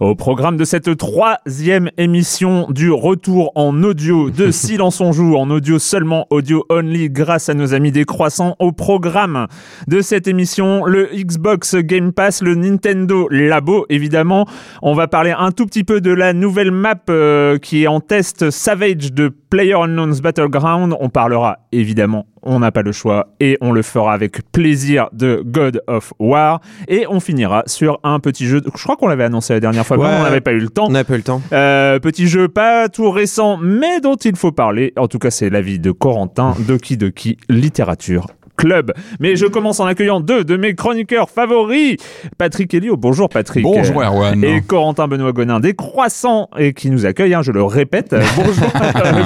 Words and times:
Au 0.00 0.14
programme 0.14 0.56
de 0.56 0.64
cette 0.64 0.96
troisième 0.96 1.90
émission 1.98 2.66
du 2.70 2.90
retour 2.90 3.52
en 3.54 3.82
audio 3.82 4.30
de 4.30 4.50
Silence 4.50 4.98
on 5.02 5.12
joue, 5.12 5.36
en 5.36 5.50
audio 5.50 5.78
seulement, 5.78 6.26
audio 6.30 6.64
only, 6.70 7.10
grâce 7.10 7.50
à 7.50 7.54
nos 7.54 7.74
amis 7.74 7.92
des 7.92 8.06
croissants. 8.06 8.56
Au 8.60 8.72
programme 8.72 9.46
de 9.88 10.00
cette 10.00 10.26
émission, 10.26 10.86
le 10.86 11.10
Xbox 11.12 11.76
Game 11.76 12.14
Pass, 12.14 12.40
le 12.40 12.54
Nintendo 12.54 13.28
Labo, 13.30 13.84
évidemment. 13.90 14.46
On 14.80 14.94
va 14.94 15.06
parler 15.06 15.34
un 15.36 15.52
tout 15.52 15.66
petit 15.66 15.84
peu 15.84 16.00
de 16.00 16.12
la 16.12 16.32
nouvelle 16.32 16.70
map 16.70 16.94
euh, 17.10 17.58
qui 17.58 17.82
est 17.82 17.86
en 17.86 18.00
test 18.00 18.48
Savage 18.48 19.12
de 19.12 19.34
Player 19.50 19.74
Unknown's 19.74 20.20
Battleground. 20.20 20.94
On 21.00 21.08
parlera 21.08 21.58
évidemment 21.72 22.26
on 22.42 22.60
n'a 22.60 22.72
pas 22.72 22.82
le 22.82 22.92
choix 22.92 23.28
et 23.40 23.58
on 23.60 23.72
le 23.72 23.82
fera 23.82 24.12
avec 24.12 24.50
plaisir 24.52 25.08
de 25.12 25.42
God 25.44 25.82
of 25.86 26.12
War. 26.18 26.60
Et 26.88 27.06
on 27.08 27.20
finira 27.20 27.62
sur 27.66 28.00
un 28.02 28.20
petit 28.20 28.46
jeu, 28.46 28.62
je 28.64 28.82
crois 28.82 28.96
qu'on 28.96 29.08
l'avait 29.08 29.24
annoncé 29.24 29.52
la 29.52 29.60
dernière 29.60 29.86
fois, 29.86 29.96
mais 29.96 30.04
on 30.04 30.22
n'avait 30.22 30.40
pas 30.40 30.52
eu 30.52 30.60
le 30.60 30.68
temps. 30.68 30.86
On 30.86 30.92
n'a 30.92 31.04
pas 31.04 31.14
eu 31.14 31.18
le 31.18 31.22
temps. 31.22 31.42
Euh, 31.52 31.98
petit 31.98 32.28
jeu 32.28 32.48
pas 32.48 32.88
tout 32.88 33.10
récent, 33.10 33.58
mais 33.60 34.00
dont 34.00 34.16
il 34.16 34.36
faut 34.36 34.52
parler. 34.52 34.92
En 34.96 35.08
tout 35.08 35.18
cas, 35.18 35.30
c'est 35.30 35.50
l'avis 35.50 35.78
de 35.78 35.90
Corentin, 35.90 36.54
Doki 36.66 36.96
Doki 36.96 37.36
Littérature 37.48 38.26
club. 38.60 38.92
Mais 39.18 39.36
je 39.36 39.46
commence 39.46 39.80
en 39.80 39.86
accueillant 39.86 40.20
deux 40.20 40.44
de 40.44 40.56
mes 40.56 40.74
chroniqueurs 40.74 41.30
favoris. 41.30 41.96
Patrick 42.36 42.72
Elio, 42.74 42.96
bonjour 42.96 43.28
Patrick. 43.28 43.62
Bonjour 43.62 44.02
Erwan. 44.02 44.44
Et 44.44 44.60
Corentin 44.60 45.08
Benoît 45.08 45.32
Gonin 45.32 45.60
des 45.60 45.74
Croissants 45.74 46.48
et 46.58 46.74
qui 46.74 46.90
nous 46.90 47.06
accueille, 47.06 47.34
hein, 47.34 47.42
je 47.42 47.52
le 47.52 47.64
répète. 47.64 48.14
Bonjour, 48.36 48.66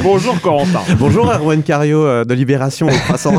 bonjour 0.03 0.41
Corentin. 0.41 0.81
Bonjour 0.99 1.31
Erwan 1.31 1.63
Cario 1.63 2.05
euh, 2.05 2.25
de 2.25 2.35
Libération 2.35 2.87
aux 2.87 2.91
Croissants. 2.91 3.37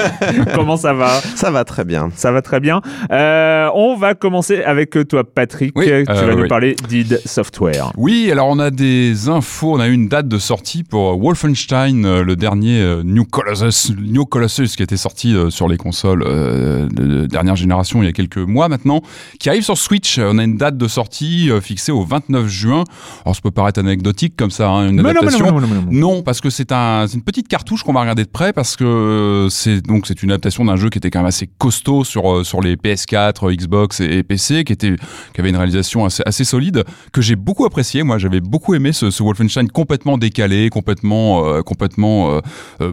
Comment 0.54 0.76
ça 0.76 0.92
va? 0.92 1.20
Ça 1.34 1.50
va 1.50 1.64
très 1.64 1.84
bien. 1.84 2.10
Ça 2.14 2.32
va 2.32 2.42
très 2.42 2.60
bien. 2.60 2.80
Euh, 3.10 3.68
on 3.74 3.96
va 3.96 4.14
commencer 4.14 4.62
avec 4.62 4.96
toi 5.08 5.24
Patrick. 5.24 5.74
tu 5.74 5.90
euh, 5.90 6.04
vas 6.06 6.34
nous 6.34 6.48
parler 6.48 6.76
d'id 6.88 7.20
Software. 7.24 7.92
Oui, 7.96 8.30
alors 8.32 8.48
on 8.48 8.58
a 8.58 8.70
des 8.70 9.28
infos, 9.28 9.74
on 9.74 9.80
a 9.80 9.86
une 9.86 10.08
date 10.08 10.28
de 10.28 10.38
sortie 10.38 10.82
pour 10.82 11.18
Wolfenstein, 11.18 12.20
le 12.20 12.36
dernier 12.36 13.02
New 13.04 13.24
Colossus, 13.24 13.94
New 13.98 14.24
Colossus 14.24 14.76
qui 14.76 14.82
était 14.82 14.96
sorti 14.96 15.35
euh, 15.35 15.35
sur 15.50 15.68
les 15.68 15.76
consoles 15.76 16.24
euh, 16.26 16.88
de 16.88 17.26
dernière 17.26 17.56
génération 17.56 18.02
il 18.02 18.06
y 18.06 18.08
a 18.08 18.12
quelques 18.12 18.38
mois 18.38 18.68
maintenant, 18.68 19.02
qui 19.38 19.48
arrive 19.48 19.62
sur 19.62 19.78
Switch. 19.78 20.18
On 20.18 20.38
a 20.38 20.44
une 20.44 20.56
date 20.56 20.76
de 20.76 20.88
sortie 20.88 21.50
euh, 21.50 21.60
fixée 21.60 21.92
au 21.92 22.04
29 22.04 22.46
juin. 22.48 22.84
Alors 23.24 23.34
ça 23.34 23.42
peut 23.42 23.50
paraître 23.50 23.80
anecdotique 23.80 24.34
comme 24.36 24.50
ça, 24.50 24.68
hein, 24.70 24.90
une 24.90 25.00
adaptation. 25.00 25.60
Non, 25.90 26.22
parce 26.22 26.40
que 26.40 26.50
c'est 26.50 26.72
un, 26.72 27.06
une 27.06 27.22
petite 27.22 27.48
cartouche 27.48 27.82
qu'on 27.82 27.92
va 27.92 28.00
regarder 28.00 28.24
de 28.24 28.28
près 28.28 28.52
parce 28.52 28.76
que 28.76 29.48
c'est 29.50 29.80
donc 29.80 30.06
c'est 30.06 30.22
une 30.22 30.30
adaptation 30.30 30.64
d'un 30.64 30.76
jeu 30.76 30.90
qui 30.90 30.98
était 30.98 31.10
quand 31.10 31.20
même 31.20 31.26
assez 31.26 31.48
costaud 31.58 32.04
sur 32.04 32.44
sur 32.44 32.60
les 32.60 32.76
PS4, 32.76 33.54
Xbox 33.54 34.00
et, 34.00 34.22
PC, 34.22 34.64
qui 34.64 34.72
était 34.72 34.96
qui 35.34 35.40
avait 35.40 35.50
une 35.50 35.56
réalisation 35.56 36.04
assez, 36.04 36.22
assez 36.26 36.44
solide 36.44 36.84
que 37.12 37.22
j'ai 37.22 37.36
beaucoup 37.36 37.64
apprécié. 37.64 38.02
Moi, 38.02 38.18
j'avais 38.18 38.40
beaucoup 38.40 38.74
aimé 38.74 38.92
ce, 38.92 39.10
ce, 39.10 39.22
Wolfenstein 39.22 39.68
complètement 39.68 40.18
décalé, 40.18 40.70
complètement 40.70 41.62
complètement 41.62 42.40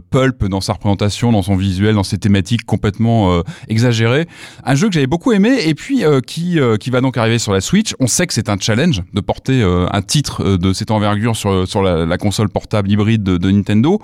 pulp 0.09 0.45
dans 0.45 0.61
sa 0.61 0.73
représentation, 0.73 1.31
dans 1.31 1.41
son 1.41 1.55
visuel, 1.55 1.95
dans 1.95 2.03
ses 2.03 2.17
thématiques 2.17 2.32
complètement 2.65 3.33
euh, 3.33 3.41
exagéré. 3.67 4.27
Un 4.63 4.75
jeu 4.75 4.87
que 4.87 4.93
j'avais 4.93 5.07
beaucoup 5.07 5.31
aimé 5.31 5.59
et 5.65 5.75
puis 5.75 6.03
euh, 6.03 6.21
qui, 6.21 6.59
euh, 6.59 6.77
qui 6.77 6.89
va 6.89 7.01
donc 7.01 7.17
arriver 7.17 7.39
sur 7.39 7.53
la 7.53 7.61
Switch. 7.61 7.93
On 7.99 8.07
sait 8.07 8.27
que 8.27 8.33
c'est 8.33 8.49
un 8.49 8.57
challenge 8.59 9.03
de 9.13 9.21
porter 9.21 9.63
un 9.63 10.01
titre 10.01 10.57
de 10.57 10.73
cette 10.73 10.91
envergure 10.91 11.35
sur, 11.35 11.67
sur 11.67 11.81
la, 11.81 12.17
console 12.17 12.49
portable 12.49 12.89
hybride 12.89 13.23
de, 13.23 13.51
Nintendo. 13.51 13.99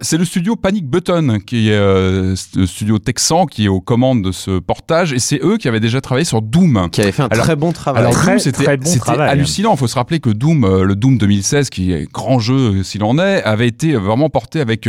c'est 0.00 0.16
le 0.16 0.24
studio 0.24 0.56
Panic 0.56 0.86
Button, 0.86 1.38
qui 1.44 1.70
est 1.70 1.78
le 1.78 2.34
studio 2.66 2.98
texan 2.98 3.46
qui 3.46 3.66
est 3.66 3.68
aux 3.68 3.80
commandes 3.80 4.22
de 4.22 4.32
ce 4.32 4.58
portage, 4.58 5.12
et 5.12 5.18
c'est 5.18 5.40
eux 5.42 5.56
qui 5.56 5.68
avaient 5.68 5.80
déjà 5.80 6.00
travaillé 6.00 6.24
sur 6.24 6.42
Doom. 6.42 6.88
Qui 6.90 7.02
avait 7.02 7.12
fait 7.12 7.22
un 7.22 7.28
très 7.28 7.56
bon 7.56 7.72
travail. 7.72 8.02
Alors 8.02 8.12
très, 8.12 8.38
c'était 8.38 8.76
bon 8.76 8.90
hallucinant. 9.18 9.74
Il 9.74 9.78
faut 9.78 9.86
se 9.86 9.94
rappeler 9.94 10.20
que 10.20 10.30
Doom, 10.30 10.82
le 10.82 10.94
Doom 10.94 11.18
2016, 11.18 11.70
qui 11.70 11.92
est 11.92 12.10
grand 12.10 12.38
jeu 12.38 12.82
s'il 12.82 13.04
en 13.04 13.18
est, 13.18 13.42
avait 13.42 13.68
été 13.68 13.94
vraiment 13.94 14.30
porté 14.30 14.60
avec. 14.60 14.88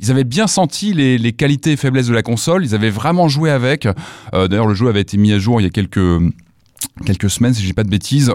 ils 0.00 0.10
avaient 0.10 0.24
bien 0.24 0.46
senti 0.46 0.92
les, 0.92 1.18
les 1.18 1.32
qualités 1.32 1.76
de 2.02 2.14
la 2.14 2.22
console. 2.22 2.64
Ils 2.64 2.74
avaient 2.74 2.90
vraiment 2.90 3.28
joué 3.28 3.50
avec. 3.50 3.86
Euh, 4.34 4.48
d'ailleurs, 4.48 4.66
le 4.66 4.74
jeu 4.74 4.88
avait 4.88 5.00
été 5.00 5.16
mis 5.16 5.32
à 5.32 5.38
jour 5.38 5.60
il 5.60 5.64
y 5.64 5.66
a 5.66 5.70
quelques 5.70 6.20
quelques 7.06 7.30
semaines, 7.30 7.54
si 7.54 7.62
je 7.62 7.66
dis 7.66 7.72
pas 7.72 7.84
de 7.84 7.90
bêtises. 7.90 8.32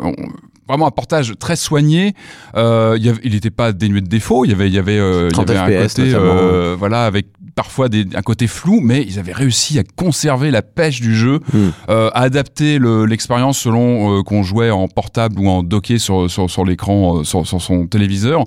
Vraiment 0.68 0.88
un 0.88 0.92
portage 0.92 1.34
très 1.40 1.56
soigné. 1.56 2.14
Euh, 2.56 2.98
il 3.24 3.32
n'était 3.32 3.50
pas 3.50 3.72
dénué 3.72 4.02
de 4.02 4.08
défauts. 4.08 4.46
Il 4.46 4.52
y 4.52 4.54
avait, 4.54 4.68
il 4.68 4.74
y 4.74 4.78
avait, 4.78 5.00
euh, 5.00 5.30
il 5.32 5.38
y 5.38 5.42
avait 5.42 5.58
un 5.58 5.88
côté, 5.88 6.76
voilà, 6.78 7.06
avec 7.06 7.28
parfois 7.56 7.90
des, 7.90 8.06
un 8.16 8.22
côté 8.22 8.48
flou, 8.48 8.80
mais 8.82 9.04
ils 9.08 9.20
avaient 9.20 9.34
réussi 9.34 9.80
à 9.80 9.84
conserver 9.84 10.52
la 10.52 10.62
pêche 10.62 11.02
du 11.02 11.16
jeu, 11.16 11.40
hmm. 11.54 11.70
à 11.88 12.22
adapter 12.22 12.80
l'expérience 13.08 13.60
selon 13.60 14.24
qu'on 14.24 14.44
jouait 14.44 14.70
en 14.70 14.88
portable 14.88 15.40
ou 15.40 15.50
en 15.50 15.64
docké 15.64 15.98
sur, 15.98 16.30
sur, 16.30 16.50
sur 16.50 16.66
l'écran, 16.66 17.24
sur, 17.24 17.48
sur, 17.48 17.62
son 17.62 17.88
téléviseur. 17.88 18.46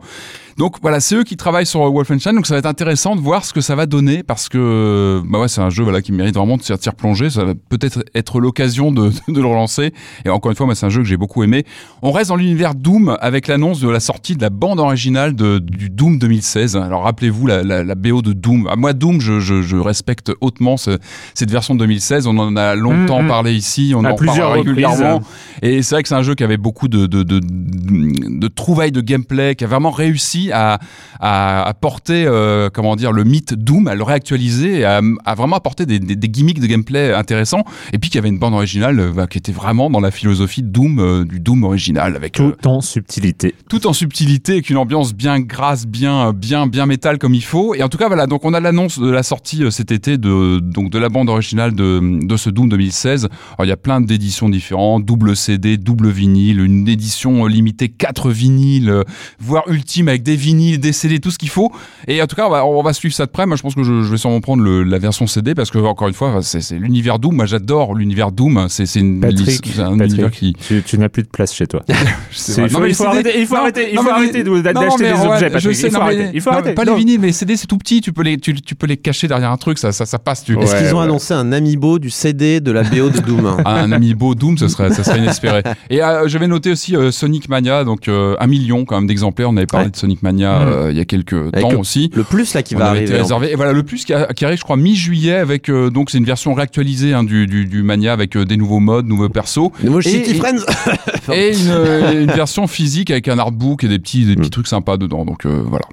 Donc 0.56 0.76
voilà, 0.82 1.00
c'est 1.00 1.16
eux 1.16 1.24
qui 1.24 1.36
travaillent 1.36 1.66
sur 1.66 1.80
Wolfenstein, 1.80 2.34
donc 2.34 2.46
ça 2.46 2.54
va 2.54 2.58
être 2.58 2.66
intéressant 2.66 3.16
de 3.16 3.20
voir 3.20 3.44
ce 3.44 3.52
que 3.52 3.60
ça 3.60 3.74
va 3.74 3.86
donner 3.86 4.22
parce 4.22 4.48
que 4.48 5.22
bah 5.28 5.40
ouais, 5.40 5.48
c'est 5.48 5.60
un 5.60 5.70
jeu 5.70 5.82
voilà 5.82 6.02
qui 6.02 6.12
mérite 6.12 6.34
vraiment 6.34 6.56
de 6.56 6.62
se 6.62 6.72
tirer 6.74 6.94
plonger. 6.94 7.30
Ça 7.30 7.44
va 7.44 7.54
peut-être 7.54 8.04
être, 8.14 8.40
l'occasion 8.40 8.92
de, 8.92 9.10
de, 9.28 9.40
le 9.40 9.46
relancer. 9.46 9.92
Et 10.24 10.28
encore 10.28 10.50
une 10.50 10.56
fois, 10.56 10.66
moi 10.66 10.74
c'est 10.74 10.86
un 10.86 10.90
jeu 10.90 11.02
que 11.02 11.08
j'ai 11.08 11.16
beaucoup 11.16 11.42
aimé. 11.42 11.64
On 12.02 12.12
reste 12.12 12.28
dans 12.28 12.36
l'univers 12.36 12.74
Doom 12.74 13.16
avec 13.20 13.48
l'annonce 13.48 13.80
de 13.80 13.88
la 13.88 14.00
sortie 14.00 14.36
de 14.36 14.42
la 14.42 14.50
bande 14.50 14.80
originale 14.80 15.34
de, 15.34 15.58
du 15.58 15.90
Doom 15.90 16.18
2016. 16.18 16.76
Alors 16.76 17.04
rappelez-vous 17.04 17.46
la, 17.46 17.62
la, 17.62 17.84
la, 17.84 17.94
BO 17.94 18.22
de 18.22 18.32
Doom. 18.32 18.68
Ah, 18.70 18.76
moi 18.76 18.92
Doom, 18.92 19.20
je, 19.20 19.40
je, 19.40 19.62
je 19.62 19.76
respecte 19.76 20.32
hautement 20.40 20.76
ce, 20.76 20.98
cette 21.34 21.50
version 21.50 21.74
de 21.74 21.80
2016. 21.80 22.26
On 22.26 22.38
en 22.38 22.56
a 22.56 22.74
longtemps 22.74 23.22
mm, 23.22 23.26
mm. 23.26 23.28
parlé 23.28 23.54
ici, 23.54 23.92
on 23.96 24.04
en 24.04 24.14
parle 24.14 24.52
régulièrement. 24.52 25.22
Et 25.62 25.82
c'est 25.82 25.94
vrai 25.94 26.02
que 26.02 26.08
c'est 26.08 26.14
un 26.14 26.22
jeu 26.22 26.34
qui 26.34 26.44
avait 26.44 26.56
beaucoup 26.56 26.88
de, 26.88 27.06
de, 27.06 27.22
de, 27.22 27.40
de 27.40 28.48
trouvailles 28.48 28.92
de 28.92 29.00
gameplay, 29.00 29.54
qui 29.54 29.64
a 29.64 29.66
vraiment 29.66 29.90
réussi 29.90 30.41
réussi 30.42 30.52
à, 30.52 30.78
à, 31.20 31.68
à 31.68 31.74
porter, 31.74 32.24
euh, 32.26 32.68
comment 32.72 32.96
dire, 32.96 33.12
le 33.12 33.24
mythe 33.24 33.54
Doom, 33.54 33.88
à 33.88 33.94
le 33.94 34.02
réactualiser, 34.02 34.80
et 34.80 34.84
à, 34.84 35.00
à 35.24 35.34
vraiment 35.34 35.56
apporter 35.56 35.86
des, 35.86 35.98
des, 35.98 36.16
des 36.16 36.28
gimmicks 36.28 36.60
de 36.60 36.66
gameplay 36.66 37.12
intéressants, 37.12 37.64
et 37.92 37.98
puis 37.98 38.10
qu'il 38.10 38.18
y 38.18 38.18
avait 38.18 38.28
une 38.28 38.38
bande 38.38 38.54
originale 38.54 38.98
euh, 38.98 39.12
bah, 39.12 39.26
qui 39.26 39.38
était 39.38 39.52
vraiment 39.52 39.90
dans 39.90 40.00
la 40.00 40.10
philosophie 40.10 40.62
Doom, 40.62 40.98
euh, 40.98 41.24
du 41.24 41.40
Doom 41.40 41.64
original, 41.64 42.16
avec 42.16 42.32
Tout 42.32 42.54
en 42.64 42.80
subtilité. 42.80 43.54
tout 43.68 43.86
en 43.86 43.92
subtilité, 43.92 44.52
avec 44.52 44.70
une 44.70 44.76
ambiance 44.76 45.14
bien 45.14 45.40
grasse, 45.40 45.86
bien, 45.86 46.32
bien, 46.32 46.66
bien 46.66 46.86
métal 46.86 47.18
comme 47.18 47.34
il 47.34 47.44
faut. 47.44 47.74
Et 47.74 47.82
en 47.82 47.88
tout 47.88 47.98
cas, 47.98 48.08
voilà, 48.08 48.26
donc 48.26 48.44
on 48.44 48.54
a 48.54 48.60
l'annonce 48.60 48.98
de 48.98 49.10
la 49.10 49.22
sortie 49.22 49.62
cet 49.70 49.92
été 49.92 50.18
de, 50.18 50.58
donc 50.58 50.90
de 50.90 50.98
la 50.98 51.08
bande 51.08 51.28
originale 51.28 51.74
de, 51.74 52.00
de 52.26 52.36
ce 52.36 52.50
Doom 52.50 52.68
2016. 52.68 53.24
Alors, 53.24 53.66
il 53.66 53.68
y 53.68 53.72
a 53.72 53.76
plein 53.76 54.00
d'éditions 54.00 54.48
différentes, 54.48 55.04
double 55.04 55.36
CD, 55.36 55.76
double 55.76 56.08
vinyle, 56.08 56.60
une 56.60 56.88
édition 56.88 57.46
limitée 57.46 57.88
4 57.88 58.30
vinyles, 58.30 59.04
voire 59.38 59.64
ultime 59.68 60.08
avec 60.08 60.22
des 60.22 60.31
vinyles, 60.36 60.78
des 60.78 60.92
CD, 60.92 61.18
tout 61.20 61.30
ce 61.30 61.38
qu'il 61.38 61.48
faut. 61.48 61.72
Et 62.08 62.20
en 62.22 62.26
tout 62.26 62.36
cas, 62.36 62.46
on 62.46 62.50
va, 62.50 62.64
on 62.66 62.82
va 62.82 62.92
suivre 62.92 63.14
ça 63.14 63.26
de 63.26 63.30
près. 63.30 63.46
Moi, 63.46 63.56
je 63.56 63.62
pense 63.62 63.74
que 63.74 63.82
je, 63.82 64.02
je 64.02 64.10
vais 64.10 64.16
sûrement 64.16 64.40
prendre 64.40 64.62
le- 64.62 64.82
la 64.82 64.98
version 64.98 65.26
CD 65.26 65.54
parce 65.54 65.70
que, 65.70 65.78
encore 65.78 66.08
une 66.08 66.14
fois, 66.14 66.40
c'est 66.42 66.74
l'univers 66.78 67.18
Doom. 67.18 67.36
Moi, 67.36 67.46
j'adore 67.46 67.94
l'univers 67.94 68.32
Doom. 68.32 68.66
C'est 68.68 68.84
une 68.96 69.20
Patrick, 69.20 69.66
c'est 69.74 69.80
un 69.80 69.90
Patrick, 69.96 70.12
univers 70.12 70.30
qui. 70.30 70.52
tu, 70.54 70.82
tu 70.84 70.98
n'as 70.98 71.08
plus 71.08 71.22
de 71.22 71.28
place 71.28 71.54
chez 71.54 71.66
toi. 71.66 71.82
il 71.88 71.94
faut- 71.94 72.60
Non, 72.60 72.62
mais 72.62 72.66
il 72.68 72.72
faut 72.74 72.84
les 72.84 72.94
CD 72.94 73.06
arrêter- 73.06 73.40
il 73.40 73.46
faut 73.46 73.54
non, 73.54 73.60
arrêter- 73.62 74.44
non, 74.44 74.60
d'acheter 74.62 75.04
des 75.04 75.12
ouais, 75.12 75.26
objets, 75.26 75.50
Je 75.58 75.72
sais, 75.72 75.86
Il 75.88 75.90
faut 75.92 75.98
non, 75.98 76.04
mais- 76.06 76.14
arrêter. 76.14 76.30
Il 76.34 76.40
faut 76.40 76.50
non, 76.50 76.56
arrêter. 76.56 76.74
Pas 76.74 76.84
Non. 76.84 76.92
les 76.92 76.98
vinyles, 76.98 77.20
mais 77.20 77.26
les 77.28 77.32
CD, 77.32 77.56
c'est 77.56 77.66
tout 77.66 77.78
petit. 77.78 78.00
Tu 78.00 78.12
peux 78.12 78.22
les, 78.22 78.38
tu, 78.38 78.54
tu 78.54 78.74
peux 78.74 78.86
les 78.86 78.96
cacher 78.96 79.28
derrière 79.28 79.50
un 79.50 79.56
truc. 79.56 79.78
Ça, 79.78 79.92
ça, 79.92 80.06
ça 80.06 80.18
passe. 80.18 80.44
Tu, 80.44 80.54
Ouais. 80.56 80.64
Est-ce 80.64 80.76
qu'ils 80.76 80.94
ont 80.94 81.00
annoncé 81.00 81.34
un 81.34 81.50
amiibo 81.52 81.98
du 81.98 82.10
CD 82.10 82.60
de 82.60 82.70
la 82.72 82.82
BO 82.82 83.08
de 83.10 83.18
Doom 83.20 83.56
un 83.64 83.90
amiibo 83.92 84.34
Doom, 84.34 84.58
ce 84.58 84.68
serait, 84.68 84.90
ça 84.90 85.02
serait 85.04 85.18
inespéré. 85.18 85.62
Et 85.90 86.02
euh, 86.02 86.28
j'avais 86.28 86.46
noté 86.46 86.70
aussi 86.70 86.94
euh, 86.96 87.10
Sonic 87.10 87.48
Mania, 87.48 87.84
donc 87.84 88.08
euh, 88.08 88.36
un 88.38 88.46
million 88.46 88.84
quand 88.84 88.96
même 88.96 89.06
d'exemplaires. 89.06 89.50
On 89.50 89.56
avait 89.56 89.66
parlé 89.66 89.90
de 89.90 89.96
Sonic 89.96 90.21
Mania 90.22 90.60
Mm. 90.60 90.68
euh, 90.68 90.90
il 90.92 90.96
y 90.96 91.00
a 91.00 91.04
quelques 91.04 91.32
Avec 91.34 91.60
temps 91.60 91.70
le- 91.72 91.76
aussi. 91.78 92.10
Le 92.14 92.24
plus 92.24 92.54
là 92.54 92.62
qui 92.62 92.74
On 92.74 92.78
va 92.78 92.86
arriver. 92.90 93.16
réservé. 93.16 93.52
Et 93.52 93.54
voilà, 93.56 93.72
le 93.72 93.82
plus 93.82 94.04
qui, 94.04 94.12
a- 94.14 94.32
qui 94.32 94.44
arrive, 94.44 94.58
je 94.58 94.64
crois, 94.64 94.76
mi-juillet 94.76 95.34
avec 95.36 95.68
euh, 95.68 95.90
donc 95.90 96.10
c'est 96.10 96.18
une 96.18 96.24
version 96.24 96.54
réactualisée 96.54 97.12
hein, 97.14 97.24
du, 97.24 97.46
du, 97.46 97.64
du 97.66 97.82
Mania 97.82 98.12
avec 98.12 98.36
euh, 98.36 98.44
des 98.44 98.56
nouveaux 98.56 98.80
modes, 98.80 99.06
nouveaux 99.06 99.28
persos. 99.28 99.70
Nouveau 99.82 100.00
Et- 100.00 100.30
et- 100.30 100.34
Friends 100.34 100.64
Et 101.32 101.52
une, 101.56 102.20
une 102.22 102.30
version 102.32 102.66
physique 102.66 103.10
avec 103.10 103.28
un 103.28 103.38
artbook 103.38 103.84
et 103.84 103.88
des 103.88 103.98
petits, 103.98 104.24
des 104.24 104.34
petits 104.36 104.48
Mm. 104.48 104.50
trucs 104.50 104.68
sympas 104.68 104.96
dedans. 104.96 105.24
Donc 105.24 105.46
euh, 105.46 105.62
voilà. 105.66 105.84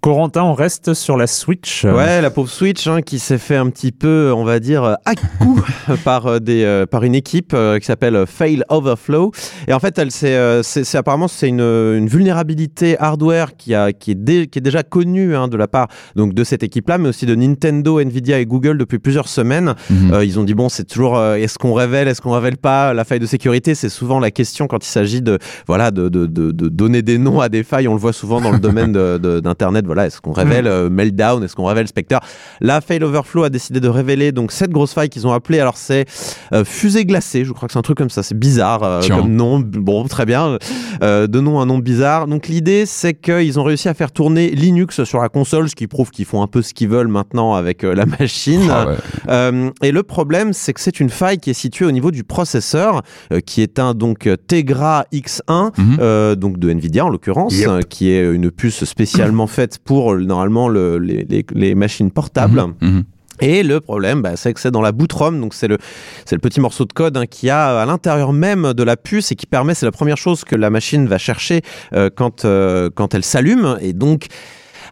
Corentin, 0.00 0.44
on 0.44 0.54
reste 0.54 0.94
sur 0.94 1.16
la 1.16 1.26
Switch. 1.26 1.82
Ouais, 1.84 2.22
la 2.22 2.30
pauvre 2.30 2.48
Switch 2.48 2.86
hein, 2.86 3.02
qui 3.02 3.18
s'est 3.18 3.36
fait 3.36 3.56
un 3.56 3.68
petit 3.68 3.90
peu, 3.90 4.32
on 4.34 4.44
va 4.44 4.60
dire, 4.60 4.84
à 5.04 5.14
coup 5.40 5.60
par, 6.04 6.26
euh, 6.28 6.38
des, 6.38 6.62
euh, 6.62 6.86
par 6.86 7.02
une 7.02 7.16
équipe 7.16 7.50
euh, 7.52 7.80
qui 7.80 7.86
s'appelle 7.86 8.24
Fail 8.26 8.62
Overflow. 8.68 9.32
Et 9.66 9.72
en 9.72 9.80
fait, 9.80 9.98
elle, 9.98 10.12
c'est, 10.12 10.36
euh, 10.36 10.62
c'est, 10.62 10.84
c'est- 10.84 10.98
apparemment, 10.98 11.26
c'est 11.26 11.48
une, 11.48 11.60
une 11.60 12.06
vulnérabilité 12.06 12.96
hardware 13.00 13.56
qui, 13.56 13.74
a, 13.74 13.92
qui, 13.92 14.12
est 14.12 14.14
dé- 14.14 14.46
qui 14.46 14.60
est 14.60 14.62
déjà 14.62 14.84
connue 14.84 15.34
hein, 15.34 15.48
de 15.48 15.56
la 15.56 15.66
part 15.66 15.88
donc, 16.14 16.32
de 16.32 16.44
cette 16.44 16.62
équipe-là, 16.62 16.98
mais 16.98 17.08
aussi 17.08 17.26
de 17.26 17.34
Nintendo, 17.34 17.98
Nvidia 17.98 18.38
et 18.38 18.46
Google 18.46 18.78
depuis 18.78 19.00
plusieurs 19.00 19.26
semaines. 19.28 19.74
Mhm. 19.90 20.12
Euh, 20.12 20.24
ils 20.24 20.38
ont 20.38 20.44
dit 20.44 20.54
bon, 20.54 20.68
c'est 20.68 20.84
toujours 20.84 21.18
euh, 21.18 21.34
est-ce 21.34 21.58
qu'on 21.58 21.74
révèle, 21.74 22.06
est-ce 22.06 22.22
qu'on 22.22 22.30
révèle 22.32 22.56
pas 22.56 22.94
la 22.94 23.02
faille 23.04 23.18
de 23.20 23.26
sécurité? 23.26 23.74
C'est 23.74 23.88
souvent 23.88 24.20
la 24.20 24.30
question 24.30 24.68
quand 24.68 24.84
il 24.86 24.88
s'agit 24.90 25.22
de 25.22 25.40
voilà 25.66 25.90
de, 25.90 26.08
de, 26.08 26.26
de, 26.26 26.52
de 26.52 26.68
donner 26.68 27.02
des 27.02 27.18
noms 27.18 27.40
à 27.40 27.48
des 27.48 27.64
failles. 27.64 27.88
On 27.88 27.94
le 27.94 28.00
voit 28.00 28.12
souvent 28.12 28.40
dans 28.40 28.52
le 28.52 28.60
domaine 28.60 28.92
de- 28.92 29.18
de- 29.20 29.40
d'internet. 29.40 29.86
Voilà, 29.88 30.06
est-ce 30.06 30.20
qu'on 30.20 30.32
révèle 30.32 30.66
euh, 30.66 30.88
Meltdown, 30.90 31.42
est-ce 31.42 31.56
qu'on 31.56 31.64
révèle 31.64 31.88
Spectre? 31.88 32.20
La 32.60 32.80
Fail 32.80 33.02
Overflow 33.02 33.44
a 33.44 33.50
décidé 33.50 33.80
de 33.80 33.88
révéler 33.88 34.30
donc 34.32 34.52
cette 34.52 34.70
grosse 34.70 34.92
faille 34.92 35.08
qu'ils 35.08 35.26
ont 35.26 35.32
appelée. 35.32 35.58
Alors 35.60 35.76
c'est 35.76 36.04
euh, 36.52 36.64
fusée 36.64 37.04
glacée. 37.04 37.44
Je 37.44 37.52
crois 37.52 37.66
que 37.68 37.72
c'est 37.72 37.78
un 37.78 37.82
truc 37.82 37.98
comme 37.98 38.10
ça. 38.10 38.22
C'est 38.22 38.38
bizarre 38.38 38.82
euh, 38.82 39.00
comme 39.08 39.32
nom. 39.32 39.58
Bon, 39.60 40.04
très 40.04 40.26
bien. 40.26 40.58
Donnons 41.00 41.60
un 41.60 41.66
nom 41.66 41.78
bizarre. 41.78 42.26
Donc 42.26 42.48
l'idée 42.48 42.84
c'est 42.86 43.14
qu'ils 43.14 43.58
ont 43.58 43.64
réussi 43.64 43.88
à 43.88 43.94
faire 43.94 44.12
tourner 44.12 44.50
Linux 44.50 45.04
sur 45.04 45.20
la 45.20 45.28
console, 45.28 45.68
ce 45.68 45.74
qui 45.74 45.86
prouve 45.86 46.10
qu'ils 46.10 46.24
font 46.26 46.42
un 46.42 46.46
peu 46.46 46.62
ce 46.62 46.74
qu'ils 46.74 46.88
veulent 46.88 47.08
maintenant 47.08 47.54
avec 47.54 47.82
la 47.82 48.06
machine. 48.06 48.68
Ah 48.70 48.86
ouais. 49.28 49.72
Et 49.82 49.92
le 49.92 50.02
problème, 50.02 50.52
c'est 50.52 50.72
que 50.72 50.80
c'est 50.80 51.00
une 51.00 51.10
faille 51.10 51.38
qui 51.38 51.50
est 51.50 51.54
située 51.54 51.84
au 51.86 51.90
niveau 51.92 52.10
du 52.10 52.24
processeur, 52.24 53.02
qui 53.46 53.62
est 53.62 53.78
un 53.78 53.94
donc 53.94 54.28
Tegra 54.46 55.06
X1, 55.12 55.72
Mhm. 55.78 55.96
euh, 56.00 56.34
donc 56.34 56.58
de 56.58 56.70
Nvidia 56.70 57.04
en 57.06 57.08
l'occurrence, 57.08 57.54
Yep. 57.56 57.88
qui 57.88 58.10
est 58.10 58.22
une 58.32 58.50
puce 58.50 58.84
spécialement 58.84 59.46
faite 59.58 59.77
pour 59.84 60.12
euh, 60.14 60.20
normalement 60.20 60.68
le- 60.68 60.98
les, 60.98 61.24
les- 61.28 61.46
les 61.54 61.74
machines 61.74 62.10
portables. 62.10 62.60
Mhm. 62.80 62.88
Mhm. 62.90 63.04
Et 63.40 63.62
le 63.62 63.78
problème, 63.80 64.20
bah, 64.20 64.32
c'est 64.34 64.52
que 64.52 64.58
c'est 64.58 64.72
dans 64.72 64.82
la 64.82 64.90
boot 64.90 65.12
ROM, 65.12 65.40
donc 65.40 65.54
c'est 65.54 65.68
le, 65.68 65.78
c'est 66.24 66.34
le 66.34 66.40
petit 66.40 66.60
morceau 66.60 66.84
de 66.86 66.92
code 66.92 67.16
hein, 67.16 67.26
qui 67.26 67.48
a 67.50 67.80
à 67.80 67.86
l'intérieur 67.86 68.32
même 68.32 68.72
de 68.74 68.82
la 68.82 68.96
puce 68.96 69.30
et 69.30 69.36
qui 69.36 69.46
permet, 69.46 69.74
c'est 69.74 69.86
la 69.86 69.92
première 69.92 70.16
chose 70.16 70.42
que 70.42 70.56
la 70.56 70.70
machine 70.70 71.06
va 71.06 71.18
chercher 71.18 71.62
euh, 71.92 72.10
quand, 72.12 72.44
euh, 72.44 72.90
quand 72.92 73.14
elle 73.14 73.22
s'allume. 73.22 73.78
Et 73.80 73.92
donc, 73.92 74.26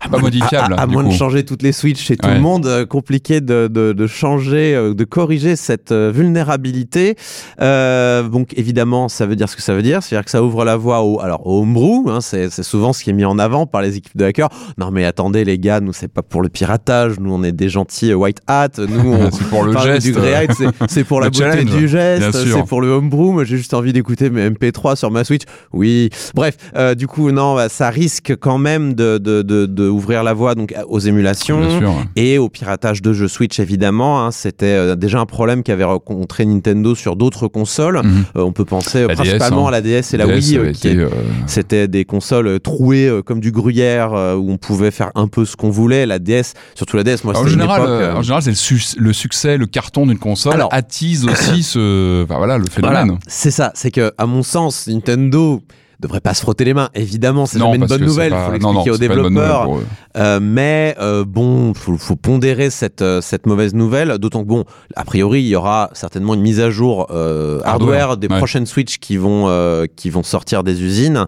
à 0.00 0.04
Pas 0.08 0.10
moins- 0.18 0.20
modifiable, 0.22 0.74
À, 0.78 0.86
moins 0.86 1.04
de 1.04 1.10
changer 1.12 1.44
toutes 1.44 1.62
les 1.62 1.72
switches 1.72 2.02
chez 2.04 2.16
tout 2.16 2.28
le 2.28 2.40
monde, 2.40 2.66
euh, 2.66 2.86
compliqué 2.86 3.40
de, 3.40 3.68
de, 3.68 3.92
de 3.92 4.06
changer, 4.06 4.74
euh, 4.74 4.94
de 4.94 5.04
corriger 5.04 5.56
cette 5.56 5.92
euh, 5.92 6.10
vulnérabilité. 6.14 7.16
Euh, 7.60 8.22
donc 8.28 8.52
évidemment, 8.56 9.08
ça 9.08 9.26
veut 9.26 9.36
dire 9.36 9.48
ce 9.48 9.56
que 9.56 9.62
ça 9.62 9.74
veut 9.74 9.82
dire, 9.82 10.02
c'est-à-dire 10.02 10.24
que 10.24 10.30
ça 10.30 10.42
ouvre 10.42 10.64
la 10.64 10.76
voie 10.76 11.02
au, 11.02 11.20
alors 11.20 11.46
au 11.46 11.60
homebrew. 11.62 12.08
Hein, 12.08 12.20
c'est, 12.20 12.50
souvent 12.62 12.92
ce 12.92 13.02
qui 13.04 13.10
est 13.10 13.14
mis 13.14 13.24
en 13.24 13.38
avant 13.38 13.66
par 13.66 13.82
les 13.82 13.96
équipes 13.96 14.16
de 14.16 14.24
hackers. 14.24 14.48
Non 14.78 14.90
mais 14.90 15.04
attendez 15.04 15.44
les 15.44 15.58
gars, 15.58 15.80
nous 15.80 15.92
c'est 15.92 16.08
pas 16.12 16.22
pour 16.22 16.42
le 16.42 16.48
piratage, 16.48 17.18
nous 17.20 17.32
on 17.32 17.42
est 17.42 17.52
des 17.52 17.68
gentils 17.68 18.12
white 18.14 18.40
hat, 18.46 18.68
nous 18.78 19.12
on 19.12 19.30
C'est 19.30 19.48
pour 19.48 19.64
le 19.64 19.72
geste. 19.78 20.12
c'est, 20.88 21.04
pour 21.04 21.20
la 21.20 21.30
beauté 21.30 21.64
du 21.64 21.88
geste, 21.88 22.32
c'est 22.32 22.64
pour 22.66 22.80
le 22.80 22.88
homebrew. 22.88 23.32
Moi 23.32 23.44
j'ai 23.44 23.56
juste 23.56 23.74
envie 23.74 23.92
d'écouter 23.92 24.30
mes 24.30 24.48
MP3 24.50 24.96
sur 24.96 25.10
ma 25.10 25.24
Switch. 25.24 25.42
Oui, 25.72 26.10
bref, 26.34 26.56
euh, 26.76 26.94
du 26.94 27.06
coup 27.06 27.30
non, 27.30 27.54
bah, 27.54 27.68
ça 27.68 27.90
risque 27.90 28.34
quand 28.38 28.58
même 28.58 28.94
de, 28.94 29.18
de, 29.18 29.42
de, 29.42 29.66
de 29.66 29.85
ouvrir 29.88 30.22
la 30.22 30.32
voie 30.34 30.54
donc 30.54 30.74
aux 30.88 30.98
émulations. 30.98 31.60
Et 32.16 32.38
au 32.38 32.48
piratage 32.48 33.02
de 33.02 33.12
jeux 33.12 33.28
Switch, 33.28 33.58
évidemment, 33.60 34.24
hein, 34.24 34.30
c'était 34.30 34.66
euh, 34.66 34.96
déjà 34.96 35.20
un 35.20 35.26
problème 35.26 35.62
qu'avait 35.62 35.84
rencontré 35.84 36.44
Nintendo 36.46 36.94
sur 36.94 37.16
d'autres 37.16 37.48
consoles. 37.48 38.00
Mhm. 38.02 38.24
Euh, 38.36 38.42
on 38.42 38.52
peut 38.52 38.64
penser 38.64 38.98
euh, 39.02 39.08
DS, 39.08 39.14
principalement 39.14 39.66
hein. 39.66 39.68
à 39.68 39.72
la 39.72 39.80
DS 39.80 40.12
et 40.14 40.16
la 40.16 40.26
DS 40.26 40.32
Wii, 40.58 40.72
qui 40.72 40.96
c'était 41.46 41.88
des 41.88 42.04
consoles 42.04 42.60
trouées 42.60 43.20
comme 43.24 43.40
du 43.40 43.52
gruyère, 43.52 44.12
où 44.12 44.50
on 44.50 44.56
pouvait 44.58 44.90
faire 44.90 45.10
un 45.14 45.28
peu 45.28 45.44
ce 45.44 45.56
qu'on 45.56 45.70
voulait. 45.70 46.06
La 46.06 46.18
DS, 46.18 46.54
surtout 46.74 46.96
la 46.96 47.04
DS, 47.04 47.24
moi, 47.24 47.36
en 47.36 47.42
une 47.42 47.48
général, 47.48 47.82
époque, 47.82 48.16
en 48.16 48.22
général, 48.22 48.42
c'est 48.42 48.50
le, 48.50 48.56
su- 48.56 48.96
le 48.98 49.12
succès, 49.12 49.56
le 49.56 49.66
carton 49.66 50.06
d'une 50.06 50.18
console 50.18 50.54
Alors- 50.54 50.68
attise 50.72 51.24
aussi 51.26 51.62
ce, 51.62 52.24
enfin, 52.24 52.36
voilà, 52.38 52.58
le 52.58 52.64
Voilà, 52.78 53.00
phénomène. 53.00 53.18
c'est 53.26 53.50
ça. 53.50 53.72
C'est 53.74 53.90
que, 53.90 54.12
à 54.18 54.26
mon 54.26 54.42
sens, 54.42 54.86
Nintendo 54.88 55.60
devrait 56.00 56.20
pas 56.20 56.34
se 56.34 56.42
frotter 56.42 56.64
les 56.64 56.74
mains. 56.74 56.90
Évidemment, 56.94 57.46
c'est 57.46 57.58
jamais 57.58 57.76
une 57.76 57.86
bonne 57.86 58.00
nouvelle. 58.04 58.30
pas- 58.32 58.36
Il 58.36 58.44
faut 58.46 58.52
l'expliquer 58.52 58.90
aux 58.90 58.98
développeurs. 58.98 59.68
Euh, 60.16 60.38
mais 60.42 60.94
euh, 61.00 61.24
bon, 61.26 61.74
faut, 61.74 61.96
faut 61.98 62.16
pondérer 62.16 62.70
cette 62.70 63.02
euh, 63.02 63.20
cette 63.20 63.46
mauvaise 63.46 63.74
nouvelle. 63.74 64.16
D'autant 64.18 64.42
que 64.42 64.48
bon, 64.48 64.64
a 64.94 65.04
priori, 65.04 65.40
il 65.42 65.48
y 65.48 65.56
aura 65.56 65.90
certainement 65.92 66.34
une 66.34 66.40
mise 66.40 66.60
à 66.60 66.70
jour 66.70 67.06
euh, 67.10 67.60
hardware, 67.64 68.00
Hardware, 68.02 68.16
des 68.16 68.28
ouais. 68.28 68.38
prochaines 68.38 68.66
Switch 68.66 68.98
qui 68.98 69.16
vont 69.16 69.44
euh, 69.48 69.86
qui 69.94 70.10
vont 70.10 70.22
sortir 70.22 70.62
des 70.64 70.82
usines. 70.82 71.26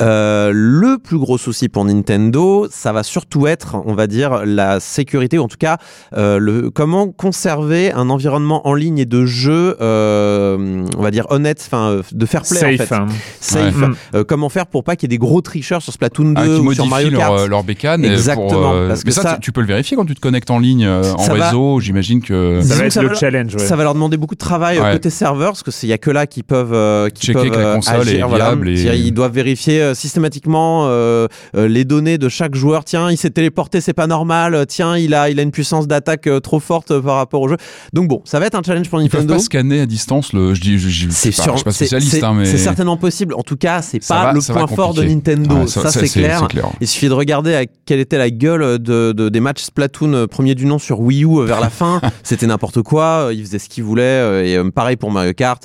Euh, 0.00 0.50
le 0.54 0.98
plus 0.98 1.18
gros 1.18 1.38
souci 1.38 1.68
pour 1.68 1.84
Nintendo, 1.84 2.66
ça 2.70 2.92
va 2.92 3.02
surtout 3.02 3.46
être, 3.46 3.76
on 3.86 3.94
va 3.94 4.06
dire, 4.06 4.42
la 4.46 4.78
sécurité, 4.80 5.38
ou 5.38 5.42
en 5.42 5.48
tout 5.48 5.56
cas, 5.58 5.78
euh, 6.16 6.38
le 6.38 6.70
comment 6.70 7.08
conserver 7.08 7.92
un 7.92 8.08
environnement 8.10 8.66
en 8.68 8.74
ligne 8.74 8.98
et 8.98 9.06
de 9.06 9.26
jeu, 9.26 9.76
euh, 9.80 10.84
on 10.96 11.02
va 11.02 11.10
dire 11.10 11.26
honnête, 11.30 11.62
enfin 11.66 11.90
euh, 11.90 12.02
de 12.12 12.26
fair 12.26 12.42
play 12.42 12.58
Safe. 12.60 12.80
en 12.80 12.84
fait. 12.84 12.94
hein. 12.94 13.06
Safe. 13.40 13.84
Euh, 14.14 14.24
comment 14.24 14.48
faire 14.48 14.66
pour 14.66 14.84
pas 14.84 14.96
qu'il 14.96 15.10
y 15.10 15.14
ait 15.14 15.16
des 15.16 15.18
gros 15.18 15.40
tricheurs 15.40 15.82
sur 15.82 15.92
Splatoon 15.92 16.32
2 16.32 16.34
Ah, 16.36 16.42
qui 16.44 16.48
ou 16.50 16.54
sur 16.54 16.64
modifient 16.64 16.88
Mario 16.88 17.10
leur, 17.10 17.20
Kart 17.20 17.38
euh, 17.40 17.46
leur 17.48 17.64
bécane. 17.64 18.04
et 18.04 18.08
Exactement, 18.12 18.48
Pour, 18.48 18.68
euh, 18.70 18.88
parce 18.88 19.04
mais 19.04 19.10
que 19.10 19.14
ça, 19.14 19.22
ça- 19.22 19.34
tu, 19.34 19.40
tu 19.40 19.52
peux 19.52 19.60
le 19.60 19.66
vérifier 19.66 19.96
quand 19.96 20.04
tu 20.06 20.14
te 20.14 20.20
connectes 20.20 20.50
en 20.50 20.58
ligne, 20.58 20.84
euh, 20.84 21.02
en 21.14 21.24
va- 21.34 21.46
réseau. 21.46 21.80
J'imagine 21.80 22.20
que. 22.22 22.60
Ça 22.62 22.74
va 22.76 22.84
être 22.86 22.92
ça 22.92 23.02
le 23.02 23.08
va- 23.08 23.14
challenge. 23.14 23.54
ouais. 23.54 23.60
Ça 23.66 23.76
va 23.76 23.84
leur 23.84 23.94
demander 23.94 24.16
beaucoup 24.16 24.34
de 24.34 24.38
travail 24.40 24.78
euh, 24.78 24.82
Ouais. 24.82 24.92
côté 24.92 25.10
serveur, 25.10 25.50
parce 25.52 25.62
que 25.62 25.70
c'est 25.70 25.86
il 25.86 25.90
y 25.90 25.92
a 25.92 25.98
que 25.98 26.10
là 26.10 26.26
qui 26.26 26.42
peuvent 26.42 26.72
euh, 26.72 27.08
qui 27.10 27.26
Checker 27.26 27.38
peuvent 27.40 27.50
que 27.50 27.56
la 27.58 27.66
euh, 27.68 27.74
console 27.76 28.00
agir, 28.00 28.24
est 28.26 28.28
voilà. 28.28 28.44
viable 28.46 28.68
et- 28.68 28.98
Ils 28.98 29.12
doivent 29.12 29.32
vérifier 29.32 29.80
euh, 29.82 29.94
systématiquement 29.94 30.86
euh, 30.86 31.26
euh, 31.56 31.68
les 31.68 31.84
données 31.84 32.18
de 32.18 32.28
chaque 32.28 32.54
joueur. 32.54 32.84
Tiens, 32.84 33.10
il 33.10 33.16
s'est 33.16 33.30
téléporté, 33.30 33.80
c'est 33.80 33.92
pas 33.92 34.06
normal. 34.06 34.54
Euh, 34.54 34.64
Tiens, 34.66 34.96
il 34.96 35.14
a 35.14 35.30
il 35.30 35.38
a 35.38 35.42
une 35.42 35.50
puissance 35.50 35.86
d'attaque 35.86 36.26
euh, 36.26 36.40
trop 36.40 36.60
forte 36.60 36.90
euh, 36.90 37.00
par 37.00 37.16
rapport 37.16 37.40
au 37.42 37.48
jeu. 37.48 37.56
Donc 37.92 38.08
bon, 38.08 38.22
ça 38.24 38.38
va 38.40 38.46
être 38.46 38.54
un 38.54 38.62
challenge 38.62 38.88
pour 38.88 39.00
Ils 39.00 39.08
peuvent 39.08 39.20
Nintendo. 39.20 39.34
pas 39.38 39.44
scanner 39.44 39.80
à 39.80 39.86
distance 39.86 40.32
le. 40.32 40.54
Je 40.54 40.60
dis, 40.60 40.78
je, 40.78 40.88
je, 40.88 41.06
je 41.06 41.10
sais 41.10 41.30
pas, 41.30 41.42
sûr, 41.42 41.52
je 41.52 41.56
suis 41.58 41.64
pas 41.64 41.70
c'est- 41.70 41.76
spécialiste, 41.86 42.10
c'est 42.12 42.24
hein, 42.24 42.34
mais. 42.36 42.44
c'est 42.44 42.58
certainement 42.58 42.96
possible. 42.96 43.34
En 43.34 43.42
tout 43.42 43.56
cas, 43.56 43.82
c'est 43.82 43.97
Pas 44.06 44.24
va- 44.24 44.32
le 44.32 44.40
point 44.40 44.66
fort 44.66 44.94
de. 44.94 45.02
Nintendo. 45.02 45.54
Ouais, 45.56 45.66
ça, 45.66 45.90
c'est 45.90 46.08
clair. 46.08 46.40
c'est 46.40 46.48
clair. 46.48 46.68
Il 46.80 46.86
suffit 46.88 47.08
de 47.08 47.14
regarder 47.14 47.54
à 47.54 47.64
quelle 47.86 48.00
était 48.00 48.18
la 48.18 48.30
gueule 48.30 48.78
de, 48.78 49.12
de- 49.12 49.28
des 49.28 49.40
matchs 49.40 49.62
Splatoon 49.62 50.12
euh, 50.14 50.26
premier 50.26 50.54
du 50.54 50.66
nom 50.66 50.78
sur 50.78 51.00
Wii 51.00 51.24
U 51.24 51.38
euh, 51.40 51.44
vers 51.44 51.60
la 51.60 51.70
fin. 51.70 52.00
C'était 52.22 52.46
n'importe 52.46 52.82
quoi. 52.82 53.26
euh, 53.28 53.32
Ils 53.34 53.44
faisaient 53.44 53.58
ce 53.58 53.68
qu'ils 53.68 53.84
voulaient. 53.84 54.48
Et 54.52 54.70
pareil 54.70 54.96
pour 54.96 55.10
Mario 55.10 55.32
Kart. 55.32 55.62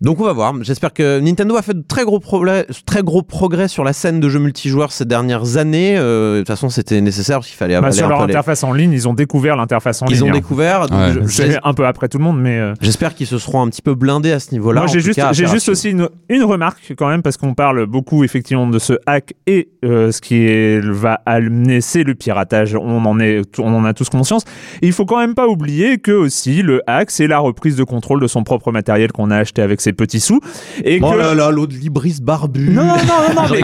Donc 0.00 0.20
on 0.20 0.24
va 0.24 0.32
voir. 0.32 0.54
J'espère 0.62 0.92
que 0.92 1.20
Nintendo 1.20 1.56
a 1.56 1.62
fait 1.62 1.74
de 1.74 1.84
très 1.86 2.04
gros, 2.04 2.18
problè- 2.18 2.66
très 2.86 3.02
gros 3.02 3.22
progrès 3.22 3.68
sur 3.68 3.84
la 3.84 3.92
scène 3.92 4.20
de 4.20 4.28
jeux 4.28 4.38
multijoueurs 4.38 4.92
ces 4.92 5.04
dernières 5.04 5.56
années. 5.56 5.96
Euh, 5.96 6.34
de 6.34 6.38
toute 6.40 6.48
façon, 6.48 6.68
c'était 6.68 7.00
nécessaire 7.00 7.38
parce 7.38 7.48
qu'il 7.48 7.56
fallait 7.56 7.80
Bah, 7.80 7.92
sur 7.92 8.08
leur 8.08 8.18
les- 8.26 8.32
interface 8.32 8.64
en 8.64 8.72
ligne, 8.72 8.92
ils 8.92 9.08
ont 9.08 9.14
découvert 9.14 9.56
l'interface 9.56 10.02
en 10.02 10.06
Ils 10.06 10.14
ligne. 10.14 10.24
ont 10.24 10.28
hein. 10.28 10.32
découvert. 10.32 10.80
Ouais. 10.90 11.12
je- 11.26 11.54
un 11.62 11.74
peu 11.74 11.86
après 11.86 12.08
tout 12.08 12.18
le 12.18 12.24
monde, 12.24 12.40
mais. 12.40 12.58
euh, 12.58 12.74
J'espère 12.80 13.14
qu'ils 13.14 13.26
se 13.26 13.38
seront 13.38 13.62
un 13.62 13.68
petit 13.68 13.82
peu 13.82 13.94
blindés 13.94 14.32
à 14.32 14.40
ce 14.40 14.52
niveau-là. 14.52 14.82
Moi, 14.82 14.88
j'ai 14.92 15.00
juste, 15.00 15.16
cas, 15.18 15.30
aussi 15.30 15.90
une, 15.90 16.08
une 16.28 16.42
remarque 16.42 16.94
quand 16.96 17.08
même, 17.08 17.22
parce 17.22 17.36
qu'on 17.36 17.54
parle 17.54 17.86
beaucoup 17.86 18.24
effectivement 18.24 18.66
de 18.66 18.78
ce 18.78 18.94
hack 19.06 19.34
et 19.46 19.68
euh, 19.84 20.12
ce 20.12 20.20
qui 20.20 20.36
est, 20.46 20.80
va 20.84 21.20
amener, 21.26 21.80
c'est 21.80 22.02
le 22.04 22.14
piratage. 22.14 22.74
On 22.74 23.04
en, 23.04 23.18
est, 23.20 23.42
on 23.58 23.74
en 23.74 23.84
a 23.84 23.94
tous 23.94 24.08
conscience. 24.08 24.44
Et 24.82 24.86
il 24.86 24.92
faut 24.92 25.04
quand 25.06 25.18
même 25.18 25.34
pas 25.34 25.46
oublier 25.46 25.98
que 25.98 26.12
aussi 26.12 26.62
le 26.62 26.82
hack, 26.86 27.10
c'est 27.10 27.26
la 27.26 27.38
reprise 27.38 27.76
de 27.76 27.84
contrôle 27.84 28.20
de 28.20 28.26
son 28.26 28.42
propre 28.44 28.72
matériel 28.72 29.12
qu'on 29.12 29.30
a 29.30 29.36
acheté 29.38 29.62
avec 29.64 29.80
ses 29.80 29.92
petits 29.92 30.20
sous. 30.20 30.40
Et 30.84 31.00
Oh 31.02 31.10
que... 31.12 31.16
là 31.18 31.34
là, 31.34 31.50
l'autre 31.50 31.74
libris 31.76 32.18
barbu. 32.22 32.70
Non, 32.70 32.84
non, 32.84 32.94
non, 33.34 33.42
non, 33.42 33.42
mais 33.50 33.60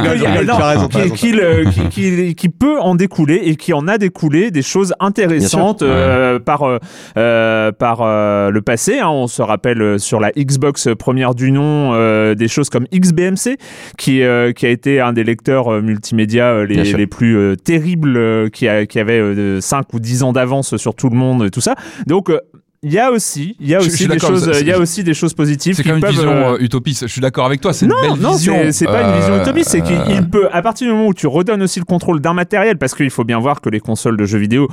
qui- 2.35 2.49
peut 2.49 2.81
en 2.81 2.95
découler 2.95 3.41
et 3.45 3.57
qui 3.57 3.73
en 3.73 3.87
a 3.87 3.97
découlé 3.97 4.51
des 4.51 4.63
choses 4.63 4.93
intéressantes 5.01 5.83
euh, 5.83 6.39
par, 6.39 6.63
euh, 7.17 7.73
par 7.73 8.01
euh, 8.03 8.51
le 8.51 8.63
passé. 8.63 8.99
hein. 8.99 9.09
On 9.09 9.27
se 9.29 9.43
rappelle 9.43 9.99
sur 10.01 10.21
la 10.21 10.33
Xbox 10.33 10.89
première 10.99 11.35
du 11.35 11.53
nom 11.53 11.93
des 12.35 12.49
choses 12.49 12.71
comme 12.71 12.87
XBMC, 12.93 13.57
qui, 13.97 14.23
qui 14.57 14.67
a 14.67 14.69
été 14.69 15.01
un 15.01 15.13
des 15.13 15.25
lecteurs 15.25 15.81
multimédia 15.83 16.65
les, 16.65 17.07
plus 17.07 17.57
terribles, 17.63 18.51
qui, 18.51 18.69
a, 18.69 18.87
qui 18.87 18.99
avait 18.99 19.21
euh, 19.21 19.61
5 19.61 19.93
ou 19.95 20.01
10 20.01 20.23
ans 20.23 20.33
d'avance 20.33 20.77
sur 20.77 20.95
tout 20.95 21.09
le 21.09 21.17
monde 21.17 21.45
et 21.45 21.51
tout 21.51 21.61
ça. 21.61 21.75
Donc, 22.07 22.31
il 22.83 22.93
y 22.93 22.99
a 22.99 23.11
aussi, 23.11 23.57
il 23.61 23.69
y 23.69 23.75
a 23.75 23.79
Je- 23.81 23.85
je 23.85 23.91
aussi 23.91 24.09
des 24.09 24.19
choses, 24.19 24.51
il 24.61 24.67
y 24.67 24.73
a 24.73 24.79
aussi 24.79 25.05
des 25.05 25.13
choses 25.13 25.35
positives 25.35 25.75
C'est 25.75 25.83
quand 25.83 25.91
même 25.91 25.99
une 26.03 26.07
vision 26.11 26.31
euh, 26.31 26.55
euh, 26.55 26.59
utopiste. 26.61 27.03
Je 27.07 27.13
suis 27.13 27.21
d'accord 27.21 27.45
avec 27.45 27.61
toi. 27.61 27.75
C'est 27.75 27.85
une 27.85 27.93
non, 27.93 28.01
belle 28.01 28.21
non, 28.23 28.33
vision. 28.33 28.55
c'est- 28.57 28.73
c'est 28.73 28.85
pas 28.87 29.03
une 29.03 29.17
vision 29.19 29.35
Euh, 29.35 29.43
utopiste, 29.43 29.69
c'est 29.71 29.83
qu'il 29.83 29.97
euh, 29.97 30.23
peut, 30.23 30.49
à 30.51 30.63
partir 30.63 30.87
du 30.89 30.95
moment 30.95 31.09
où 31.09 31.13
tu 31.13 31.27
redonnes 31.27 31.63
aussi 31.63 31.79
le 31.79 31.85
contrôle 31.85 32.21
d'un 32.21 32.33
matériel, 32.33 32.79
parce 32.79 32.95
qu'il 32.95 33.11
faut 33.11 33.25
bien 33.25 33.39
voir 33.39 33.61
que 33.61 33.69
les 33.69 33.81
consoles 33.81 34.17
de 34.17 34.25
jeux 34.25 34.39
vidéo 34.39 34.67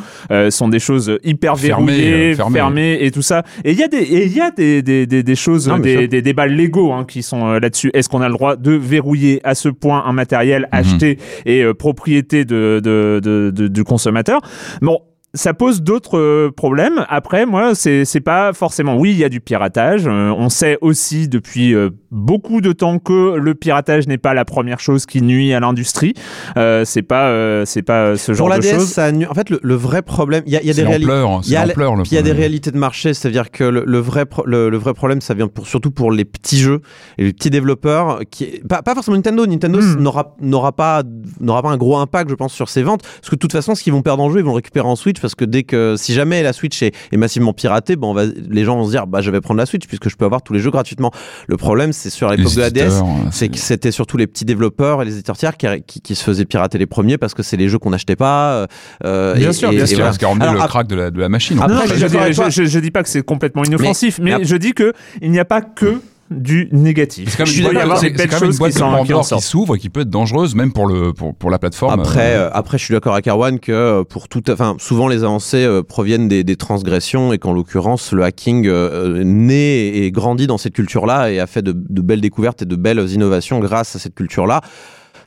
sont 0.52 0.70
des 0.70 0.80
choses 0.80 1.18
hyper 1.26 1.56
verrouillées, 1.58 2.36
fermées. 2.36 2.98
et 3.02 3.12
tout 3.12 3.22
ça. 3.22 3.44
Et 3.66 3.72
il 3.74 3.78
y 3.78 3.84
a 3.84 3.90
des, 3.90 3.98
et 3.98 4.26
il 4.26 4.34
y 4.34 4.40
a 4.40 4.52
des, 4.52 4.82
des, 4.82 5.06
des, 5.06 5.22
des 5.24 5.36
choses, 5.36 5.68
Non, 5.68 5.78
des, 5.80 6.08
des 6.08 6.22
débats 6.22 6.48
légaux 6.48 6.94
hein, 6.94 7.04
qui 7.06 7.24
sont 7.24 7.52
là-dessus. 7.60 7.92
Est-ce 7.94 8.08
qu'on 8.08 8.22
a 8.22 8.28
le 8.30 8.34
droit 8.34 8.56
de 8.56 8.72
verrouiller 8.72 9.42
à 9.44 9.54
ce 9.54 9.68
point 9.68 10.04
un 10.06 10.14
matériel 10.14 10.70
Mhm. 10.72 10.80
acheté 10.80 11.20
et 11.46 11.62
euh, 11.62 11.74
propriété 11.74 12.46
de, 12.46 12.80
de, 12.82 13.20
de, 13.22 13.52
de- 13.54 13.68
du 13.68 13.84
consommateur? 13.84 14.40
Bon. 14.82 15.00
Ça 15.38 15.53
pose 15.53 15.82
d'autres 15.82 16.17
euh, 16.17 16.51
problèmes. 16.56 17.06
Après, 17.10 17.46
moi, 17.46 17.74
c'est 17.75 18.20
pas 18.20 18.51
forcément. 18.53 18.98
Oui, 18.98 19.12
il 19.12 19.17
y 19.17 19.24
a 19.24 19.29
du 19.29 19.39
piratage. 19.39 20.08
Euh, 20.08 20.34
on 20.38 20.50
sait 20.50 20.77
aussi 20.82 21.27
depuis 21.29 21.74
euh, 21.74 21.89
beaucoup 22.12 22.60
de 22.60 22.72
temps 22.74 23.00
que 23.00 23.36
le 23.38 23.56
piratage 23.56 24.08
n'est 24.08 24.17
pas 24.17 24.34
la 24.34 24.44
première 24.46 24.79
chose 24.79 25.06
qui 25.06 25.22
nuit 25.22 25.53
à 25.53 25.60
l'industrie. 25.60 26.13
Euh, 26.58 26.84
c'est 26.86 27.01
pas, 27.03 27.27
euh, 27.29 27.63
c'est 27.65 27.84
pas 27.84 28.17
ce 28.17 28.34
genre 28.34 28.48
Pour 28.48 28.50
la 28.50 28.58
de 28.58 28.63
DS, 28.63 28.74
choses. 28.75 28.88
ça 28.89 29.12
nu- 29.12 29.27
en 29.27 29.34
fait, 29.34 29.50
le, 29.50 29.60
le 29.62 29.75
vrai 29.75 30.01
problème, 30.01 30.44
il 30.48 30.53
y 30.53 30.58
a, 30.58 30.63
y 30.63 30.70
a 30.70 30.74
des 30.74 30.84
réalités. 30.84 31.12
Il 31.46 31.51
y 31.51 31.56
a 31.56 31.62
le- 31.63 31.67
l'ampleur. 31.70 31.96
le 31.96 32.03
Puis 32.03 32.12
il 32.12 32.15
y 32.15 32.20
a 32.20 32.24
des 32.24 32.32
réalités 32.32 32.72
de 32.72 32.77
marché, 32.77 33.13
c'est-à-dire 33.13 33.51
que 33.51 33.63
le, 33.63 33.84
le 33.86 34.00
vrai 34.00 34.25
pro- 34.25 34.46
le, 34.46 34.70
le 34.70 34.77
vrai 34.77 34.94
problème, 34.94 35.22
ça 35.22 35.34
vient 35.34 35.48
pour, 35.48 35.67
surtout 35.67 35.91
pour 35.91 36.12
les 36.12 36.25
petits 36.25 36.58
jeux 36.58 36.82
et 37.17 37.24
les 37.25 37.34
petits 37.34 37.50
développeurs, 37.51 38.22
qui 38.32 38.60
pas, 38.67 38.82
pas 38.82 38.96
forcément 38.96 39.15
Nintendo. 39.15 39.46
Nintendo 39.46 39.79
Hmm. 39.79 40.01
n'aura 40.01 40.36
n'aura 40.41 40.72
pas 40.72 41.03
n'aura 41.39 41.62
pas 41.62 41.70
un 41.70 41.77
gros 41.77 41.98
impact, 41.98 42.29
je 42.32 42.36
pense, 42.36 42.51
sur 42.53 42.70
ses 42.70 42.82
ventes, 42.82 43.03
parce 43.03 43.29
que 43.29 43.36
de 43.36 43.39
toute 43.39 43.51
façon, 43.51 43.75
ce 43.75 43.84
qu'ils 43.84 43.94
vont 43.94 44.01
perdre 44.01 44.24
en 44.24 44.32
jeu, 44.32 44.39
ils 44.39 44.44
vont 44.44 44.51
le 44.51 44.56
récupérer 44.56 44.88
en 44.88 44.96
Switch, 44.96 45.20
parce 45.27 45.36
que 45.36 45.43
dès 45.46 45.63
que 45.63 45.96
si 45.98 46.13
jamais 46.13 46.41
la 46.41 46.53
Switch 46.53 46.81
est, 46.81 46.93
est 47.12 47.17
massivement 47.17 47.51
piratée, 47.51 47.98
bon, 47.98 48.12
on 48.12 48.13
va, 48.13 48.24
les 48.50 48.63
gens 48.63 48.77
vont 48.77 48.86
se 48.86 48.91
dire, 48.91 49.07
bah, 49.07 49.19
je 49.19 49.29
vais 49.29 49.41
prendre 49.41 49.57
la 49.57 49.65
Switch 49.65 49.86
puisque 49.88 50.07
je 50.10 50.15
peux 50.15 50.24
avoir 50.24 50.41
tous 50.41 50.53
les 50.53 50.60
jeux 50.60 50.72
gratuitement. 50.72 51.12
Le 51.48 51.57
problème, 51.57 51.91
c'est 51.91 52.10
sur 52.10 52.29
l'époque 52.29 52.55
de 52.55 52.62
la 52.62 52.69
DS, 52.69 53.01
c'est 53.31 53.50
que 53.50 53.57
c'était 53.57 53.91
surtout 53.91 54.15
les 54.15 54.25
petits 54.27 54.46
développeurs 54.46 55.01
et 55.01 55.05
les 55.05 55.13
éditeurs 55.15 55.36
tiers 55.38 55.57
qui, 55.57 55.67
qui, 55.86 56.00
qui 56.00 56.15
se 56.15 56.24
faisaient 56.24 56.46
pirater 56.46 56.77
les 56.77 56.86
premiers 56.86 57.17
parce 57.17 57.34
que 57.34 57.43
c'est 57.43 57.57
les 57.57 57.67
jeux 57.67 57.77
qu'on 57.79 57.89
n'achetait 57.89 58.15
pas. 58.15 58.65
euh, 59.03 59.36
Bien 59.36 59.50
et- 59.50 59.53
sûr, 59.53 59.69
bien 59.72 59.84
et 59.84 59.88
sûr. 59.88 59.98
voilà. 59.98 60.13
ce 60.13 60.19
qui 60.19 60.24
a 60.25 60.29
rendu 60.29 60.41
Alors, 60.43 60.53
le 60.53 60.62
ap- 60.62 60.69
crack 60.69 60.88
de 60.88 60.96
la, 60.96 61.12
de 61.12 61.19
la 61.19 61.27
machine. 61.27 61.60
Après, 61.62 61.75
Non, 61.75 61.81
je 61.86 61.96
je, 61.96 62.05
dis- 62.07 62.36
toi. 62.36 62.50
je, 62.50 62.63
je- 62.63 62.69
je 62.69 62.79
dis 62.79 62.91
pas 62.91 63.03
que 63.03 63.10
c'est 63.10 63.22
complètement 63.24 63.63
inoffensif, 63.65 64.19
mais, 64.22 64.38
mais- 64.38 64.46
je 64.46 64.55
dis 64.55 64.72
que 64.72 64.93
il 65.22 65.31
n'y 65.31 65.39
a 65.39 65.46
pas 65.46 65.62
que 65.62 66.00
du 66.29 66.67
négatif. 66.72 67.29
C'est 67.29 67.38
quand 67.38 67.46
Je 67.46 67.51
même 67.51 67.53
suis 67.53 67.60
une 67.62 67.72
boîte- 67.72 67.75
de 67.75 69.36
qui 69.38 69.41
s'ouvre 69.41 69.75
et 69.75 69.79
qui 69.79 69.89
peut 69.89 70.01
être 70.01 70.10
dangereuse 70.10 70.55
même 70.55 70.74
pour 70.74 70.86
le 70.88 71.13
pour, 71.13 71.34
pour 71.34 71.50
la 71.50 71.57
plateforme. 71.60 72.00
Après, 72.00 72.36
Euh, 72.36 72.48
euh, 72.48 72.50
après, 72.53 72.77
je 72.77 72.84
suis 72.84 72.93
d'accord 72.93 73.13
avec 73.13 73.27
Erwan 73.27 73.60
que 73.60 73.72
euh, 73.72 74.03
pour 74.03 74.27
tout, 74.27 74.43
enfin, 74.51 74.75
souvent 74.79 75.07
les 75.07 75.24
avancées 75.24 75.63
euh, 75.63 75.84
proviennent 75.84 76.27
des, 76.27 76.43
des 76.43 76.55
transgressions 76.57 77.31
et 77.34 77.38
qu'en 77.38 77.53
l'occurrence, 77.53 78.12
le 78.12 78.24
hacking 78.24 78.67
euh, 78.67 79.19
euh, 79.19 79.24
naît 79.24 79.88
et 79.88 80.12
grandit 80.12 80.48
dans 80.48 80.57
cette 80.57 80.74
culture-là 80.74 81.31
et 81.31 81.39
a 81.39 81.48
fait 81.48 81.62
de, 81.62 81.72
de 81.74 82.01
belles 82.01 82.22
découvertes 82.22 82.62
et 82.62 82.65
de 82.65 82.75
belles 82.75 83.00
innovations 83.10 83.60
grâce 83.60 83.96
à 83.96 84.00
cette 84.00 84.15
culture-là. 84.15 84.62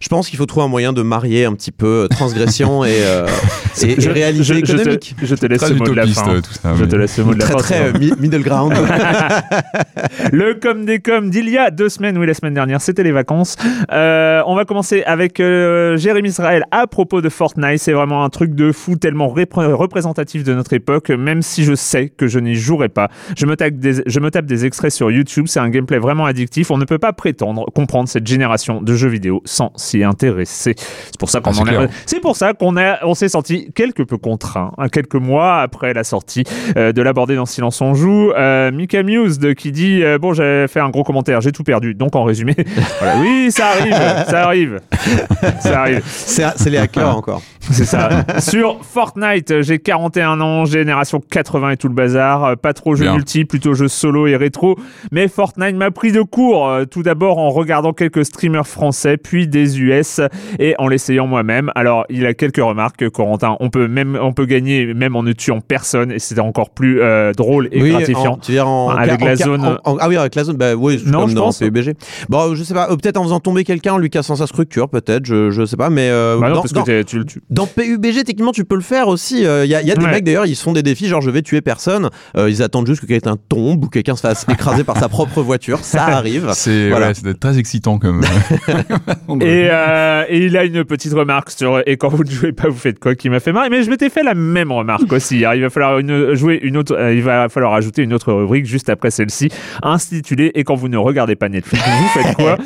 Je 0.00 0.09
pense 0.09 0.28
qu'il 0.30 0.38
faut 0.38 0.47
trouver 0.47 0.64
un 0.64 0.69
moyen 0.69 0.95
de 0.95 1.02
marier 1.02 1.45
un 1.45 1.52
petit 1.52 1.73
peu 1.73 2.04
euh, 2.04 2.09
transgression 2.09 2.85
et, 2.87 2.88
euh, 3.02 3.26
et, 3.83 3.92
et 3.92 4.00
Je- 4.00 4.09
réalité 4.11 4.42
je- 4.45 4.54
je 4.54 4.76
te-. 4.76 5.07
Je 5.23 5.47
laisse 5.47 5.61
très 5.61 5.69
ce 5.69 5.75
mot 5.75 5.85
de 5.85 5.92
la 5.92 6.07
fin. 6.07 6.40
tout 6.40 6.52
ça. 6.54 6.75
Je 6.75 6.83
mais- 6.85 6.88
te 6.88 6.97
laisse 6.97 7.14
ce 7.14 7.21
mot 7.21 7.35
de 7.35 7.38
la 7.38 7.45
Très 7.45 7.52
fin. 7.52 7.59
très 7.61 7.83
euh, 7.88 7.92
mi- 7.99 8.12
middle 8.19 8.40
ground. 8.42 8.73
Le 10.33 10.54
com 10.54 10.85
des 10.87 11.00
coms 11.00 11.28
d'il 11.28 11.49
y 11.50 11.59
a 11.59 11.71
deux 11.71 11.88
semaines, 11.90 12.16
oui, 12.16 12.26
la 12.26 12.33
semaine 12.35 12.54
dernière, 12.54 12.80
c'était 12.80 13.02
les 13.02 13.12
vacances. 13.12 13.57
Euh, 13.92 14.42
on 14.47 14.54
va 14.57 14.64
commencer 14.64 15.02
avec 15.04 15.38
euh, 15.38 15.97
Jérémy 15.97 16.30
Israël 16.30 16.64
à 16.71 16.87
propos 16.87 17.21
de 17.21 17.28
Fortnite. 17.28 17.78
C'est 17.80 17.92
vraiment 17.92 18.25
un 18.25 18.30
truc 18.30 18.54
de 18.54 18.73
fou, 18.73 18.97
tellement 18.97 19.28
repré- 19.28 19.71
représentatif 19.73 20.45
de 20.45 20.54
notre 20.54 20.73
époque, 20.73 21.11
même 21.11 21.42
si 21.42 21.64
je 21.64 21.75
sais 21.75 22.09
que 22.09 22.26
je 22.26 22.38
n'y 22.38 22.54
jouerai 22.54 22.88
pas. 22.88 23.09
Je 23.37 23.45
me, 23.47 23.54
tape 23.57 23.75
des, 23.75 24.02
je 24.07 24.21
me 24.21 24.30
tape 24.30 24.47
des 24.47 24.64
extraits 24.64 24.92
sur 24.92 25.11
YouTube, 25.11 25.45
c'est 25.47 25.61
un 25.61 25.69
gameplay 25.69 25.99
vraiment 25.99 26.25
addictif. 26.25 26.71
On 26.71 26.78
ne 26.78 26.85
peut 26.87 26.99
pas 26.99 27.12
prétendre 27.12 27.66
comprendre 27.75 28.09
cette 28.09 28.26
génération 28.26 28.80
de 28.80 28.95
jeux 28.95 29.09
vidéo 29.09 29.42
sans 29.45 29.73
s'y 29.90 30.04
intéresser. 30.04 30.75
C'est 30.76 31.18
pour 31.18 31.28
ça 31.30 31.40
qu'on 31.40 31.50
Ah, 31.50 31.87
c'est 32.06 32.16
a- 32.16 32.20
pour 32.20 32.37
ça 32.37 32.52
qu'on 32.54 32.76
a, 32.76 33.04
on 33.04 33.14
s'est 33.14 33.28
senti 33.28 33.70
quelque 33.75 34.02
peu 34.02 34.16
contraint, 34.18 34.73
hein, 34.78 34.88
quelques 34.88 35.14
mois 35.16 35.61
après 35.61 35.92
la 35.94 36.04
sortie 36.04 36.44
euh, 36.76 36.92
de 36.92 37.02
l'aborder 37.02 37.37
dans 37.37 37.47
Silence 37.47 37.80
on 37.80 37.94
joue. 37.94 38.32
Euh, 38.32 38.70
Mika 38.70 39.02
Mused 39.02 39.54
qui 39.54 39.73
dit 39.73 40.02
euh, 40.02 40.18
bon 40.18 40.32
j'ai 40.32 40.66
fait 40.68 40.80
un 40.80 40.90
gros 40.90 41.02
commentaire, 41.04 41.40
j'ai 41.40 41.52
tout 41.52 41.64
perdu. 41.64 41.94
Donc 41.94 42.14
en 42.16 42.25
résumé, 42.25 42.54
voilà, 43.00 43.18
oui 43.20 43.50
ça 43.50 43.68
arrive, 43.68 43.94
ça 44.28 44.44
arrive, 44.44 44.80
ça 45.61 45.80
arrive. 45.80 46.02
C'est 46.06 46.44
c'est 46.56 46.70
les 46.70 46.78
hackers 46.78 47.16
encore. 47.16 47.42
C'est 47.61 47.85
ça. 47.85 48.09
Sur 48.40 48.79
Fortnite, 48.85 49.61
j'ai 49.62 49.79
41 49.79 50.40
ans, 50.40 50.64
génération 50.64 51.21
80 51.21 51.71
et 51.73 51.76
tout 51.76 51.88
le 51.88 51.95
bazar. 51.95 52.45
Euh, 52.45 52.55
Pas 52.57 52.73
trop 52.73 52.95
jeu 52.95 53.05
Bien. 53.05 53.14
multi, 53.14 53.45
plutôt 53.45 53.75
jeu 53.75 53.87
solo 53.88 54.26
et 54.26 54.37
rétro. 54.37 54.76
Mais 55.12 55.29
Fortnite 55.29 55.76
m'a 55.76 55.90
pris 55.90 56.11
de 56.12 56.23
court. 56.23 56.69
Euh, 56.69 56.85
Tout 56.85 57.02
d'abord 57.02 57.38
en 57.38 57.50
regardant 57.50 57.93
quelques 57.93 58.25
streamers 58.25 58.67
français, 58.67 59.17
puis 59.19 59.47
des 59.47 59.81
US 59.81 60.21
et 60.59 60.75
en 60.79 60.88
l'essayant 60.88 61.26
moi-même. 61.26 61.71
Alors, 61.75 62.05
il 62.09 62.25
a 62.26 62.35
quelques 62.35 62.57
remarques, 62.62 63.09
Corentin. 63.11 63.57
On 63.61 63.69
peut 63.71 63.88
même, 63.88 64.19
on 64.21 64.33
peut 64.33 64.47
gagner 64.47 64.93
même 64.95 65.14
en 65.14 65.23
ne 65.23 65.33
tuant 65.33 65.61
personne 65.61 66.11
et 66.12 66.19
c'était 66.19 66.40
encore 66.40 66.71
plus 66.71 67.00
euh, 67.00 67.33
drôle 67.33 67.69
et 67.73 67.83
oui, 67.83 67.90
gratifiant. 67.90 68.33
en- 68.33 68.37
tu 68.38 68.52
veux 68.52 68.57
dire 68.57 68.69
en, 68.69 68.90
Avec 68.90 69.23
en- 69.23 69.25
la 69.26 69.37
zone- 69.37 69.79
ah 69.85 70.09
oui, 70.09 70.17
avec 70.17 70.35
la 70.35 70.45
zone. 70.45 70.57
Bah 70.57 70.75
oui, 70.75 71.00
Non, 71.07 71.21
comme 71.21 71.31
je 71.31 71.35
dans 71.35 71.43
pense. 71.45 71.59
PUBG. 71.59 71.95
Bon, 72.29 72.55
je 72.55 72.62
sais 72.64 72.75
pas. 72.75 72.90
euh, 72.90 72.97
peut-être 72.97 73.17
en 73.19 73.23
faisant 73.25 73.40
tomber 73.40 73.64
quelqu'un, 73.64 73.93
en 73.95 73.99
lui 73.99 74.11
cassant 74.11 74.35
sa 74.37 74.47
structure, 74.47 74.88
peut-être. 74.88 75.26
Je, 75.26 75.50
je 75.50 75.64
sais 75.67 75.76
pas. 75.76 75.90
Mais 75.90 76.09
euh, 76.11 76.38
Bah 76.40 76.49
non, 76.49 76.55
dans, 76.57 76.61
parce 76.62 76.73
dans- 76.73 76.83
que 76.85 77.02
tu 77.02 77.19
le 77.19 77.25
tues. 77.26 77.43
Dans 77.61 77.67
PUBG, 77.67 78.25
techniquement, 78.25 78.52
tu 78.52 78.64
peux 78.64 78.75
le 78.75 78.81
faire 78.81 79.09
aussi. 79.09 79.38
Il 79.40 79.43
y, 79.43 79.47
a, 79.47 79.64
y 79.83 79.90
a 79.90 79.95
des 79.95 80.07
mecs 80.07 80.25
d'ailleurs, 80.25 80.47
ils 80.47 80.57
se 80.57 80.62
font 80.62 80.73
des 80.73 80.83
défis, 80.83 81.07
genre 81.09 81.21
je 81.21 81.31
vais 81.31 81.43
tuer 81.43 81.61
personne. 81.61 82.09
Euh, 82.37 82.49
ils 82.49 82.62
attendent 82.62 82.87
juste 82.87 83.00
que 83.02 83.07
quelqu'un 83.07 83.37
tombe 83.49 83.85
ou 83.85 83.88
que 83.88 83.95
quelqu'un 83.95 84.17
se 84.17 84.23
fasse 84.23 84.47
écraser 84.52 84.83
par 84.85 84.97
sa 84.99 85.09
propre 85.09 85.43
voiture. 85.43 85.81
Ça 85.83 86.05
arrive. 86.07 86.49
C'est 86.55 86.88
Voilà. 86.88 87.09
ouais, 87.09 87.14
c'est 87.14 87.38
très 87.38 87.59
excitant 87.59 87.99
comme. 87.99 88.23
Et, 89.43 89.69
euh, 89.71 90.25
et 90.29 90.47
il 90.47 90.57
a 90.57 90.64
une 90.64 90.85
petite 90.85 91.12
remarque 91.12 91.50
sur 91.50 91.81
et 91.87 91.97
quand 91.97 92.09
vous 92.09 92.25
ne 92.25 92.31
jouez 92.31 92.52
pas, 92.52 92.69
vous 92.69 92.76
faites 92.79 92.99
quoi 92.99 93.14
qui 93.14 93.29
m'a 93.31 93.40
fait 93.40 93.52
marrer. 93.52 93.69
Mais 93.71 93.83
je 93.83 93.90
m'étais 93.90 94.11
fait 94.11 94.23
la 94.23 94.35
même 94.35 94.73
remarque 94.73 95.12
aussi. 95.12 95.38
Alors, 95.45 95.55
il 95.55 95.62
va 95.62 95.71
falloir 95.71 95.99
une, 95.99 96.35
jouer 96.35 96.59
une 96.62 96.76
autre, 96.76 96.95
euh, 96.97 97.14
il 97.14 97.23
va 97.23 97.49
falloir 97.49 97.75
ajouter 97.75 98.02
une 98.02 98.12
autre 98.12 98.33
rubrique 98.33 98.67
juste 98.67 98.88
après 98.88 99.11
celle-ci, 99.11 99.49
intitulée 99.83 100.50
Et 100.55 100.64
quand 100.64 100.75
vous 100.75 100.88
ne 100.88 100.97
regardez 100.97 101.37
pas 101.37 101.49
Netflix, 101.49 101.83
vous 101.85 102.21
faites 102.23 102.35
quoi? 102.37 102.57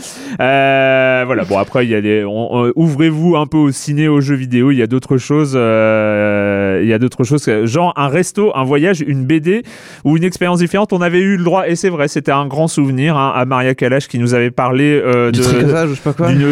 Euh, 0.41 1.23
Voilà. 1.27 1.45
Bon 1.45 1.59
après, 1.59 1.87
il 1.87 1.91
y 1.91 1.95
a 2.23 2.27
on- 2.27 2.65
on- 2.69 2.73
ouvrez-vous 2.77 3.37
un 3.37 3.47
peu 3.47 3.59
au 3.59 3.71
ciné, 3.73 4.09
aux 4.09 4.21
jeux 4.21 4.35
vidéo. 4.37 4.71
Il 4.75 4.79
y 4.79 4.83
a 4.83 4.87
d'autres 4.87 5.17
choses. 5.17 5.55
euh, 5.57 6.81
il 6.83 6.89
y 6.89 6.93
a 6.93 6.99
d'autres 6.99 7.25
choses, 7.25 7.49
genre 7.65 7.93
un 7.97 8.09
resto, 8.09 8.53
un 8.55 8.65
voyage, 8.65 9.03
une 9.07 9.25
BD 9.25 9.63
ou 10.05 10.17
une 10.17 10.25
expérience 10.25 10.59
différente. 10.59 10.93
On 10.93 11.01
avait 11.01 11.21
eu 11.21 11.37
le 11.37 11.45
droit 11.45 11.69
et 11.69 11.77
c'est 11.77 11.89
vrai, 11.89 12.09
c'était 12.09 12.33
un 12.33 12.47
grand 12.47 12.69
souvenir 12.69 13.17
hein, 13.17 13.33
à 13.35 13.45
Maria 13.45 13.75
Kalash 13.75 14.09
qui 14.09 14.19
nous 14.19 14.35
avait 14.35 14.51
parlé 14.51 15.01
euh, 15.05 15.31
d'une 15.31 15.43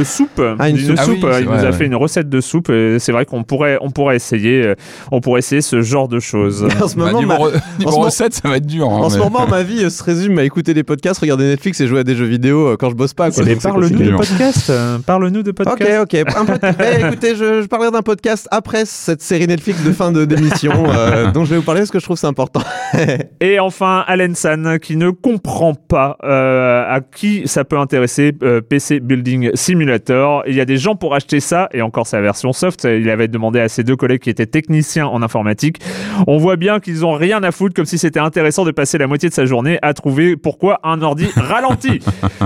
soupe 0.05 0.41
Ah, 0.59 0.69
une 0.69 0.77
D'une 0.77 0.97
soupe. 0.97 0.97
Ah 0.99 1.05
oui, 1.09 1.15
soupe, 1.15 1.17
il 1.17 1.21
vrai, 1.29 1.43
nous 1.45 1.53
a 1.53 1.63
ouais. 1.63 1.73
fait 1.73 1.87
une 1.87 1.95
recette 1.95 2.29
de 2.29 2.41
soupe. 2.41 2.71
C'est 2.99 3.13
vrai 3.13 3.25
qu'on 3.27 3.43
pourrait, 3.45 3.79
on 3.81 3.91
pourrait 3.91 4.17
essayer, 4.17 4.63
euh, 4.65 4.75
on 5.11 5.21
pourrait 5.21 5.41
essayer 5.41 5.61
ce 5.61 5.81
genre 5.83 6.09
de 6.09 6.21
choses. 6.21 6.67
En 6.83 6.89
ce 6.89 6.97
Bah, 6.97 7.07
moment, 7.13 7.19
niveau 7.21 7.33
ma- 7.51 7.59
ce 7.79 7.85
moment- 7.85 7.99
recette, 8.01 8.35
ça 8.35 8.49
va 8.49 8.57
être 8.57 8.67
dur. 8.67 8.87
hein, 8.89 8.99
En 9.03 9.11
ce 9.11 9.19
moment, 9.19 9.47
ma 9.47 9.63
vie 9.63 9.89
se 9.91 10.03
résume 10.03 10.39
à 10.39 10.45
écouter 10.45 10.75
des 10.75 10.83
podcasts, 10.83 11.21
regarder 11.21 11.45
Netflix 11.45 11.81
et 11.81 11.87
jouer 11.87 12.01
à 12.01 12.05
des 12.05 12.15
jeux 12.15 12.25
vidéo 12.27 12.69
euh, 12.69 12.77
quand 12.77 12.91
je 12.91 12.95
bosse 12.95 13.15
pas. 13.15 13.31
Quoi. 13.31 13.45
Mais 13.45 13.57
parle-nous 13.57 13.99
de 13.99 14.17
podcast. 14.17 14.73
Parle-nous 15.07 15.43
de 15.43 15.51
podcast. 15.53 16.03
Ok, 16.03 16.15
ok. 16.15 16.35
Un 16.37 16.47
Eh, 16.83 17.07
écoutez, 17.07 17.35
je, 17.37 17.63
je 17.63 17.67
parlerai 17.67 17.91
d'un 17.91 18.03
podcast 18.03 18.12
après 18.51 18.85
cette 18.85 19.23
série 19.23 19.47
Netflix 19.47 19.83
de 19.85 19.93
fin 19.93 20.13
de 20.13 20.25
d'émission, 20.25 20.73
euh, 20.89 21.31
dont 21.33 21.45
je 21.45 21.51
vais 21.51 21.57
vous 21.57 21.63
parler 21.63 21.81
parce 21.81 21.91
que 21.91 21.99
je 21.99 22.05
trouve 22.05 22.17
c'est 22.17 22.27
important. 22.27 22.63
Et 23.41 23.59
enfin, 23.59 24.05
Alan 24.07 24.35
San, 24.35 24.79
qui 24.79 24.97
ne 24.97 25.11
comprend 25.11 25.75
pas 25.75 26.17
euh, 26.25 26.85
à 26.89 27.01
qui 27.01 27.43
ça 27.47 27.65
peut 27.65 27.79
intéresser 27.79 28.33
euh, 28.43 28.61
PC 28.61 29.01
Building 29.01 29.51
Simulator. 29.55 30.45
Il 30.47 30.55
y 30.55 30.61
a 30.61 30.65
des 30.65 30.77
gens 30.77 30.95
pour 30.95 31.15
acheter 31.15 31.41
ça, 31.41 31.69
et 31.73 31.83
encore 31.83 32.07
sa 32.07 32.21
version 32.21 32.53
soft. 32.53 32.85
Il 32.85 33.09
avait 33.11 33.29
demandé 33.29 33.61
à 33.61 33.69
ses 33.69 33.85
deux 33.85 33.97
collègues 33.97 34.21
qui 34.21 34.31
étaient 34.31 34.47
techniciens 34.47 35.07
en 35.07 35.23
informatique. 35.23 35.79
On 36.27 36.39
voit 36.39 36.57
bien 36.57 36.81
qu'ils 36.81 37.05
ont 37.05 37.13
rien 37.13 37.43
à 37.43 37.51
foutre, 37.51 37.75
comme 37.75 37.87
si 37.87 37.99
c'était 37.99 38.21
intéressant 38.21 38.65
de 38.65 38.71
passer 38.71 38.99
la 38.99 39.07
moitié 39.07 39.29
de 39.29 39.35
sa 39.35 39.47
journée 39.47 39.79
à 39.83 39.95
trouver 39.95 40.37
pourquoi 40.37 40.81
un 40.85 41.03
ordi 41.03 41.27
ralentit. 41.37 42.01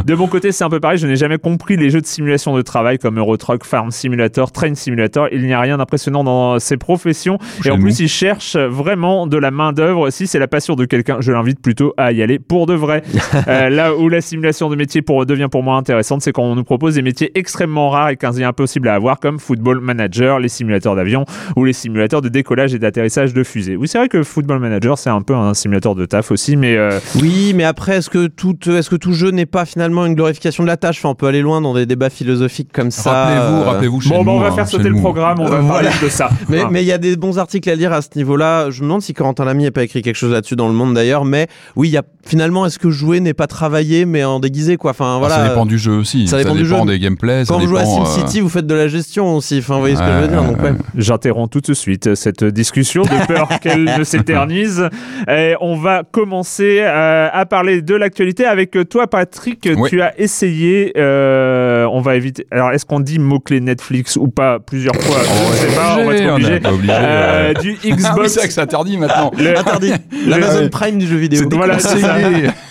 De 0.05 0.15
mon 0.15 0.27
côté, 0.29 0.53
c'est 0.53 0.65
un 0.65 0.71
peu 0.71 0.81
pareil. 0.81 0.99
Je 0.99 1.07
n'ai 1.07 1.17
jamais 1.17 1.39
compris 1.39 1.77
les 1.77 1.91
jeux 1.91 2.01
de 2.01 2.07
simulation 2.07 2.57
de 2.57 2.63
travail 2.63 2.99
comme 2.99 3.19
Eurotruck, 3.19 3.65
Farm 3.65 3.91
Simulator, 3.91 4.53
Train 4.53 4.75
Simulator. 4.75 5.29
Il 5.33 5.43
n'y 5.43 5.55
a 5.57 5.61
rien 5.61 5.79
d'impressionnant 5.79 6.25
dans 6.25 6.59
ces 6.59 6.77
professions. 6.77 7.39
Et 7.65 7.71
en 7.71 7.79
plus, 7.79 8.01
ils 8.01 8.09
cherchent 8.09 8.57
vraiment 8.57 9.27
de 9.27 9.37
la 9.37 9.51
main-d'œuvre. 9.51 10.11
Si 10.11 10.27
c'est 10.27 10.39
la 10.39 10.49
passion 10.49 10.75
de 10.75 10.85
quelqu'un, 10.85 11.19
je 11.21 11.33
l'invite 11.33 11.61
plutôt 11.61 11.95
à 11.97 12.13
y 12.13 12.23
aller 12.23 12.39
pour 12.39 12.67
de 12.67 12.75
vrai. 12.75 13.03
Euh, 13.49 13.69
là 13.69 13.95
où 13.95 14.09
la 14.09 14.21
simulation 14.21 14.71
de 14.71 14.77
métier 14.77 15.03
pour, 15.03 15.25
devient 15.27 15.49
pour 15.51 15.63
moi 15.63 15.77
intéressante, 15.77 16.23
c'est 16.23 16.33
quand 16.33 16.43
on 16.43 16.57
nous 16.57 16.65
propose 16.65 16.95
des 16.95 17.03
métiers 17.03 17.31
extrêmement 17.39 17.91
rares 17.91 18.11
et 18.11 18.17
quasi 18.17 18.43
impossibles 18.43 18.89
à 18.89 18.95
avoir, 18.95 19.21
comme 19.21 19.39
Football 19.39 19.81
Manager, 19.81 20.39
les 20.39 20.49
simulateurs 20.49 20.97
d'avion 20.97 21.25
ou 21.55 21.65
les 21.65 21.73
simulateurs 21.73 22.23
de 22.23 22.29
décollage 22.29 22.75
et 22.75 22.79
d'atterrissage 22.79 23.35
de 23.35 23.45
fusées. 23.45 23.77
Oui, 23.77 23.89
c'est 23.89 23.99
vrai 23.99 24.09
que 24.09 24.23
Football 24.23 24.59
Manager, 24.59 24.99
c'est 24.99 25.11
un 25.11 25.23
peu 25.23 25.35
un 25.35 25.55
simulateur 25.55 25.95
de 25.95 26.07
taf 26.07 26.31
aussi, 26.31 26.57
mais 26.57 26.77
euh, 26.77 26.99
Oui, 27.21 27.53
mais 27.55 27.65
après, 27.65 27.97
est-ce 27.99 28.11
que 28.11 28.27
tout, 28.27 28.57
est-ce 28.67 28.91
que 28.91 28.97
tout 28.97 29.13
jeu 29.13 29.31
n'est 29.31 29.47
pas 29.47 29.65
finalement 29.65 30.07
une 30.07 30.15
glorification 30.15 30.63
de 30.63 30.69
la 30.69 30.77
tâche? 30.77 30.99
Enfin, 30.99 31.11
on 31.11 31.15
peut 31.15 31.27
aller 31.27 31.43
loin 31.43 31.61
dans 31.61 31.75
des 31.75 31.87
débats 31.87 32.11
philosophiques 32.11 32.73
comme 32.73 32.91
ça. 32.91 33.11
Rappelez-vous, 33.13 33.63
euh, 33.63 33.65
rappelez-vous 33.65 34.01
chez 34.01 34.11
bon, 34.11 34.25
bah, 34.25 34.33
on 34.33 34.41
va 34.41 34.49
hein, 34.49 34.53
faire 34.53 34.69
sauter 34.69 34.89
le 34.89 34.95
nous. 34.95 35.01
programme, 35.01 35.41
on 35.41 35.46
va 35.49 35.57
Euh, 35.59 35.63
parler 35.69 35.89
de 36.03 36.09
ça. 36.09 36.31
Mais 36.49 36.61
Ah. 36.63 36.69
il 36.73 36.83
y 36.87 36.93
a 36.93 36.99
des 36.99 37.17
bons 37.17 37.39
articles 37.39 37.69
à 37.71 37.75
lire 37.75 37.93
à 37.93 38.03
ce 38.03 38.09
niveau-là. 38.17 38.71
Je 38.71 38.81
me 38.83 38.87
demande 38.87 39.03
si 39.03 39.15
Corentin 39.15 39.45
Lamy 39.45 39.65
n'a 39.65 39.71
pas 39.71 39.83
écrit 39.83 40.03
quelque 40.03 40.17
chose 40.17 40.33
là-dessus 40.33 40.57
dans 40.57 40.69
le 40.69 40.75
monde 40.75 40.95
d'ailleurs. 40.95 41.25
Mais 41.25 41.49
oui, 41.77 41.89
il 41.89 41.93
y 41.93 41.97
a 41.97 42.03
finalement, 42.27 42.67
est-ce 42.67 42.79
que 42.79 42.91
jouer 42.91 43.21
n'est 43.21 43.35
pas 43.35 43.47
travailler 43.47 44.05
mais 44.07 44.25
en 44.25 44.41
déguisé 44.41 44.77
quoi? 44.77 44.91
Enfin 44.93 45.15
Ah, 45.17 45.19
voilà. 45.19 45.37
Ça 45.37 45.49
dépend 45.49 45.67
du 45.67 45.79
jeu 45.79 45.93
aussi. 45.93 46.27
ça 46.27 46.33
Ça, 46.33 46.39
dépend 46.39 46.55
dépend, 46.55 46.85
du 46.85 46.91
jeu. 46.91 46.93
des 46.93 46.99
gameplays. 46.99 47.45
ça 47.45 47.55
Quand 47.55 47.61
vous 47.61 47.67
jouez 47.69 47.81
à 47.81 47.85
dépend, 47.85 48.03
euh, 48.03 48.05
SimCity, 48.07 48.41
vous 48.41 48.49
faites 48.49 48.67
de 48.67 48.75
la 48.75 48.89
gestion 48.89 49.37
aussi. 49.37 49.59
Enfin, 49.59 49.75
vous 49.75 49.81
voyez 49.81 49.97
ce 49.97 50.01
que 50.01 50.07
je 50.07 50.19
veux 50.23 50.29
dire. 50.29 50.43
Donc, 50.43 50.63
ouais. 50.63 50.73
J'interromps 50.97 51.51
tout 51.51 51.61
de 51.61 51.75
suite 51.75 52.15
cette 52.15 52.45
discussion 52.45 53.03
de 53.03 53.27
peur 53.27 53.49
qu'elle 53.63 53.85
ne 53.85 54.05
s'éternise. 54.05 54.89
Et 55.29 55.55
on 55.61 55.77
va 55.77 56.03
commencer 56.11 56.79
euh, 56.81 57.29
à 57.33 57.47
parler 57.47 57.83
de 57.83 57.95
l'actualité 57.95 58.45
avec 58.45 58.77
toi, 58.89 59.07
Patrick. 59.07 59.69
Oui. 59.77 59.89
Tu 59.91 60.01
as 60.03 60.19
essayé. 60.21 60.93
euh, 60.97 61.87
on 61.93 62.01
va 62.01 62.17
éviter. 62.17 62.47
Alors, 62.51 62.71
est-ce 62.73 62.85
qu'on 62.87 63.01
dit 63.01 63.19
mot-clé 63.19 63.61
Netflix 63.61 64.17
ou 64.17 64.29
pas 64.29 64.59
plusieurs 64.59 64.95
fois? 64.97 65.17
Je 65.37 65.53
ne 65.67 65.71
sais 65.71 65.77
pas. 65.77 65.97
On 65.99 66.07
va 66.07 66.15
être 66.15 66.31
on 66.31 66.35
obligé. 66.35 66.51
n'est 66.51 66.61
pas 66.61 66.73
obligé. 66.73 66.93
Euh, 66.95 67.49
ouais. 67.49 67.61
du 67.61 67.71
Ah 67.73 67.79
oui, 67.85 67.93
Xbox. 67.93 68.29
c'est 68.33 68.39
vrai 68.41 68.49
que 68.49 68.55
c'est 68.55 68.61
interdit 68.61 68.99
maintenant. 68.99 69.31
le, 69.39 69.59
Interdit. 69.59 69.93
L'Amazon 70.27 70.61
le- 70.63 70.71
Prime 70.71 70.99
du 70.99 71.07
jeu 71.07 71.17
vidéo. 71.17 71.43
C'est- 71.49 71.57
voilà, 71.57 71.79
c'est 71.79 72.01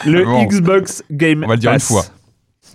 le 0.05 0.24
Bon. 0.25 0.43
Xbox 0.45 1.03
Game 1.12 1.43
On 1.43 1.48
va 1.48 1.53
le 1.55 1.60
dire 1.60 1.72
une 1.72 1.75
Pass. 1.77 1.88
fois. 1.88 2.05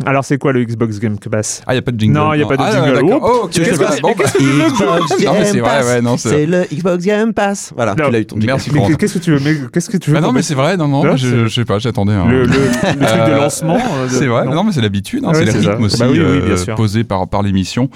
Alors, 0.06 0.25
c'est 0.25 0.38
quoi 0.38 0.52
le 0.54 0.64
Xbox 0.64 0.99
Game 0.99 1.18
Pass? 1.18 1.61
Ah, 1.66 1.73
il 1.73 1.75
n'y 1.75 1.78
a 1.80 1.82
pas 1.82 1.90
de 1.90 2.00
jingle. 2.00 2.14
Non, 2.18 2.32
y 2.32 2.42
a 2.42 2.47
pas 2.47 2.56
de 2.56 2.62
Ah, 2.62 2.70
jingle. 2.73 3.00
Oh, 3.04 3.18
Oh, 3.23 3.40
ok. 3.44 3.50
qu'est-ce 3.50 3.70
que 3.73 3.85
bah, 3.85 3.90
c'est- 3.92 4.00
bon, 4.00 4.14
bah, 4.16 4.25
Xbox 4.25 5.23
Non, 5.23 5.32
mais 5.35 5.44
c'est 5.44 5.61
Pass? 5.61 6.25
le 6.32 6.64
Xbox 6.75 7.04
Game 7.04 7.35
Pass. 7.35 7.73
Voilà, 7.76 7.94
Non. 7.94 8.06
tu 8.06 8.11
l'as 8.12 8.18
eu 8.20 8.25
ton 8.25 8.37
jingle. 8.37 8.47
Merci, 8.47 8.70
Mais 8.73 8.97
qu'est-ce 8.97 9.14
que 9.14 9.18
tu 9.18 9.32
veux? 9.32 9.40
Mais 9.44 9.54
qu'est-ce 9.70 9.90
que 9.90 9.99
tu 9.99 10.11
veux 10.11 10.16
Ah 10.16 10.23
non, 10.23 10.32
mais 10.32 10.40
c'est 10.40 10.54
vrai, 10.54 10.78
non, 10.78 10.88
non, 10.88 11.04
Non, 11.04 11.16
je, 11.16 11.44
je 11.49 11.54
sais 11.54 11.66
pas, 11.66 11.78
j'attendais. 11.78 12.14
le, 12.14 12.44
le, 12.44 12.47
le 12.47 12.47
truc 12.70 12.99
de 12.99 13.04
Euh, 13.04 13.37
lancement. 13.40 13.76
euh, 13.76 14.06
de- 14.06 14.12
C'est 14.14 14.26
vrai, 14.26 14.47
non. 14.47 14.54
non, 14.54 14.64
mais 14.64 14.73
c'est 14.73 14.80
l'habitude, 14.80 15.23
hein, 15.26 15.32
Ouais, 15.35 15.44
c'est 15.44 15.44
le 15.44 15.68
rythme 15.70 15.82
aussi 15.85 15.99
Bah 15.99 16.06
euh, 16.09 16.75
posé 16.76 17.04
par, 17.04 17.28
par 17.28 17.42
l'émission. 17.42 17.90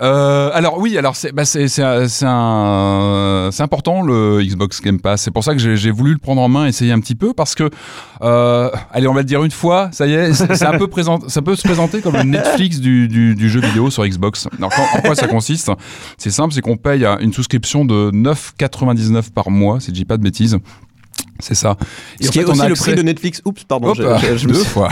Euh, 0.00 0.50
alors 0.52 0.78
oui, 0.78 0.98
alors 0.98 1.16
c'est 1.16 1.32
bah, 1.32 1.42
un- 1.44 2.08
c'est 2.08 3.62
important 3.62 4.02
le 4.02 4.42
Xbox 4.42 4.80
Game 4.80 5.00
Pass. 5.00 5.22
C'est 5.22 5.30
pour 5.30 5.44
ça 5.44 5.54
que 5.54 5.58
j'ai 5.58 5.90
voulu 5.90 6.12
le 6.12 6.18
prendre 6.18 6.42
en 6.42 6.48
main, 6.48 6.66
essayer 6.66 6.92
un 6.92 7.00
petit 7.00 7.14
peu 7.14 7.32
parce 7.32 7.54
que 7.54 7.70
euh, 8.22 8.70
allez, 8.92 9.08
on 9.08 9.14
va 9.14 9.20
le 9.20 9.26
dire 9.26 9.42
une 9.44 9.50
fois, 9.50 9.88
ça 9.92 10.06
y 10.06 10.14
est, 10.14 10.32
c'est 10.34 10.66
un 10.66 10.78
peu 10.78 10.88
ça 11.28 11.42
peut 11.42 11.56
se 11.56 11.62
présenter 11.62 12.00
comme 12.00 12.16
le 12.16 12.22
Netflix 12.24 12.80
du, 12.80 13.08
du, 13.08 13.48
jeu 13.48 13.60
vidéo 13.60 13.90
sur 13.90 14.06
Xbox. 14.06 14.48
Alors 14.58 14.70
quand- 14.74 14.98
en 14.98 15.02
quoi 15.02 15.14
ça 15.14 15.28
consiste? 15.28 15.70
C'est 16.18 16.30
simple, 16.30 16.54
c'est 16.54 16.60
qu'on 16.60 16.76
paye 16.76 17.04
une 17.20 17.32
souscription 17.32 17.84
de 17.84 18.10
9,99 18.12 19.30
par 19.32 19.50
mois, 19.50 19.80
si 19.80 19.88
je 19.88 19.92
dis 19.92 20.04
pas 20.04 20.16
de 20.16 20.22
bêtises. 20.22 20.58
C'est 21.40 21.54
ça. 21.54 21.76
Et 22.20 22.24
Ce 22.24 22.30
qui 22.30 22.38
est 22.40 22.44
aussi 22.44 22.66
le 22.66 22.74
prix 22.74 22.94
de 22.94 23.02
Netflix. 23.02 23.42
Oups, 23.44 23.64
pardon. 23.64 23.88
Hop, 23.88 23.96
je 23.96 24.46
deux 24.46 24.54
fois. 24.54 24.88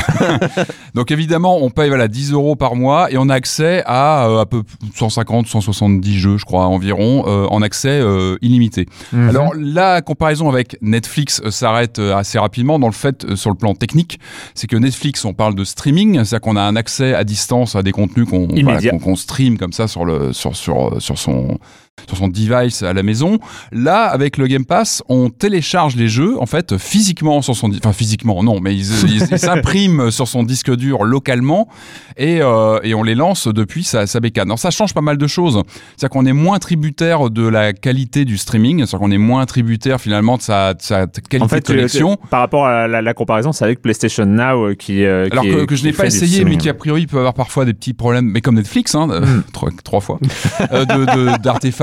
Donc 0.94 1.10
évidemment, 1.10 1.58
on 1.62 1.70
paye 1.70 1.88
voilà 1.88 2.08
10 2.08 2.32
euros 2.32 2.56
par 2.56 2.76
mois 2.76 3.10
et 3.10 3.18
on 3.18 3.28
a 3.28 3.34
accès 3.34 3.82
à 3.86 4.26
euh, 4.28 4.40
à 4.40 4.46
peu 4.46 4.62
150, 4.94 5.46
170 5.46 6.18
jeux, 6.18 6.38
je 6.38 6.44
crois 6.44 6.66
environ, 6.66 7.24
euh, 7.26 7.46
en 7.46 7.62
accès 7.62 7.88
euh, 7.88 8.36
illimité. 8.42 8.86
Mhm. 9.12 9.28
Alors 9.28 9.52
la 9.56 10.02
comparaison 10.02 10.48
avec 10.48 10.76
Netflix 10.82 11.40
euh, 11.44 11.50
s'arrête 11.50 11.98
assez 11.98 12.38
rapidement 12.38 12.78
dans 12.78 12.86
le 12.86 12.92
fait 12.92 13.34
sur 13.34 13.50
le 13.50 13.56
plan 13.56 13.74
technique, 13.74 14.18
c'est 14.54 14.66
que 14.66 14.76
Netflix, 14.76 15.24
on 15.24 15.32
parle 15.32 15.54
de 15.54 15.64
streaming, 15.64 16.14
c'est-à-dire 16.24 16.40
qu'on 16.40 16.56
a 16.56 16.62
un 16.62 16.76
accès 16.76 17.14
à 17.14 17.24
distance 17.24 17.76
à 17.76 17.82
des 17.82 17.92
contenus 17.92 18.28
qu'on 18.28 18.46
voilà, 18.46 18.80
stream 19.16 19.58
comme 19.58 19.72
ça 19.72 19.88
sur 19.88 20.04
le 20.04 20.32
sur 20.32 20.56
sur 20.56 21.00
sur 21.00 21.18
son 21.18 21.58
sur 22.06 22.16
son 22.18 22.28
device 22.28 22.82
à 22.82 22.92
la 22.92 23.02
maison. 23.02 23.38
Là, 23.72 24.02
avec 24.04 24.36
le 24.36 24.46
Game 24.46 24.64
Pass, 24.66 25.02
on 25.08 25.30
télécharge 25.30 25.96
les 25.96 26.08
jeux 26.08 26.38
en 26.40 26.46
fait 26.46 26.76
physiquement 26.76 27.40
sur 27.40 27.56
son, 27.56 27.70
enfin 27.76 27.92
physiquement 27.92 28.42
non, 28.42 28.60
mais 28.60 28.74
ils 28.76 28.84
s'impriment 29.38 30.10
sur 30.10 30.28
son 30.28 30.42
disque 30.42 30.74
dur 30.74 31.04
localement 31.04 31.68
et 32.16 32.40
euh, 32.42 32.78
et 32.82 32.94
on 32.94 33.02
les 33.02 33.14
lance 33.14 33.46
depuis 33.48 33.84
sa, 33.84 34.06
sa 34.06 34.20
bécane. 34.20 34.48
Alors 34.48 34.58
ça 34.58 34.70
change 34.70 34.92
pas 34.92 35.00
mal 35.00 35.16
de 35.16 35.26
choses. 35.26 35.62
C'est-à-dire 35.96 36.10
qu'on 36.10 36.26
est 36.26 36.32
moins 36.32 36.58
tributaire 36.58 37.30
de 37.30 37.46
la 37.46 37.72
qualité 37.72 38.24
du 38.24 38.36
streaming, 38.38 38.78
c'est-à-dire 38.78 38.98
qu'on 38.98 39.10
est 39.10 39.18
moins 39.18 39.46
tributaire 39.46 40.00
finalement 40.00 40.36
de 40.36 40.42
sa, 40.42 40.74
de 40.74 40.82
sa 40.82 41.06
qualité 41.06 41.42
En 41.42 41.48
fait, 41.48 41.60
de 41.60 41.66
connexion. 41.66 42.16
tu- 42.16 42.28
par 42.28 42.40
rapport 42.40 42.66
à 42.66 42.86
la, 42.88 43.00
la 43.02 43.14
comparaison, 43.14 43.52
c'est 43.52 43.64
avec 43.64 43.80
PlayStation 43.80 44.26
Now 44.26 44.66
euh, 44.70 44.74
qui. 44.74 45.04
euh, 45.04 45.28
Alors 45.30 45.44
qui 45.44 45.50
que, 45.50 45.56
est- 45.62 45.66
que 45.66 45.76
je 45.76 45.84
n'ai 45.84 45.92
pas 45.92 46.06
essayé, 46.06 46.44
mais 46.44 46.56
qui 46.58 46.68
a 46.68 46.74
priori 46.74 47.06
peut 47.06 47.18
avoir 47.18 47.34
parfois 47.34 47.64
des 47.64 47.72
petits 47.72 47.94
problèmes, 47.94 48.26
mais 48.26 48.40
comme 48.40 48.56
Netflix, 48.56 48.94
hein, 48.94 49.08
euh, 49.10 49.20
Mm. 49.24 49.42
trois, 49.52 49.70
trois 49.84 50.00
fois, 50.00 50.18
euh, 50.72 50.84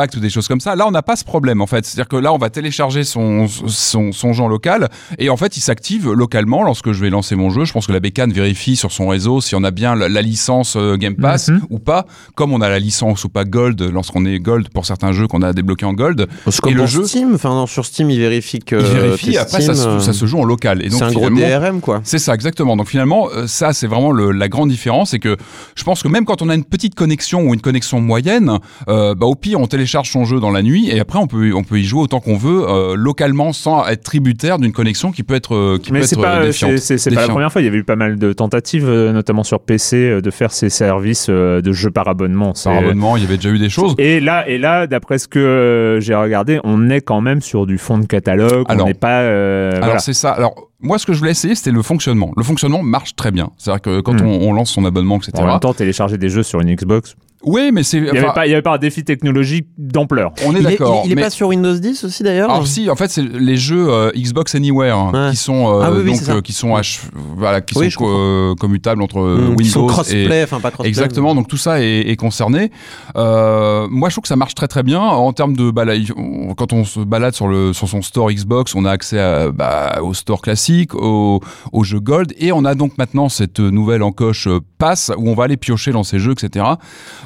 d'artefacts 0.02 0.16
ou 0.18 0.20
des 0.20 0.30
choses 0.30 0.48
comme 0.48 0.60
ça. 0.60 0.76
Là, 0.76 0.88
on 0.88 0.92
n'a 0.92 1.02
pas 1.02 1.16
ce 1.16 1.24
problème 1.24 1.62
en 1.62 1.68
fait. 1.68 1.86
C'est-à-dire 1.86 2.08
que 2.08 2.16
là, 2.16 2.34
on 2.34 2.38
va 2.38 2.50
télécharger 2.50 3.04
son, 3.04 3.48
son, 3.48 4.12
son 4.12 4.34
jeu 4.34 4.44
en 4.44 4.48
local 4.48 4.90
et 5.20 5.30
en 5.30 5.38
fait, 5.38 5.58
il 5.58 5.62
s'active 5.62 6.12
localement 6.12 6.64
lorsque 6.64 6.92
je 6.92 7.02
vais 7.02 7.10
lancer 7.10 7.36
mon 7.36 7.50
jeu. 7.50 7.66
Je 7.66 7.74
pense 7.74 7.88
que 7.88 7.92
la 7.92 8.00
bécane 8.00 8.32
vérifie 8.32 8.76
sur 8.76 8.92
son 8.92 9.08
réseau 9.08 9.42
si 9.42 9.56
on 9.56 9.64
a 9.64 9.72
bien 9.72 9.96
la, 9.96 10.10
la 10.10 10.22
licence 10.22 10.76
euh, 10.78 10.98
Game 10.98 11.16
Pass 11.16 11.50
Mhm. 11.50 11.62
ou 11.70 11.80
pas, 11.80 12.06
comme 12.36 12.54
on 12.54 12.62
a 12.62 12.70
la 12.70 12.80
licence 12.80 13.24
ou 13.24 13.30
pas 13.30 13.44
Gold 13.46 13.82
lorsqu'on 13.82 14.26
est 14.26 14.40
Gold 14.40 14.70
pour 14.70 14.86
certains 14.86 15.12
jeux 15.12 15.28
qu'on 15.28 15.42
a 15.42 15.54
débloqués 15.54 15.86
en 15.86 15.94
Gold. 15.94 16.28
C'est 16.50 16.62
comme 16.62 16.72
Et 16.72 16.76
le 16.76 16.86
jeu- 16.86 17.06
Steam. 17.06 17.34
Enfin, 17.36 17.50
non, 17.50 17.66
sur 17.68 17.86
Steam, 17.86 18.10
il 18.10 18.20
vérifie 18.20 18.60
que. 18.60 18.76
il 18.76 18.82
vérifie. 19.00 19.38
Après, 19.38 19.62
ça, 19.62 19.74
se- 19.74 19.88
euh, 19.88 20.00
ça 20.00 20.14
se 20.14 20.26
joue 20.26 20.40
en 20.40 20.46
local. 20.46 20.84
Et 20.86 20.90
donc, 20.90 21.00
C'est 21.00 21.06
un 21.06 21.12
gros 21.12 21.30
DRM, 21.30 21.82
quoi. 21.82 22.02
c'est 22.04 22.20
ça, 22.20 22.34
exactement. 22.36 22.76
Donc 22.78 22.88
finalement, 22.88 23.28
euh, 23.36 23.48
ça, 23.48 23.74
c'est 23.74 23.88
vraiment 23.88 24.12
le- 24.12 24.32
la 24.32 24.48
grande 24.50 24.70
différence. 24.70 25.12
C'est 25.12 25.20
que 25.20 25.36
je 25.76 25.84
pense 25.84 26.04
que 26.04 26.08
même 26.08 26.26
quand 26.26 26.42
on 26.42 26.50
a 26.50 26.56
une 26.56 26.64
petite 26.64 26.96
connexion 26.96 27.42
ou 27.42 27.54
une 27.54 27.62
connexion 27.62 28.00
moyenne, 28.02 28.60
euh, 28.88 29.16
bah, 29.16 29.26
au 29.26 29.36
pire, 29.36 29.60
on 29.60 29.68
télécharge 29.68 29.91
son 30.06 30.26
jeu 30.26 30.40
dans 30.40 30.52
la 30.52 30.62
nuit 30.64 30.90
et 30.90 31.00
après, 31.00 31.20
on 31.20 31.28
peut, 31.28 31.54
on 31.54 31.64
peut 31.64 31.80
y 31.80 31.84
jouer 31.84 32.02
autant 32.02 32.20
qu'on 32.20 32.38
veut 32.38 32.64
euh, 32.68 32.96
localement 32.96 33.54
sans 33.54 33.86
être 33.88 34.04
tributaire 34.04 34.58
d'une 34.60 34.72
connexion 34.72 35.12
qui 35.12 35.24
peut 35.24 35.36
être, 35.36 35.56
euh, 35.56 35.78
qui 35.78 35.92
Mais 35.92 36.00
peut 36.00 36.06
c'est 36.06 36.16
être 36.16 36.22
pas, 36.22 36.36
euh, 36.38 36.52
c'est, 36.52 37.14
pas 37.14 37.22
la 37.22 37.28
première 37.28 37.52
fois. 37.52 37.62
Il 37.62 37.66
y 37.66 37.68
avait 37.68 37.78
eu 37.80 37.84
pas 37.84 37.96
mal 37.96 38.18
de 38.18 38.34
tentatives, 38.34 38.90
notamment 38.90 39.44
sur 39.44 39.60
PC, 39.60 40.22
de 40.22 40.32
faire 40.32 40.52
ces 40.52 40.70
services 40.70 41.30
de 41.30 41.72
jeux 41.74 41.92
par 41.92 42.08
abonnement. 42.08 42.54
Par 42.64 42.78
abonnement, 42.78 43.18
il 43.18 43.24
y 43.24 43.26
avait 43.26 43.36
déjà 43.38 43.50
eu 43.50 43.60
des 43.60 43.70
choses. 43.70 43.96
Et 43.98 44.20
là, 44.20 44.48
et 44.48 44.58
là, 44.58 44.88
d'après 44.88 45.18
ce 45.20 45.28
que 45.28 46.00
j'ai 46.02 46.16
regardé, 46.16 46.60
on 46.64 46.90
est 46.90 47.02
quand 47.02 47.22
même 47.22 47.42
sur 47.42 47.66
du 47.66 47.78
fond 47.78 47.98
de 47.98 48.06
catalogue. 48.06 48.66
Alors- 48.70 48.86
on 48.86 48.88
n'est 48.88 48.94
pas. 48.94 49.22
euh, 49.22 49.72
Alors 49.72 49.86
voilà. 49.86 50.00
c'est 50.00 50.14
ça. 50.14 50.32
Alors 50.32 50.56
moi, 50.80 50.98
ce 50.98 51.06
que 51.06 51.14
je 51.14 51.20
voulais 51.20 51.32
essayer, 51.32 51.54
c'était 51.56 51.72
le 51.72 51.82
fonctionnement. 51.82 52.32
Le 52.38 52.44
fonctionnement 52.44 52.82
marche 52.82 53.16
très 53.16 53.32
bien. 53.32 53.50
C'est-à-dire 53.58 53.82
que 53.82 54.02
quand 54.02 54.14
Hmm. 54.22 54.26
on, 54.26 54.50
on 54.50 54.54
lance 54.54 54.72
son 54.72 54.86
abonnement, 54.86 55.18
etc. 55.18 55.32
En 55.36 55.48
même 55.48 55.60
temps, 55.60 55.74
télécharger 55.74 56.18
des 56.18 56.30
jeux 56.30 56.44
sur 56.44 56.60
une 56.62 56.74
Xbox. 56.74 57.16
Oui, 57.44 57.72
mais 57.74 57.82
c'est. 57.84 57.98
Il 57.98 58.04
n'y 58.04 58.10
avait, 58.10 58.22
pas- 58.34 58.46
il 58.46 58.50
y 58.52 58.54
avait 58.54 58.62
pas 58.62 58.76
un 58.76 58.78
défi 58.78 59.04
technologique 59.04 59.68
d'ampleur. 59.78 60.32
On 60.46 60.56
est 60.56 60.62
d'accord. 60.62 61.02
il- 61.04 61.08
il 61.10 61.12
est 61.14 61.16
mais- 61.16 61.22
pas 61.24 61.30
sur 61.32 61.48
Windows 61.48 61.74
10 61.74 62.04
aussi 62.04 62.22
d'ailleurs 62.24 62.52
Alors 62.52 62.68
si, 62.68 62.90
en 62.90 62.96
fait, 62.96 63.10
c'est 63.10 63.24
les 63.24 63.58
jeux 63.58 63.88
euh, 63.90 64.12
Xbox 64.16 64.54
Anywhere 64.56 64.96
hein, 64.96 65.12
Ouais. 65.14 65.32
qui 65.32 65.38
sont 65.38 65.68
euh, 65.68 65.82
Ah 65.84 65.92
oui, 65.92 66.02
oui, 66.06 66.20
donc 66.20 66.30
euh, 66.30 66.42
qui 66.42 66.54
sont 66.54 66.76
H- 66.76 67.02
voilà 67.36 67.62
qui 67.62 67.78
Oui, 67.78 67.90
sont 67.90 68.00
co- 68.00 68.56
commutables 68.60 69.02
entre 69.02 69.20
Mmh, 69.22 69.40
Windows 69.50 69.56
qui 69.64 69.70
sont 69.70 69.86
et 69.86 69.88
crossplay, 69.90 70.44
enfin 70.44 70.60
pas 70.60 70.70
crossplay. 70.72 70.90
Exactement, 70.90 71.34
donc 71.34 71.48
tout 71.48 71.58
ça 71.58 71.82
est, 71.82 72.02
est 72.10 72.16
concerné. 72.16 72.72
Euh, 73.18 73.88
moi, 73.90 74.10
je 74.10 74.14
trouve 74.16 74.22
que 74.24 74.28
ça 74.28 74.36
marche 74.36 74.54
très 74.56 74.68
très 74.68 74.84
bien 74.84 75.00
en 75.02 75.34
termes 75.34 75.56
de 75.56 75.72
bah, 75.72 75.86
là, 75.86 75.96
il- 75.96 76.12
on- 76.16 76.54
quand 76.54 76.74
on 76.74 76.84
se 76.86 77.00
balade 77.00 77.34
sur 77.34 77.48
le 77.48 77.74
sur 77.74 77.88
son 77.90 78.02
store 78.02 78.32
Xbox, 78.32 78.76
on 78.76 78.86
a 78.86 78.92
accès 78.92 79.20
à, 79.20 79.52
bah, 79.52 80.00
au 80.04 80.14
store 80.14 80.42
classique, 80.42 80.94
au, 80.94 81.40
au 81.72 81.84
jeu 81.84 82.00
Gold, 82.00 82.34
et 82.38 82.52
on 82.52 82.66
a 82.66 82.76
donc 82.76 82.98
maintenant 82.98 83.30
cette 83.30 83.60
nouvelle 83.60 84.04
encoche 84.04 84.48
Pass 84.78 85.12
où 85.18 85.30
on 85.30 85.36
va 85.36 85.44
aller 85.46 85.58
piocher 85.58 85.92
dans 85.92 86.04
ces 86.04 86.18
jeux, 86.20 86.32
etc. 86.34 86.66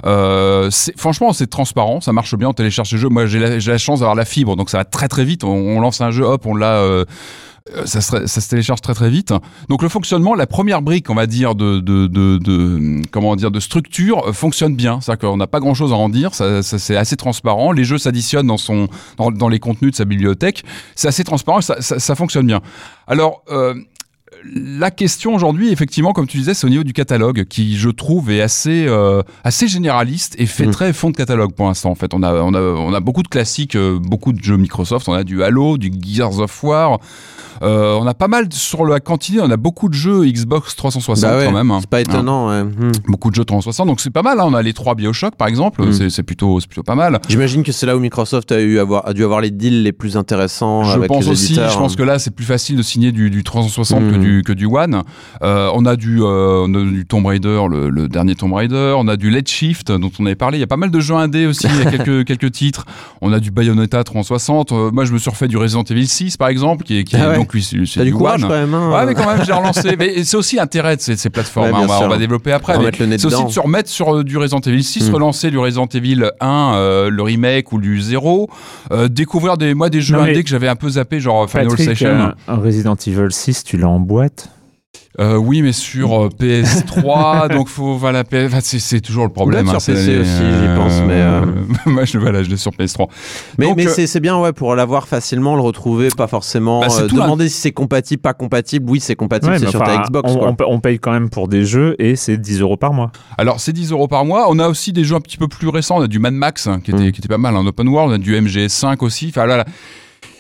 Euh, 0.05 0.69
franchement, 0.97 1.33
c'est 1.33 1.47
transparent, 1.47 2.01
ça 2.01 2.13
marche 2.13 2.35
bien. 2.35 2.49
On 2.49 2.53
télécharge 2.53 2.89
ces 2.89 2.97
jeux. 2.97 3.09
Moi, 3.09 3.25
j'ai 3.25 3.39
la, 3.39 3.77
chance 3.77 3.99
d'avoir 3.99 4.15
la 4.15 4.25
fibre, 4.25 4.55
donc 4.55 4.69
ça 4.69 4.79
va 4.79 4.85
très 4.85 5.07
très 5.07 5.25
vite. 5.25 5.43
On, 5.43 5.79
lance 5.79 6.01
un 6.01 6.11
jeu, 6.11 6.23
hop, 6.23 6.45
on 6.45 6.55
l'a. 6.55 6.77
euh, 6.77 7.05
euh, 7.73 7.87
ça, 7.87 7.99
se, 8.01 8.47
télécharge 8.49 8.81
très 8.81 8.93
très 8.93 9.09
vite. 9.09 9.33
Donc 9.69 9.81
le 9.81 9.89
fonctionnement, 9.89 10.35
la 10.35 10.45
première 10.45 10.83
brique, 10.83 11.09
on 11.09 11.15
va 11.15 11.25
dire 11.25 11.55
de, 11.55 11.79
de, 11.79 12.05
de, 12.05 12.37
de 12.37 13.01
comment 13.09 13.35
dire 13.35 13.49
de 13.49 13.59
structure 13.59 14.27
euh, 14.27 14.33
fonctionne 14.33 14.75
bien. 14.75 15.01
C'est-à-dire 15.01 15.29
qu'on 15.29 15.37
n'a 15.37 15.47
pas 15.47 15.59
grand-chose 15.59 15.91
à 15.91 15.95
en 15.95 16.07
dire. 16.07 16.35
Ça, 16.35 16.61
ça, 16.61 16.77
c'est 16.77 16.95
assez 16.95 17.15
transparent. 17.15 17.71
Les 17.71 17.83
jeux 17.83 17.97
s'additionnent 17.97 18.45
dans 18.45 18.57
son 18.57 18.87
dans, 19.17 19.49
les 19.49 19.57
contenus 19.57 19.91
de 19.91 19.95
sa 19.95 20.05
bibliothèque. 20.05 20.63
C'est 20.95 21.07
assez 21.07 21.23
transparent. 21.23 21.61
ça, 21.61 21.81
ça 21.81 22.15
fonctionne 22.15 22.45
bien. 22.45 22.61
Alors 23.07 23.41
euh, 23.49 23.73
la 24.53 24.91
question 24.91 25.33
aujourd'hui, 25.33 25.71
effectivement, 25.71 26.13
comme 26.13 26.27
tu 26.27 26.37
disais, 26.37 26.53
c'est 26.53 26.65
au 26.67 26.69
niveau 26.69 26.83
du 26.83 26.93
catalogue 26.93 27.45
qui, 27.45 27.77
je 27.77 27.89
trouve, 27.89 28.29
est 28.31 28.41
assez 28.41 28.85
euh, 28.87 29.21
assez 29.43 29.67
généraliste 29.67 30.35
et 30.37 30.45
fait 30.45 30.65
Mm. 30.67 30.71
très 30.71 30.93
fond 30.93 31.09
de 31.09 31.15
catalogue 31.17 31.53
pour 31.53 31.65
l'instant. 31.67 31.89
En 31.91 31.95
fait, 31.95 32.13
on 32.13 32.21
a 32.23 32.33
on 32.33 32.53
a 32.53 32.59
on 32.61 32.93
a 32.93 32.99
beaucoup 32.99 33.23
de 33.23 33.27
classiques, 33.27 33.75
euh, 33.75 33.97
beaucoup 33.99 34.33
de 34.33 34.43
jeux 34.43 34.57
Microsoft. 34.57 35.07
On 35.09 35.13
a 35.13 35.23
du 35.23 35.43
Halo, 35.43 35.77
du 35.77 35.91
Gears 35.99 36.39
of 36.39 36.63
War. 36.63 36.99
Euh, 37.63 37.97
on 37.99 38.05
a 38.07 38.13
pas 38.13 38.27
mal 38.27 38.47
sur 38.51 38.85
la 38.85 38.99
cantine. 38.99 39.39
On 39.41 39.49
a 39.51 39.57
beaucoup 39.57 39.89
de 39.89 39.93
jeux 39.93 40.25
Xbox 40.25 40.75
360 40.75 41.29
Bah 41.29 41.37
ouais, 41.37 41.45
quand 41.45 41.51
même. 41.51 41.71
hein. 41.71 41.77
C'est 41.81 41.89
pas 41.89 42.01
étonnant. 42.01 42.49
ouais. 42.49 42.63
Hmm. 42.63 42.91
Beaucoup 43.07 43.29
de 43.29 43.35
jeux 43.35 43.45
360, 43.45 43.87
donc 43.87 43.99
c'est 44.01 44.09
pas 44.09 44.21
mal. 44.23 44.39
hein. 44.39 44.45
On 44.47 44.53
a 44.53 44.61
les 44.61 44.73
trois 44.73 44.95
Bioshock 44.95 45.35
par 45.35 45.47
exemple. 45.47 45.83
Mm. 45.83 46.09
C'est 46.09 46.23
plutôt 46.23 46.59
c'est 46.59 46.67
plutôt 46.67 46.83
pas 46.83 46.95
mal. 46.95 47.19
J'imagine 47.29 47.63
que 47.63 47.71
c'est 47.71 47.85
là 47.85 47.95
où 47.95 47.99
Microsoft 47.99 48.51
a, 48.51 48.59
eu 48.61 48.79
avoir, 48.79 49.07
a 49.07 49.13
dû 49.13 49.23
avoir 49.23 49.41
les 49.41 49.51
deals 49.51 49.83
les 49.83 49.91
plus 49.93 50.17
intéressants 50.17 50.83
Je 50.83 50.97
avec 50.97 51.07
pense 51.07 51.25
les 51.25 51.31
aussi, 51.31 51.55
je 51.55 51.77
pense 51.77 51.95
que 51.95 52.03
là 52.03 52.19
c'est 52.19 52.31
plus 52.31 52.45
facile 52.45 52.75
de 52.75 52.81
signer 52.81 53.11
du, 53.11 53.29
du 53.29 53.43
360 53.43 53.99
que 53.99 54.15
Mhm. 54.15 54.21
du 54.21 54.43
que 54.43 54.53
du 54.53 54.65
One. 54.65 55.03
Euh, 55.43 55.69
on 55.73 55.85
a 55.85 55.95
du 55.95 56.21
euh, 56.21 56.65
on 56.67 56.73
a 56.75 56.81
du 56.83 57.05
Tomb 57.05 57.25
Raider, 57.25 57.61
le, 57.69 57.89
le 57.89 58.07
dernier 58.07 58.35
Tomb 58.35 58.53
Raider. 58.53 58.93
On 58.97 59.07
a 59.07 59.15
du 59.17 59.29
Let's 59.29 59.49
Shift 59.49 59.91
dont 59.91 60.11
on 60.19 60.25
avait 60.25 60.35
parlé. 60.35 60.57
Il 60.57 60.61
y 60.61 60.63
a 60.63 60.67
pas 60.67 60.77
mal 60.77 60.91
de 60.91 60.99
jeux 60.99 61.15
indés 61.15 61.45
aussi. 61.47 61.67
Il 61.67 61.83
y 61.83 61.87
a 61.87 61.91
quelques 61.97 62.25
quelques 62.25 62.51
titres. 62.51 62.85
On 63.21 63.31
a 63.33 63.39
du 63.39 63.51
Bayonetta 63.51 64.03
360. 64.03 64.71
Euh, 64.71 64.91
moi 64.91 65.05
je 65.05 65.13
me 65.13 65.17
suis 65.17 65.29
refait 65.29 65.47
du 65.47 65.57
Resident 65.57 65.83
Evil 65.83 66.07
6 66.07 66.37
par 66.37 66.47
exemple, 66.49 66.83
qui 66.83 66.97
est, 66.99 67.03
qui 67.03 67.15
Ah 67.15 67.29
ouais. 67.29 67.35
donc 67.37 67.44
lui 67.53 67.63
c'est 67.63 67.77
c'est 67.85 67.99
T'as 67.99 68.03
du 68.03 68.11
du 68.11 68.15
courage 68.15 68.43
One. 68.43 68.49
quand 68.49 68.55
même. 68.55 68.73
hein, 68.73 68.91
Ouais, 68.91 69.05
mais 69.05 69.13
quand 69.13 69.27
même, 69.27 69.45
j'ai 69.45 69.53
relancé. 69.53 69.95
Mais 69.97 70.23
c'est 70.23 70.37
aussi 70.37 70.55
l'intérêt 70.55 70.95
de 70.95 71.01
ces, 71.01 71.15
ces 71.17 71.29
plateformes. 71.29 71.67
Ouais, 71.67 71.73
hein. 71.75 71.81
on, 71.83 71.85
va, 71.87 71.97
sûr. 71.97 72.05
on 72.05 72.09
va 72.09 72.17
développer 72.17 72.51
après. 72.51 72.73
C'est 73.17 73.25
aussi 73.25 73.45
de 73.45 73.49
se 73.49 73.59
remettre 73.59 73.89
sur 73.89 74.15
euh, 74.17 74.23
du 74.23 74.37
Resident 74.37 74.59
Evil 74.59 74.83
6, 74.83 75.09
Mm. 75.09 75.13
relancer 75.13 75.51
du 75.51 75.57
Resident 75.57 75.87
Evil 75.93 76.29
1, 76.39 76.73
euh, 76.75 77.09
le 77.09 77.21
remake 77.23 77.71
ou 77.73 77.79
du 77.79 77.99
0, 78.01 78.49
euh, 78.91 79.07
découvrir 79.07 79.57
des, 79.57 79.73
moi, 79.73 79.89
des 79.89 80.01
jeux 80.01 80.15
Non, 80.15 80.23
indés 80.23 80.43
que 80.43 80.49
j'avais 80.49 80.67
un 80.67 80.75
peu 80.75 80.89
zappé, 80.89 81.19
genre 81.19 81.49
Final 81.49 81.67
euh, 81.67 82.31
un 82.47 82.55
Resident 82.55 82.95
Evil 83.07 83.27
6, 83.31 83.63
tu 83.63 83.77
l'as 83.77 83.87
en 83.89 83.99
boîte? 83.99 84.49
Euh, 85.17 85.37
oui, 85.37 85.61
mais 85.61 85.71
sur 85.71 86.25
euh, 86.25 86.29
PS3, 86.39 87.49
donc 87.53 87.69
faut 87.69 87.95
voilà, 87.95 88.23
PS... 88.25 88.47
enfin, 88.47 88.59
c'est, 88.61 88.79
c'est 88.79 88.99
toujours 88.99 89.23
le 89.23 89.31
problème. 89.31 89.67
Hein, 89.69 89.79
sur 89.79 89.93
PC 89.93 90.17
aussi, 90.19 90.29
j'y 90.37 90.75
pense, 90.75 91.01
mais, 91.07 91.13
euh, 91.21 91.45
moi, 91.85 92.03
je, 92.05 92.17
voilà, 92.17 92.43
je 92.43 92.49
l'ai 92.49 92.57
sur 92.57 92.71
PS3. 92.71 93.07
Mais, 93.57 93.67
Donc, 93.67 93.77
mais 93.77 93.87
euh, 93.87 93.91
c'est 93.91 94.07
c'est 94.07 94.19
bien 94.19 94.37
ouais 94.37 94.51
pour 94.51 94.75
l'avoir 94.75 95.07
facilement, 95.07 95.55
le 95.55 95.61
retrouver, 95.61 96.09
pas 96.17 96.27
forcément 96.27 96.81
Bah, 96.81 96.87
euh, 96.99 97.07
demander 97.07 97.47
si 97.47 97.61
c'est 97.61 97.71
compatible, 97.71 98.21
pas 98.21 98.33
compatible. 98.33 98.89
Oui, 98.89 98.99
c'est 98.99 99.15
compatible, 99.15 99.53
Ouais, 99.53 99.59
c'est 99.59 99.69
sur 99.69 99.83
ta 99.83 99.97
Xbox. 100.03 100.31
on, 100.33 100.53
quoi. 100.53 100.79
paye 100.81 100.99
quand 100.99 101.11
même 101.13 101.29
pour 101.29 101.47
des 101.47 101.63
jeux 101.65 101.95
et 101.97 102.15
c'est 102.17 102.37
10 102.37 102.59
euros 102.61 102.77
par 102.77 102.91
mois. 102.91 103.11
Alors, 103.37 103.59
c'est 103.61 103.71
10 103.73 103.91
euros 103.91 104.07
par 104.09 104.25
mois. 104.25 104.47
On 104.49 104.59
a 104.59 104.67
aussi 104.67 104.91
des 104.91 105.03
jeux 105.05 105.15
un 105.15 105.21
petit 105.21 105.37
peu 105.37 105.47
plus 105.47 105.69
récents. 105.69 105.97
On 105.97 106.01
a 106.01 106.07
du 106.07 106.19
Mad 106.19 106.33
Max, 106.33 106.67
hein, 106.67 106.81
qui, 106.83 106.91
était, 106.91 107.03
Mm. 107.07 107.11
qui 107.13 107.19
était 107.21 107.29
pas 107.29 107.37
mal 107.37 107.55
en 107.55 107.65
open 107.65 107.87
world. 107.87 108.11
On 108.11 108.15
a 108.15 108.17
du 108.17 108.35
MGS5 108.35 108.97
aussi. 109.03 109.27
Enfin, 109.29 109.45
là, 109.45 109.57
là. 109.57 109.65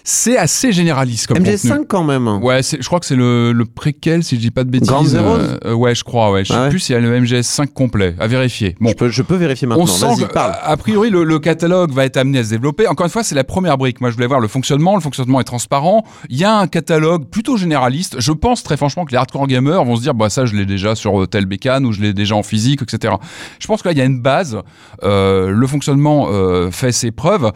C'est 0.07 0.37
assez 0.37 0.71
généraliste 0.71 1.25
comme 1.25 1.37
contenu. 1.39 1.51
MG5 1.55 1.87
quand 1.87 2.03
même. 2.03 2.27
Ouais, 2.43 2.61
c'est- 2.61 2.79
je 2.79 2.85
crois 2.85 2.99
que 2.99 3.07
c'est 3.07 3.15
le, 3.15 3.53
le 3.53 3.65
préquel, 3.65 4.23
si 4.23 4.35
je 4.35 4.39
dis 4.41 4.51
pas 4.51 4.63
de 4.63 4.69
bêtises. 4.69 4.87
Zeroes 5.09 5.37
Euh, 5.39 5.57
euh, 5.65 5.73
ouais, 5.73 5.95
je 5.95 6.03
crois, 6.03 6.31
ouais. 6.31 6.43
Je 6.45 6.49
sais 6.53 6.55
Ah 6.55 6.63
ouais 6.65 6.69
plus 6.69 6.79
s'il 6.79 6.93
y 6.93 6.97
a 6.97 7.01
le 7.01 7.19
MGS5 7.19 7.73
complet. 7.73 8.15
À 8.19 8.27
vérifier. 8.27 8.75
Bon. 8.79 8.89
Je, 8.91 8.93
peux, 8.95 9.09
je 9.09 9.23
peux 9.23 9.35
vérifier 9.35 9.67
maintenant. 9.67 9.83
On 9.83 9.87
sent 9.87 10.23
que, 10.23 10.31
parle. 10.31 10.53
a 10.61 10.77
priori, 10.77 11.09
le, 11.09 11.23
le 11.23 11.39
catalogue 11.39 11.91
va 11.91 12.05
être 12.05 12.17
amené 12.17 12.37
à 12.37 12.43
se 12.43 12.51
développer. 12.51 12.87
Encore 12.87 13.07
une 13.07 13.11
fois, 13.11 13.23
c'est 13.23 13.33
la 13.33 13.43
première 13.43 13.79
brique. 13.79 13.99
Moi, 13.99 14.11
je 14.11 14.15
voulais 14.15 14.27
voir 14.27 14.39
le 14.39 14.47
fonctionnement. 14.47 14.93
Le 14.93 15.01
fonctionnement 15.01 15.41
est 15.41 15.45
transparent. 15.45 16.05
Il 16.29 16.37
y 16.37 16.43
a 16.43 16.55
un 16.55 16.67
catalogue 16.67 17.25
plutôt 17.27 17.57
généraliste. 17.57 18.17
Je 18.19 18.31
pense 18.31 18.61
très 18.61 18.77
franchement 18.77 19.05
que 19.05 19.11
les 19.11 19.17
hardcore 19.17 19.47
gamers 19.47 19.83
vont 19.85 19.95
se 19.95 20.01
dire, 20.03 20.13
bah, 20.13 20.29
ça, 20.29 20.45
je 20.45 20.55
l'ai 20.55 20.67
déjà 20.67 20.93
sur 20.93 21.27
tel 21.27 21.47
bécane 21.47 21.83
ou 21.83 21.91
je 21.91 22.01
l'ai 22.01 22.13
déjà 22.13 22.35
en 22.35 22.43
physique, 22.43 22.83
etc. 22.83 23.15
Je 23.59 23.65
pense 23.65 23.81
que 23.81 23.87
là, 23.87 23.91
il 23.93 23.97
y 23.97 24.01
a 24.01 24.05
une 24.05 24.21
base. 24.21 24.59
Euh, 25.01 25.49
le 25.49 25.65
fonctionnement 25.65 26.27
euh, 26.29 26.69
fait 26.69 26.91
ses 26.91 27.09
preuves. 27.09 27.51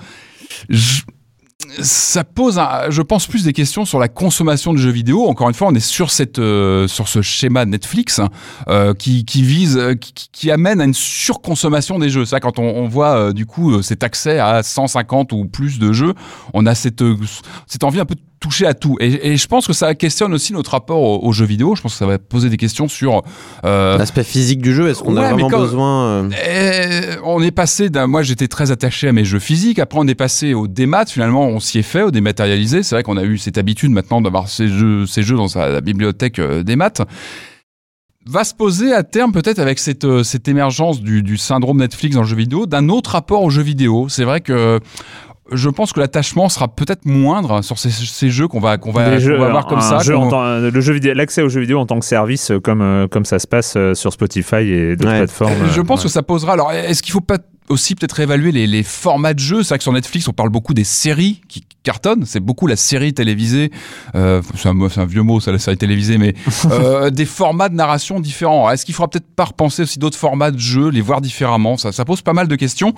Je- 0.67 1.03
ça 1.81 2.23
pose, 2.23 2.57
un- 2.59 2.89
je 2.89 3.01
pense, 3.01 3.27
plus 3.27 3.43
des 3.43 3.53
questions 3.53 3.85
sur 3.85 3.99
la 3.99 4.07
consommation 4.07 4.73
de 4.73 4.77
jeux 4.77 4.91
vidéo. 4.91 5.27
Encore 5.27 5.47
une 5.49 5.55
fois, 5.55 5.67
on 5.67 5.75
est 5.75 5.79
sur 5.79 6.11
cette, 6.11 6.39
euh, 6.39 6.87
sur 6.87 7.07
ce 7.07 7.21
schéma 7.21 7.65
Netflix 7.65 8.19
hein, 8.19 8.29
euh, 8.67 8.93
qui, 8.93 9.25
qui 9.25 9.43
vise, 9.43 9.77
euh, 9.77 9.93
qui, 9.95 10.13
qui 10.31 10.51
amène 10.51 10.81
à 10.81 10.85
une 10.85 10.93
surconsommation 10.93 11.99
des 11.99 12.09
jeux. 12.09 12.25
Ça, 12.25 12.39
quand 12.39 12.59
on, 12.59 12.63
on 12.63 12.87
voit 12.87 13.15
euh, 13.15 13.33
du 13.33 13.45
coup 13.45 13.81
cet 13.81 14.03
accès 14.03 14.39
à 14.39 14.63
150 14.63 15.31
ou 15.33 15.45
plus 15.45 15.79
de 15.79 15.91
jeux, 15.93 16.13
on 16.53 16.65
a 16.65 16.75
cette, 16.75 17.03
cette 17.67 17.83
envie 17.83 17.99
un 17.99 18.05
peu 18.05 18.15
de 18.15 18.21
toucher 18.39 18.65
à 18.65 18.73
tout. 18.73 18.97
Et, 18.99 19.31
et 19.31 19.37
je 19.37 19.47
pense 19.47 19.67
que 19.67 19.73
ça 19.73 19.93
questionne 19.95 20.33
aussi 20.33 20.53
notre 20.53 20.71
rapport 20.71 21.01
aux, 21.01 21.27
aux 21.27 21.31
jeux 21.31 21.45
vidéo. 21.45 21.75
Je 21.75 21.81
pense 21.81 21.93
que 21.93 21.99
ça 21.99 22.05
va 22.05 22.17
poser 22.17 22.49
des 22.49 22.57
questions 22.57 22.87
sur 22.87 23.23
euh, 23.65 23.97
L'aspect 23.97 24.23
physique 24.23 24.61
du 24.61 24.73
jeu, 24.73 24.89
est-ce 24.89 25.01
qu'on 25.03 25.15
ouais, 25.15 25.23
a 25.23 25.33
vraiment 25.33 25.49
besoin 25.49 26.29
euh, 26.33 27.15
on 27.23 27.41
est 27.41 27.51
passé 27.51 27.89
d'un. 27.89 28.07
Moi, 28.07 28.23
j'étais 28.23 28.47
très 28.47 28.71
attaché 28.71 29.07
à 29.07 29.11
mes 29.11 29.25
jeux 29.25 29.39
physiques. 29.39 29.79
Après, 29.79 29.99
on 29.99 30.07
est 30.07 30.15
passé 30.15 30.53
au 30.53 30.67
démat. 30.67 31.05
Finalement, 31.05 31.47
on 31.47 31.59
s'y 31.59 31.79
est 31.79 31.83
fait, 31.83 32.01
au 32.01 32.11
dématérialisé. 32.11 32.83
C'est 32.83 32.95
vrai 32.95 33.03
qu'on 33.03 33.17
a 33.17 33.23
eu 33.23 33.37
cette 33.37 33.57
habitude 33.57 33.91
maintenant 33.91 34.21
d'avoir 34.21 34.49
ces 34.49 34.67
jeux, 34.67 35.05
ces 35.05 35.23
jeux 35.23 35.35
dans 35.35 35.47
sa 35.47 35.81
bibliothèque 35.81 36.39
euh, 36.39 36.63
démat. 36.63 36.93
Va 38.25 38.43
se 38.43 38.53
poser 38.53 38.93
à 38.93 39.03
terme, 39.03 39.31
peut-être 39.31 39.59
avec 39.59 39.79
cette, 39.79 40.05
euh, 40.05 40.23
cette 40.23 40.47
émergence 40.47 41.01
du, 41.01 41.23
du 41.23 41.37
syndrome 41.37 41.79
Netflix 41.79 42.15
dans 42.15 42.21
le 42.21 42.27
jeu 42.27 42.35
vidéo, 42.35 42.65
d'un 42.65 42.89
autre 42.89 43.11
rapport 43.11 43.43
aux 43.43 43.49
jeux 43.49 43.63
vidéo. 43.63 44.07
C'est 44.09 44.25
vrai 44.25 44.41
que. 44.41 44.79
Je 45.51 45.69
pense 45.69 45.93
que 45.93 45.99
l'attachement 45.99 46.49
sera 46.49 46.67
peut-être 46.67 47.05
moindre 47.05 47.63
sur 47.63 47.77
ces, 47.79 47.89
ces 47.89 48.29
jeux 48.29 48.47
qu'on 48.47 48.59
va, 48.59 48.77
qu'on 48.77 48.91
va, 48.91 49.17
va 49.17 49.45
avoir 49.45 49.67
comme 49.67 49.81
ça. 49.81 49.99
jeu 49.99 50.13
tant- 50.13 50.59
le 50.59 50.81
jeu 50.81 50.93
vidéo, 50.93 51.13
l'accès 51.13 51.41
aux 51.41 51.49
jeux 51.49 51.61
vidéo 51.61 51.79
en 51.79 51.85
tant 51.85 51.99
que 51.99 52.05
service, 52.05 52.51
euh, 52.51 52.59
comme 52.59 52.81
euh, 52.81 53.07
comme 53.07 53.25
ça 53.25 53.39
se 53.39 53.47
passe 53.47 53.73
euh, 53.77 53.93
sur 53.93 54.13
Spotify 54.13 54.55
et 54.57 54.95
d'autres 54.95 55.09
Ouais. 55.11 55.17
plateformes. 55.19 55.53
Je 55.73 55.81
pense 55.81 55.99
ouais. 55.99 56.03
que 56.05 56.09
ça 56.11 56.23
posera. 56.23 56.53
Alors, 56.53 56.71
est-ce 56.71 57.01
qu'il 57.03 57.11
faut 57.13 57.21
pas 57.21 57.37
aussi 57.69 57.93
peut-être 57.95 58.13
réévaluer 58.13 58.51
les, 58.51 58.65
les 58.67 58.83
formats 58.83 59.33
de 59.33 59.39
jeux? 59.39 59.63
C'est 59.63 59.69
vrai 59.69 59.77
que 59.77 59.83
sur 59.83 59.93
Netflix, 59.93 60.27
on 60.27 60.33
parle 60.33 60.49
beaucoup 60.49 60.73
des 60.73 60.83
séries 60.83 61.41
qui 61.47 61.63
cartonnent. 61.83 62.25
C'est 62.25 62.39
beaucoup 62.39 62.67
la 62.67 62.75
série 62.75 63.13
télévisée. 63.13 63.71
Euh, 64.15 64.41
c'est 64.55 64.69
un, 64.69 65.05
vieux 65.05 65.21
mot, 65.23 65.39
ça, 65.39 65.51
la 65.51 65.59
série 65.59 65.77
télévisée, 65.77 66.17
mais 66.17 66.33
euh, 66.71 67.09
des 67.09 67.25
formats 67.25 67.69
de 67.69 67.75
narration 67.75 68.19
différents. 68.19 68.69
Est-ce 68.71 68.85
qu'il 68.85 68.93
faudra 68.95 69.09
peut-être 69.09 69.33
pas 69.35 69.45
repenser 69.45 69.83
aussi 69.83 69.99
d'autres 69.99 70.17
formats 70.17 70.51
de 70.51 70.59
jeux, 70.59 70.89
les 70.89 71.01
voir 71.01 71.21
différemment? 71.21 71.77
Ça, 71.77 71.91
ça 71.91 72.05
pose 72.05 72.21
pas 72.21 72.33
mal 72.33 72.47
de 72.47 72.55
questions. 72.55 72.93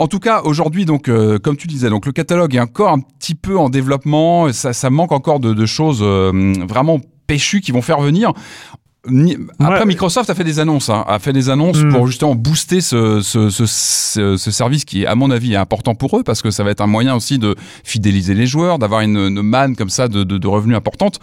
En 0.00 0.06
tout 0.06 0.18
cas, 0.18 0.40
aujourd'hui, 0.44 0.86
donc, 0.86 1.10
euh, 1.10 1.38
comme 1.38 1.58
tu 1.58 1.66
disais, 1.66 1.90
donc 1.90 2.06
le 2.06 2.12
catalogue 2.12 2.54
est 2.54 2.60
encore 2.60 2.88
un 2.88 3.00
petit 3.00 3.34
peu 3.34 3.58
en 3.58 3.68
développement. 3.68 4.50
Ça, 4.50 4.72
ça 4.72 4.88
manque 4.88 5.12
encore 5.12 5.40
de, 5.40 5.66
choses 5.66 6.00
euh, 6.00 6.54
vraiment 6.66 7.00
péchues 7.26 7.60
qui 7.60 7.70
vont 7.70 7.82
faire 7.82 8.00
venir. 8.00 8.32
Ni- 9.08 9.38
Après, 9.58 9.78
Ouais. 9.80 9.86
Microsoft 9.86 10.28
a 10.28 10.34
fait 10.34 10.44
des 10.44 10.58
annonces, 10.58 10.90
hein, 10.90 11.04
a 11.08 11.18
fait 11.18 11.32
des 11.32 11.48
annonces 11.48 11.78
Mm. 11.82 11.88
pour 11.90 12.06
justement 12.06 12.34
booster 12.34 12.82
ce, 12.82 13.22
ce, 13.22 13.48
ce, 13.48 13.64
ce- 13.64 14.36
ce 14.36 14.50
service 14.50 14.84
qui, 14.84 15.06
à 15.06 15.14
mon 15.14 15.30
avis, 15.30 15.54
est 15.54 15.56
important 15.56 15.94
pour 15.94 16.18
eux 16.18 16.22
parce 16.22 16.42
que 16.42 16.50
ça 16.50 16.64
va 16.64 16.70
être 16.70 16.82
un 16.82 16.86
moyen 16.86 17.14
aussi 17.16 17.38
de 17.38 17.54
fidéliser 17.82 18.34
les 18.34 18.46
joueurs, 18.46 18.78
d'avoir 18.78 19.00
une, 19.00 19.16
une 19.16 19.40
manne 19.40 19.74
comme 19.74 19.88
ça 19.88 20.06
de, 20.08 20.22
de, 20.22 20.36
de 20.36 20.46
revenus 20.46 20.76
importante. 20.76 21.18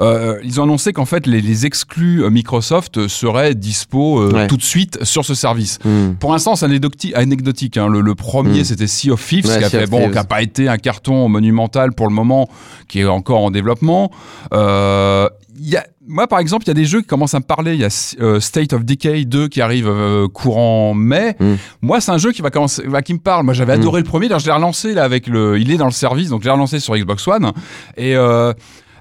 Euh, 0.00 0.38
ils 0.44 0.60
ont 0.60 0.64
annoncé 0.64 0.92
qu'en 0.92 1.06
fait, 1.06 1.26
les, 1.26 1.40
les 1.40 1.64
exclus 1.64 2.22
euh, 2.22 2.28
Microsoft 2.28 3.08
seraient 3.08 3.54
dispo 3.54 4.20
euh, 4.20 4.30
Ouais. 4.34 4.46
tout 4.46 4.58
de 4.58 4.62
suite 4.62 5.02
sur 5.02 5.24
ce 5.24 5.34
service. 5.34 5.78
hmm. 5.82 6.16
Pour 6.20 6.30
l'instant, 6.32 6.56
c'est 6.56 6.66
anecdoti- 6.66 7.14
anecdotique. 7.14 7.78
hein. 7.78 7.88
Le, 7.88 8.02
le 8.02 8.14
premier, 8.14 8.60
Mm. 8.60 8.64
c'était 8.64 8.86
Sea 8.86 9.10
of 9.12 9.26
Thieves, 9.26 9.46
Ouais, 9.46 9.58
qui 9.60 9.64
a 9.64 9.70
Sea 9.70 9.78
fait 9.78 9.84
of 9.84 9.90
bon, 9.90 10.00
Thieves. 10.00 10.12
qui 10.12 10.18
a 10.18 10.24
pas 10.24 10.42
été 10.42 10.68
un 10.68 10.76
carton 10.76 11.26
monumental 11.30 11.92
pour 11.94 12.06
le 12.06 12.12
moment, 12.12 12.50
qui 12.86 13.00
est 13.00 13.04
encore 13.06 13.40
en 13.44 13.50
développement. 13.50 14.10
Euh, 14.52 15.26
y 15.58 15.76
a, 15.76 15.86
moi, 16.06 16.26
par 16.26 16.38
exemple, 16.38 16.64
il 16.64 16.68
y 16.68 16.70
a 16.70 16.74
des 16.74 16.84
jeux 16.84 17.00
qui 17.00 17.06
commencent 17.06 17.34
à 17.34 17.38
me 17.38 17.44
parler. 17.44 17.74
Il 17.74 17.80
y 17.80 17.84
a 17.84 18.14
euh, 18.20 18.40
State 18.40 18.72
of 18.72 18.84
Decay 18.84 19.24
2 19.24 19.48
qui 19.48 19.60
arrive 19.60 19.88
euh, 19.88 20.28
courant 20.28 20.94
mai. 20.94 21.36
Mm. 21.40 21.54
Moi, 21.82 22.00
c'est 22.00 22.10
un 22.12 22.18
jeu 22.18 22.32
qui 22.32 22.42
va 22.42 22.50
commencer, 22.50 22.82
va- 22.86 23.02
qui 23.02 23.14
me 23.14 23.18
parle. 23.18 23.44
Moi, 23.44 23.54
j'avais 23.54 23.76
Mm. 23.76 23.80
adoré 23.80 24.00
le 24.00 24.06
premier. 24.06 24.28
D'ailleurs, 24.28 24.40
je 24.40 24.46
l'ai 24.46 24.52
relancé 24.52 24.94
là 24.94 25.04
avec 25.04 25.26
le. 25.26 25.58
Il 25.58 25.70
est 25.70 25.76
dans 25.76 25.86
le 25.86 25.90
service, 25.92 26.28
donc 26.28 26.40
je 26.42 26.46
l'ai 26.46 26.52
relancé 26.52 26.80
sur 26.80 26.96
Xbox 26.96 27.26
One. 27.28 27.52
Et 27.96 28.16
euh, 28.16 28.52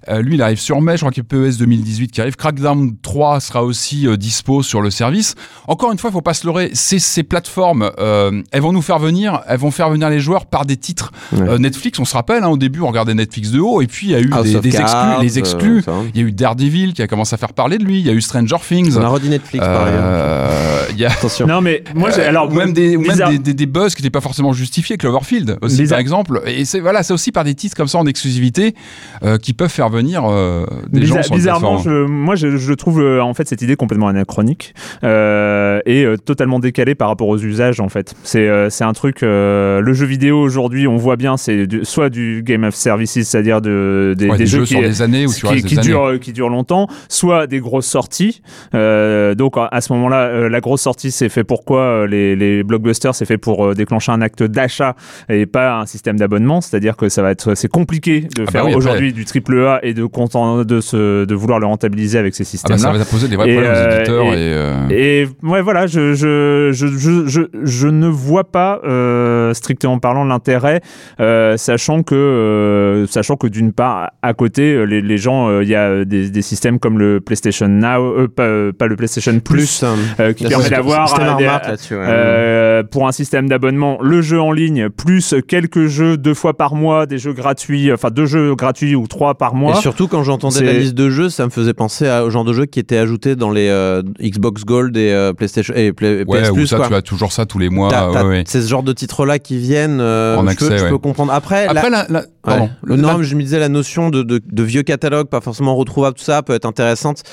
Euh, 0.10 0.22
lui, 0.22 0.36
il 0.36 0.42
arrive 0.42 0.60
sur 0.60 0.82
mai, 0.82 0.94
je 0.98 1.02
crois 1.02 1.12
qu'il 1.12 1.24
y 1.24 1.26
a 1.26 1.50
PES 1.52 1.58
2018 1.58 2.10
qui 2.12 2.22
arrive. 2.22 2.36
Crackdown 2.36 2.96
3 3.02 3.40
sera 3.40 3.64
aussi 3.64 4.08
euh, 4.08 4.18
dispo 4.18 4.62
sur 4.64 4.82
le 4.82 4.90
service. 4.90 5.36
Encore 5.68 5.92
une 5.92 5.98
fois, 5.98 6.10
il 6.10 6.14
faut 6.14 6.22
pas 6.22 6.34
se 6.34 6.46
leurrer. 6.46 6.72
Ces, 6.74 7.00
ces 7.00 7.24
plateformes, 7.24 7.90
euh, 8.00 8.42
elles 8.52 8.62
vont 8.62 8.74
nous 8.74 8.82
faire 8.82 9.00
venir, 9.00 9.42
elles 9.48 9.60
vont 9.60 9.72
faire 9.72 9.90
venir 9.90 10.10
les 10.10 10.20
joueurs 10.20 10.46
par 10.46 10.66
des 10.66 10.78
titres. 10.78 11.12
Ouais. 11.32 11.42
Euh, 11.48 11.58
Netflix, 11.58 12.00
on 12.00 12.06
se 12.06 12.14
rappelle, 12.16 12.44
hein, 12.44 12.50
au 12.50 12.58
début, 12.58 12.82
on 12.82 12.88
regardait 12.88 13.14
Netflix 13.14 13.52
de 13.52 13.60
haut, 13.60 13.82
et 13.82 13.88
puis 13.88 14.08
il 14.08 14.12
y 14.12 14.16
a 14.16 14.20
eu 14.20 14.30
House 14.32 14.44
des, 14.44 14.58
exclus, 14.58 14.74
Cards, 14.84 15.22
les 15.22 15.40
exclus. 15.40 15.84
Il 16.14 16.22
y 16.22 16.24
a 16.24 16.28
eu 16.28 16.32
Daredevil 16.32 16.94
qui 16.94 17.02
a 17.02 17.08
commencé 17.08 17.34
à 17.34 17.38
faire 17.38 17.54
parler 17.54 17.78
de 17.78 17.84
lui. 17.86 18.00
Il 18.00 18.06
y 18.06 18.10
a 18.10 18.14
eu 18.14 18.22
Stranger 18.22 18.58
Things. 18.68 18.98
On 18.98 19.02
a 19.02 19.08
redit 19.08 19.30
Netflix 19.30 19.66
par. 19.66 19.86
Euh, 19.88 20.86
il 20.92 20.98
y 21.00 21.06
a 21.06 21.12
Attention. 21.12 21.48
Non, 21.48 21.62
mais 21.62 21.84
moi, 21.96 22.10
euh, 22.18 22.28
alors, 22.28 22.52
même 22.52 22.74
des, 22.74 22.96
ou 22.98 23.02
même 23.02 23.12
bizarre- 23.12 23.30
des, 23.30 23.38
des- 23.40 23.54
des 23.54 23.66
buzz 23.66 23.96
qui 23.96 24.02
n'étaient 24.02 24.10
pas 24.12 24.22
forcément 24.22 24.52
justifiés, 24.54 24.98
Cloverfield 24.98 25.58
aussi 25.62 25.78
Bizarre- 25.78 25.90
par 25.96 26.00
exemple. 26.00 26.42
Et 26.46 26.66
c'est 26.66 26.80
voilà, 26.80 27.04
c'est 27.04 27.14
aussi 27.14 27.32
par 27.32 27.44
des 27.44 27.56
titres 27.56 27.76
comme 27.76 27.88
ça 27.88 27.98
en 28.00 28.06
exclusivité 28.06 28.76
euh, 29.24 29.38
qui 29.38 29.54
peuvent 29.54 29.70
faire 29.70 29.90
venir 29.94 30.24
euh, 30.26 30.66
des 30.92 31.02
Bizarre- 31.02 31.18
gens 31.18 31.24
sur 31.24 31.36
bizarrement, 31.36 31.78
je, 31.80 32.06
moi 32.06 32.36
je, 32.36 32.58
je 32.58 32.74
trouve 32.74 33.02
euh, 33.02 33.22
en 33.22 33.34
fait 33.34 33.48
cette 33.48 33.62
idée 33.62 33.76
complètement 33.76 34.08
anachronique 34.08 34.74
euh, 35.04 35.80
et 35.86 36.06
totalement 36.26 36.60
décalée 36.60 36.96
par 36.96 37.08
rapport 37.08 37.28
aux 37.28 37.38
usages 37.38 37.80
en 37.80 37.90
fait. 37.90 38.14
C'est 38.24 38.50
c'est 38.70 38.84
un 38.84 38.94
truc. 38.94 39.20
le 39.22 39.94
jeu 39.94 40.06
vidéo 40.06 40.42
aujourd'hui, 40.42 40.88
on 40.88 40.98
voit 40.98 41.16
bien, 41.16 41.38
c'est 41.38 41.68
soit 41.84 42.10
du 42.10 42.42
game 42.44 42.64
of 42.64 42.76
services, 42.76 43.14
c'est-à-dire 43.24 43.62
de, 43.62 44.16
des, 44.18 44.26
Ouais, 44.26 44.32
des 44.38 44.44
des 44.44 44.46
jeux, 44.46 44.60
jeux 44.60 44.66
qui, 44.66 44.74
sur 44.74 44.82
des 44.82 45.02
années 45.02 45.26
où 45.26 45.34
tu 45.34 45.46
qui, 45.64 45.76
durent 45.78 46.20
qui 46.20 46.34
durent 46.34 46.50
longtemps, 46.50 46.88
soit 47.10 47.48
des 47.48 47.60
grosses 47.60 47.88
sorties. 47.88 48.42
Donc 48.74 49.54
à 49.58 49.82
ce 49.82 49.94
moment-là, 49.94 50.50
la 50.50 50.60
grosse 50.62 50.82
sortie 50.82 51.12
c'est 51.12 51.30
fait 51.30 51.44
pour 51.44 51.64
quoi 51.66 51.82
Euh, 51.84 52.08
les, 52.08 52.36
les 52.36 52.64
blockbusters 52.64 53.14
c'est 53.14 53.26
fait 53.26 53.38
pour 53.38 53.76
déclencher 53.76 54.12
un 54.12 54.22
acte 54.22 54.42
d'achat 54.44 54.96
et 55.30 55.46
pas 55.46 55.80
un 55.80 55.86
système 55.86 56.18
d'abonnement. 56.18 56.62
C'est-à-dire 56.62 56.96
que 56.96 57.10
ça 57.10 57.22
va 57.22 57.32
être 57.32 57.56
c'est 57.56 57.68
compliqué 57.68 58.22
de 58.22 58.46
bah 58.46 58.52
faire 58.52 58.66
oui, 58.66 58.74
aujourd'hui 58.74 59.14
du 59.14 59.26
triple 59.26 59.60
A 59.66 59.83
et 59.84 59.94
de 59.94 60.06
content, 60.06 60.64
de 60.64 60.82
se 60.82 61.26
de 61.26 61.36
vouloir 61.36 61.60
le 61.60 61.66
rentabiliser 61.66 62.18
avec 62.18 62.34
ces 62.36 62.44
Ah 62.44 62.46
bah, 62.46 62.50
systèmes-là. 62.78 62.92
ça 62.94 62.98
va 62.98 63.06
poser 63.06 63.28
des 63.28 63.36
vrais 63.36 63.50
Et, 63.50 63.54
problèmes 63.54 63.74
euh, 63.74 63.88
aux 63.90 63.96
éditeurs 63.96 64.26
et- 64.26 64.28
et, 64.28 64.54
euh, 64.54 64.90
Et 64.90 65.28
ouais, 65.44 65.62
voilà, 65.62 65.88
je, 65.88 66.14
je, 66.14 66.70
je, 66.72 66.88
je, 66.88 67.28
je, 67.28 67.42
je 67.64 67.88
ne 67.88 68.08
vois 68.08 68.46
pas, 68.46 68.80
euh, 68.86 69.54
strictement 69.54 70.00
parlant, 70.00 70.24
l'intérêt, 70.24 70.82
euh, 71.20 71.58
sachant 71.58 72.04
que, 72.04 72.16
euh, 72.16 73.08
sachant 73.08 73.36
que 73.36 73.48
d'une 73.48 73.74
part, 73.74 74.12
à 74.22 74.34
côté, 74.34 74.74
euh, 74.74 74.84
les, 74.84 75.02
les 75.02 75.18
gens, 75.18 75.50
euh, 75.50 75.64
il 75.64 75.70
y 75.70 75.76
a 75.76 76.06
des, 76.06 76.30
des 76.30 76.42
systèmes 76.42 76.80
comme 76.80 76.98
le 77.00 77.20
PlayStation 77.22 77.68
Now, 77.68 78.02
euh, 78.18 78.28
pas, 78.28 78.44
euh, 78.44 78.72
pas 78.72 78.88
le 78.88 78.96
PlayStation 78.96 79.40
Plus, 79.40 79.84
euh, 80.20 80.34
qui 80.34 80.44
Là, 80.44 80.50
permet 80.52 80.70
d'avoir 80.70 81.14
euh, 81.20 81.36
ouais. 81.38 81.76
euh, 81.92 82.84
pour 82.84 83.08
un 83.08 83.12
système 83.12 83.48
d'abonnement, 83.50 83.98
le 84.02 84.22
jeu 84.22 84.40
en 84.40 84.52
ligne, 84.52 84.90
plus 84.90 85.36
quelques 85.48 85.88
jeux 85.88 86.18
deux 86.18 86.34
fois 86.34 86.56
par 86.56 86.76
mois, 86.76 87.06
des 87.06 87.18
jeux 87.18 87.34
gratuits, 87.34 87.92
enfin 87.92 88.10
deux 88.10 88.26
jeux 88.26 88.56
gratuits 88.56 88.96
ou 88.96 89.08
trois 89.08 89.36
par 89.36 89.56
mois. 89.56 89.73
Et 89.78 89.82
surtout 89.82 90.08
quand 90.08 90.24
j'entendais 90.24 90.60
la 90.66 90.74
liste 90.74 90.94
de 90.94 91.10
jeux, 91.10 91.30
ça 91.30 91.46
me 91.46 91.50
faisait 91.52 91.74
penser 91.74 92.08
à- 92.08 92.24
au 92.26 92.30
genre 92.30 92.44
de 92.46 92.54
jeux 92.54 92.66
qui 92.66 92.80
étaient 92.80 92.98
ajoutés 92.98 93.36
dans 93.36 93.50
les 93.52 93.68
euh, 93.70 94.02
Xbox 94.22 94.64
Gold 94.66 94.96
et 94.98 95.12
euh, 95.12 95.34
PlayStation 95.34 95.74
et 95.76 95.92
Play- 95.94 96.24
ouais, 96.28 96.42
PS 96.44 96.52
Plus. 96.52 96.68
ça 96.68 96.78
quoi. 96.78 96.88
tu 96.88 96.96
as 96.96 97.02
toujours 97.02 97.32
ça 97.32 97.46
tous 97.46 97.60
les 97.60 97.70
mois. 97.70 97.90
Ouais, 98.12 98.24
ouais. 98.24 98.44
C'est 98.48 98.62
ce 98.62 98.68
genre 98.68 98.84
de 98.84 98.94
titres-là 98.94 99.40
qui 99.40 99.58
viennent. 99.58 100.00
euh, 100.02 100.38
En 100.38 100.48
je 100.48 100.58
peux- 100.58 100.78
je 100.78 100.94
comprendre. 100.96 101.32
Après, 101.34 101.66
la- 101.66 101.72
Après, 101.72 101.90
la, 101.90 102.06
la- 102.10 102.24
pardon. 102.44 102.66
Ouais. 102.66 102.70
Le- 102.84 102.96
non, 102.98 103.18
mais 103.18 103.24
je 103.24 103.36
me 103.36 103.42
disais 103.42 103.60
la 103.60 103.70
notion 103.70 104.10
de, 104.10 104.22
de, 104.24 104.42
de 104.46 104.64
vieux 104.64 104.84
catalogue, 104.84 105.28
pas 105.28 105.42
forcément 105.42 105.76
retrouvable, 105.76 106.18
tout 106.18 106.24
ça 106.24 106.42
peut 106.44 106.54
être 106.54 106.66
intéressante. 106.66 107.24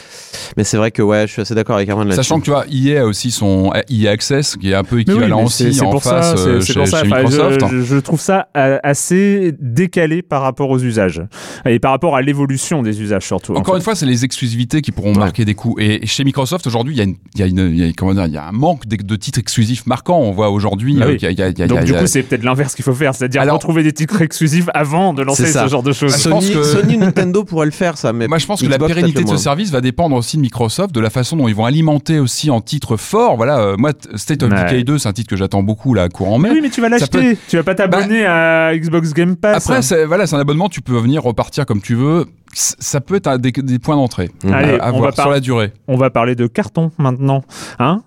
Mais 0.56 0.64
c'est 0.64 0.76
vrai 0.76 0.90
que 0.90 1.02
ouais, 1.02 1.26
je 1.26 1.32
suis 1.32 1.42
assez 1.42 1.54
d'accord 1.54 1.76
avec 1.76 1.88
Armand. 1.88 2.10
Sachant 2.12 2.38
que 2.40 2.44
tu 2.44 2.50
vois, 2.50 2.64
EA 2.70 3.02
a 3.02 3.04
aussi 3.04 3.30
son 3.30 3.72
EA 3.90 4.10
Access 4.10 4.56
qui 4.56 4.70
est 4.70 4.74
un 4.74 4.84
peu 4.84 5.00
équivalent 5.00 5.44
aussi 5.44 5.78
en 5.80 5.90
pour 5.90 6.02
face 6.02 6.36
ça, 6.36 6.42
euh, 6.48 6.60
c'est 6.60 6.72
chez, 6.72 6.78
pour 6.78 6.88
ça. 6.88 7.00
chez 7.02 7.06
Microsoft. 7.06 7.60
Je, 7.70 7.76
je- 7.78 7.82
je 7.82 7.96
trouve 7.98 8.20
ça 8.20 8.48
euh, 8.56 8.78
assez 8.82 9.52
décalé 9.60 10.22
par 10.22 10.42
rapport 10.42 10.70
aux 10.70 10.78
usages 10.80 11.22
et 11.66 11.78
par 11.78 11.90
rapport 11.92 12.16
à 12.16 12.22
l'évolution 12.22 12.82
des 12.82 13.00
usages 13.02 13.26
surtout. 13.26 13.52
en 13.54 13.56
Encore 13.56 13.74
fait. 13.74 13.78
une 13.80 13.84
fois, 13.84 13.94
c'est 13.94 14.06
les 14.06 14.24
exclusivités 14.24 14.80
qui 14.82 14.92
pourront 14.92 15.12
Ouais. 15.12 15.18
marquer 15.18 15.44
des 15.44 15.54
coups. 15.54 15.82
Et 15.82 16.06
chez 16.06 16.22
Microsoft, 16.24 16.66
aujourd'hui, 16.66 16.94
il 16.94 16.98
y 16.98 17.00
a, 17.00 17.04
une, 17.04 17.16
il 17.34 17.40
y 17.40 17.42
a 17.42 17.46
une- 17.46 17.70
il 17.72 17.78
y 17.86 17.88
a- 17.88 17.92
comment 17.96 18.14
dire, 18.14 18.26
il 18.26 18.32
y 18.32 18.36
a 18.36 18.46
un 18.46 18.52
manque 18.52 18.86
de, 18.86 18.96
de 18.96 19.16
titres 19.16 19.38
exclusifs 19.40 19.86
marquants. 19.86 20.20
On 20.20 20.30
voit 20.30 20.50
aujourd'hui 20.50 20.96
Ah 21.00 21.04
euh, 21.04 21.08
oui. 21.08 21.16
qu'il 21.16 21.26
y 21.26 21.28
a- 21.28 21.48
il 21.48 21.58
y 21.58 21.62
a- 21.62 21.64
a- 21.64 21.68
Donc 21.68 21.84
du 21.84 21.92
coup, 21.94 22.06
c'est 22.06 22.22
peut-être 22.22 22.44
l'inverse 22.44 22.74
qu'il 22.74 22.84
faut 22.84 22.94
faire, 22.94 23.14
c'est-à-dire 23.14 23.42
retrouver 23.52 23.82
des 23.82 23.92
titres 23.92 24.22
exclusifs 24.22 24.66
avant 24.74 24.99
de 25.14 25.22
lancer 25.22 25.46
ce 25.46 25.66
genre 25.68 25.82
de 25.82 25.92
choses. 25.92 26.14
Sony, 26.14 26.52
que- 26.52 26.62
Sony 26.62 26.96
ou 26.96 27.00
Nintendo 27.00 27.44
pourraient 27.44 27.66
le 27.66 27.72
faire, 27.72 27.96
ça. 27.98 28.12
Mais 28.12 28.28
Moi, 28.28 28.38
je 28.38 28.46
pense 28.46 28.60
que 28.62 28.66
la 28.66 28.78
pérennité 28.78 29.22
de 29.24 29.28
ce 29.28 29.36
service 29.36 29.70
va 29.70 29.80
dépendre 29.80 30.16
aussi 30.16 30.36
de 30.36 30.42
Microsoft, 30.42 30.94
de 30.94 31.00
la 31.00 31.10
façon 31.10 31.36
dont 31.36 31.48
ils 31.48 31.54
vont 31.54 31.64
alimenter 31.64 32.18
aussi 32.18 32.50
en 32.50 32.60
titres 32.60 32.96
forts. 32.96 33.36
Voilà, 33.36 33.58
euh, 33.60 33.76
moi, 33.76 33.92
State 34.14 34.42
of 34.42 34.50
Ouais. 34.52 34.64
Decay 34.64 34.84
2, 34.84 34.98
c'est 34.98 35.08
un 35.08 35.12
titre 35.12 35.28
que 35.30 35.36
j'attends 35.36 35.62
beaucoup 35.62 35.94
là, 35.94 36.08
courant 36.08 36.38
mai. 36.38 36.50
oui, 36.52 36.60
mais 36.62 36.70
tu 36.70 36.80
vas 36.80 36.88
l'acheter. 36.88 37.36
Tu 37.48 37.56
vas 37.56 37.62
pas 37.62 37.74
t'abonner 37.74 38.24
à 38.26 38.72
Xbox 38.76 39.12
Game 39.14 39.36
Pass. 39.36 39.66
Après, 39.68 39.82
c'est 39.82 40.04
voilà, 40.04 40.26
c'est 40.26 40.36
un 40.36 40.40
abonnement, 40.40 40.68
tu 40.68 40.80
peux 40.80 40.96
venir 40.98 41.22
repartir 41.22 41.66
comme 41.66 41.80
tu 41.80 41.94
veux. 41.94 42.26
Ça 42.52 43.00
peut 43.00 43.14
être 43.16 43.28
un 43.28 43.38
des, 43.38 43.52
des 43.52 43.78
points 43.78 43.94
d'entrée 43.96 44.28
Allez, 44.52 44.78
à, 44.80 44.86
à 44.86 44.88
on 44.92 44.98
voir 44.98 45.10
va 45.10 45.16
par- 45.16 45.24
sur 45.26 45.30
la 45.32 45.40
durée. 45.40 45.72
on 45.86 45.96
va 45.96 46.10
parler 46.10 46.34
de 46.34 46.46
carton 46.48 46.90
maintenant, 46.98 47.42
hein? 47.78 48.02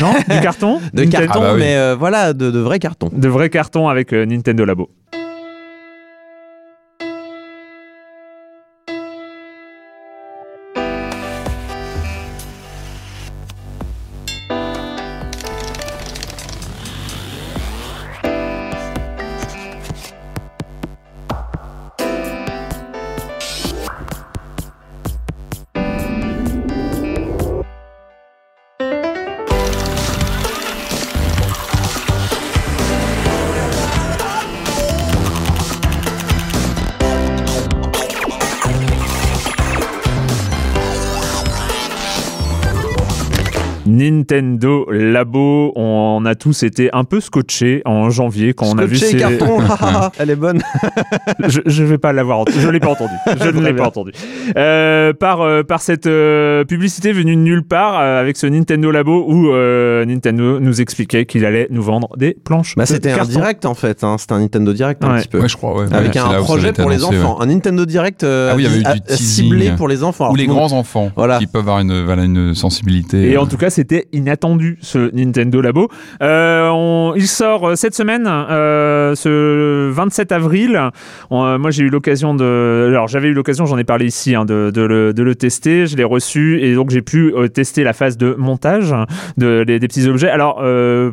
Non, 0.00 0.12
du 0.28 0.40
carton? 0.40 0.80
De 0.94 1.02
Nintendo- 1.04 1.26
carton, 1.26 1.40
Ah 1.42 1.46
bah 1.48 1.52
oui. 1.54 1.60
mais 1.60 1.76
euh, 1.76 1.96
voilà, 1.98 2.32
de, 2.32 2.50
de 2.52 2.58
vrais 2.60 2.78
cartons. 2.78 3.10
De 3.12 3.28
vrais 3.28 3.50
cartons 3.50 3.88
avec 3.88 4.12
euh, 4.12 4.24
Nintendo 4.26 4.64
Labo. 4.64 4.90
Nintendo 44.62 44.84
a 46.32 46.34
tous 46.34 46.62
été 46.62 46.90
un 46.92 47.04
peu 47.04 47.20
scotchés 47.20 47.82
en 47.84 48.10
janvier 48.10 48.54
quand 48.54 48.66
on 48.66 48.78
a 48.78 48.84
vu 48.84 48.96
Scotché 48.96 49.12
ces... 49.12 49.18
carton, 49.18 49.58
elle 50.18 50.30
est 50.30 50.36
bonne. 50.36 50.62
je, 51.48 51.60
je 51.66 51.84
vais 51.84 51.98
pas 51.98 52.12
l'avoir 52.12 52.40
entendu. 52.40 52.58
Je 52.60 52.68
l'ai 52.68 52.80
pas 52.80 52.90
entendu. 52.90 53.12
Je 53.40 53.48
ne 53.50 53.60
l'ai 53.64 53.72
pas 53.74 53.86
entendu. 53.86 54.12
Euh, 54.56 55.12
par 55.12 55.40
euh, 55.42 55.62
par 55.62 55.80
cette 55.80 56.06
euh, 56.06 56.64
publicité 56.64 57.12
venue 57.12 57.36
de 57.36 57.40
nulle 57.40 57.62
part 57.62 57.98
euh, 58.00 58.20
avec 58.20 58.36
ce 58.36 58.46
Nintendo 58.46 58.90
Labo 58.90 59.24
où 59.28 59.50
euh, 59.52 60.04
Nintendo 60.04 60.58
nous 60.60 60.80
expliquait 60.80 61.26
qu'il 61.26 61.44
allait 61.44 61.68
nous 61.70 61.82
vendre 61.82 62.16
des 62.16 62.36
planches. 62.44 62.74
Bah, 62.76 62.84
de 62.84 62.88
c'était 62.88 63.12
un 63.12 63.24
direct 63.24 63.64
en 63.66 63.74
fait, 63.74 64.02
hein. 64.04 64.16
c'était 64.18 64.32
un 64.34 64.40
Nintendo 64.40 64.72
direct 64.72 65.04
un 65.04 65.12
Ouais. 65.12 65.20
petit 65.20 65.28
peu. 65.28 65.40
Ouais, 65.40 65.48
je 65.48 65.56
crois. 65.56 65.74
ouais, 65.78 65.86
Avec 65.92 66.16
un 66.16 66.24
projet 66.42 66.72
pour 66.72 66.88
les 66.90 66.96
annoncé, 66.96 67.18
enfants, 67.18 67.40
un 67.40 67.46
Nintendo 67.46 67.84
Direct 67.84 68.24
euh, 68.24 68.50
Ah 68.52 68.56
oui, 68.56 68.62
il 68.64 68.70
y 68.70 68.72
avait 68.72 68.80
eu 68.80 68.84
à- 68.86 68.94
du 68.94 69.00
à- 69.12 69.16
ciblé 69.16 69.70
pour 69.76 69.88
les 69.88 70.02
enfants. 70.02 70.30
Ou 70.32 70.36
les 70.36 70.46
grands 70.46 70.72
enfants 70.72 71.10
Voilà. 71.16 71.38
qui 71.38 71.46
peuvent 71.46 71.60
avoir 71.62 71.80
une, 71.80 72.04
voilà, 72.04 72.24
une 72.24 72.54
sensibilité. 72.54 73.30
Et 73.30 73.36
euh, 73.36 73.40
en 73.42 73.46
tout 73.46 73.56
cas, 73.58 73.70
c'était 73.70 74.06
inattendu 74.12 74.78
ce 74.80 75.14
Nintendo 75.14 75.60
Labo. 75.60 75.88
Euh, 76.22 77.12
il 77.16 77.26
sort 77.26 77.68
euh, 77.68 77.74
cette 77.74 77.94
semaine, 77.94 78.26
euh, 78.26 79.14
ce 79.14 79.90
27 79.90 80.32
avril. 80.32 80.80
Moi, 81.30 81.70
j'ai 81.70 81.84
eu 81.84 81.88
l'occasion 81.88 82.34
de. 82.34 82.86
Alors, 82.88 83.08
j'avais 83.08 83.28
eu 83.28 83.32
l'occasion, 83.32 83.66
j'en 83.66 83.78
ai 83.78 83.84
parlé 83.84 84.06
ici, 84.06 84.34
hein, 84.34 84.44
de, 84.44 84.70
le, 84.74 85.34
tester. 85.34 85.86
Je 85.86 85.96
l'ai 85.96 86.04
reçu 86.04 86.60
et 86.60 86.74
donc 86.74 86.90
j'ai 86.90 87.02
pu 87.02 87.34
tester 87.52 87.84
la 87.84 87.92
phase 87.92 88.16
de 88.16 88.34
montage 88.38 88.94
de, 89.38 89.64
des, 89.64 89.80
petits 89.80 90.08
objets. 90.08 90.28
Alors, 90.28 90.62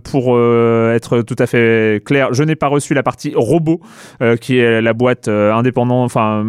pour 0.03 0.39
être 0.39 1.21
tout 1.21 1.35
à 1.39 1.47
fait 1.47 2.03
clair, 2.05 2.33
je 2.33 2.43
n'ai 2.43 2.55
pas 2.55 2.67
reçu 2.67 2.93
la 2.93 3.03
partie 3.03 3.33
robot, 3.35 3.79
qui 4.41 4.57
est 4.57 4.81
la 4.81 4.93
boîte 4.93 5.27
indépendante. 5.27 6.05
Enfin. 6.05 6.45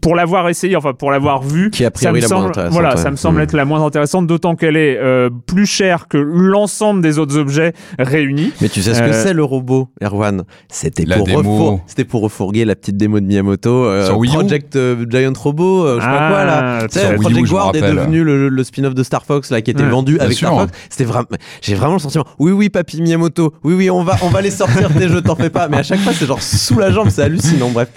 Pour 0.00 0.14
l'avoir 0.14 0.48
essayé, 0.48 0.76
enfin 0.76 0.92
pour 0.92 1.10
l'avoir 1.10 1.42
vu, 1.42 1.70
Qui 1.70 1.84
a 1.84 1.86
ça 1.86 1.90
me 1.90 1.94
priori 1.94 2.20
la 2.20 2.28
moins 2.28 2.36
semble, 2.38 2.48
intéressante, 2.50 2.72
voilà, 2.72 2.90
ouais. 2.90 2.96
ça 2.96 3.10
me 3.10 3.16
semble 3.16 3.38
Mm. 3.38 3.42
être 3.42 3.52
la 3.54 3.64
moins 3.64 3.84
intéressante, 3.84 4.26
d'autant 4.26 4.54
qu'elle 4.56 4.76
est 4.76 4.96
euh, 4.98 5.30
plus 5.46 5.66
chère 5.66 6.08
que 6.08 6.16
l'ensemble 6.18 7.02
des 7.02 7.18
autres 7.18 7.36
objets 7.36 7.72
réunis. 7.98 8.52
Mais 8.60 8.68
tu 8.68 8.82
sais 8.82 8.94
ce 8.94 9.00
que 9.00 9.06
Euh, 9.06 9.22
c'est 9.24 9.32
le 9.34 9.44
robot, 9.44 9.88
Erwan? 10.02 10.44
C'était 10.68 11.04
pour, 11.04 11.26
refour- 11.28 11.80
c'était 11.86 12.04
pour 12.04 12.22
refourguer 12.22 12.64
la 12.64 12.74
petite 12.76 12.96
démo 12.96 13.20
de 13.20 13.26
Miyamoto. 13.26 13.84
euh, 13.86 14.06
Sur 14.06 14.18
Wii 14.18 14.30
U? 14.32 14.34
Project 14.34 14.76
euh, 14.76 15.04
Giant 15.08 15.32
Robot, 15.36 15.84
euh, 15.86 15.96
je 15.96 16.00
sais 16.00 16.06
pas 16.06 16.28
quoi 16.28 16.44
là. 16.44 16.78
Ah, 16.82 16.86
Tu 16.88 16.94
sais, 16.98 17.00
Sur 17.00 17.08
Wii 17.10 17.18
U, 17.18 17.22
Project 17.22 17.48
Guard 17.48 17.74
est 17.76 17.80
devenu 17.82 18.24
le, 18.24 18.48
le 18.48 18.64
spin-off 18.64 18.94
de 18.94 19.02
Star 19.02 19.24
Fox 19.24 19.50
là 19.50 19.60
qui 19.62 19.70
était 19.70 19.82
Ouais, 19.82 19.88
vendu 19.90 20.14
bien 20.14 20.24
avec 20.24 20.36
sûr. 20.36 20.48
Star 20.48 20.60
Fox. 20.62 20.72
C'était 20.90 21.04
vraiment, 21.04 21.26
j'ai 21.62 21.74
vraiment 21.74 21.94
le 21.94 21.98
sentiment. 21.98 22.24
Oui 22.38 22.52
oui 22.52 22.68
papy 22.68 23.02
Miyamoto. 23.02 23.52
Oui 23.64 23.74
oui 23.74 23.90
on 23.90 24.02
va 24.02 24.16
on 24.22 24.28
va 24.28 24.40
les 24.40 24.50
sortir 24.50 24.88
tes 24.92 25.08
jeux, 25.08 25.20
t'en 25.22 25.36
fais 25.36 25.50
pas. 25.50 25.68
Mais 25.68 25.78
à 25.78 25.82
chaque 25.82 26.00
fois 26.00 26.12
c'est 26.12 26.26
genre 26.26 26.40
sous 26.42 26.78
la 26.78 26.90
jambe, 26.90 27.08
c'est 27.10 27.22
hallucinant. 27.22 27.70
Bref. 27.70 27.88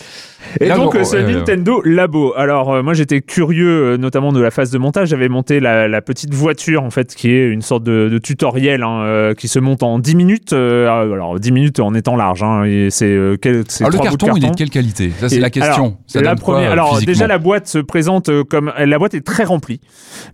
Et 0.59 0.69
donc 0.69 0.95
on- 0.95 0.99
euh, 0.99 1.03
ce 1.03 1.15
ouais, 1.17 1.33
Nintendo 1.33 1.81
Labo. 1.83 2.33
Alors 2.35 2.73
euh, 2.73 2.83
moi 2.83 2.93
j'étais 2.93 3.21
curieux 3.21 3.93
euh, 3.93 3.97
notamment 3.97 4.31
de 4.31 4.39
la 4.41 4.51
phase 4.51 4.71
de 4.71 4.77
montage. 4.77 5.09
J'avais 5.09 5.29
monté 5.29 5.59
la, 5.59 5.87
la 5.87 6.01
petite 6.01 6.33
voiture 6.33 6.83
en 6.83 6.89
fait 6.89 7.13
qui 7.15 7.31
est 7.31 7.47
une 7.47 7.61
sorte 7.61 7.83
de, 7.83 8.09
de 8.09 8.17
tutoriel 8.17 8.83
hein, 8.83 9.01
euh, 9.03 9.33
qui 9.33 9.47
se 9.47 9.59
monte 9.59 9.83
en 9.83 9.99
10 9.99 10.15
minutes. 10.15 10.53
euh, 10.53 10.87
alors 10.89 11.39
10 11.39 11.51
minutes 11.51 11.79
en 11.79 11.93
étant 11.93 12.15
large. 12.15 12.43
Hein, 12.43 12.63
et 12.65 12.89
c'est 12.89 13.17
quel- 13.41 13.63
c'est 13.67 13.83
Alors, 13.85 14.01
le 14.03 14.09
carton, 14.09 14.35
il 14.35 14.45
est 14.45 14.49
de 14.49 14.55
quelle 14.55 14.69
qualité? 14.69 15.11
Ça, 15.19 15.29
c'est 15.29 15.35
Et 15.35 15.39
la 15.39 15.49
question. 15.49 15.73
alors, 15.73 15.93
Ça 16.07 16.21
la 16.21 16.35
quoi, 16.35 16.55
première, 16.55 16.71
alors 16.71 16.99
déjà 17.01 17.27
la 17.27 17.37
boîte 17.37 17.67
se 17.67 17.77
présente 17.79 18.29
comme 18.45 18.71
la 18.77 18.97
boîte 18.99 19.13
est 19.13 19.25
très 19.25 19.43
remplie. 19.43 19.81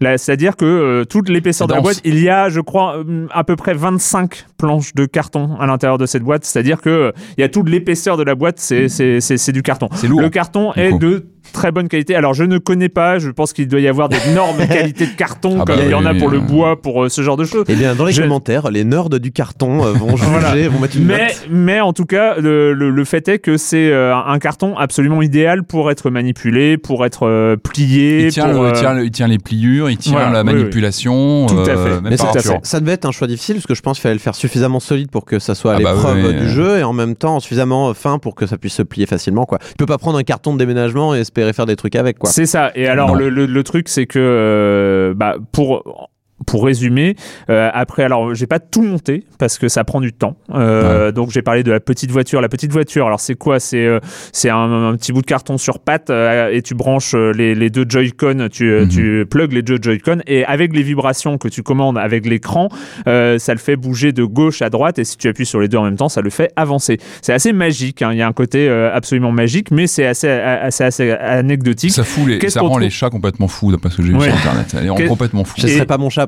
Là, 0.01 0.17
C'est-à-dire 0.17 0.55
que 0.55 1.03
toute 1.09 1.29
l'épaisseur 1.29 1.67
de 1.67 1.73
la 1.73 1.81
boîte, 1.81 2.01
il 2.05 2.19
y 2.21 2.29
a, 2.29 2.49
je 2.49 2.59
crois, 2.59 3.03
à 3.31 3.43
peu 3.43 3.55
près 3.55 3.73
25 3.73 4.45
planches 4.57 4.93
de 4.93 5.05
carton 5.05 5.55
à 5.59 5.65
l'intérieur 5.65 5.97
de 5.97 6.05
cette 6.05 6.23
boîte. 6.23 6.45
C'est-à-dire 6.45 6.79
euh, 6.87 7.11
il 7.37 7.41
y 7.41 7.43
a 7.43 7.49
toute 7.49 7.67
l'épaisseur 7.69 8.17
de 8.17 8.23
la 8.23 8.35
boîte, 8.35 8.59
c'est 8.59 8.87
c'est- 8.89 9.19
c'est- 9.21 9.37
c'est 9.37 9.51
du 9.51 9.61
carton. 9.63 9.87
C'est 9.95 10.07
lourd. 10.07 10.21
Le 10.21 10.29
carton 10.29 10.73
est 10.73 10.97
de 10.97 11.27
très 11.53 11.71
bonne 11.71 11.87
qualité. 11.87 12.15
Alors 12.15 12.33
je 12.33 12.43
ne 12.43 12.57
connais 12.57 12.89
pas, 12.89 13.19
je 13.19 13.29
pense 13.29 13.53
qu'il 13.53 13.67
doit 13.67 13.79
y 13.79 13.87
avoir 13.87 14.09
d'énormes 14.09 14.57
qualités 14.67 15.05
de 15.07 15.11
carton 15.15 15.57
Ah 15.61 15.65
bah 15.65 15.75
comme 15.75 15.85
il 15.85 15.91
y 15.91 15.93
en 15.93 16.05
a 16.05 16.13
oui, 16.13 16.19
pour 16.19 16.29
le 16.29 16.39
bois, 16.39 16.81
pour 16.81 17.03
euh, 17.05 17.09
ce 17.09 17.21
genre 17.21 17.37
de 17.37 17.45
choses. 17.45 17.65
Eh 17.67 17.75
bien, 17.75 17.95
dans 17.95 18.05
les 18.05 18.11
Je- 18.13 18.21
commentaires, 18.21 18.69
les 18.71 18.83
nerds 18.83 19.09
du 19.09 19.31
carton 19.31 19.83
euh, 19.85 19.91
vont 19.93 20.15
juger, 20.17 20.29
Voilà. 20.29 20.69
vont 20.69 20.79
mettre 20.79 20.97
une 20.97 21.05
Mais, 21.05 21.27
note. 21.27 21.47
mais 21.49 21.79
en 21.81 21.93
tout 21.93 22.05
cas, 22.05 22.35
le, 22.39 22.73
le- 22.73 22.89
le 22.89 23.05
fait 23.05 23.27
est 23.27 23.39
que 23.39 23.57
c'est 23.57 23.91
euh, 23.91 24.15
un 24.15 24.39
carton 24.39 24.77
absolument 24.77 25.21
idéal 25.21 25.63
pour 25.63 25.91
être 25.91 26.09
manipulé, 26.09 26.77
pour 26.77 27.05
être 27.05 27.27
euh, 27.27 27.55
plié. 27.57 28.25
il 28.25 28.31
tient, 28.31 28.49
pour, 28.49 28.63
le- 28.63 28.69
euh, 28.69 28.71
il, 28.73 28.79
tient, 28.79 28.93
le- 28.93 29.05
il 29.05 29.11
tient 29.11 29.27
les 29.27 29.37
pliures, 29.39 29.89
il 29.89 29.97
tient 29.97 30.13
Voilà, 30.13 30.29
la 30.31 30.41
oui, 30.43 30.47
oui. 30.49 30.53
manipulation. 30.55 31.45
Tout 31.47 31.59
à 31.59 31.65
fait. 31.65 32.01
Mais 32.03 32.17
ça, 32.17 32.29
à 32.29 32.33
fait. 32.33 32.37
Arthur. 32.49 32.59
ça 32.63 32.79
devait 32.79 32.93
être 32.93 33.05
un 33.05 33.11
choix 33.11 33.27
difficile 33.27 33.55
parce 33.55 33.67
que 33.67 33.75
je 33.75 33.81
pense 33.81 33.97
qu'il 33.97 34.03
fallait 34.03 34.15
le 34.15 34.19
faire 34.19 34.35
suffisamment 34.35 34.79
solide 34.79 35.09
pour 35.11 35.25
que 35.25 35.39
ça 35.39 35.55
soit 35.55 35.73
à 35.73 35.75
Ah 35.77 35.79
bah 35.83 35.93
l'épreuve 35.93 36.25
oui, 36.25 36.33
du 36.39 36.49
jeu 36.49 36.79
et 36.79 36.83
en 36.83 36.93
même 36.93 37.15
temps 37.15 37.39
suffisamment 37.39 37.93
fin 37.93 38.19
pour 38.19 38.35
que 38.35 38.45
ça 38.45 38.57
puisse 38.57 38.73
se 38.75 38.81
plier 38.83 39.05
facilement. 39.05 39.45
Quoi. 39.45 39.59
Tu 39.59 39.75
peux 39.77 39.85
pas 39.85 39.97
prendre 39.97 40.17
un 40.17 40.23
carton 40.23 40.53
de 40.53 40.59
déménagement 40.59 41.15
et 41.15 41.23
espérer 41.35 41.53
faire 41.53 41.65
des 41.65 41.75
trucs 41.75 41.95
avec. 41.95 42.17
Quoi. 42.17 42.29
C'est 42.29 42.45
ça. 42.45 42.71
Et 42.75 42.87
alors, 42.87 43.15
le, 43.15 43.29
le- 43.29 43.45
le 43.45 43.63
truc, 43.63 43.89
c'est 43.89 44.05
que, 44.05 44.19
euh, 44.19 45.13
bah, 45.13 45.35
pour. 45.51 46.09
Pour 46.45 46.65
résumer, 46.65 47.15
euh, 47.49 47.69
après, 47.73 48.03
alors 48.03 48.33
j'ai 48.35 48.47
pas 48.47 48.59
tout 48.59 48.81
monté 48.83 49.23
parce 49.39 49.57
que 49.57 49.67
ça 49.67 49.83
prend 49.83 49.99
du 50.01 50.13
temps. 50.13 50.35
Euh, 50.53 51.11
Donc 51.11 51.31
j'ai 51.31 51.41
parlé 51.41 51.63
de 51.63 51.71
la 51.71 51.79
petite 51.79 52.11
voiture. 52.11 52.41
La 52.41 52.49
petite 52.49 52.71
voiture, 52.71 53.07
alors 53.07 53.19
c'est 53.19 53.35
quoi? 53.35 53.59
C'est 53.59 53.85
euh, 53.85 53.99
c'est 54.31 54.49
un, 54.49 54.89
un 54.89 54.95
petit 54.95 55.11
bout 55.11 55.21
de 55.21 55.25
carton 55.25 55.57
sur 55.57 55.79
patte 55.79 56.09
euh, 56.09 56.49
et 56.51 56.61
tu 56.61 56.75
branches 56.75 57.13
euh, 57.15 57.31
les, 57.31 57.55
les 57.55 57.69
deux 57.69 57.85
Joy-Con, 57.87 58.47
tu, 58.51 58.65
Mhm. 58.65 58.87
tu 58.89 59.25
plugs 59.29 59.51
les 59.53 59.61
deux 59.61 59.77
Joy-Con 59.81 60.19
et 60.27 60.45
avec 60.45 60.73
les 60.75 60.83
vibrations 60.83 61.37
que 61.37 61.47
tu 61.47 61.63
commandes 61.63 61.97
avec 61.97 62.25
l'écran, 62.25 62.69
euh, 63.07 63.37
ça 63.39 63.53
le 63.53 63.59
fait 63.59 63.75
bouger 63.75 64.11
de 64.11 64.23
gauche 64.23 64.61
à 64.61 64.69
droite 64.69 64.99
et 64.99 65.03
si 65.03 65.17
tu 65.17 65.27
appuies 65.27 65.45
sur 65.45 65.59
les 65.59 65.67
deux 65.67 65.77
en 65.77 65.83
même 65.83 65.95
temps, 65.97 66.09
ça 66.09 66.21
le 66.21 66.29
fait 66.29 66.51
avancer. 66.55 66.97
C'est 67.21 67.33
assez 67.33 67.53
magique. 67.53 68.01
hein. 68.01 68.09
Il 68.11 68.17
y 68.17 68.21
a 68.21 68.27
un 68.27 68.33
côté 68.33 68.67
euh, 68.69 68.93
absolument 68.93 69.31
magique, 69.31 69.71
mais 69.71 69.87
c'est 69.87 70.05
assez, 70.05 70.27
assez, 70.29 70.83
assez 70.83 71.11
anecdotique. 71.11 71.91
Ça, 71.91 72.03
fout 72.03 72.27
les, 72.27 72.49
ça 72.49 72.61
rend 72.61 72.67
trouve 72.69 72.79
les 72.81 72.89
chats 72.89 73.09
complètement 73.09 73.47
fous, 73.47 73.71
d'après 73.71 73.89
ce 73.89 73.97
que 73.97 74.03
j'ai 74.03 74.09
vu 74.09 74.15
Ouais. 74.17 74.25
sur 74.29 74.35
Internet. 74.35 74.75
Qu'est- 74.97 75.07
complètement 75.07 75.43
fous. 75.43 75.55
Je 75.57 75.67
Et- 75.67 75.71
serais 75.75 75.85
pas 75.85 75.97
mon 75.97 76.09
chat 76.09 76.27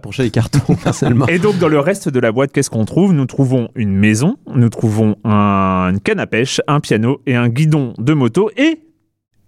Et 1.30 1.39
donc 1.39 1.58
dans 1.58 1.67
le 1.67 1.80
reste 1.80 2.10
de 2.10 2.20
la 2.20 2.32
boîte, 2.32 2.52
qu'est-ce 2.52 2.70
qu'on 2.70 2.86
trouve? 2.86 3.13
Nous 3.13 3.26
trouvons 3.26 3.70
une 3.76 3.93
maison, 3.93 4.38
nous 4.54 4.70
trouvons 4.70 5.15
un, 5.24 5.89
une 5.91 6.00
canne 6.00 6.20
à 6.20 6.28
pêche, 6.28 6.62
un 6.67 6.80
piano 6.80 7.22
et 7.26 7.36
un 7.36 7.50
guidon 7.50 7.93
de 7.98 8.13
moto 8.13 8.50
et 8.58 8.80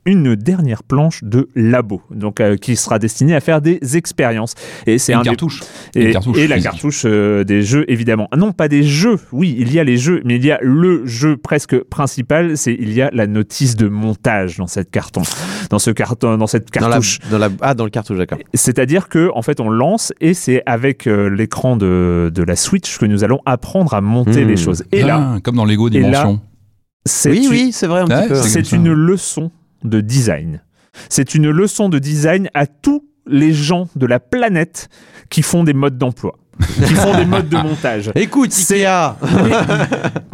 une 0.06 0.36
dernière 0.36 0.84
planche 0.84 1.24
de 1.24 1.50
labo, 1.56 2.02
donc 2.10 2.40
euh, 2.40 2.56
qui 2.56 2.76
sera 2.76 3.00
destinée 3.00 3.36
à 3.36 3.42
faire 3.42 3.62
des 3.62 3.80
expériences. 3.98 4.56
Et 4.88 4.98
c'est 4.98 5.14
un 5.14 5.22
des- 5.22 5.30
cartouche. 5.30 5.62
et, 5.94 6.06
une 6.08 6.12
cartouche 6.14 6.38
et 6.38 6.48
la 6.48 6.60
cartouche 6.60 7.04
euh, 7.06 7.44
des 7.44 7.62
jeux 7.62 7.86
évidemment. 7.92 8.28
Non, 8.36 8.52
pas 8.54 8.68
des 8.68 8.84
jeux. 8.84 9.18
Oui, 9.32 9.56
il 9.60 9.72
y 9.74 9.80
a 9.80 9.84
les 9.84 9.98
jeux, 9.98 10.22
mais 10.26 10.38
il 10.38 10.46
y 10.46 10.52
a 10.52 10.58
le 10.62 11.06
jeu 11.06 11.38
presque 11.38 11.78
principal, 11.84 12.58
c'est 12.58 12.74
il 12.74 12.94
y 12.94 13.02
a 13.02 13.10
la 13.14 13.28
notice 13.28 13.76
de 13.76 13.88
montage 13.88 14.58
dans 14.58 14.68
cette 14.68 14.90
carton, 14.90 15.22
dans 15.70 15.80
ce 15.80 15.92
carton, 15.92 16.38
dans 16.38 16.48
cette 16.48 16.74
Dans 16.74 16.82
la, 16.88 16.90
cartouche. 16.96 17.20
dans 17.30 17.38
la, 17.38 17.50
ah, 17.62 17.74
dans 17.74 17.84
le 17.84 17.90
cartouche, 17.92 18.18
d'accord. 18.18 18.40
C'est-à-dire 18.54 19.10
que 19.10 19.30
en 19.36 19.42
fait 19.42 19.60
on 19.60 19.70
lance 19.70 20.14
et 20.22 20.34
c'est 20.34 20.64
avec 20.66 21.08
euh, 21.08 21.30
l'écran 21.30 21.76
de, 21.78 22.32
de 22.34 22.44
la 22.44 22.56
Switch 22.56 22.98
que 22.98 23.06
nous 23.06 23.24
allons 23.24 23.40
apprendre 23.46 23.94
à 23.94 24.02
monter 24.02 24.46
Mmh. 24.46 24.48
les 24.48 24.58
choses. 24.58 24.84
Et 24.92 25.02
là, 25.02 25.34
Ah, 25.36 25.40
comme 25.44 25.56
dans 25.58 25.66
Lego 25.66 25.88
là, 25.88 25.92
Dimension. 25.92 26.40
c'est 27.06 27.30
Oui, 27.32 27.48
oui, 27.50 27.70
c'est 27.74 27.88
vrai 27.88 28.02
un 28.02 28.06
Ouais, 28.08 28.22
petit 28.22 28.28
peu. 28.30 28.36
c'est- 28.36 28.72
une 28.72 28.92
leçon 28.94 29.52
de 29.84 30.02
design. 30.02 30.62
C'est 31.10 31.36
une 31.36 31.50
leçon 31.50 31.90
de 31.90 32.00
design 32.00 32.50
à 32.54 32.68
tous 32.68 33.08
les 33.26 33.54
gens 33.54 33.88
de 33.96 34.06
la 34.06 34.20
planète 34.20 34.90
qui 35.30 35.42
font 35.42 35.64
des 35.64 35.74
modes 35.74 35.98
d'emploi, 35.98 36.38
qui 36.60 36.94
font 36.94 37.16
des 37.18 37.26
modes 37.26 37.50
de 37.50 37.58
montage. 37.58 38.12
Écoute, 38.16 38.52
C'est- 38.52 38.86
Ikea 38.86 39.16
Mais, 39.22 39.52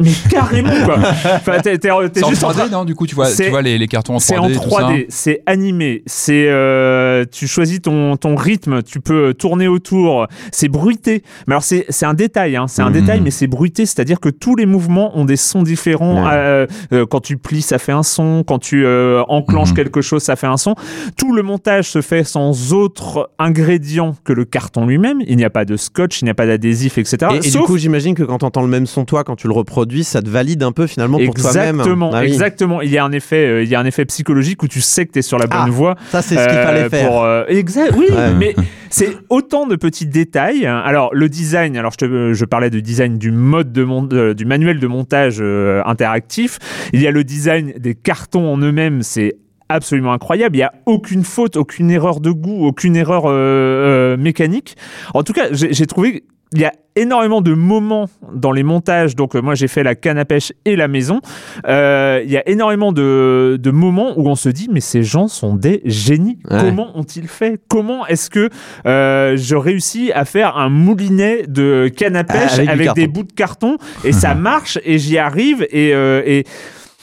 mais 0.00 0.10
carrément 0.30 0.84
quoi. 0.84 0.98
Enfin, 0.98 1.52
t'es, 1.62 1.78
t'es- 1.78 1.88
t'es 1.88 1.88
C'est 2.20 2.24
en 2.24 2.28
juste 2.30 2.44
en 2.44 2.50
3D, 2.50 2.54
train- 2.56 2.68
non 2.68 2.84
Du 2.84 2.94
coup, 2.94 3.06
tu 3.06 3.14
vois, 3.14 3.26
C'est- 3.26 3.44
tu 3.44 3.50
vois 3.50 3.62
les, 3.62 3.78
les 3.78 3.88
cartons 3.88 4.14
en 4.14 4.18
3D. 4.18 4.22
C'est 4.26 4.38
en 4.38 4.48
tout 4.48 4.54
ça 4.54 4.60
3D, 4.82 5.06
c'est 5.08 5.42
animé, 5.46 6.02
c'est 6.06 6.46
euh, 6.48 7.24
tu 7.30 7.46
choisis 7.46 7.80
ton, 7.80 8.16
ton 8.16 8.34
rythme, 8.36 8.82
tu 8.82 9.00
peux 9.00 9.34
tourner 9.34 9.68
autour, 9.68 10.26
c'est 10.52 10.68
bruité. 10.68 11.22
Mais 11.46 11.54
alors 11.54 11.62
c'est 11.62 11.86
c'est 11.88 12.06
un 12.06 12.14
détail, 12.14 12.56
hein, 12.56 12.66
c'est 12.68 12.82
un 12.82 12.86
Mhm. 12.90 13.00
détail, 13.00 13.20
mais 13.20 13.30
c'est 13.30 13.46
bruité, 13.46 13.86
c'est-à-dire 13.86 14.20
que 14.20 14.28
tous 14.28 14.56
les 14.56 14.66
mouvements 14.66 15.16
ont 15.18 15.24
des 15.24 15.36
sons 15.36 15.62
différents. 15.62 16.24
Ouais. 16.24 16.30
Euh, 16.32 16.66
euh, 16.92 17.06
quand 17.06 17.20
tu 17.20 17.36
plies, 17.36 17.62
ça 17.62 17.78
fait 17.78 17.92
un 17.92 18.02
son. 18.02 18.44
Quand 18.46 18.58
tu 18.58 18.84
euh, 18.84 19.22
enclenches 19.28 19.70
Mhm. 19.70 19.76
quelque 19.76 20.00
chose, 20.00 20.22
ça 20.22 20.36
fait 20.36 20.46
un 20.46 20.56
son. 20.56 20.74
Tout 21.16 21.34
le 21.34 21.42
montage 21.42 21.88
se 21.90 22.00
fait 22.02 22.24
sans 22.24 22.72
autre 22.72 23.30
ingrédient 23.38 24.14
que 24.24 24.32
le 24.32 24.44
carton 24.44 24.86
lui-même. 24.86 25.20
Il 25.26 25.36
n'y 25.36 25.44
a 25.44 25.50
pas 25.50 25.64
de 25.64 25.76
scotch, 25.76 26.15
il 26.20 26.24
n'y 26.24 26.30
a 26.30 26.34
pas 26.34 26.46
d'adhésif, 26.46 26.98
etc. 26.98 27.16
Et, 27.42 27.46
et 27.48 27.50
du 27.50 27.58
coup, 27.58 27.76
j'imagine 27.78 28.14
que 28.14 28.22
quand 28.22 28.38
t'entends 28.38 28.62
le 28.62 28.68
même 28.68 28.86
son, 28.86 29.04
toi, 29.04 29.24
quand 29.24 29.36
tu 29.36 29.46
le 29.46 29.52
reproduis, 29.54 30.04
ça 30.04 30.20
te 30.22 30.28
valide 30.28 30.62
un 30.62 30.72
peu 30.72 30.86
finalement 30.86 31.18
pour 31.18 31.34
toi-même. 31.34 31.76
Exactement, 31.76 32.10
Ah 32.14 32.20
oui. 32.20 32.26
exactement. 32.26 32.82
Il 32.82 32.90
y 32.90 32.98
a 32.98 33.04
un 33.04 33.12
effet, 33.12 33.46
euh, 33.46 33.62
il 33.62 33.68
y 33.68 33.74
a 33.74 33.80
un 33.80 33.84
effet 33.86 34.04
psychologique 34.04 34.62
où 34.62 34.68
tu 34.68 34.80
sais 34.80 35.06
que 35.06 35.12
tu 35.12 35.18
es 35.18 35.22
sur 35.22 35.38
la 35.38 35.46
bonne 35.46 35.58
Ah, 35.64 35.70
voie. 35.70 35.96
Ça, 36.10 36.22
c'est 36.22 36.36
ce 36.36 36.46
qu'il 36.48 36.58
Euh, 36.58 36.64
fallait 36.64 36.88
faire. 36.88 37.08
pour, 37.08 37.24
euh, 37.24 37.44
exact, 37.48 37.92
oui, 37.96 38.06
Ouais. 38.10 38.34
mais 38.34 38.54
c'est 38.90 39.16
autant 39.28 39.66
de 39.66 39.76
petits 39.76 40.06
détails. 40.06 40.66
Alors 40.66 41.10
le 41.14 41.28
design, 41.28 41.76
alors 41.76 41.92
je, 41.92 41.98
te, 42.06 42.32
je 42.32 42.44
parlais 42.44 42.70
du 42.70 42.82
design 42.82 43.18
du 43.18 43.30
mode 43.32 43.72
de 43.72 43.84
mon- 43.84 44.08
euh, 44.12 44.34
du 44.34 44.44
manuel 44.44 44.78
de 44.80 44.86
montage 44.86 45.36
euh, 45.40 45.82
interactif. 45.86 46.58
Il 46.92 47.00
y 47.02 47.06
a 47.06 47.10
le 47.10 47.24
design 47.24 47.72
des 47.78 47.94
cartons 47.94 48.46
en 48.52 48.58
eux-mêmes, 48.58 49.02
c'est 49.02 49.36
absolument 49.68 50.12
incroyable. 50.12 50.56
Il 50.56 50.60
n'y 50.60 50.64
a 50.64 50.72
aucune 50.86 51.24
faute, 51.24 51.56
aucune 51.56 51.90
erreur 51.90 52.20
de 52.20 52.30
goût, 52.30 52.66
aucune 52.66 52.96
erreur 52.96 53.24
euh, 53.26 53.32
euh, 53.32 54.16
mécanique. 54.16 54.76
En 55.14 55.22
tout 55.22 55.32
cas, 55.32 55.48
j'ai 55.52 55.86
trouvé 55.86 56.24
il 56.52 56.60
y 56.60 56.64
a 56.64 56.72
énormément 56.94 57.42
de 57.42 57.52
moments 57.52 58.08
dans 58.32 58.52
les 58.52 58.62
montages. 58.62 59.16
Donc, 59.16 59.34
euh, 59.34 59.42
moi, 59.42 59.54
j'ai 59.54 59.68
fait 59.68 59.82
la 59.82 59.94
canne 59.94 60.16
à 60.16 60.24
pêche 60.24 60.52
et 60.64 60.76
la 60.76 60.88
maison. 60.88 61.20
Euh, 61.66 62.22
Il 62.24 62.30
y 62.30 62.36
a 62.36 62.48
énormément 62.48 62.92
de, 62.92 63.58
de 63.60 63.70
moments 63.70 64.18
où 64.18 64.28
on 64.28 64.36
se 64.36 64.48
dit, 64.48 64.68
mais 64.70 64.80
ces 64.80 65.02
gens 65.02 65.28
sont 65.28 65.54
des 65.54 65.82
génies. 65.84 66.38
Ouais. 66.50 66.58
Comment 66.60 66.96
ont-ils 66.96 67.28
fait? 67.28 67.60
Comment 67.68 68.06
est-ce 68.06 68.30
que 68.30 68.48
euh, 68.86 69.36
je 69.36 69.56
réussis 69.56 70.12
à 70.12 70.24
faire 70.24 70.56
un 70.56 70.68
moulinet 70.68 71.42
de 71.48 71.90
canne 71.94 72.16
à 72.16 72.24
pêche 72.24 72.58
avec 72.60 72.94
des 72.94 73.08
bouts 73.08 73.24
de 73.24 73.32
carton? 73.32 73.76
Et 74.04 74.12
ça 74.12 74.34
marche 74.34 74.78
et 74.84 74.98
j'y 74.98 75.18
arrive 75.18 75.66
et, 75.70 75.92
euh, 75.94 76.22
et 76.24 76.44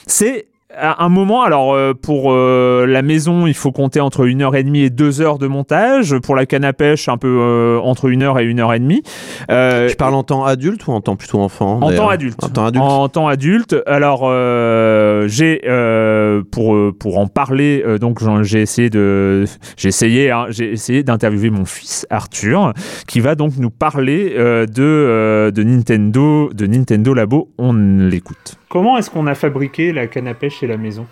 c'est 0.06 0.46
à 0.76 1.04
un 1.04 1.08
moment, 1.08 1.42
alors 1.42 1.74
euh, 1.74 1.94
pour 1.94 2.32
euh, 2.32 2.86
la 2.86 3.02
maison, 3.02 3.46
il 3.46 3.54
faut 3.54 3.72
compter 3.72 4.00
entre 4.00 4.26
une 4.26 4.42
heure 4.42 4.56
et 4.56 4.62
demie 4.62 4.80
et 4.80 4.90
deux 4.90 5.20
heures 5.20 5.38
de 5.38 5.46
montage. 5.46 6.18
Pour 6.18 6.34
la 6.34 6.46
canne 6.46 6.64
à 6.64 6.72
pêche, 6.72 7.08
un 7.08 7.16
peu 7.16 7.38
euh, 7.40 7.78
entre 7.80 8.06
une 8.06 8.22
heure 8.22 8.38
et 8.38 8.44
une 8.44 8.60
heure 8.60 8.72
et 8.72 8.78
demie. 8.78 9.02
Euh, 9.50 9.88
Tu 9.88 9.96
parles 9.96 10.14
en 10.14 10.22
temps 10.22 10.44
adulte 10.44 10.86
ou 10.86 10.92
en 10.92 11.00
temps 11.00 11.16
plutôt 11.16 11.40
enfant 11.40 11.80
en 11.82 11.92
temps 11.92 12.08
adulte. 12.08 12.42
En 12.42 12.48
temps 12.48 12.66
adulte. 12.66 12.84
En 12.84 13.08
temps 13.08 13.28
adulte. 13.28 13.76
Alors, 13.86 14.22
euh, 14.24 15.26
j'ai 15.28 15.62
euh, 15.66 16.42
pour 16.50 16.76
pour 16.98 17.18
en 17.18 17.26
parler, 17.26 17.84
donc 18.00 18.18
j'ai 18.42 18.60
essayé 18.60 18.90
de 18.90 19.44
j'ai 19.76 19.88
essayé 19.88 20.30
hein, 20.30 20.46
j'ai 20.50 20.72
essayé 20.72 21.02
d'interviewer 21.02 21.50
mon 21.50 21.64
fils 21.64 22.06
Arthur, 22.10 22.72
qui 23.06 23.20
va 23.20 23.34
donc 23.34 23.52
nous 23.58 23.70
parler 23.70 24.34
de 24.36 25.50
de 25.54 25.62
Nintendo 25.62 26.50
de 26.52 26.66
Nintendo 26.66 27.14
Labo. 27.14 27.48
On 27.58 27.72
l'écoute. 27.72 28.56
Comment 28.74 28.98
est-ce 28.98 29.08
qu'on 29.08 29.28
a 29.28 29.36
fabriqué 29.36 29.92
la 29.92 30.08
canne 30.08 30.26
à 30.26 30.34
pêche 30.34 30.58
chez 30.58 30.66
la 30.66 30.76
maison 30.76 31.06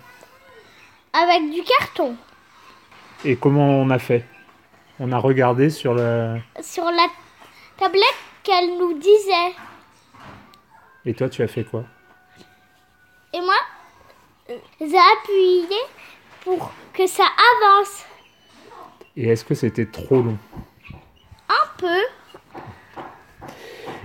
Avec 1.13 1.49
du 1.49 1.63
carton. 1.63 2.17
Et 3.23 3.37
comment 3.37 3.69
on 3.69 3.89
a 3.89 3.99
fait? 3.99 4.25
On 4.99 5.13
a 5.13 5.17
regardé 5.17 5.69
sur 5.69 5.93
la. 5.93 6.39
Sur 6.61 6.83
la 6.83 7.07
tablette 7.77 8.03
qu'elle 8.43 8.77
nous 8.77 8.99
disait. 8.99 9.55
Et 11.05 11.13
toi, 11.13 11.29
tu 11.29 11.41
as 11.41 11.47
fait 11.47 11.63
quoi? 11.63 11.85
Et 13.31 13.39
moi, 13.39 13.55
j'ai 14.81 14.97
appuyé 15.21 15.79
pour 16.43 16.69
que 16.93 17.07
ça 17.07 17.23
avance 17.23 18.05
Et 19.15 19.29
est-ce 19.29 19.45
que 19.45 19.55
c'était 19.55 19.85
trop 19.85 20.21
long? 20.21 20.37
Un 21.47 21.67
peu. 21.77 22.01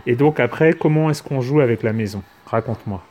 Et 0.06 0.14
donc 0.14 0.38
après, 0.38 0.74
comment 0.74 1.10
est-ce 1.10 1.24
qu'on 1.24 1.40
joue 1.40 1.58
avec 1.58 1.82
la 1.82 1.92
maison? 1.92 2.22
Raconte-moi. 2.46 3.02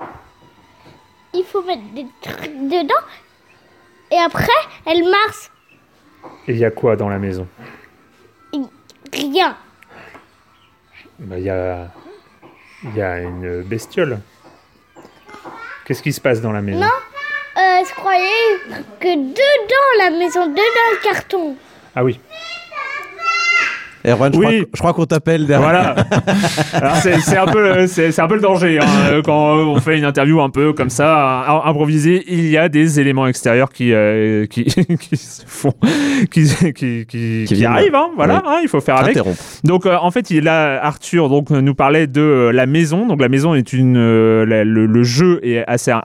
Il 1.37 1.45
faut 1.45 1.61
mettre 1.61 1.83
des 1.93 2.07
trucs 2.21 2.57
dedans. 2.67 3.03
Et 4.11 4.17
après, 4.17 4.47
elle 4.87 5.03
marche. 5.03 5.51
Et 6.47 6.53
il 6.53 6.57
y 6.57 6.65
a 6.65 6.71
quoi 6.71 6.95
dans 6.95 7.09
la 7.09 7.19
maison? 7.19 7.47
Rien. 9.13 9.55
Bah, 11.19 11.37
Il 11.37 11.45
y, 11.45 11.49
a... 11.51 11.89
y 12.95 13.01
a 13.01 13.19
une 13.19 13.61
bestiole. 13.61 14.19
Qu'est-ce 15.85 16.01
qui 16.01 16.11
se 16.11 16.19
passe 16.19 16.41
dans 16.41 16.51
la 16.51 16.61
maison? 16.61 16.79
Non. 16.79 16.85
Euh, 16.87 17.83
je 17.87 17.93
croyais 17.93 18.57
que 18.99 19.15
dedans 19.15 20.03
la 20.03 20.09
maison, 20.09 20.47
dedans 20.47 20.87
le 20.91 21.03
carton. 21.03 21.55
Ah 21.95 22.03
oui. 22.03 22.19
Erwan, 24.07 24.33
je 24.33 24.39
Oui. 24.39 24.45
crois, 24.45 24.65
je 24.73 24.79
crois 24.79 24.93
qu'on 24.93 25.05
t'appelle 25.05 25.45
derrière. 25.45 25.67
Voilà. 25.69 25.95
C'est 27.01 27.37
un 27.37 27.45
peu 27.45 27.87
c'est 27.87 28.19
un 28.19 28.27
peu 28.27 28.35
le 28.35 28.41
danger 28.41 28.79
hein, 28.79 28.85
euh, 29.11 29.21
quand 29.21 29.55
on 29.55 29.79
fait 29.79 29.97
une 29.97 30.05
interview 30.05 30.41
un 30.41 30.49
peu 30.49 30.73
comme 30.73 30.89
ça 30.89 31.43
euh, 31.49 31.69
improvisée. 31.69 32.23
Il 32.27 32.47
y 32.49 32.57
a 32.57 32.69
des 32.69 32.99
éléments 32.99 33.27
extérieurs 33.27 33.69
qui 33.69 33.93
euh, 33.93 34.45
qui, 34.45 34.63
qui 34.99 35.17
se 35.17 35.43
font 35.45 35.73
qui 36.31 36.47
qui 36.73 37.05
qui, 37.05 37.45
qui 37.47 37.65
arrivent. 37.65 37.95
hein, 37.95 38.09
voilà, 38.15 38.35
Oui. 38.35 38.41
hein, 38.47 38.59
il 38.63 38.69
faut 38.69 38.81
faire 38.81 38.97
avec. 38.97 39.17
Donc 39.63 39.85
euh, 39.85 39.95
en 39.99 40.11
fait, 40.11 40.29
il 40.31 40.43
là 40.45 40.79
Arthur 40.83 41.29
donc 41.29 41.49
nous 41.49 41.75
parlait 41.75 42.07
de 42.07 42.21
euh, 42.21 42.51
la 42.51 42.65
maison. 42.65 43.05
Donc 43.07 43.21
la 43.21 43.29
maison 43.29 43.53
est 43.55 43.73
une 43.73 43.97
euh, 43.97 44.45
la- 44.45 44.63
le, 44.63 44.85
le 44.85 45.03
jeu 45.03 45.39
est 45.43 45.63
assez 45.67 45.91
un- 45.91 46.03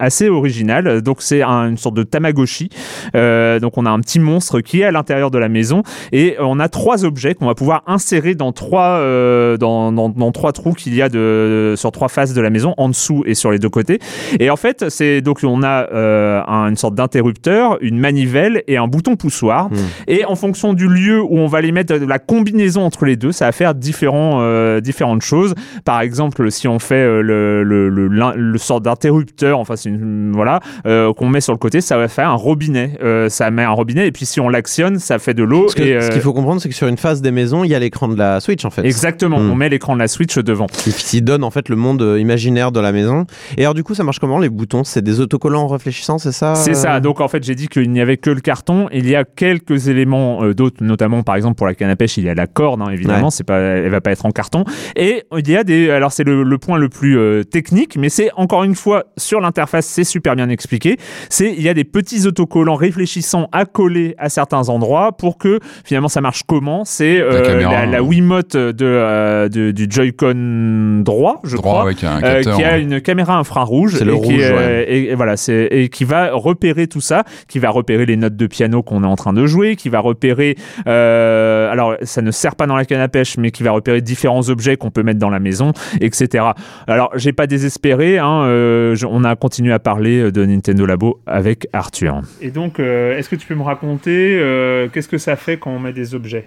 assez 0.00 0.28
original. 0.28 1.02
Donc 1.02 1.18
c'est 1.22 1.42
un- 1.42 1.68
une 1.70 1.76
sorte 1.76 1.94
de 1.96 2.02
Tamagotchi. 2.02 2.68
Euh, 3.14 3.60
donc 3.60 3.78
on 3.78 3.86
a 3.86 3.90
un 3.90 4.00
petit 4.00 4.18
monstre 4.18 4.60
qui 4.60 4.80
est 4.80 4.84
à 4.84 4.90
l'intérieur 4.90 5.30
de 5.30 5.38
la 5.38 5.48
maison 5.48 5.82
et 6.12 6.36
on 6.40 6.58
a 6.58 6.68
trois 6.68 7.04
objets 7.04 7.34
qu'on 7.34 7.46
va 7.46 7.54
pouvoir 7.54 7.82
insérer 7.86 8.34
dans 8.34 8.52
trois 8.52 8.98
euh, 8.98 9.56
dans, 9.56 9.92
dans, 9.92 10.08
dans 10.08 10.32
trois 10.32 10.52
trous 10.52 10.72
qu'il 10.72 10.94
y 10.94 11.02
a 11.02 11.08
de 11.08 11.74
sur 11.76 11.92
trois 11.92 12.08
faces 12.08 12.34
de 12.34 12.40
la 12.40 12.50
maison, 12.50 12.74
en 12.78 12.88
dessous 12.88 13.22
et 13.26 13.34
sur 13.34 13.50
les 13.52 13.58
deux 13.58 13.68
côtés. 13.68 13.98
Et 14.40 14.50
en 14.50 14.56
fait, 14.56 14.88
c'est 14.88 15.20
donc 15.20 15.40
on 15.44 15.62
a 15.62 15.88
euh, 15.92 16.40
un- 16.46 16.68
une 16.68 16.76
sorte 16.76 16.94
d'interrupteur, 16.94 17.78
une 17.80 17.98
manivelle 17.98 18.62
et 18.66 18.76
un 18.76 18.88
bouton 18.88 19.16
poussoir. 19.16 19.68
Hmm. 19.70 19.74
Et 20.08 20.24
en 20.24 20.34
fonction 20.36 20.72
du 20.72 20.88
lieu 20.88 21.20
où 21.22 21.36
on 21.38 21.46
va 21.46 21.60
les 21.60 21.72
mettre, 21.72 21.98
de 21.98 22.06
la 22.06 22.18
combinaison 22.18 22.82
entre 22.82 23.04
les 23.04 23.16
deux, 23.16 23.32
ça 23.32 23.46
va 23.46 23.52
faire 23.52 23.74
différents, 23.74 24.38
euh, 24.40 24.80
différentes 24.80 25.22
choses. 25.22 25.54
Par 25.84 26.00
exemple, 26.00 26.50
si 26.50 26.68
on 26.68 26.78
fait 26.78 26.94
euh, 26.94 27.20
le, 27.22 27.62
le, 27.64 27.88
le, 27.88 28.08
le 28.08 28.58
sort 28.58 28.80
d'interrupteur, 28.80 29.58
enfin 29.58 29.76
c'est 29.76 29.89
une, 29.94 30.32
voilà, 30.32 30.60
euh, 30.86 31.12
qu'on 31.12 31.28
met 31.28 31.40
sur 31.40 31.52
le 31.52 31.58
côté, 31.58 31.80
ça 31.80 31.96
va 31.96 32.08
faire 32.08 32.28
un 32.30 32.34
robinet. 32.34 32.98
Euh, 33.02 33.28
ça 33.28 33.50
met 33.50 33.62
un 33.64 33.70
robinet 33.70 34.06
et 34.06 34.12
puis 34.12 34.26
si 34.26 34.40
on 34.40 34.48
l'actionne, 34.48 34.98
ça 34.98 35.18
fait 35.18 35.34
de 35.34 35.42
l'eau. 35.42 35.68
Ce 35.68 35.80
euh, 35.80 36.08
qu'il 36.10 36.20
faut 36.22 36.32
comprendre, 36.32 36.60
c'est 36.60 36.68
que 36.68 36.74
sur 36.74 36.88
une 36.88 36.96
face 36.96 37.20
des 37.22 37.30
maisons, 37.30 37.64
il 37.64 37.70
y 37.70 37.74
a 37.74 37.78
l'écran 37.78 38.08
de 38.08 38.16
la 38.16 38.40
Switch 38.40 38.64
en 38.64 38.70
fait. 38.70 38.84
Exactement, 38.84 39.38
Hmm. 39.38 39.50
on 39.50 39.54
met 39.54 39.68
l'écran 39.68 39.94
de 39.94 40.00
la 40.00 40.08
Switch 40.08 40.36
devant. 40.38 40.66
Qui, 40.66 41.22
donne 41.22 41.44
en 41.44 41.50
fait 41.50 41.68
le 41.68 41.76
monde 41.76 42.02
euh, 42.02 42.18
imaginaire 42.18 42.72
de 42.72 42.80
la 42.80 42.92
maison. 42.92 43.26
Et 43.58 43.62
alors 43.62 43.74
du 43.74 43.82
coup, 43.84 43.94
ça 43.94 44.04
marche 44.04 44.18
comment 44.18 44.38
les 44.38 44.48
boutons? 44.48 44.84
C'est 44.84 45.02
des 45.02 45.20
autocollants 45.20 45.66
réfléchissants, 45.66 46.18
c'est 46.18 46.32
ça 46.32 46.54
C'est 46.54 46.70
euh? 46.70 46.74
Ça. 46.74 47.00
Donc 47.00 47.20
en 47.20 47.28
fait, 47.28 47.42
j'ai 47.44 47.54
dit 47.54 47.68
qu'il 47.68 47.90
n'y 47.90 48.00
avait 48.00 48.16
que 48.16 48.30
le 48.30 48.40
carton. 48.40 48.88
Il 48.92 49.08
y 49.08 49.14
a 49.16 49.24
quelques 49.24 49.88
éléments 49.88 50.42
euh, 50.42 50.54
d'autres, 50.54 50.82
notamment 50.82 51.22
par 51.22 51.36
exemple 51.36 51.56
pour 51.56 51.66
la 51.66 51.74
canne 51.74 51.90
à 51.90 51.96
pêche, 51.96 52.16
il 52.16 52.24
y 52.24 52.28
a 52.28 52.34
la 52.34 52.46
corde. 52.46 52.80
hein, 52.82 52.90
évidemment, 52.90 53.24
Ouais. 53.26 53.30
c'est 53.30 53.44
pas, 53.44 53.58
elle 53.58 53.90
va 53.90 54.00
pas 54.00 54.12
être 54.12 54.24
en 54.26 54.30
carton. 54.30 54.64
Et 54.96 55.24
il 55.36 55.48
y 55.48 55.56
a 55.56 55.64
des. 55.64 55.90
Alors 55.90 56.12
c'est 56.12 56.24
le, 56.24 56.42
le 56.42 56.58
point 56.58 56.78
le 56.78 56.88
plus 56.88 57.18
euh, 57.18 57.44
technique, 57.44 57.96
mais 57.96 58.08
c'est 58.08 58.30
encore 58.36 58.64
une 58.64 58.74
fois 58.74 59.04
sur 59.16 59.40
l'interface, 59.40 59.79
c'est 59.82 60.04
super 60.04 60.36
bien 60.36 60.48
expliqué. 60.48 60.96
C'est 61.28 61.52
il 61.52 61.62
y 61.62 61.68
a 61.68 61.74
des 61.74 61.84
petits 61.84 62.26
autocollants 62.26 62.74
réfléchissants 62.76 63.48
à 63.52 63.64
coller 63.64 64.14
à 64.18 64.28
certains 64.28 64.68
endroits 64.68 65.12
pour 65.12 65.38
que 65.38 65.58
finalement 65.84 66.08
ça 66.08 66.20
marche 66.20 66.42
comment? 66.46 66.84
C'est 66.84 67.20
euh, 67.20 67.42
caméra, 67.44 67.72
la, 67.72 67.86
la 67.86 67.98
hein. 67.98 68.00
Wiimote 68.02 68.56
de, 68.56 68.74
euh, 68.84 69.48
de- 69.48 69.70
du 69.70 69.86
Joy-Con 69.90 71.02
droit, 71.04 71.40
je 71.44 71.56
Droit 71.56 71.72
crois. 71.72 71.82
avec 71.82 72.04
un 72.04 72.18
Euh, 72.18 72.34
capteur. 72.36 72.56
qui 72.56 72.64
a 72.64 72.72
ouais. 72.72 72.82
une 72.82 73.00
caméra 73.00 73.36
infrarouge 73.38 74.00
le 74.02 74.14
et, 74.14 74.20
qui, 74.20 74.32
rouge, 74.34 74.50
euh, 74.52 74.84
et, 74.86 75.10
et 75.10 75.14
voilà 75.14 75.36
c'est 75.36 75.68
et 75.70 75.88
qui 75.88 76.04
va 76.04 76.30
repérer 76.32 76.86
tout 76.86 77.00
ça 77.00 77.24
qui 77.48 77.58
va 77.58 77.70
repérer 77.70 78.06
les 78.06 78.16
notes 78.16 78.36
de 78.36 78.46
piano 78.46 78.82
qu'on 78.82 79.02
est 79.04 79.06
en 79.06 79.16
train 79.16 79.32
de 79.32 79.46
jouer 79.46 79.76
qui 79.76 79.88
va 79.88 80.00
repérer 80.00 80.56
euh, 80.86 81.70
alors 81.70 81.94
ça 82.02 82.22
ne 82.22 82.30
sert 82.30 82.56
pas 82.56 82.66
dans 82.66 82.76
la 82.76 82.84
canne 82.84 83.00
à 83.00 83.08
pêche 83.08 83.36
mais 83.38 83.50
qui 83.50 83.62
va 83.62 83.70
repérer 83.72 84.00
différents 84.00 84.48
objets 84.48 84.76
qu'on 84.76 84.90
peut 84.90 85.02
mettre 85.02 85.18
dans 85.18 85.30
la 85.30 85.40
maison 85.40 85.72
etc 86.00 86.44
alors 86.86 87.10
j'ai 87.16 87.32
pas 87.32 87.46
désespéré 87.46 88.18
hein, 88.18 88.42
euh, 88.44 88.96
on 89.08 89.24
a 89.24 89.34
continué 89.36 89.69
à 89.70 89.78
parler 89.78 90.30
de 90.32 90.44
Nintendo 90.44 90.84
Labo 90.86 91.20
avec 91.26 91.66
Arthur 91.72 92.20
et 92.40 92.50
donc 92.50 92.78
euh, 92.80 93.16
est-ce 93.16 93.28
que 93.28 93.36
tu 93.36 93.46
peux 93.46 93.54
me 93.54 93.62
raconter 93.62 94.38
euh, 94.38 94.88
qu'est-ce 94.88 95.08
que 95.08 95.18
ça 95.18 95.36
fait 95.36 95.58
quand 95.58 95.70
on 95.70 95.78
met 95.78 95.92
des 95.92 96.14
objets? 96.14 96.46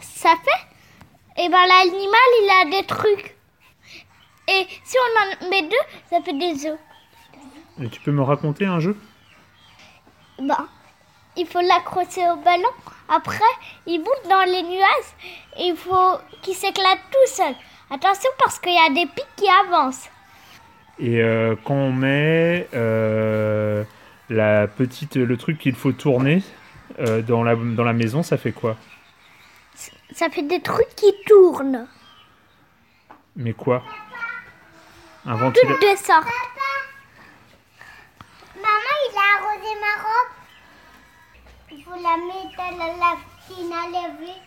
Ça 0.00 0.30
fait 0.44 1.42
Et 1.44 1.48
ben 1.48 1.58
l'animal 1.66 2.30
il 2.42 2.50
a 2.76 2.80
des 2.80 2.86
trucs. 2.86 3.36
Et 4.48 4.66
si 4.84 4.96
on 4.98 5.46
en 5.46 5.50
met 5.50 5.62
deux, 5.62 5.84
ça 6.10 6.20
fait 6.22 6.32
des 6.38 6.66
œufs. 6.66 6.78
et 7.82 7.88
tu 7.88 8.00
peux 8.00 8.12
me 8.12 8.22
raconter 8.22 8.66
un 8.66 8.78
jeu? 8.80 8.96
Ben, 10.38 10.66
il 11.36 11.46
faut 11.46 11.60
l'accrocher 11.60 12.22
au 12.30 12.36
ballon. 12.36 12.68
Après, 13.08 13.52
il 13.86 13.98
monte 13.98 14.28
dans 14.28 14.44
les 14.44 14.62
nuages 14.62 15.10
et 15.58 15.68
il 15.68 15.76
faut 15.76 16.18
qu'il 16.42 16.54
s'éclate 16.54 16.98
tout 17.10 17.32
seul. 17.32 17.54
Attention 17.90 18.30
parce 18.38 18.58
qu'il 18.58 18.72
y 18.72 18.78
a 18.78 18.90
des 18.94 19.06
pics 19.06 19.26
qui 19.36 19.46
avancent. 19.66 20.08
Et 20.98 21.20
euh, 21.22 21.56
quand 21.64 21.74
on 21.74 21.92
met 21.92 22.68
euh, 22.74 23.84
la 24.30 24.66
petite, 24.68 25.16
le 25.16 25.36
truc 25.36 25.58
qu'il 25.58 25.74
faut 25.74 25.92
tourner 25.92 26.42
euh, 27.00 27.22
dans, 27.22 27.42
la, 27.42 27.56
dans 27.56 27.84
la 27.84 27.92
maison, 27.92 28.22
ça 28.22 28.36
fait 28.36 28.52
quoi? 28.52 28.76
Ça 30.12 30.30
fait 30.30 30.42
des 30.42 30.60
trucs 30.60 30.94
qui 30.94 31.12
tournent. 31.26 31.86
Mais 33.36 33.52
quoi? 33.52 33.82
Un 35.26 35.34
ventilateur 35.34 35.78
Toutes 35.80 35.90
de 35.90 35.96
sortes. 35.96 36.28
Maman, 38.54 38.94
il 39.10 39.16
a 39.16 39.20
arrosé 39.38 39.72
ma 39.80 40.02
robe. 40.02 40.32
Il 41.72 41.82
faut 41.82 41.90
la 41.90 42.16
mettre 42.16 42.60
à 42.60 42.70
la 42.70 42.92
laver. 42.96 43.33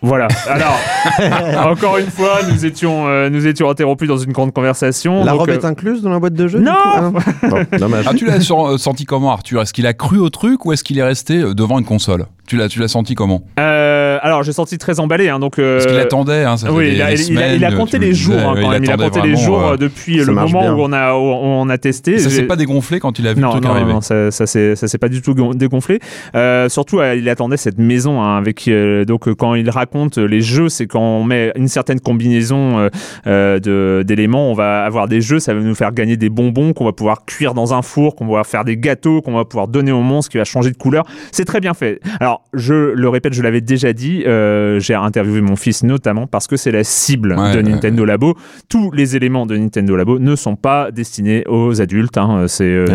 Voilà. 0.01 0.27
Alors, 0.47 1.67
encore 1.71 1.97
une 1.97 2.09
fois, 2.09 2.39
nous 2.49 2.65
étions, 2.65 3.07
euh, 3.07 3.29
nous 3.29 3.47
étions 3.47 3.69
interrompus 3.69 4.07
dans 4.07 4.17
une 4.17 4.31
grande 4.31 4.53
conversation. 4.53 5.23
La 5.23 5.31
donc, 5.31 5.41
robe 5.41 5.49
euh, 5.49 5.53
est 5.55 5.65
incluse 5.65 6.01
dans 6.03 6.11
la 6.11 6.19
boîte 6.19 6.33
de 6.33 6.47
jeu 6.47 6.59
Non 6.59 6.71
du 6.71 6.77
coup 6.77 6.83
Ah 6.93 7.01
non 7.47 7.49
Bon, 7.49 7.65
Dommage. 7.77 8.05
Ah, 8.07 8.13
tu 8.13 8.25
l'as 8.25 8.39
sur- 8.39 8.67
euh, 8.67 8.77
senti 8.77 9.05
comment, 9.05 9.31
Arthur? 9.31 9.61
Est-ce 9.61 9.73
qu'il 9.73 9.87
a 9.87 9.93
cru 9.93 10.19
au 10.19 10.29
truc 10.29 10.65
ou 10.65 10.71
est-ce 10.71 10.83
qu'il 10.83 10.99
est 10.99 11.03
resté 11.03 11.39
devant 11.55 11.79
une 11.79 11.85
console? 11.85 12.27
Tu 12.47 12.57
l'as, 12.57 12.69
tu 12.69 12.79
l'as 12.79 12.87
senti 12.87 13.15
comment? 13.15 13.41
Euh, 13.59 13.96
alors, 14.21 14.43
j'ai 14.43 14.53
senti 14.53 14.77
très 14.77 14.99
emballé. 14.99 15.29
Hein, 15.29 15.39
donc, 15.39 15.59
euh, 15.59 15.77
Parce 15.77 15.87
qu'il 15.91 15.99
attendait, 15.99 16.43
hein, 16.43 16.57
ça 16.57 16.71
Oui, 16.71 16.91
il 16.93 17.01
a, 17.01 17.13
des 17.13 17.29
il 17.29 17.37
a- 17.37 17.53
il 17.55 17.63
a 17.63 17.67
semaines, 17.69 17.79
compté 17.79 17.99
les 17.99 18.13
jours 18.13 18.35
même. 18.35 18.83
Il 18.83 18.91
a 18.91 18.97
compté 18.97 19.21
les 19.21 19.35
jours 19.35 19.65
euh, 19.65 19.73
euh, 19.73 19.77
depuis 19.77 20.19
ça 20.19 20.25
le 20.25 20.33
moment 20.33 20.61
bien. 20.61 20.73
où 20.75 20.79
on 20.81 20.91
a, 20.93 21.13
où 21.13 21.17
on 21.21 21.69
a 21.69 21.77
testé. 21.77 22.17
Ça 22.19 22.29
J'ai- 22.29 22.35
s'est 22.37 22.43
pas 22.43 22.55
dégonflé 22.55 22.99
quand 22.99 23.19
il 23.19 23.27
a 23.27 23.33
vu 23.33 23.41
non, 23.41 23.47
le 23.47 23.51
truc 23.53 23.63
non, 23.65 23.71
arriver 23.71 23.93
non, 23.93 24.01
ça, 24.01 24.31
ça 24.31 24.45
s'est 24.45 24.75
ça 24.75 24.97
pas 24.97 25.09
du 25.09 25.21
tout 25.21 25.33
gon- 25.35 25.53
dégonflé. 25.53 25.99
Euh, 26.35 26.69
surtout, 26.69 26.99
euh, 26.99 27.15
il 27.15 27.27
attendait 27.29 27.57
cette 27.57 27.77
maison 27.77 28.21
hein, 28.21 28.37
avec 28.37 28.67
euh, 28.67 29.05
donc 29.05 29.27
euh, 29.27 29.35
quand 29.35 29.55
il 29.55 29.69
raconte 29.69 30.17
les 30.17 30.41
jeux, 30.41 30.69
c'est 30.69 30.87
quand 30.87 30.99
on 31.01 31.23
met 31.23 31.51
une 31.55 31.67
certaine 31.67 31.99
combinaison 31.99 32.79
euh, 32.79 32.89
euh, 33.27 33.59
de 33.59 34.03
d'éléments, 34.05 34.49
on 34.51 34.53
va 34.53 34.83
avoir 34.83 35.07
des 35.07 35.21
jeux, 35.21 35.39
ça 35.39 35.53
va 35.53 35.59
nous 35.59 35.75
faire 35.75 35.91
gagner 35.91 36.17
des 36.17 36.29
bonbons 36.29 36.73
qu'on 36.73 36.85
va 36.85 36.93
pouvoir 36.93 37.25
cuire 37.25 37.53
dans 37.53 37.73
un 37.73 37.81
four, 37.81 38.15
qu'on 38.15 38.25
va 38.25 38.27
pouvoir 38.29 38.45
faire 38.47 38.65
des 38.65 38.77
gâteaux, 38.77 39.21
qu'on 39.21 39.33
va 39.33 39.45
pouvoir 39.45 39.67
donner 39.67 39.91
au 39.91 40.01
monstre 40.01 40.31
qui 40.31 40.37
va 40.37 40.43
changer 40.43 40.71
de 40.71 40.77
couleur. 40.77 41.03
C'est 41.31 41.45
très 41.45 41.59
bien 41.59 41.73
fait. 41.73 41.99
Alors, 42.19 42.43
je 42.53 42.73
le 42.73 43.09
répète, 43.09 43.33
je 43.33 43.41
l'avais 43.41 43.61
déjà 43.61 43.93
dit, 43.93 44.06
euh, 44.25 44.79
j'ai 44.79 44.93
interviewé 44.93 45.41
mon 45.41 45.55
fils 45.55 45.83
notamment 45.83 46.27
parce 46.27 46.47
que 46.47 46.57
c'est 46.57 46.71
la 46.71 46.83
cible 46.83 47.35
Ouais, 47.37 47.51
de 47.51 47.57
ouais, 47.57 47.63
Nintendo 47.63 48.05
Labo. 48.05 48.35
Tous 48.69 48.91
les 48.91 49.15
éléments 49.15 49.45
de 49.45 49.55
Nintendo 49.57 49.95
Labo 49.95 50.19
ne 50.19 50.35
sont 50.35 50.55
pas 50.55 50.91
destinés 50.91 51.43
aux 51.47 51.81
adultes. 51.81 52.17
hein. 52.17 52.45
C'est 52.47 52.63
euh, 52.63 52.85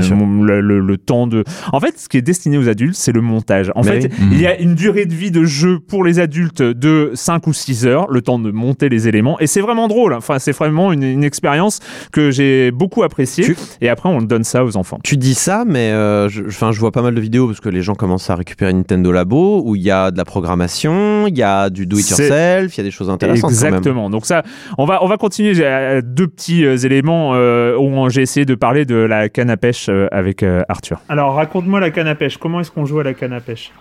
le, 0.43 0.61
le- 0.61 0.81
le 0.81 0.97
temps 0.99 1.27
de. 1.27 1.45
En 1.73 1.81
fait, 1.81 1.99
ce 1.99 2.09
qui 2.09 2.17
est 2.17 2.23
destiné 2.23 2.59
aux 2.59 2.69
adultes, 2.69 2.95
c'est 2.97 3.13
le 3.13 3.21
montage. 3.21 3.71
En 3.75 3.83
Mais 3.83 4.01
fait, 4.03 4.11
oui. 4.21 4.29
il 4.33 4.41
y 4.41 4.47
a 4.47 4.59
une 4.59 4.75
durée 4.75 5.07
de 5.07 5.15
vie 5.15 5.31
de 5.31 5.45
jeu 5.45 5.79
pour 5.79 6.05
les 6.05 6.19
adultes 6.21 6.63
de 6.63 7.11
5 7.15 7.47
ou 7.47 7.53
6 7.53 7.87
heures, 7.87 8.07
le 8.11 8.23
temps 8.23 8.39
de 8.39 8.51
monter 8.51 8.89
les 8.89 9.09
éléments. 9.09 9.39
Et 9.41 9.47
c'est 9.47 9.61
vraiment 9.61 9.89
drôle. 9.89 10.13
Enfin, 10.15 10.39
c'est 10.39 10.53
vraiment 10.53 10.93
une, 10.93 11.03
une 11.03 11.25
expérience 11.25 11.81
que 12.13 12.31
j'ai 12.31 12.71
beaucoup 12.71 13.03
appréciée. 13.03 13.45
Tu- 13.45 13.57
Et 13.81 13.89
après, 13.89 14.09
on 14.09 14.21
donne 14.23 14.45
ça 14.45 14.65
aux 14.65 14.77
enfants. 14.77 14.99
Tu 15.05 15.17
dis 15.17 15.35
ça, 15.35 15.65
mais 15.67 15.91
euh, 15.93 16.29
je 16.29 16.79
vois 16.81 16.93
pas 16.93 17.03
mal 17.03 17.15
de 17.15 17.21
vidéos 17.21 17.47
parce 17.47 17.61
que 17.61 17.69
les 17.69 17.83
gens 17.83 17.95
commencent 17.95 18.31
à 18.31 18.35
récupérer 18.35 18.73
Nintendo 18.73 19.13
Labo 19.13 19.63
où 19.65 19.77
il 19.77 19.83
y 19.83 19.91
a 19.91 20.11
de 20.11 20.17
la 20.17 20.25
programmation, 20.25 20.93
il 21.29 21.37
y 21.37 21.43
a 21.43 21.71
du 21.71 21.87
do 21.87 21.97
it 21.99 22.09
yourself, 22.09 22.75
il 22.75 22.79
y 22.79 22.81
a 22.81 22.85
des 22.85 22.91
choses 22.91 23.11
intéressantes 23.11 23.51
quand 23.53 23.61
même. 23.63 23.75
Exactement. 23.75 24.11
Donc 24.11 24.27
ça, 24.27 24.43
on 24.79 24.85
va 24.85 25.03
on 25.03 25.09
va 25.09 25.17
continuer. 25.17 25.55
J'ai 25.55 25.67
euh, 25.67 26.01
deux 26.03 26.27
petits 26.29 26.65
euh, 26.65 26.77
éléments 26.77 27.33
euh, 27.35 27.77
où 27.77 28.09
j'ai 28.11 28.23
essayé 28.23 28.45
de 28.47 28.55
parler 28.55 28.85
de 28.85 28.97
la 28.97 29.29
canne 29.29 29.51
à 29.51 29.57
pêche 29.57 29.89
euh, 29.89 30.07
avec 30.13 30.43
euh, 30.43 30.63
Arthur. 30.69 31.01
Alors 31.09 31.35
raconte-moi 31.35 31.81
la 31.81 31.91
canne 31.91 32.09
à 32.09 32.15
pêche. 32.15 32.37
Comment 32.37 32.61
est-ce 32.61 32.71
qu'on 32.71 32.85
joue 32.85 33.01
à 33.01 33.05
la 33.05 33.15
canne 33.15 33.33
à 33.33 33.41
pêche? 33.41 33.73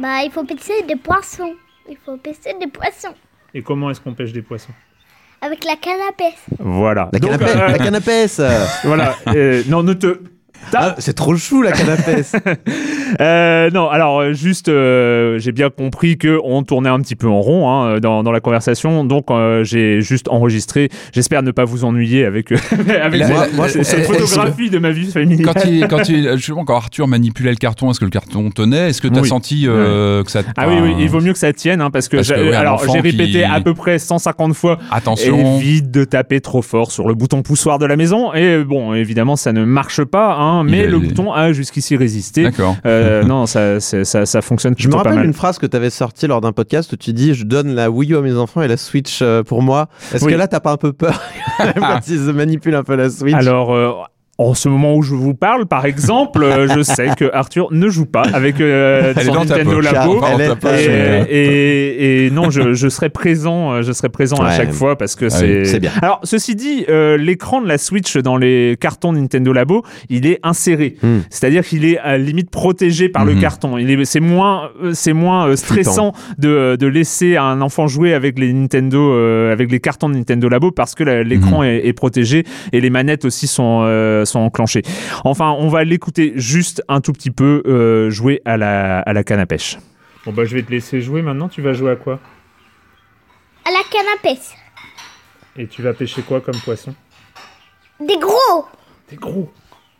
Bah, 0.00 0.22
il 0.24 0.30
faut 0.30 0.44
pêcher 0.44 0.82
des 0.86 0.96
poissons. 0.96 1.52
Il 1.88 1.96
faut 2.04 2.16
pêcher 2.16 2.54
des 2.60 2.66
poissons. 2.66 3.14
Et 3.54 3.62
comment 3.62 3.90
est-ce 3.90 4.00
qu'on 4.00 4.12
pêche 4.14 4.32
des 4.32 4.42
poissons? 4.42 4.72
Avec 5.40 5.64
la 5.64 5.76
canne 5.76 6.00
à 6.08 6.12
pêche. 6.12 6.34
Voilà. 6.58 7.08
La 7.12 7.28
euh, 7.28 7.68
la 7.68 7.78
canapé, 7.78 8.26
ça. 8.28 8.50
voilà. 8.84 9.14
Euh, 9.28 9.62
non, 9.68 9.82
ne 9.82 9.92
te. 9.92 10.20
Ah, 10.74 10.94
c'est 10.98 11.14
trop 11.14 11.34
chou 11.36 11.62
la 11.62 11.72
canapé. 11.72 12.22
Euh, 13.22 13.70
non, 13.70 13.88
alors 13.88 14.20
euh, 14.20 14.32
juste, 14.34 14.68
euh, 14.68 15.38
j'ai 15.38 15.50
bien 15.50 15.70
compris 15.70 16.18
que 16.18 16.38
on 16.44 16.62
tournait 16.62 16.90
un 16.90 17.00
petit 17.00 17.16
peu 17.16 17.26
en 17.26 17.40
rond 17.40 17.70
hein, 17.72 18.00
dans, 18.00 18.22
dans 18.22 18.32
la 18.32 18.40
conversation, 18.40 19.02
donc 19.02 19.30
euh, 19.30 19.64
j'ai 19.64 20.02
juste 20.02 20.28
enregistré. 20.28 20.90
J'espère 21.14 21.42
ne 21.42 21.50
pas 21.50 21.64
vous 21.64 21.86
ennuyer 21.86 22.26
avec, 22.26 22.52
euh, 22.52 22.56
avec 23.02 23.26
Moi- 23.26 23.68
cette, 23.68 24.06
moi, 24.08 24.14
photographie 24.18 24.68
de 24.68 24.78
ma 24.78 24.90
vie 24.90 25.10
familiale. 25.10 25.46
Quand 25.54 25.64
il, 25.64 25.88
quand 25.88 26.08
il, 26.10 26.32
justement, 26.36 26.66
quand 26.66 26.76
Arthur 26.76 27.08
manipulait 27.08 27.50
le 27.50 27.56
carton, 27.56 27.90
est-ce 27.90 27.98
que 27.98 28.04
le 28.04 28.10
carton 28.10 28.50
tenait? 28.50 28.90
Est-ce 28.90 29.00
que 29.00 29.08
tu 29.08 29.18
as 29.18 29.22
Oui. 29.22 29.28
senti 29.28 29.64
euh, 29.66 30.22
que 30.22 30.30
ça 30.30 30.42
Ah 30.58 30.68
oui, 30.68 30.74
oui, 30.82 30.94
il 31.00 31.08
vaut 31.08 31.22
mieux 31.22 31.32
que 31.32 31.38
ça 31.38 31.52
tienne, 31.54 31.80
hein, 31.80 31.90
parce 31.90 32.08
que, 32.08 32.16
Parce 32.18 32.28
que, 32.28 32.36
j'ai- 32.36 32.50
oui, 32.50 32.54
un 32.54 32.60
alors 32.60 32.82
j'ai 32.84 33.00
répété 33.00 33.26
qui- 33.30 33.42
à 33.42 33.58
peu 33.62 33.72
près 33.72 33.98
150 33.98 34.52
fois. 34.54 34.78
Attention. 34.90 35.56
Évite 35.56 35.90
de 35.90 36.04
taper 36.04 36.42
trop 36.42 36.60
fort 36.60 36.92
sur 36.92 37.08
le 37.08 37.14
bouton 37.14 37.40
poussoir 37.40 37.78
de 37.78 37.86
la 37.86 37.96
maison. 37.96 38.34
Et 38.34 38.62
bon, 38.62 38.92
évidemment, 38.92 39.36
ça 39.36 39.54
ne 39.54 39.64
marche 39.64 40.04
pas. 40.04 40.34
hein. 40.38 40.47
Hein, 40.48 40.64
mais 40.64 40.86
le 40.86 40.98
bouton 40.98 41.32
a 41.32 41.52
jusqu'ici 41.52 41.96
résisté. 41.96 42.42
D'accord. 42.44 42.76
Euh, 42.86 43.22
non, 43.24 43.46
ça, 43.46 43.80
ça, 43.80 44.26
ça 44.26 44.42
fonctionne 44.42 44.74
Je 44.78 44.86
me 44.88 44.92
pas 44.92 44.98
rappelle 44.98 45.14
mal. 45.16 45.26
une 45.26 45.32
phrase 45.34 45.58
que 45.58 45.66
tu 45.66 45.76
avais 45.76 45.90
sortie 45.90 46.26
lors 46.26 46.40
d'un 46.40 46.52
podcast 46.52 46.92
où 46.92 46.96
tu 46.96 47.12
dis 47.12 47.34
je 47.34 47.44
donne 47.44 47.74
la 47.74 47.90
Wii 47.90 48.12
U 48.12 48.16
à 48.16 48.20
mes 48.20 48.34
enfants 48.34 48.62
et 48.62 48.68
la 48.68 48.76
Switch 48.76 49.20
euh, 49.22 49.42
pour 49.42 49.62
moi. 49.62 49.88
Est-ce 50.14 50.24
Oui. 50.24 50.32
que 50.32 50.38
là 50.38 50.48
t'as 50.48 50.60
pas 50.60 50.72
un 50.72 50.76
peu 50.76 50.92
peur 50.92 51.20
quand 51.76 52.00
ils 52.08 52.20
manipulent 52.32 52.74
un 52.76 52.84
peu 52.84 52.94
la 52.96 53.10
Switch? 53.10 53.34
Alors, 53.34 53.74
euh, 53.74 53.92
en 54.40 54.54
ce 54.54 54.68
moment 54.68 54.94
où 54.94 55.02
je 55.02 55.14
vous 55.16 55.34
parle, 55.34 55.66
par 55.66 55.84
exemple, 55.84 56.44
euh, 56.44 56.68
je 56.68 56.80
sais 56.82 57.08
que 57.16 57.28
Arthur 57.32 57.68
ne 57.72 57.88
joue 57.88 58.06
pas 58.06 58.22
avec 58.32 58.60
euh, 58.60 59.12
son 59.14 59.34
Nintendo. 59.34 59.80
Labo. 59.80 60.20
Et, 60.78 60.86
et- 61.28 62.26
et 62.26 62.30
non, 62.30 62.48
je, 62.50 62.72
je 62.74 62.88
serai 62.88 63.08
présent, 63.08 63.72
euh, 63.72 63.82
je 63.82 63.92
serai 63.92 64.08
présent 64.08 64.36
à 64.36 64.56
chaque 64.56 64.72
fois 64.72 64.96
parce 64.96 65.16
que 65.16 65.24
Ah 65.26 65.30
c'est. 65.30 65.72
oui, 65.74 65.80
bien. 65.80 65.90
Alors, 66.02 66.20
ceci 66.22 66.54
dit, 66.54 66.84
euh, 66.88 67.16
l'écran 67.16 67.60
de 67.60 67.66
la 67.68 67.78
Switch 67.78 68.16
dans 68.16 68.36
les 68.36 68.76
cartons 68.80 69.12
Nintendo 69.12 69.52
Labo, 69.52 69.82
il 70.08 70.26
est 70.26 70.38
inséré, 70.42 70.94
Hmm. 71.02 71.18
c'est-à-dire 71.30 71.64
qu'il 71.64 71.84
est 71.84 71.98
à 71.98 72.12
la 72.12 72.18
limite 72.18 72.50
protégé 72.50 73.08
par 73.08 73.24
le 73.24 73.34
Mhm. 73.34 73.40
carton. 73.40 73.76
Il 73.78 73.90
est, 73.90 74.04
c'est 74.04 74.20
moins, 74.20 74.70
c'est 74.92 75.12
moins 75.12 75.48
euh, 75.48 75.56
stressant 75.56 76.12
de, 76.38 76.76
de 76.76 76.86
laisser 76.86 77.36
un 77.36 77.60
enfant 77.60 77.86
jouer 77.88 78.14
avec 78.14 78.38
les 78.38 78.52
Nintendo, 78.52 79.12
euh, 79.12 79.52
avec 79.52 79.70
les 79.70 79.80
cartons 79.80 80.08
de 80.08 80.14
Nintendo 80.14 80.48
Labo 80.48 80.70
parce 80.70 80.94
que 80.94 81.02
l'écran 81.04 81.58
Mhm. 81.62 81.68
est, 81.68 81.86
est 81.88 81.92
protégé 81.92 82.44
et 82.72 82.80
les 82.80 82.90
manettes 82.90 83.24
aussi 83.24 83.46
sont, 83.48 83.82
euh, 83.84 84.24
sont 84.28 84.40
enclenchées. 84.40 84.82
Enfin, 85.24 85.50
on 85.58 85.68
va 85.68 85.84
l'écouter 85.84 86.32
juste 86.36 86.82
un 86.88 87.00
tout 87.00 87.12
petit 87.12 87.30
peu 87.30 87.62
euh, 87.66 88.10
jouer 88.10 88.40
à 88.44 88.56
la, 88.56 89.00
à 89.00 89.12
la 89.12 89.24
canne 89.24 89.40
à 89.40 89.46
pêche. 89.46 89.78
Bon 90.24 90.32
bah 90.32 90.44
je 90.44 90.54
vais 90.54 90.62
te 90.62 90.70
laisser 90.70 91.00
jouer 91.00 91.22
maintenant, 91.22 91.48
tu 91.48 91.62
vas 91.62 91.72
jouer 91.72 91.92
à 91.92 91.96
quoi? 91.96 92.20
À 93.64 93.70
la 93.70 93.80
canne 93.90 94.06
à 94.14 94.20
pêche. 94.22 94.56
Et 95.56 95.66
tu 95.66 95.82
vas 95.82 95.94
pêcher 95.94 96.22
quoi 96.22 96.40
comme 96.40 96.56
poisson? 96.64 96.94
Des 98.00 98.18
gros 98.18 98.66
Des 99.08 99.16
gros? 99.16 99.50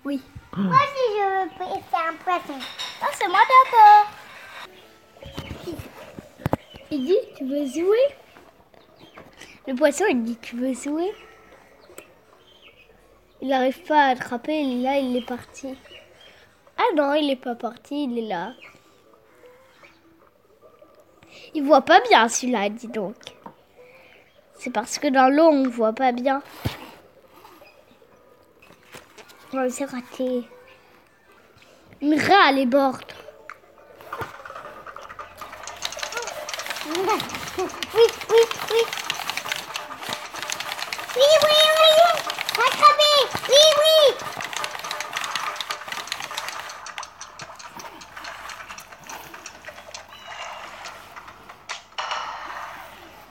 Moi 0.04 0.14
si 0.14 1.02
je 1.14 1.44
veux 1.44 1.48
pêcher 1.58 2.02
un 2.08 2.14
poisson. 2.24 2.58
C'est 3.18 3.28
moi 3.28 3.40
d'abord. 3.48 4.06
Il 6.90 7.04
dit, 7.04 7.18
tu 7.36 7.44
veux 7.44 7.66
jouer? 7.66 8.04
Le 9.66 9.74
poisson, 9.74 10.04
il 10.08 10.22
dit, 10.22 10.38
tu 10.40 10.56
veux 10.56 10.72
jouer? 10.72 11.12
Il 13.40 13.48
n'arrive 13.48 13.80
pas 13.82 14.06
à 14.06 14.08
attraper, 14.08 14.60
et 14.60 14.82
là, 14.82 14.98
il 14.98 15.16
est 15.16 15.26
parti. 15.26 15.76
Ah 16.76 16.94
non, 16.96 17.14
il 17.14 17.30
est 17.30 17.36
pas 17.36 17.54
parti, 17.54 18.04
il 18.04 18.18
est 18.18 18.28
là. 18.28 18.52
Il 21.54 21.64
voit 21.64 21.82
pas 21.82 22.00
bien 22.00 22.28
celui-là, 22.28 22.68
dis 22.68 22.88
donc. 22.88 23.16
C'est 24.58 24.70
parce 24.70 24.98
que 24.98 25.06
dans 25.08 25.28
l'eau, 25.28 25.48
on 25.48 25.68
voit 25.68 25.92
pas 25.92 26.12
bien. 26.12 26.42
Oh, 29.54 29.66
c'est 29.70 29.84
raté. 29.84 30.42
Une 32.00 32.20
rat, 32.20 32.52
les 32.52 32.66
bords. 32.66 32.98
Oui, 36.86 36.94
oui, 37.94 38.04
oui. 38.30 38.42
Oui, 41.16 41.22
oui, 41.42 41.58
oui, 42.58 42.97
oui. 43.18 43.28
Oui, 43.48 43.54
oui. 43.78 44.14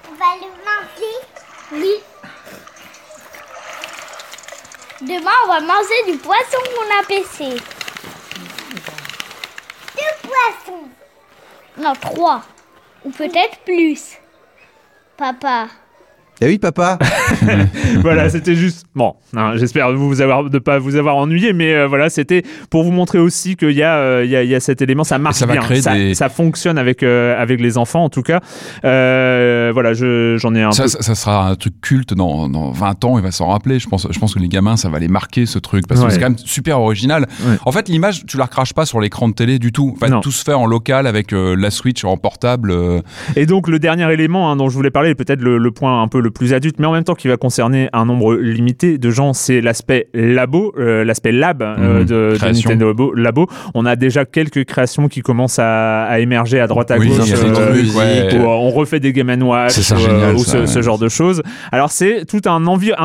On 0.10 0.16
va 0.16 0.36
le 0.36 0.50
manger. 0.66 1.18
Oui. 1.72 2.04
Demain, 5.02 5.32
on 5.44 5.48
va 5.48 5.60
manger 5.62 6.12
du 6.12 6.18
poisson 6.18 6.58
qu'on 6.76 7.00
a 7.00 7.04
pêché. 7.06 7.62
Deux 9.96 10.16
poissons. 10.24 10.90
Non, 11.78 11.94
trois. 11.96 12.42
Ou 13.06 13.12
peut-être 13.12 13.60
plus. 13.60 14.18
Papa. 15.16 15.68
Eh 16.42 16.46
oui 16.46 16.58
papa 16.60 17.00
voilà, 18.02 18.30
c'était 18.30 18.56
juste. 18.56 18.86
Bon, 18.96 19.16
hein, 19.36 19.54
j'espère 19.56 19.92
vous 19.94 20.22
avoir, 20.22 20.50
de 20.50 20.60
pas 20.60 20.78
vous 20.80 20.96
avoir 20.96 21.16
ennuyé, 21.18 21.52
mais 21.54 21.74
euh, 21.74 21.88
voilà, 21.88 22.10
c'était 22.10 22.44
pour 22.70 22.84
vous 22.84 22.92
montrer 22.92 23.18
aussi 23.20 23.56
qu'il 23.56 23.72
y, 23.72 23.84
a, 23.84 23.96
euh, 23.98 24.26
y, 24.26 24.36
a, 24.36 24.44
y 24.44 24.54
a 24.56 24.60
cet 24.60 24.82
élément, 24.82 25.04
ça 25.04 25.18
marche 25.18 25.38
ça 25.38 25.46
va 25.46 25.54
bien, 25.54 25.62
créer 25.62 25.82
ça, 25.82 25.94
des- 25.96 26.14
ça 26.14 26.30
fonctionne 26.30 26.78
avec, 26.78 27.02
euh, 27.04 27.40
avec 27.42 27.60
les 27.60 27.78
enfants 27.78 28.04
en 28.04 28.10
tout 28.10 28.22
cas. 28.22 28.42
Voilà, 28.84 29.94
je- 29.94 30.38
j'en 30.40 30.54
ai 30.56 30.62
un 30.64 30.72
Ça, 30.72 30.84
peu. 30.84 30.90
ça, 30.90 31.02
ça 31.02 31.16
sera 31.16 31.48
un 31.50 31.56
truc 31.56 31.80
culte 31.82 32.14
dans, 32.14 32.50
dans 32.50 32.72
20 32.72 33.04
ans, 33.06 33.18
il 33.18 33.24
va 33.24 33.32
s'en 33.32 33.48
rappeler. 33.48 33.80
Je 33.80 33.88
pense, 33.88 34.08
je 34.10 34.20
pense 34.20 34.34
que 34.34 34.40
les 34.40 34.48
gamins, 34.50 34.78
ça 34.78 34.90
va 34.90 35.00
les 35.00 35.08
marquer 35.08 35.46
ce 35.46 35.60
truc 35.60 35.88
parce 35.88 36.02
Ouais. 36.02 36.08
que 36.08 36.14
c'est 36.14 36.20
quand 36.20 36.30
même 36.30 36.38
super 36.38 36.80
original. 36.80 37.26
Ouais. 37.46 37.56
En 37.66 37.72
fait, 37.72 37.90
l'image, 37.90 38.26
tu 38.26 38.38
la 38.38 38.46
recraches 38.46 38.74
pas 38.74 38.86
sur 38.86 39.00
l'écran 39.02 39.28
de 39.30 39.34
télé 39.34 39.60
du 39.60 39.72
tout. 39.72 39.94
En 39.96 40.00
fait, 40.06 40.10
Non. 40.12 40.22
tout 40.22 40.32
se 40.32 40.44
fait 40.44 40.54
en 40.54 40.66
local 40.66 41.08
avec 41.08 41.32
la 41.32 41.72
Switch 41.72 42.04
en 42.06 42.18
portable. 42.18 42.74
Et 43.36 43.46
donc 43.46 43.68
le 43.68 43.80
dernier 43.80 44.12
élément 44.14 44.52
hein, 44.52 44.56
dont 44.56 44.70
je 44.70 44.76
voulais 44.76 44.92
parler, 44.92 45.16
peut-être 45.16 45.42
le, 45.42 45.58
le 45.58 45.72
point 45.72 46.02
un 46.02 46.08
peu 46.08 46.20
le 46.22 46.27
plus 46.30 46.54
adulte, 46.54 46.78
mais 46.80 46.86
en 46.88 46.94
même 46.94 47.04
temps 47.04 47.14
qui 47.16 47.28
va 47.28 47.38
concerner 47.38 47.90
un 47.94 48.06
nombre 48.06 48.36
limité 48.36 48.98
de 48.98 49.10
gens, 49.10 49.34
c'est 49.34 49.62
l'aspect 49.62 50.08
labo, 50.14 50.74
euh, 50.78 51.04
l'aspect 51.04 51.32
lab 51.32 51.62
euh, 51.62 52.00
Mhm. 52.00 52.06
de, 52.06 52.38
de. 52.40 52.46
Nintendo 52.46 53.14
Labo. 53.16 53.48
On 53.74 53.86
a 53.86 53.96
déjà 53.96 54.26
quelques 54.26 54.64
créations 54.66 55.08
qui 55.08 55.22
commencent 55.22 55.60
à, 55.60 56.04
à 56.06 56.20
émerger 56.20 56.60
à 56.60 56.68
droite 56.68 56.92
à 56.92 56.98
Oui, 56.98 57.08
gauche. 57.10 57.26
des 57.26 57.34
euh, 57.34 57.74
ouais. 57.98 58.38
où 58.40 58.44
on 58.48 58.70
refait 58.70 59.00
des 59.00 59.14
Game 59.14 59.28
Watch, 59.44 59.72
C'est 59.74 59.82
ça, 59.84 59.96
euh, 59.96 60.00
génial, 60.00 60.36
ou 60.36 60.40
ce, 60.40 60.82
genre 60.82 60.98
de 61.00 61.10
choses. 61.10 61.42
Alors 61.72 61.92
c'est 61.92 62.26
tout 62.26 62.42
un, 62.46 62.60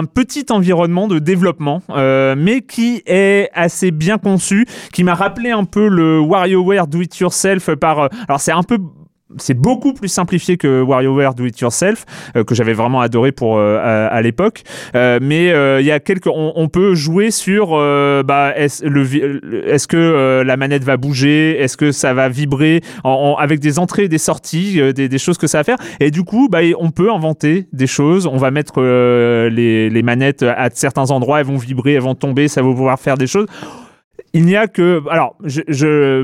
petit 0.05 0.47
environnement 0.51 1.09
de 1.09 1.19
développement, 1.19 1.83
euh, 1.91 2.35
mais 2.39 2.61
qui 2.61 3.03
est 3.07 3.49
assez 3.55 3.91
bien 3.91 4.19
conçu, 4.19 4.67
qui 4.93 5.05
m'a 5.05 5.15
rappelé 5.15 5.51
un 5.51 5.65
peu 5.65 5.89
le 5.89 6.19
WarioWare 6.21 6.87
Do 6.87 7.01
It 7.01 7.19
Yourself 7.19 7.75
par. 7.75 7.99
euh, 8.01 8.09
alors 8.29 8.41
c'est 8.41 8.53
un 8.53 8.63
peu 8.63 8.79
c'est 9.39 9.55
beaucoup 9.59 9.93
plus 9.93 10.09
simplifié 10.09 10.57
que 10.57 10.83
WarioWare 10.83 11.35
Do 11.35 11.45
It 11.47 11.59
Yourself 11.61 12.05
euh, 12.37 12.45
que 12.45 12.55
j'avais 12.55 12.73
vraiment 12.73 13.01
adoré 13.01 13.33
pour 13.33 13.57
euh, 13.59 13.79
à, 14.11 14.21
l'époque. 14.23 14.63
Euh, 14.95 15.19
mais 15.23 15.51
euh, 15.53 15.81
il 15.81 15.87
y 15.87 15.91
a 15.91 16.01
quelques 16.01 16.27
on, 16.27 16.53
on 16.57 16.69
peut 16.69 16.95
jouer 16.95 17.31
sur 17.31 17.71
euh, 17.73 18.23
bah 18.23 18.53
est-ce 18.57 18.85
vi- 18.85 19.23
est-ce 19.67 19.87
que 19.89 19.97
euh, 19.97 20.45
la 20.45 20.57
manette 20.57 20.85
va 20.85 20.97
bouger? 20.97 21.59
Est-ce 21.61 21.77
que 21.77 21.93
ça 21.93 22.15
va 22.15 22.29
vibrer 22.29 22.81
en, 23.05 23.11
en- 23.11 23.37
avec 23.37 23.61
des 23.61 23.79
entrées 23.79 24.09
des 24.09 24.19
sorties 24.19 24.81
euh, 24.81 24.93
des, 24.93 25.09
des 25.09 25.19
choses 25.19 25.39
que 25.39 25.47
ça 25.47 25.59
va 25.59 25.65
faire? 25.65 25.79
Et 26.01 26.11
du 26.11 26.23
coup 26.25 26.49
bah 26.51 26.61
on 26.79 26.91
peut 26.91 27.11
inventer 27.11 27.67
des 27.73 27.87
choses. 27.87 28.27
On 28.27 28.37
va 28.37 28.51
mettre 28.51 28.75
euh, 28.79 29.49
les, 29.51 29.91
les 29.91 30.03
manettes 30.03 30.43
à 30.43 30.69
certains 30.73 31.11
endroits 31.11 31.41
elles 31.41 31.47
vont 31.47 31.57
vibrer 31.57 31.95
elles 31.95 32.01
vont 32.03 32.15
tomber 32.15 32.49
ça 32.49 32.63
va 32.63 32.69
pouvoir 32.69 32.99
faire 32.99 33.17
des 33.17 33.27
choses 33.27 33.47
il 34.35 34.47
n'y 34.47 34.57
a 34.57 34.67
que 34.67 35.03
alors 35.11 35.37
je, 35.45 35.61
je- 35.69 36.23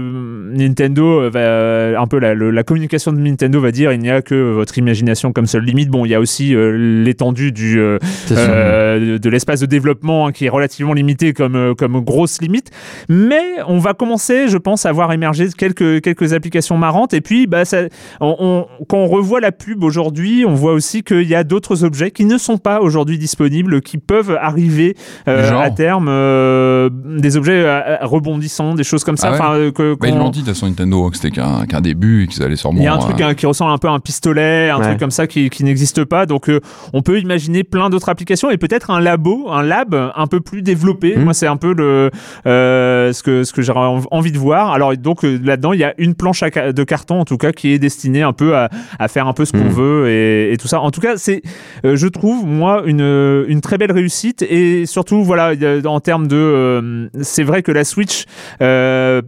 Nintendo 0.57 1.29
va 1.31 1.41
euh, 1.41 1.99
un 1.99 2.07
peu 2.07 2.19
la, 2.19 2.35
le- 2.35 2.51
la 2.51 2.63
communication 2.63 3.13
de 3.13 3.19
Nintendo 3.19 3.61
va 3.61 3.71
dire 3.71 3.93
il 3.93 3.99
n'y 4.01 4.11
a 4.11 4.23
que 4.23 4.53
votre 4.53 4.79
imagination 4.79 5.33
comme 5.33 5.47
seule 5.47 5.65
limite. 5.65 5.89
Bon 5.91 6.05
il 6.05 6.11
y 6.11 6.15
a 6.15 6.21
aussi 6.21 6.55
euh, 6.55 7.03
l'étendue 7.05 7.53
du 7.53 7.79
euh, 7.79 7.99
euh, 8.31 9.19
de, 9.19 9.31
l'espace 9.31 9.61
de 9.61 9.67
développement 9.67 10.27
hein, 10.27 10.33
qui 10.33 10.47
est 10.47 10.49
relativement 10.49 10.95
limité 10.95 11.33
comme 11.33 11.55
euh, 11.57 11.75
comme 11.75 12.01
grosse 12.01 12.41
limite. 12.41 12.71
Mais 13.11 13.43
on 13.67 13.79
va 13.79 13.93
commencer 13.95 14.49
je 14.49 14.57
pense 14.57 14.87
à 14.87 14.93
voir 14.93 15.13
émerger 15.13 15.47
quelques 15.57 16.01
quelques 16.01 16.33
applications 16.33 16.79
marrantes. 16.79 17.13
Et 17.15 17.21
puis 17.21 17.47
bah 17.47 17.65
ça 17.65 17.83
on, 18.21 18.37
on- 18.39 18.85
quand 18.87 18.99
on 18.99 19.07
revoit 19.07 19.41
la 19.41 19.53
pub 19.53 19.85
aujourd'hui 19.85 20.45
on 20.47 20.55
voit 20.55 20.73
aussi 20.73 21.03
qu'il 21.03 21.29
y 21.29 21.35
a 21.35 21.45
d'autres 21.45 21.85
objets 21.85 22.11
qui 22.11 22.25
ne 22.25 22.39
sont 22.39 22.59
pas 22.59 22.81
aujourd'hui 22.81 23.19
disponibles 23.19 23.83
qui 23.83 23.99
peuvent 23.99 24.37
arriver 24.41 24.95
euh, 25.29 25.59
à 25.59 25.71
terme 25.71 26.07
euh, 26.09 26.89
des 26.93 27.37
objets 27.37 27.65
rebondissants 28.03 28.75
des 28.75 28.85
choses 28.85 29.05
comme 29.05 29.17
ça 29.17 29.29
Ah 29.29 29.33
ouais 29.33 29.39
enfin 29.41 29.55
euh, 29.55 29.71
que 29.73 29.95
bah, 29.99 30.09
ils 30.09 30.17
l'ont 30.17 30.31
dit 30.31 30.41
de 30.41 30.47
toute 30.47 30.55
façon 30.55 30.67
Nintendo 30.67 31.11
que 31.11 31.17
c'était 31.17 31.31
qu'un 31.31 31.67
qu'un 31.67 31.81
début 31.81 32.25
et 32.25 32.27
qu'ils 32.27 32.43
allaient 32.43 32.57
sûrement. 32.57 32.79
il 32.81 32.85
y 32.85 32.87
a 32.87 32.95
un 32.95 32.99
truc 32.99 33.21
euh, 33.21 33.25
hein, 33.29 33.35
qui 33.35 33.47
ressemble 33.47 33.73
un 33.73 33.79
peu 33.79 33.89
à 33.89 33.93
un 33.93 34.01
pistolet, 34.01 34.71
un 34.71 34.79
Ouais. 34.79 34.85
truc 34.87 34.99
comme 34.99 35.11
ça 35.11 35.27
qui, 35.27 35.51
qui 35.51 35.65
n'existe 35.65 36.05
pas. 36.05 36.27
Donc, 36.27 36.49
euh, 36.49 36.61
on 36.93 37.03
peut 37.03 37.19
imaginer 37.21 37.65
plein 37.65 37.91
d'autres 37.91 38.09
applications 38.09 38.51
et 38.51 38.57
peut-être 38.59 38.91
un 38.91 39.01
labo, 39.01 39.49
un 39.51 39.63
lab 39.63 39.95
un 40.15 40.27
peu 40.27 40.41
plus 40.41 40.63
développé. 40.63 41.17
Mhm. 41.17 41.25
Moi, 41.25 41.35
c'est 41.35 41.47
un 41.47 41.57
peu 41.57 41.73
le 41.75 42.11
euh, 42.47 43.13
ce 43.13 43.23
que 43.23 43.45
ce 43.45 43.53
que 43.53 43.63
j'aurais 43.63 43.81
env- 43.87 44.07
envie 44.11 44.33
de 44.33 44.39
voir. 44.39 44.73
Alors, 44.73 44.97
donc 44.97 45.23
là-dedans, 45.23 45.73
il 45.73 45.81
y 45.81 45.85
a 45.85 45.95
une 45.99 46.15
planche 46.15 46.43
à 46.43 46.73
de 46.73 46.85
carton 46.85 47.21
en 47.21 47.25
tout 47.25 47.37
cas 47.39 47.53
qui 47.53 47.73
est 47.73 47.79
destinée 47.79 48.23
un 48.23 48.33
peu 48.33 48.57
à, 48.57 48.69
à 48.99 49.09
faire 49.09 49.27
un 49.27 49.33
peu 49.33 49.45
ce 49.45 49.53
qu'on 49.53 49.59
Mhm. 49.59 49.69
veut 49.71 50.09
et, 50.11 50.53
et 50.53 50.57
tout 50.57 50.69
ça. 50.69 50.81
En 50.81 50.91
tout 50.91 51.01
cas, 51.01 51.17
c'est, 51.17 51.43
euh, 51.85 51.97
je 51.97 52.07
trouve 52.07 52.47
moi 52.47 52.83
une 52.87 53.45
une 53.49 53.61
très 53.61 53.79
belle 53.79 53.93
réussite 53.93 54.43
et 54.43 54.87
surtout 54.87 55.23
voilà 55.25 55.53
en 55.87 56.01
termes 56.01 56.27
de, 56.29 56.37
euh, 56.37 57.09
c'est 57.23 57.43
vrai 57.43 57.63
que 57.63 57.73
la 57.73 57.85
Switch 57.89 58.25
euh, 58.63 59.23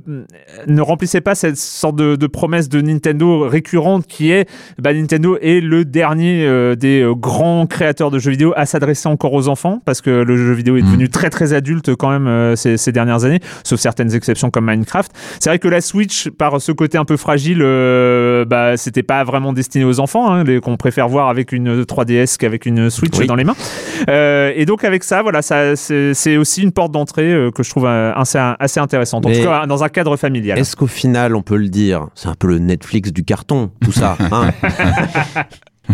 ne 0.67 0.81
remplissait 0.81 1.21
pas 1.21 1.35
cette 1.35 1.57
sorte 1.57 1.97
de, 1.97 2.17
de 2.17 2.27
promesse 2.27 2.69
de 2.69 2.81
Nintendo 2.81 3.49
récurrente 3.49 4.07
qui 4.07 4.31
est 4.31 4.49
bah, 4.79 4.93
Nintendo 4.93 5.37
est 5.41 5.61
le 5.61 5.85
dernier 5.85 6.45
euh, 6.47 6.75
des 6.75 7.03
euh, 7.03 7.15
grands 7.15 7.67
créateurs 7.67 8.11
de 8.11 8.19
jeux 8.19 8.31
vidéo 8.31 8.53
à 8.57 8.67
s'adresser 8.67 9.09
encore 9.09 9.33
aux 9.33 9.49
enfants 9.49 9.81
parce 9.85 10.01
que 10.01 10.11
le 10.11 10.37
jeu 10.37 10.53
vidéo 10.53 10.77
est 10.77 10.83
Mm. 10.83 10.87
devenu 10.87 11.09
très 11.09 11.31
très 11.31 11.53
adulte 11.53 11.95
quand 11.97 12.11
même 12.11 12.27
euh, 12.27 12.57
ces, 12.57 12.77
ces 12.77 12.93
dernières 12.93 13.25
années 13.25 13.41
sauf 13.65 13.81
certaines 13.81 14.15
exceptions 14.15 14.51
comme 14.51 14.67
Minecraft 14.71 15.11
c'est 15.41 15.51
vrai 15.51 15.59
que 15.59 15.69
la 15.69 15.81
Switch 15.81 16.29
par 16.31 16.61
ce 16.61 16.73
côté 16.73 16.97
un 16.99 17.05
peu 17.05 17.17
fragile 17.17 17.59
bah 18.49 18.77
c'était 18.77 19.03
pas 19.03 19.25
vraiment 19.25 19.53
destiné 19.53 19.85
aux 19.85 20.01
enfants 20.01 20.33
hein, 20.33 20.45
qu'on 20.61 20.77
préfère 20.77 21.09
voir 21.09 21.29
avec 21.29 21.53
une 21.53 21.83
3DS 21.83 22.37
qu'avec 22.39 22.67
une 22.67 22.91
Switch 22.91 23.19
Oui. 23.19 23.27
dans 23.27 23.35
les 23.37 23.45
mains 23.45 23.55
et 24.09 24.65
donc 24.67 24.85
avec 24.85 25.05
ça 25.05 25.23
voilà 25.23 25.43
ça 25.43 25.77
c'est 25.77 26.37
aussi 26.37 26.63
une 26.63 26.73
porte 26.73 26.93
d'entrée 26.93 27.49
que 27.55 27.63
je 27.63 27.71
trouve 27.71 27.87
assez 27.87 28.39
assez 28.59 28.81
intéressante. 28.81 29.27
En 29.27 29.31
tout 29.31 29.43
cas, 29.43 29.67
dans 29.67 29.85
un 29.85 29.89
cadre 29.89 30.17
familial. 30.17 30.59
Est-ce 30.59 30.77
qu'au 30.77 30.87
final, 30.87 31.35
on 31.35 31.43
peut 31.43 31.57
le 31.57 31.69
dire, 31.69 32.09
c'est 32.15 32.29
un 32.29 32.35
peu 32.35 32.49
le 32.49 32.59
Netflix 32.59 33.13
du 33.13 33.25
carton, 33.25 33.71
tout 33.83 33.93
ça 33.93 34.17
hein 34.21 34.51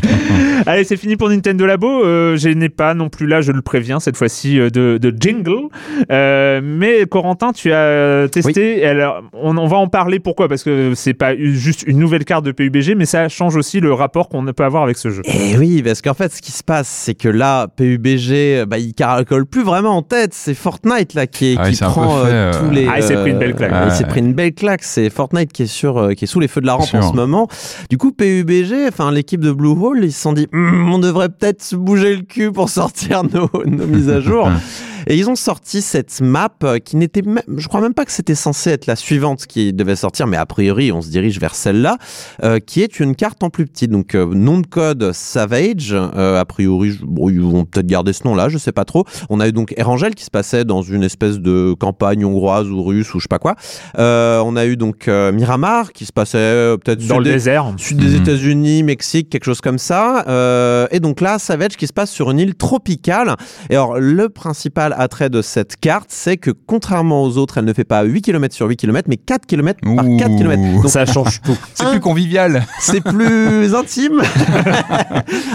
Allez, 0.66 0.84
c'est 0.84 0.96
fini 0.96 1.16
pour 1.16 1.28
Nintendo 1.28 1.66
Labo. 1.66 2.04
Euh, 2.04 2.36
je 2.36 2.48
n'ai 2.48 2.68
pas 2.68 2.94
non 2.94 3.08
plus 3.08 3.26
là, 3.26 3.40
je 3.40 3.52
le 3.52 3.62
préviens, 3.62 4.00
cette 4.00 4.16
fois-ci 4.16 4.58
euh, 4.58 4.70
de, 4.70 4.98
de 5.00 5.14
jingle. 5.18 5.68
Euh, 6.10 6.60
mais 6.62 7.06
Corentin, 7.06 7.52
tu 7.52 7.72
as 7.72 8.28
testé. 8.28 8.84
Alors, 8.86 9.22
on, 9.32 9.56
on 9.56 9.66
va 9.66 9.76
en 9.76 9.88
parler. 9.88 10.18
Pourquoi? 10.18 10.48
Parce 10.48 10.62
que 10.62 10.92
c'est 10.94 11.14
pas 11.14 11.36
juste 11.36 11.84
une 11.86 11.98
nouvelle 11.98 12.24
carte 12.24 12.44
de 12.44 12.52
PUBG, 12.52 12.94
mais 12.96 13.06
ça 13.06 13.28
change 13.28 13.56
aussi 13.56 13.80
le 13.80 13.92
rapport 13.92 14.28
qu'on 14.28 14.44
peut 14.44 14.64
avoir 14.64 14.82
avec 14.82 14.96
ce 14.98 15.10
jeu. 15.10 15.22
Eh 15.24 15.56
oui, 15.58 15.82
parce 15.82 16.02
qu'en 16.02 16.14
fait, 16.14 16.32
ce 16.32 16.42
qui 16.42 16.52
se 16.52 16.62
passe, 16.62 16.88
c'est 16.88 17.14
que 17.14 17.28
là, 17.28 17.68
PUBG, 17.68 18.64
bah, 18.66 18.78
il 18.78 18.94
caracole 18.94 19.46
plus 19.46 19.62
vraiment 19.62 19.96
en 19.96 20.02
tête. 20.02 20.32
C'est 20.34 20.54
Fortnite 20.54 21.14
là 21.14 21.26
qui, 21.26 21.56
Ah 21.58 21.64
oui, 21.66 21.72
qui 21.72 21.82
prend 21.82 22.24
fait, 22.24 22.30
euh, 22.32 22.52
tous 22.52 22.70
les. 22.70 22.86
Ah, 22.86 22.98
il 22.98 23.02
s'est 23.02 23.16
pris 23.16 23.30
une 23.30 23.38
belle 23.38 23.54
claque. 23.54 23.72
Il 23.86 23.92
s'est 23.92 24.04
pris 24.04 24.20
une 24.20 24.32
belle 24.34 24.54
claque. 24.54 24.82
C'est 24.82 25.10
Fortnite 25.10 25.52
qui 25.52 25.64
est 25.64 25.66
sur, 25.66 26.10
qui 26.16 26.24
est 26.24 26.28
sous 26.28 26.40
les 26.40 26.48
feux 26.48 26.60
de 26.60 26.66
la 26.66 26.74
rampe 26.74 26.94
en 26.94 27.10
ce 27.10 27.14
moment. 27.14 27.48
Du 27.90 27.98
coup, 27.98 28.12
PUBG, 28.12 28.88
enfin 28.88 29.10
l'équipe 29.10 29.40
de 29.40 29.50
Ils 29.94 30.12
se 30.12 30.20
sont 30.20 30.32
dit, 30.32 30.48
Hmm, 30.52 30.92
on 30.92 30.98
devrait 30.98 31.28
peut-être 31.28 31.74
bouger 31.76 32.16
le 32.16 32.22
cul 32.22 32.52
pour 32.52 32.68
sortir 32.68 33.22
nos 33.24 33.48
mises 33.86 34.10
à 34.10 34.20
jour. 34.20 34.50
Et 35.06 35.16
ils 35.16 35.28
ont 35.30 35.36
sorti 35.36 35.82
cette 35.82 36.20
map 36.20 36.48
euh, 36.64 36.78
qui 36.78 36.96
n'était 36.96 37.22
même, 37.22 37.42
je 37.56 37.68
crois 37.68 37.80
même 37.80 37.94
pas 37.94 38.04
que 38.04 38.12
c'était 38.12 38.34
censé 38.34 38.70
être 38.70 38.86
la 38.86 38.96
suivante 38.96 39.46
qui 39.46 39.72
devait 39.72 39.96
sortir, 39.96 40.26
mais 40.26 40.36
a 40.36 40.46
priori 40.46 40.90
on 40.92 41.00
se 41.02 41.10
dirige 41.10 41.38
vers 41.40 41.54
celle-là, 41.54 41.96
euh, 42.42 42.58
qui 42.58 42.82
est 42.82 42.98
une 43.00 43.14
carte 43.14 43.42
en 43.42 43.50
plus 43.50 43.66
petit. 43.66 43.88
Donc 43.88 44.14
euh, 44.14 44.26
nom 44.34 44.58
de 44.58 44.66
code 44.66 45.12
Savage, 45.12 45.90
euh, 45.92 46.40
a 46.40 46.44
priori 46.44 46.98
bon, 47.02 47.28
ils 47.30 47.40
vont 47.40 47.64
peut-être 47.64 47.86
garder 47.86 48.12
ce 48.12 48.24
nom-là, 48.26 48.48
je 48.48 48.58
sais 48.58 48.72
pas 48.72 48.84
trop. 48.84 49.04
On 49.30 49.40
a 49.40 49.48
eu 49.48 49.52
donc 49.52 49.74
Erangel 49.76 50.14
qui 50.14 50.24
se 50.24 50.30
passait 50.30 50.64
dans 50.64 50.82
une 50.82 51.02
espèce 51.02 51.38
de 51.38 51.74
campagne 51.78 52.24
hongroise 52.24 52.68
ou 52.68 52.82
russe 52.82 53.14
ou 53.14 53.18
je 53.18 53.24
sais 53.24 53.28
pas 53.28 53.38
quoi. 53.38 53.54
Euh, 53.98 54.40
on 54.44 54.56
a 54.56 54.66
eu 54.66 54.76
donc 54.76 55.08
euh, 55.08 55.30
Miramar 55.32 55.92
qui 55.92 56.04
se 56.06 56.12
passait 56.12 56.38
euh, 56.38 56.76
peut-être 56.76 56.98
Dans 57.06 57.16
sud 57.16 57.18
le 57.18 57.24
des- 57.24 57.32
désert. 57.32 57.72
Sud 57.76 57.98
des 57.98 58.16
Mhm. 58.16 58.22
États-Unis, 58.22 58.82
Mexique, 58.82 59.28
quelque 59.30 59.44
chose 59.44 59.60
comme 59.60 59.78
ça. 59.78 60.24
Euh, 60.28 60.86
et 60.90 61.00
donc 61.00 61.20
là, 61.20 61.38
Savage 61.38 61.76
qui 61.76 61.86
se 61.86 61.92
passe 61.92 62.10
sur 62.10 62.30
une 62.30 62.38
île 62.40 62.54
tropicale. 62.54 63.36
Et 63.70 63.74
alors, 63.74 63.98
le 63.98 64.28
principal 64.28 64.94
attrait 64.96 65.30
de 65.30 65.42
cette 65.42 65.76
carte, 65.76 66.06
c'est 66.08 66.36
que 66.36 66.50
contrairement 66.50 67.22
aux 67.22 67.36
autres, 67.38 67.58
elle 67.58 67.64
ne 67.64 67.72
fait 67.72 67.84
pas 67.84 68.02
8 68.02 68.22
km 68.22 68.54
sur 68.54 68.66
8 68.68 68.76
km, 68.76 69.08
mais 69.08 69.16
4 69.16 69.46
km 69.46 69.80
par 69.96 70.04
Ouh. 70.06 70.16
4 70.16 70.36
km. 70.36 70.62
Donc, 70.82 70.88
Ça 70.88 71.06
change 71.06 71.40
tout. 71.42 71.56
C'est 71.74 71.88
plus 71.90 72.00
convivial. 72.00 72.64
c'est 72.80 73.00
plus 73.02 73.74
intime. 73.74 74.22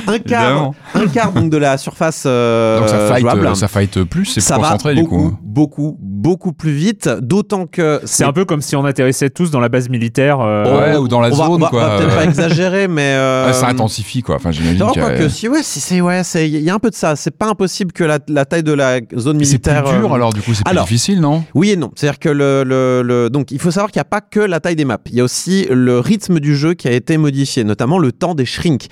un 0.08 0.20
quart, 0.20 0.72
un 0.94 1.08
quart 1.08 1.32
donc 1.32 1.50
de 1.50 1.58
la 1.58 1.78
surface 1.78 2.24
euh, 2.26 2.80
Donc 2.80 2.89
ça 2.89 3.08
fight, 3.08 3.22
jouable. 3.22 3.48
euh, 3.48 3.56
ça 3.56 3.68
fight 3.68 4.04
plus, 4.04 4.26
c'est 4.26 4.34
plus 4.36 4.42
Ça 4.42 4.58
va 4.58 4.64
concentré 4.64 4.96
du 4.96 5.02
beaucoup, 5.04 5.30
coup. 5.30 5.38
beaucoup, 5.42 5.98
beaucoup 6.00 6.54
plus 6.54 6.72
vite. 6.72 7.10
D'autant 7.22 7.66
que 7.68 8.00
C'est 8.06 8.24
un 8.24 8.34
peu 8.34 8.46
comme 8.46 8.62
si 8.62 8.76
on 8.76 8.86
atterrissait 8.86 9.30
tous 9.30 9.52
dans 9.52 9.60
la 9.60 9.70
base 9.70 9.89
militaire. 9.89 10.39
euh, 10.42 10.62
Ouais, 10.92 10.98
ou 10.98 11.08
dans 11.08 11.20
la 11.22 11.30
on 11.30 11.36
zone, 11.36 11.48
on 11.52 11.58
va- 11.58 11.68
quoi. 11.70 11.88
va 11.88 11.98
peut-être 11.98 12.16
pas 12.16 12.24
exagérer, 12.26 12.88
mais 12.88 13.14
euh, 13.16 13.48
ouais, 13.48 13.54
ça 13.54 13.68
intensifie 13.68 14.22
quoi. 14.22 14.36
Enfin, 14.36 14.52
j'imagine 14.52 14.80
quoique, 14.94 15.30
si, 15.30 15.48
ouais, 15.48 15.64
si, 15.64 15.80
c'est, 15.80 16.02
ouais, 16.02 16.24
c'est, 16.24 16.48
il 16.50 16.62
y 16.62 16.70
a 16.70 16.74
un 16.74 16.80
peu 16.80 16.89
de 16.89 16.96
ça. 16.96 17.16
C'est 17.16 17.36
pas 17.36 17.48
impossible 17.48 17.92
que 17.92 18.04
la, 18.04 18.20
la 18.28 18.46
taille 18.46 18.64
de 18.64 18.74
la 18.74 19.00
zone 19.18 19.31
Mais 19.38 19.46
c'est 19.46 19.60
plus 19.60 19.72
militaire. 19.74 20.00
dur 20.00 20.12
euh, 20.12 20.16
alors 20.16 20.34
du 20.34 20.42
coup, 20.42 20.54
c'est 20.54 20.64
plus 20.64 20.72
alors, 20.72 20.86
difficile, 20.86 21.20
non? 21.22 21.44
Oui 21.54 21.72
et 21.72 21.76
non. 21.76 21.92
C'est-à-dire 21.96 22.20
que 22.20 22.30
le, 22.30 22.64
le, 22.64 23.02
le- 23.04 23.30
donc, 23.30 23.52
il 23.52 23.60
faut 23.60 23.72
savoir 23.72 23.92
qu'il 23.92 24.00
n'y 24.00 24.02
a 24.02 24.06
pas 24.06 24.22
que 24.22 24.40
la 24.40 24.60
taille 24.60 24.76
des 24.76 24.86
maps. 24.86 24.98
Il 25.08 25.16
y 25.16 25.22
a 25.22 25.24
aussi 25.24 25.68
le 25.70 26.00
rythme 26.00 26.40
du 26.40 26.56
jeu 26.56 26.74
qui 26.74 26.88
a 26.88 26.92
été 26.92 27.18
modifié, 27.18 27.64
notamment 27.64 27.98
le 28.00 28.12
temps 28.12 28.36
des 28.36 28.46
shrinks. 28.46 28.88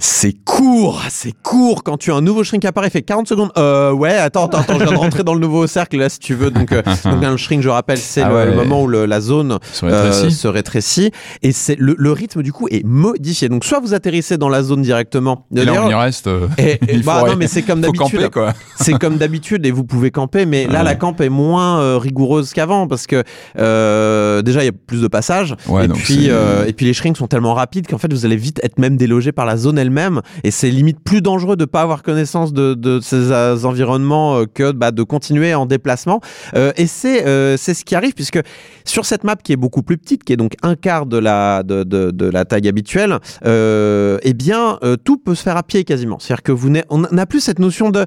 C'est 0.00 0.32
court, 0.44 1.02
c'est 1.10 1.32
court 1.42 1.82
quand 1.82 1.96
tu 1.96 2.12
as 2.12 2.14
un 2.14 2.20
nouveau 2.20 2.44
shrink 2.44 2.64
apparaît, 2.64 2.86
il 2.86 2.90
fait 2.92 3.02
40 3.02 3.26
secondes. 3.26 3.50
Euh, 3.58 3.90
ouais, 3.90 4.12
attends, 4.16 4.46
attends, 4.46 4.58
attends, 4.58 4.74
je 4.78 4.84
viens 4.84 4.92
de 4.92 4.96
rentrer 4.96 5.24
dans 5.24 5.34
le 5.34 5.40
nouveau 5.40 5.66
cercle 5.66 5.96
là 5.98 6.08
si 6.08 6.20
tu 6.20 6.34
veux. 6.34 6.52
Donc, 6.52 6.70
euh, 6.70 6.82
donc 7.04 7.24
un 7.24 7.36
shrink, 7.36 7.62
je 7.64 7.68
rappelle, 7.68 7.98
c'est 7.98 8.22
Ah 8.22 8.28
le, 8.28 8.34
ouais. 8.36 8.46
le 8.46 8.54
moment 8.54 8.82
où 8.84 8.86
le- 8.86 9.06
la 9.06 9.20
zone 9.20 9.58
Se 9.72 9.84
euh, 9.86 9.88
rétrécit. 10.04 10.30
se 10.36 10.46
rétrécit 10.46 11.10
et 11.42 11.50
c'est 11.50 11.74
le, 11.80 11.96
le 11.98 12.12
rythme 12.12 12.44
du 12.44 12.52
coup 12.52 12.68
est 12.70 12.84
modifié. 12.86 13.48
Donc 13.48 13.64
soit 13.64 13.80
vous 13.80 13.92
atterrissez 13.92 14.38
dans 14.38 14.48
la 14.48 14.62
zone 14.62 14.82
directement. 14.82 15.46
Et 15.56 15.64
là, 15.64 15.82
on 15.84 15.90
y 15.90 15.94
reste. 15.94 16.28
euh, 16.28 16.46
et- 16.58 16.74
et- 16.74 16.78
il 16.92 17.02
bah 17.02 17.24
non, 17.26 17.34
mais 17.36 17.48
c'est 17.48 17.62
comme 17.62 17.80
d'habitude. 17.80 18.30
C'est 18.76 18.96
comme 19.00 19.16
d'habitude 19.16 19.66
et 19.66 19.72
vous 19.72 19.82
pouvez 19.82 20.12
camper, 20.12 20.46
mais 20.46 20.68
là 20.68 20.78
Ouais. 20.78 20.84
la 20.84 20.94
camp 20.94 21.20
est 21.20 21.28
moins 21.28 21.80
euh, 21.80 21.98
rigoureuse 21.98 22.52
qu'avant 22.52 22.86
parce 22.86 23.08
que 23.08 23.24
euh, 23.58 24.42
déjà 24.42 24.62
il 24.62 24.66
y 24.66 24.68
a 24.68 24.72
plus 24.72 25.02
de 25.02 25.08
passages 25.08 25.56
Ouais, 25.66 25.86
et 25.86 25.88
puis 25.88 26.30
euh, 26.30 26.64
et 26.66 26.72
puis 26.72 26.86
les 26.86 26.92
shrinks 26.94 27.16
sont 27.16 27.26
tellement 27.26 27.54
rapides 27.54 27.88
qu'en 27.88 27.98
fait 27.98 28.12
vous 28.12 28.24
allez 28.24 28.36
vite 28.36 28.60
être 28.62 28.78
même 28.78 28.96
délogé 28.96 29.32
par 29.32 29.44
la 29.46 29.56
zone 29.56 29.78
elle-même. 29.88 30.20
Et 30.44 30.50
c'est 30.50 30.70
limite 30.70 31.00
plus 31.00 31.22
dangereux 31.22 31.56
de 31.56 31.64
pas 31.64 31.82
avoir 31.82 32.02
connaissance 32.02 32.52
de, 32.52 33.00
ces 33.02 33.32
euh, 33.32 33.56
environnements 33.64 34.36
euh, 34.36 34.44
que 34.46 34.72
bah, 34.72 34.90
de 34.90 35.02
continuer 35.02 35.54
en 35.54 35.66
déplacement. 35.66 36.20
Euh, 36.54 36.72
et 36.76 36.86
c'est 36.86 37.18
c'est 37.56 37.74
ce 37.74 37.84
qui 37.84 37.94
arrive 37.94 38.12
puisque 38.14 38.40
sur 38.84 39.04
cette 39.04 39.24
map 39.24 39.36
qui 39.36 39.52
est 39.52 39.56
beaucoup 39.56 39.82
plus 39.82 39.98
petite 39.98 40.24
qui 40.24 40.32
est 40.32 40.36
donc 40.36 40.54
un 40.62 40.74
quart 40.74 41.06
de 41.06 41.18
la 41.18 41.62
de, 41.62 42.30
la 42.30 42.44
taille 42.44 42.68
habituelle 42.68 43.18
eh 43.44 44.34
bien 44.34 44.78
tout 45.04 45.16
peut 45.18 45.34
se 45.34 45.42
faire 45.42 45.56
à 45.56 45.62
pied 45.62 45.84
quasiment. 45.84 46.18
C'est-à-dire 46.18 46.42
que 46.42 46.52
vous 46.52 46.72
on 46.90 46.98
n'a 46.98 47.26
plus 47.26 47.40
cette 47.40 47.58
notion 47.58 47.90
de 47.90 48.04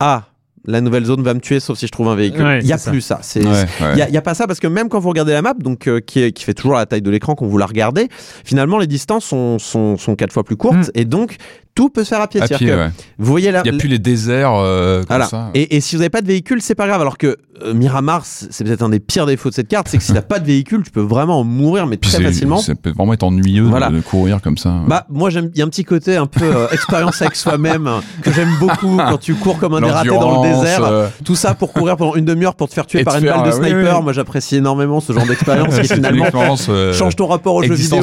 ah 0.00 0.29
la 0.66 0.80
nouvelle 0.80 1.04
zone 1.04 1.22
va 1.22 1.34
me 1.34 1.40
tuer 1.40 1.58
sauf 1.60 1.78
si 1.78 1.86
je 1.86 1.92
trouve 1.92 2.08
un 2.08 2.14
véhicule. 2.14 2.42
Ouais, 2.44 2.58
Il 2.60 2.66
y 2.66 2.72
a 2.72 2.78
ça. 2.78 2.90
plus 2.90 3.00
ça. 3.00 3.20
Ouais, 3.36 3.42
il 3.42 3.46
ouais. 3.48 3.94
n'y 3.96 4.02
a, 4.02 4.08
il 4.08 4.14
y 4.14 4.18
a 4.18 4.22
pas 4.22 4.34
ça 4.34 4.46
parce 4.46 4.60
que 4.60 4.66
même 4.66 4.88
quand 4.88 4.98
vous 5.00 5.08
regardez 5.08 5.32
la 5.32 5.42
map, 5.42 5.54
donc 5.54 5.86
euh, 5.86 6.00
qui, 6.00 6.20
est- 6.20 6.32
qui 6.32 6.44
fait 6.44 6.54
toujours 6.54 6.74
la 6.74 6.86
taille 6.86 7.02
de 7.02 7.10
l'écran 7.10 7.34
quand 7.34 7.46
vous 7.46 7.58
la 7.58 7.66
regardez, 7.66 8.08
finalement 8.44 8.78
les 8.78 8.86
distances 8.86 9.24
sont, 9.24 9.58
sont, 9.58 9.96
sont 9.96 10.16
quatre 10.16 10.32
fois 10.32 10.44
plus 10.44 10.56
courtes 10.56 10.76
Mm. 10.88 10.90
et 10.94 11.04
donc 11.04 11.36
tout 11.74 11.88
peut 11.88 12.04
se 12.04 12.08
faire 12.10 12.20
à 12.20 12.26
pied. 12.28 12.40
À 12.42 12.46
pied, 12.48 12.58
que 12.66 12.72
ouais. 12.76 12.90
Vous 13.18 13.30
voyez 13.30 13.50
là. 13.50 13.62
Il 13.64 13.70
n'y 13.70 13.76
a 13.76 13.78
plus 13.78 13.88
les 13.88 13.98
déserts 13.98 14.52
euh, 14.54 14.98
comme 14.98 15.06
Voilà. 15.08 15.26
ça. 15.26 15.50
Et, 15.54 15.76
et 15.76 15.80
si 15.80 15.94
vous 15.96 16.00
n'avez 16.00 16.10
pas 16.10 16.20
de 16.22 16.26
véhicule, 16.26 16.60
c'est 16.62 16.74
pas 16.74 16.86
grave. 16.86 17.00
Alors 17.00 17.16
que 17.18 17.36
euh, 17.62 17.74
Miramar, 17.74 18.24
c'est 18.24 18.64
peut-être 18.64 18.82
un 18.82 18.88
des 18.88 19.00
pires 19.00 19.26
défauts 19.26 19.50
de 19.50 19.54
cette 19.54 19.68
carte, 19.68 19.86
c'est 19.88 19.98
que 19.98 20.02
si 20.02 20.12
t'as 20.14 20.22
pas 20.22 20.38
de 20.38 20.46
véhicule, 20.46 20.82
tu 20.82 20.90
peux 20.90 21.00
vraiment 21.02 21.44
mourir, 21.44 21.86
mais 21.86 21.96
très 21.98 22.22
facilement. 22.22 22.56
Ça 22.58 22.74
peut 22.74 22.90
vraiment 22.90 23.12
être 23.12 23.22
ennuyeux 23.22 23.64
de- 23.64 23.68
Voilà. 23.68 23.90
de, 23.90 24.00
courir 24.00 24.40
comme 24.42 24.56
ça. 24.56 24.74
Bah 24.88 25.04
moi 25.10 25.28
j'aime, 25.30 25.50
il 25.54 25.58
y 25.58 25.62
a 25.62 25.64
un 25.64 25.68
petit 25.68 25.84
côté 25.84 26.16
un 26.16 26.26
peu 26.26 26.44
euh, 26.44 26.68
expérience 26.72 27.20
avec 27.22 27.36
soi-même 27.36 27.88
que 28.22 28.32
j'aime 28.32 28.50
beaucoup 28.58 28.96
quand 28.96 29.18
tu 29.18 29.34
cours 29.34 29.58
comme 29.58 29.74
un 29.74 29.80
dératé 29.80 30.08
dans 30.08 30.42
le 30.42 30.48
désert. 30.48 30.84
euh, 30.84 31.08
Tout 31.24 31.34
ça 31.36 31.54
pour 31.54 31.72
courir 31.72 31.96
pendant 31.96 32.14
une 32.16 32.24
demi-heure 32.24 32.54
pour 32.54 32.68
te 32.68 32.74
faire 32.74 32.86
tuer 32.86 33.04
par 33.04 33.16
une 33.16 33.22
faire, 33.24 33.42
balle 33.42 33.50
de 33.52 33.56
oui, 33.58 33.68
sniper. 33.70 33.98
oui. 33.98 34.04
Moi 34.04 34.12
j'apprécie 34.12 34.56
énormément 34.56 35.00
ce 35.00 35.12
genre 35.12 35.26
d'expérience 35.26 35.78
qui 35.78 35.88
finalement 35.94 36.26
euh, 36.68 36.92
change 36.94 37.14
ton 37.16 37.26
rapport 37.26 37.54
au 37.54 37.62
jeu 37.62 37.74
vidéo. 37.74 38.00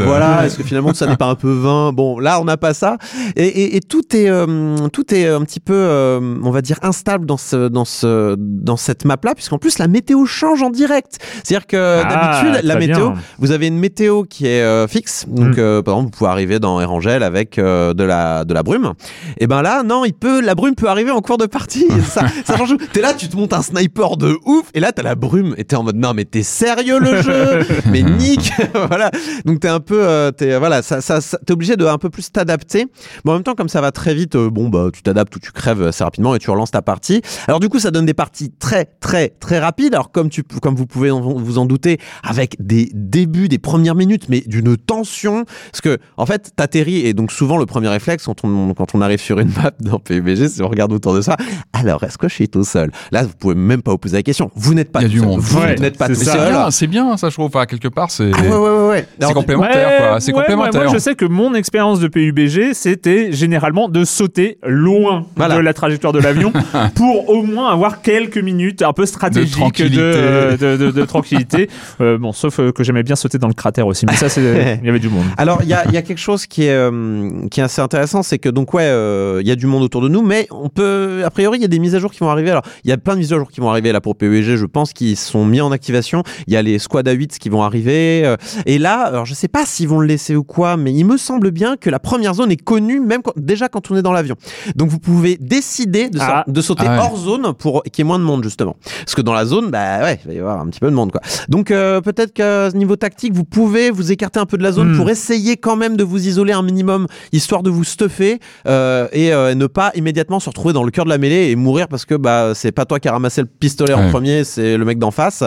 Voilà, 0.00 0.46
est-ce 0.46 0.56
que 0.58 0.62
finalement 0.64 0.92
ça 0.94 1.06
n'est 1.06 1.16
pas 1.16 1.26
un 1.26 1.34
peu 1.34 1.50
vain? 1.52 1.92
Bon, 1.92 2.18
là 2.18 2.40
on 2.40 2.44
n'a 2.44 2.56
pas 2.58 2.74
ça. 2.74 2.98
Et, 3.36 3.46
et- 3.46 3.76
et 3.76 3.80
tout 3.80 4.04
est 4.16 4.28
euh, 4.28 4.88
tout 4.92 5.14
est 5.14 5.26
un 5.28 5.42
petit 5.42 5.60
peu, 5.60 5.74
euh, 5.74 6.20
on 6.42 6.50
va 6.50 6.60
dire, 6.62 6.78
instable 6.82 7.26
dans 7.26 7.36
ce 7.36 7.68
dans 7.68 7.84
ce 7.84 8.34
dans 8.38 8.76
cette 8.76 9.04
map 9.04 9.16
là, 9.24 9.34
puisqu'en 9.34 9.58
plus 9.58 9.78
la 9.78 9.88
météo 9.88 10.24
change 10.26 10.62
en 10.62 10.70
direct. 10.70 11.18
C'est-à-dire 11.42 11.66
que 11.66 12.02
Ah, 12.04 12.40
d'habitude 12.42 12.64
la 12.66 12.76
météo, 12.76 13.10
bien. 13.10 13.20
vous 13.38 13.50
avez 13.52 13.66
une 13.66 13.78
météo 13.78 14.22
qui 14.24 14.46
est 14.46 14.62
euh, 14.62 14.86
fixe. 14.88 15.26
Donc 15.28 15.56
Mm. 15.56 15.60
euh, 15.60 15.82
par 15.82 15.94
exemple, 15.94 16.12
vous 16.12 16.18
pouvez 16.18 16.30
arriver 16.30 16.58
dans 16.58 16.80
Erangel 16.80 17.22
avec 17.22 17.58
euh, 17.58 17.94
de 17.94 18.04
la 18.04 18.44
de 18.44 18.54
la 18.54 18.62
brume. 18.62 18.92
Et 19.38 19.46
ben 19.46 19.62
là, 19.62 19.82
non, 19.82 20.04
il 20.04 20.12
peut 20.14 20.40
la 20.40 20.54
brume 20.54 20.74
peut 20.74 20.88
arriver 20.88 21.10
en 21.10 21.20
cours 21.20 21.38
de 21.38 21.46
partie. 21.46 21.86
ça 22.08 22.22
ça 22.44 22.56
change. 22.56 22.70
tout. 22.76 22.78
T'es 22.92 23.00
là, 23.00 23.14
tu 23.14 23.28
te 23.28 23.36
montes 23.36 23.52
un 23.52 23.62
sniper 23.62 24.16
de 24.16 24.36
ouf, 24.44 24.66
et 24.74 24.80
là 24.80 24.92
t'as 24.92 25.02
la 25.02 25.14
brume, 25.14 25.54
et 25.56 25.64
t'es 25.64 25.76
en 25.76 25.82
mode 25.82 25.96
non 25.96 26.12
mais 26.14 26.24
t'es 26.24 26.42
sérieux 26.42 26.98
le 26.98 27.22
jeu 27.22 27.60
Mais 27.90 28.02
nique 28.02 28.52
Voilà. 28.88 29.10
Donc 29.44 29.60
t'es 29.60 29.68
un 29.68 29.80
peu, 29.80 30.00
euh, 30.02 30.30
t'es 30.30 30.58
voilà, 30.58 30.82
ça, 30.82 31.00
ça, 31.00 31.20
ça- 31.20 31.38
t'es 31.44 31.52
obligé 31.52 31.76
de 31.76 31.84
un 31.86 31.98
peu 31.98 32.10
plus 32.10 32.30
t'adapter. 32.30 32.86
Mais 33.24 33.30
en 33.30 33.34
même 33.34 33.42
temps, 33.42 33.54
comme 33.54 33.68
ça 33.68 33.80
va 33.80 33.92
très 33.92 34.14
vite, 34.14 34.34
euh, 34.36 34.50
bon 34.50 34.68
bah 34.68 34.88
tu 34.92 35.02
t'adaptes 35.02 35.34
ou 35.36 35.38
tu 35.38 35.52
crèves 35.52 35.82
assez 35.82 36.04
rapidement 36.04 36.34
et 36.34 36.38
tu 36.38 36.50
relances 36.50 36.70
ta 36.70 36.82
partie. 36.82 37.22
Alors 37.46 37.60
du 37.60 37.68
coup, 37.68 37.78
ça 37.78 37.90
donne 37.90 38.06
des 38.06 38.14
parties 38.14 38.50
très 38.58 38.84
très 39.00 39.28
très 39.40 39.58
rapides. 39.58 39.94
Alors 39.94 40.10
comme 40.10 40.28
tu 40.30 40.42
comme 40.42 40.74
vous 40.74 40.86
pouvez 40.86 41.10
en- 41.10 41.20
vous 41.20 41.58
en 41.58 41.66
douter, 41.66 41.98
avec 42.22 42.56
des 42.60 42.90
débuts, 42.94 43.48
des 43.48 43.58
premières 43.58 43.94
minutes, 43.94 44.26
mais 44.28 44.42
d'une 44.46 44.76
tension, 44.76 45.44
parce 45.72 45.80
que 45.80 45.98
en 46.16 46.26
fait 46.26 46.52
t'atterris 46.56 47.06
et 47.06 47.14
donc 47.14 47.32
souvent 47.32 47.56
le 47.58 47.66
premier 47.66 47.88
réflexe 47.88 48.24
quand 48.26 48.44
on 48.44 48.74
quand 48.74 48.94
on 48.94 49.00
arrive 49.00 49.20
sur 49.20 49.38
une 49.38 49.50
map 49.50 49.72
dans 49.80 49.98
PUBG, 49.98 50.48
c'est 50.48 50.62
on 50.62 50.68
regarde 50.68 50.92
autour 50.92 51.14
de 51.14 51.20
ça. 51.20 51.36
Alors 51.72 52.02
est-ce 52.04 52.18
que 52.18 52.28
je 52.28 52.34
suis 52.34 52.48
tout 52.48 52.64
seul? 52.64 52.90
Là, 53.12 53.22
vous 53.24 53.32
pouvez 53.38 53.54
même 53.54 53.82
pas 53.82 53.90
vous 53.92 53.98
poser 53.98 54.16
la 54.16 54.22
question. 54.22 54.50
Vous 54.54 54.74
n'êtes 54.74 54.90
pas 54.92 55.00
Il 55.00 55.02
y 55.02 55.06
a 55.06 55.08
tout 55.08 55.12
du 55.14 55.18
seul. 55.20 55.28
monde. 55.28 55.40
Vous 55.40 55.58
Ouais, 55.58 55.74
n'êtes 55.76 55.98
pas 55.98 56.06
c'est 56.06 56.14
tout 56.14 56.18
c'est 56.20 56.24
seul. 56.26 56.50
bien, 56.50 56.70
c'est 56.70 56.86
bien, 56.86 57.16
ça 57.16 57.28
je 57.28 57.34
trouve. 57.34 57.46
Enfin, 57.46 57.66
quelque 57.66 57.88
part, 57.88 58.10
c'est 58.10 58.30
Ah 58.34 58.40
ouais, 58.40 58.48
ouais, 58.48 58.56
ouais, 58.56 58.88
ouais. 58.88 59.06
c'est 59.18 59.24
Alors, 59.24 59.34
complémentaire, 59.34 59.98
quoi. 60.10 60.20
C'est 60.20 60.32
ouais, 60.32 60.40
complémentaire. 60.40 60.82
Moi, 60.84 60.92
je 60.92 60.98
sais 60.98 61.14
que 61.14 61.24
mon 61.24 61.54
expérience 61.54 62.00
de 62.00 62.08
PUBG, 62.08 62.74
c'était 62.88 63.32
généralement 63.32 63.88
de 63.88 64.04
sauter 64.04 64.58
loin 64.66 65.26
Voilà. 65.36 65.56
de 65.56 65.60
la 65.60 65.74
trajectoire 65.74 66.12
de 66.14 66.18
l'avion 66.20 66.52
pour 66.94 67.28
au 67.28 67.42
moins 67.42 67.70
avoir 67.70 68.00
quelques 68.00 68.38
minutes 68.38 68.80
un 68.82 68.92
peu 68.94 69.04
stratégiques 69.04 69.52
de, 69.54 69.58
tranquillité. 69.60 69.96
de, 69.98 70.76
de- 70.76 70.90
de 70.90 71.04
tranquillité. 71.04 71.68
Euh, 72.00 72.16
bon, 72.16 72.32
sauf 72.32 72.60
euh, 72.60 72.70
que 72.70 72.84
j'aimais 72.84 73.02
bien 73.02 73.16
sauter 73.16 73.38
dans 73.38 73.48
le 73.48 73.54
cratère 73.54 73.86
aussi, 73.86 74.06
mais 74.06 74.14
ça, 74.14 74.28
c'est- 74.28 74.78
il 74.82 74.86
y 74.86 74.88
avait 74.88 74.98
du 75.00 75.08
monde. 75.08 75.24
Alors, 75.36 75.60
il 75.62 75.68
y 75.68 75.72
a, 75.74 75.84
il 75.86 75.92
y 75.92 75.96
a 75.96 76.02
quelque 76.02 76.18
chose 76.18 76.46
qui 76.46 76.64
est, 76.64 76.70
euh, 76.70 77.30
qui 77.50 77.60
est 77.60 77.62
assez 77.62 77.80
intéressant, 77.80 78.22
c'est 78.22 78.38
que 78.38 78.48
donc, 78.48 78.72
ouais, 78.74 78.82
euh, 78.84 79.38
il 79.42 79.48
y 79.48 79.50
a 79.50 79.56
du 79.56 79.66
monde 79.66 79.82
autour 79.82 80.00
de 80.00 80.08
nous, 80.08 80.22
mais 80.22 80.46
on 80.50 80.68
peut, 80.68 81.22
a 81.24 81.30
priori, 81.30 81.58
il 81.58 81.62
y 81.62 81.64
a 81.64 81.68
des 81.68 81.78
mises 81.80 81.94
à 81.94 81.98
jour 81.98 82.12
qui 82.12 82.20
vont 82.20 82.28
arriver. 82.30 82.50
Alors, 82.50 82.62
il 82.84 82.90
y 82.90 82.92
a 82.92 82.98
plein 82.98 83.14
de 83.14 83.18
mises 83.18 83.32
à 83.32 83.36
jour 83.36 83.50
qui 83.50 83.60
vont 83.60 83.68
arriver 83.70 83.90
là 83.92 84.00
pour 84.00 84.16
PUBG, 84.16 84.56
je 84.56 84.66
pense, 84.66 84.92
qui 84.92 85.16
sont 85.16 85.44
mis 85.44 85.60
en 85.60 85.72
activation. 85.72 86.22
Il 86.46 86.52
y 86.52 86.56
a 86.56 86.62
les 86.62 86.78
squads 86.78 87.02
à 87.08 87.12
8 87.12 87.38
qui 87.38 87.48
vont 87.48 87.62
arriver. 87.62 88.22
euh, 88.24 88.36
et 88.66 88.78
là, 88.78 89.00
alors, 89.00 89.24
je 89.26 89.34
sais 89.34 89.48
pas 89.48 89.64
s'ils 89.66 89.88
vont 89.88 89.98
le 90.00 90.06
laisser 90.06 90.36
ou 90.36 90.44
quoi, 90.44 90.76
mais 90.76 90.92
il 90.92 91.04
me 91.04 91.16
semble 91.16 91.50
bien 91.50 91.76
que 91.76 91.90
la 91.90 91.98
première 91.98 92.34
zone 92.34 92.52
est 92.52 92.62
connue. 92.62 92.77
Connu 92.78 93.00
même 93.00 93.22
quand- 93.22 93.32
déjà 93.36 93.68
quand 93.68 93.90
on 93.90 93.96
est 93.96 94.02
dans 94.02 94.12
l'avion. 94.12 94.36
Donc 94.76 94.88
vous 94.88 94.98
pouvez 94.98 95.36
décider 95.40 96.08
de, 96.10 96.18
Ah. 96.20 96.44
de 96.46 96.60
sauter 96.60 96.84
Ah 96.86 96.92
ouais. 96.92 96.98
hors 97.00 97.16
zone 97.16 97.52
pour 97.54 97.82
qu'il 97.84 97.98
y 97.98 98.00
ait 98.02 98.04
moins 98.08 98.18
de 98.18 98.24
monde 98.24 98.44
justement. 98.44 98.76
Parce 99.04 99.14
que 99.14 99.22
dans 99.22 99.32
la 99.34 99.44
zone, 99.44 99.70
bah 99.70 100.00
ouais, 100.02 100.20
il 100.24 100.28
va 100.28 100.34
y 100.34 100.38
avoir 100.38 100.60
un 100.60 100.66
petit 100.68 100.80
peu 100.80 100.90
de 100.90 100.94
monde 100.94 101.10
quoi. 101.12 101.20
Donc 101.48 101.70
euh, 101.70 102.00
peut-être 102.00 102.32
que 102.32 102.74
niveau 102.76 102.96
tactique, 102.96 103.32
vous 103.34 103.44
pouvez 103.44 103.90
vous 103.90 104.12
écarter 104.12 104.38
un 104.40 104.46
peu 104.46 104.56
de 104.58 104.62
la 104.62 104.72
zone 104.72 104.92
Hmm. 104.92 104.96
pour 104.96 105.10
essayer 105.10 105.56
quand 105.56 105.76
même 105.76 105.96
de 105.96 106.04
vous 106.04 106.26
isoler 106.28 106.52
un 106.52 106.62
minimum, 106.62 107.06
histoire 107.32 107.62
de 107.62 107.70
vous 107.70 107.84
stuffer 107.84 108.38
euh, 108.66 109.08
et 109.12 109.32
euh, 109.32 109.54
ne 109.54 109.66
pas 109.66 109.90
immédiatement 109.94 110.40
se 110.40 110.48
retrouver 110.48 110.72
dans 110.72 110.84
le 110.84 110.90
cœur 110.90 111.04
de 111.04 111.10
la 111.10 111.18
mêlée 111.18 111.50
et 111.50 111.56
mourir 111.56 111.88
parce 111.88 112.04
que 112.04 112.14
bah 112.14 112.52
c'est 112.54 112.72
pas 112.72 112.84
toi 112.84 113.00
qui 113.00 113.08
as 113.08 113.12
ramassé 113.12 113.40
le 113.42 113.48
pistolet 113.48 113.94
en 113.94 114.04
Ouais. 114.04 114.10
premier, 114.10 114.44
c'est 114.44 114.76
le 114.76 114.84
mec 114.84 114.98
d'en 114.98 115.10
face. 115.10 115.42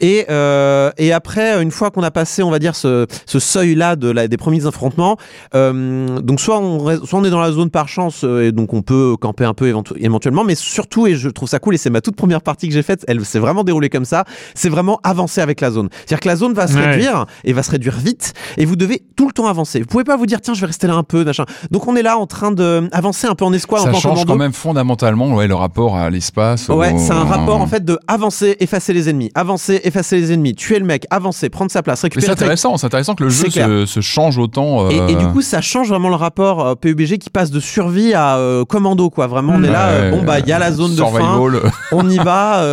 Et 0.00 0.24
euh, 0.30 0.90
et 0.98 1.12
après, 1.12 1.62
une 1.62 1.70
fois 1.70 1.90
qu'on 1.90 2.02
a 2.02 2.10
passé, 2.10 2.42
on 2.42 2.50
va 2.50 2.58
dire 2.58 2.74
ce, 2.74 3.06
ce 3.26 3.38
seuil-là 3.38 3.96
de 3.96 4.08
la, 4.10 4.28
des 4.28 4.36
premiers 4.36 4.66
affrontements, 4.66 5.16
euh, 5.54 6.20
donc 6.20 6.40
soit 6.40 6.58
on 6.58 6.69
soit 7.04 7.18
on 7.18 7.24
est 7.24 7.30
dans 7.30 7.40
la 7.40 7.52
zone 7.52 7.70
par 7.70 7.88
chance 7.88 8.22
euh, 8.24 8.46
et 8.48 8.52
donc 8.52 8.72
on 8.74 8.82
peut 8.82 9.16
camper 9.20 9.44
un 9.44 9.54
peu 9.54 9.66
éventu- 9.70 9.94
éventuellement, 9.98 10.44
mais 10.44 10.54
surtout 10.54 11.06
et 11.06 11.14
je 11.16 11.28
trouve 11.28 11.48
ça 11.48 11.58
cool 11.58 11.74
et 11.74 11.78
c'est 11.78 11.90
ma 11.90 12.00
toute 12.00 12.16
première 12.16 12.42
partie 12.42 12.68
que 12.68 12.74
j'ai 12.74 12.82
faite, 12.82 13.04
elle 13.08 13.24
s'est 13.24 13.38
vraiment 13.38 13.64
déroulée 13.64 13.88
comme 13.88 14.04
ça, 14.04 14.24
c'est 14.54 14.68
vraiment 14.68 15.00
avancer 15.02 15.40
avec 15.40 15.60
la 15.60 15.70
zone. 15.70 15.88
C'est-à-dire 15.92 16.20
que 16.20 16.28
la 16.28 16.36
zone 16.36 16.52
va 16.54 16.66
se 16.66 16.74
Ouais. 16.76 16.86
réduire 16.90 17.26
et 17.44 17.52
va 17.52 17.62
se 17.62 17.70
réduire 17.70 17.96
vite 17.96 18.32
et 18.56 18.64
vous 18.64 18.76
devez 18.76 19.02
tout 19.16 19.26
le 19.26 19.32
temps 19.32 19.46
avancer. 19.46 19.80
Vous 19.80 19.86
pouvez 19.86 20.04
pas 20.04 20.16
vous 20.16 20.26
dire 20.26 20.40
tiens 20.40 20.54
je 20.54 20.60
vais 20.60 20.66
rester 20.68 20.86
là 20.86 20.94
un 20.94 21.02
peu 21.02 21.24
machin. 21.24 21.44
Donc 21.70 21.88
on 21.88 21.96
est 21.96 22.02
là 22.02 22.16
en 22.18 22.26
train 22.26 22.52
de 22.52 22.88
avancer 22.92 23.26
un 23.26 23.34
peu 23.34 23.44
en 23.44 23.52
escouade, 23.52 23.82
Ça 23.82 23.90
en 23.90 23.94
change 23.94 24.24
quand 24.24 24.36
même 24.36 24.52
fondamentalement 24.52 25.34
ouais, 25.34 25.46
le 25.48 25.54
rapport 25.54 25.96
à 25.96 26.08
l'espace. 26.10 26.68
Ouais, 26.68 26.92
au- 26.92 26.98
c'est 26.98 27.12
un 27.12 27.24
rapport 27.24 27.60
en 27.60 27.66
fait 27.66 27.84
de 27.84 27.98
avancer, 28.08 28.56
effacer 28.60 28.92
les 28.92 29.08
ennemis, 29.08 29.30
avancer, 29.34 29.80
effacer 29.84 30.16
les 30.20 30.32
ennemis, 30.32 30.54
tuer 30.54 30.78
le 30.78 30.84
mec, 30.84 31.06
avancer, 31.10 31.48
prendre 31.50 31.70
sa 31.70 31.82
place, 31.82 32.02
Mais 32.02 32.06
récupérer. 32.08 32.26
c'est 32.26 32.30
le 32.30 32.36
truc. 32.36 32.42
intéressant, 32.46 32.76
c'est 32.76 32.86
intéressant 32.86 33.14
que 33.14 33.24
le 33.24 33.30
jeu 33.30 33.46
C'est 33.50 33.62
se, 33.62 33.86
se 33.86 34.00
change 34.00 34.38
autant. 34.38 34.86
euh, 34.86 34.90
Et, 34.90 35.12
et 35.12 35.14
du 35.16 35.26
coup, 35.28 35.42
ça 35.42 35.60
change 35.60 35.88
vraiment 35.88 36.08
le 36.08 36.14
rapport 36.14 36.59
euh, 36.66 36.74
PUBG 36.74 37.18
qui 37.18 37.30
passe 37.30 37.50
de 37.50 37.60
survie 37.60 38.14
à 38.14 38.36
euh, 38.36 38.64
commando, 38.64 39.10
quoi. 39.10 39.26
Vraiment, 39.26 39.54
on 39.56 39.62
est 39.62 39.70
là, 39.70 39.88
euh, 39.88 40.10
bon, 40.10 40.22
bah, 40.22 40.40
il 40.40 40.46
y 40.46 40.52
a 40.52 40.58
la 40.58 40.72
zone 40.72 40.94
de 40.94 41.02
fin, 41.02 41.38
on 41.92 42.08
y 42.08 42.18
va. 42.18 42.64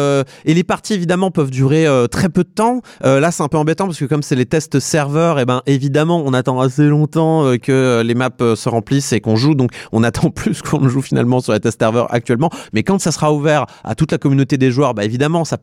et 0.45 0.53
les 0.53 0.63
parties, 0.63 0.93
évidemment, 0.93 1.31
peuvent 1.31 1.51
durer 1.51 1.85
très 2.11 2.29
peu 2.29 2.43
de 2.43 2.49
temps. 2.49 2.81
Là, 3.03 3.31
c'est 3.31 3.43
un 3.43 3.47
peu 3.47 3.57
embêtant 3.57 3.85
parce 3.85 3.99
que 3.99 4.05
comme 4.05 4.23
c'est 4.23 4.35
les 4.35 4.45
tests 4.45 4.79
serveurs, 4.79 5.39
et 5.39 5.45
ben, 5.45 5.61
évidemment, 5.65 6.21
on 6.25 6.33
attend 6.33 6.59
assez 6.59 6.83
longtemps 6.83 7.43
que 7.61 8.01
les 8.03 8.15
maps 8.15 8.29
se 8.55 8.69
remplissent 8.69 9.13
et 9.13 9.21
qu'on 9.21 9.35
joue. 9.35 9.55
Donc, 9.55 9.71
on 9.91 10.03
attend 10.03 10.29
plus 10.37 10.61
qu'on 10.61 10.79
ne 10.79 10.89
joue 10.89 11.01
finalement 11.01 11.39
sur 11.39 11.53
les 11.53 11.59
tests 11.59 11.79
serveurs 11.79 12.13
actuellement. 12.13 12.49
Mais 12.73 12.83
quand 12.83 12.99
ça 12.99 13.11
sera 13.11 13.33
ouvert 13.33 13.65
à 13.83 13.95
toute 13.95 14.11
la 14.11 14.17
communauté 14.17 14.57
des 14.57 14.71
joueurs, 14.71 14.93
bah, 14.93 15.05
évidemment, 15.05 15.45
ça, 15.45 15.57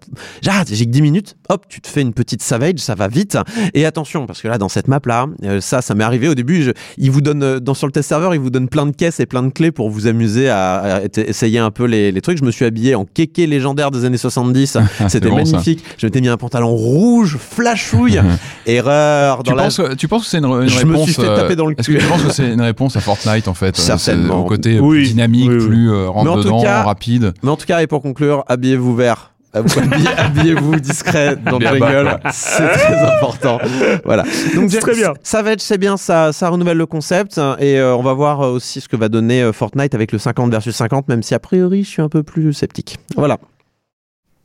Ah, 0.49 0.65
j'ai 0.67 0.87
que 0.87 0.91
10 0.91 1.03
minutes, 1.03 1.37
hop, 1.49 1.67
tu 1.69 1.81
te 1.81 1.89
fais 1.89 2.03
une 2.03 2.15
petite 2.15 2.43
savage, 2.43 2.79
ça 2.79 2.95
va 2.95 3.09
vite. 3.09 3.39
Et 3.75 3.87
attention, 3.87 4.27
parce 4.27 4.41
que 4.41 4.49
là, 4.49 4.59
dans 4.59 4.69
cette 4.69 4.89
map-là, 4.89 5.27
ça, 5.61 5.83
ça 5.83 5.95
m'est 5.95 6.05
arrivé 6.05 6.29
au 6.29 6.35
début, 6.35 6.63
je, 6.63 6.71
il 6.99 7.11
vous 7.11 7.21
donne, 7.21 7.59
dans, 7.59 7.75
sur 7.75 7.87
le 7.87 7.93
test 7.93 8.13
serveur, 8.15 8.35
il 8.35 8.41
vous 8.41 8.51
donne 8.51 8.69
plein 8.69 8.87
de 8.87 8.93
caisses 8.95 9.19
et 9.21 9.27
plein 9.27 9.43
de 9.43 9.51
clés 9.51 9.73
pour 9.73 9.91
vous 9.91 10.07
amuser 10.07 10.49
à, 10.49 11.01
essayer 11.17 11.59
un 11.59 11.71
peu 11.71 11.85
les, 11.85 12.13
les 12.13 12.21
trucs. 12.21 12.39
Je 12.39 12.45
me 12.45 12.51
suis 12.51 12.65
habillé 12.65 12.95
en 12.95 13.05
kéké 13.05 13.47
légendaire 13.47 13.91
des 13.91 14.05
années 14.05 14.17
70. 14.17 14.79
C'était 15.09 15.29
bon, 15.29 15.45
ça. 15.45 15.53
magnifique. 15.53 15.83
Je 15.99 16.07
m'étais 16.07 16.21
mis 16.21 16.29
un 16.29 16.37
pantalon 16.37 16.75
rouge, 16.75 17.37
flashouille. 17.39 18.21
Erreur 18.67 19.39
dans 19.43 19.51
Tu 19.53 19.57
la... 19.57 19.63
penses, 19.65 19.77
que- 19.77 19.95
tu 19.95 20.09
penses 20.09 20.25
que 20.25 20.29
c'est 20.31 20.39
une, 20.39 20.45
une 20.45 20.69
Je 20.69 20.85
me 20.85 20.93
réponse 20.93 21.05
suis 21.05 21.15
fait 21.15 21.29
euh, 21.29 21.37
taper 21.37 21.57
dans 21.57 21.67
le 21.67 21.75
Est-ce 21.79 21.89
que 21.89 21.93
cul. 21.93 21.99
tu 21.99 22.07
penses 22.07 22.23
que 22.23 22.33
c'est 22.33 22.53
une 22.53 22.61
réponse 22.61 22.97
à 22.97 23.01
Fortnite 23.01 23.49
en 23.49 23.55
fait 23.55 23.79
euh, 23.79 23.83
Certainement. 23.83 24.35
c'est 24.35 24.41
Au 24.41 24.45
côté 24.45 24.81
Oui. 24.81 24.99
plus 24.99 25.09
dynamique, 25.09 25.51
Oui, 25.51 25.57
oui. 25.59 25.67
plus 25.67 25.91
euh, 25.93 26.09
rentre 26.09 26.37
dedans, 26.39 26.63
cas- 26.63 26.83
rapide. 26.83 27.35
Mais 27.43 27.51
en 27.51 27.57
tout 27.57 27.67
cas, 27.67 27.83
et 27.83 27.87
pour 27.87 28.01
conclure, 28.03 28.45
habillez-vous 28.49 28.95
vert. 28.95 29.33
Habillez- 29.55 30.15
Habillez-vous 30.17 30.81
discret 30.81 31.37
dans 31.37 31.61
jungle, 31.61 32.19
c'est 32.33 32.69
très 32.69 32.97
important. 32.99 33.59
Voilà. 34.05 34.25
Donc 34.55 34.71
très 34.71 34.95
bien. 34.95 35.15
Savage, 35.23 35.61
c'est 35.61 35.79
bien, 35.79 35.97
ça, 35.97 36.33
ça 36.33 36.49
renouvelle 36.49 36.77
le 36.79 36.87
concept 36.87 37.39
et 37.59 37.79
euh, 37.79 37.95
on 37.97 38.03
va 38.03 38.13
voir 38.15 38.41
euh, 38.43 38.51
aussi 38.51 38.81
ce 38.81 38.89
que 38.89 38.97
va 38.97 39.09
donner 39.09 39.43
euh, 39.43 39.53
Fortnite 39.53 39.95
avec 39.95 40.11
le 40.13 40.19
50 40.19 40.51
versus 40.51 40.75
50, 40.75 41.09
même 41.09 41.23
si 41.23 41.35
a 41.35 41.39
priori 41.39 41.85
je 41.85 41.89
suis 41.89 42.03
un 42.03 42.09
peu 42.09 42.23
plus 42.23 42.53
sceptique. 42.53 42.99
Voilà. 43.17 43.39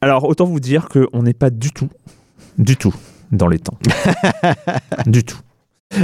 Alors, 0.02 0.24
autant 0.26 0.46
vous 0.46 0.60
dire 0.60 0.88
qu'on 0.90 1.24
n'est 1.24 1.34
pas 1.34 1.50
du 1.50 1.72
tout, 1.72 1.90
du 2.58 2.78
tout 2.78 2.94
dans 3.32 3.48
les 3.48 3.60
temps. 3.60 3.78
du 5.08 5.24
tout. 5.24 5.40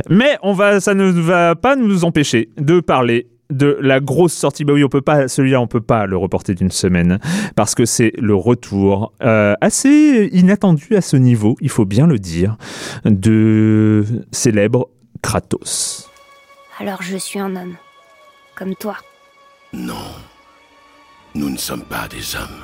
Mais 0.09 0.37
on 0.41 0.53
va, 0.53 0.79
ça 0.81 0.93
ne 0.95 1.05
va 1.11 1.55
pas 1.55 1.75
nous 1.75 2.05
empêcher 2.05 2.49
de 2.57 2.79
parler 2.79 3.27
de 3.49 3.77
la 3.81 3.99
grosse 3.99 4.33
sortie. 4.33 4.65
Bah 4.65 4.73
oui, 4.73 4.83
on 4.83 4.89
peut 4.89 5.01
pas, 5.01 5.27
celui-là, 5.27 5.61
on 5.61 5.67
peut 5.67 5.81
pas 5.81 6.05
le 6.05 6.17
reporter 6.17 6.55
d'une 6.55 6.71
semaine 6.71 7.19
parce 7.55 7.75
que 7.75 7.85
c'est 7.85 8.13
le 8.17 8.35
retour 8.35 9.13
euh, 9.23 9.53
assez 9.61 10.29
inattendu 10.31 10.95
à 10.95 11.01
ce 11.01 11.17
niveau, 11.17 11.55
il 11.61 11.69
faut 11.69 11.85
bien 11.85 12.07
le 12.07 12.19
dire, 12.19 12.57
de 13.05 14.03
célèbre 14.31 14.89
Kratos. 15.21 16.09
Alors 16.79 17.01
je 17.01 17.17
suis 17.17 17.39
un 17.39 17.55
homme. 17.55 17.75
Comme 18.55 18.75
toi. 18.75 18.97
Non. 19.73 19.93
Nous 21.33 21.49
ne 21.49 21.57
sommes 21.57 21.83
pas 21.83 22.07
des 22.07 22.35
hommes. 22.35 22.63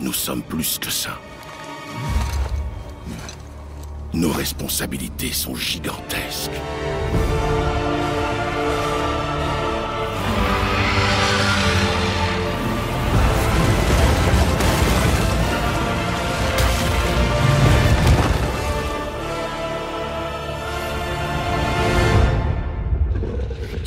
Nous 0.00 0.12
sommes 0.12 0.42
plus 0.42 0.78
que 0.78 0.90
ça. 0.90 1.18
Nos 4.12 4.30
responsabilités 4.30 5.32
sont 5.32 5.54
gigantesques. 5.54 6.50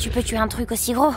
Tu 0.02 0.08
peux 0.10 0.20
tuer 0.24 0.36
un 0.36 0.48
truc 0.48 0.72
aussi 0.72 0.92
gros 0.94 1.12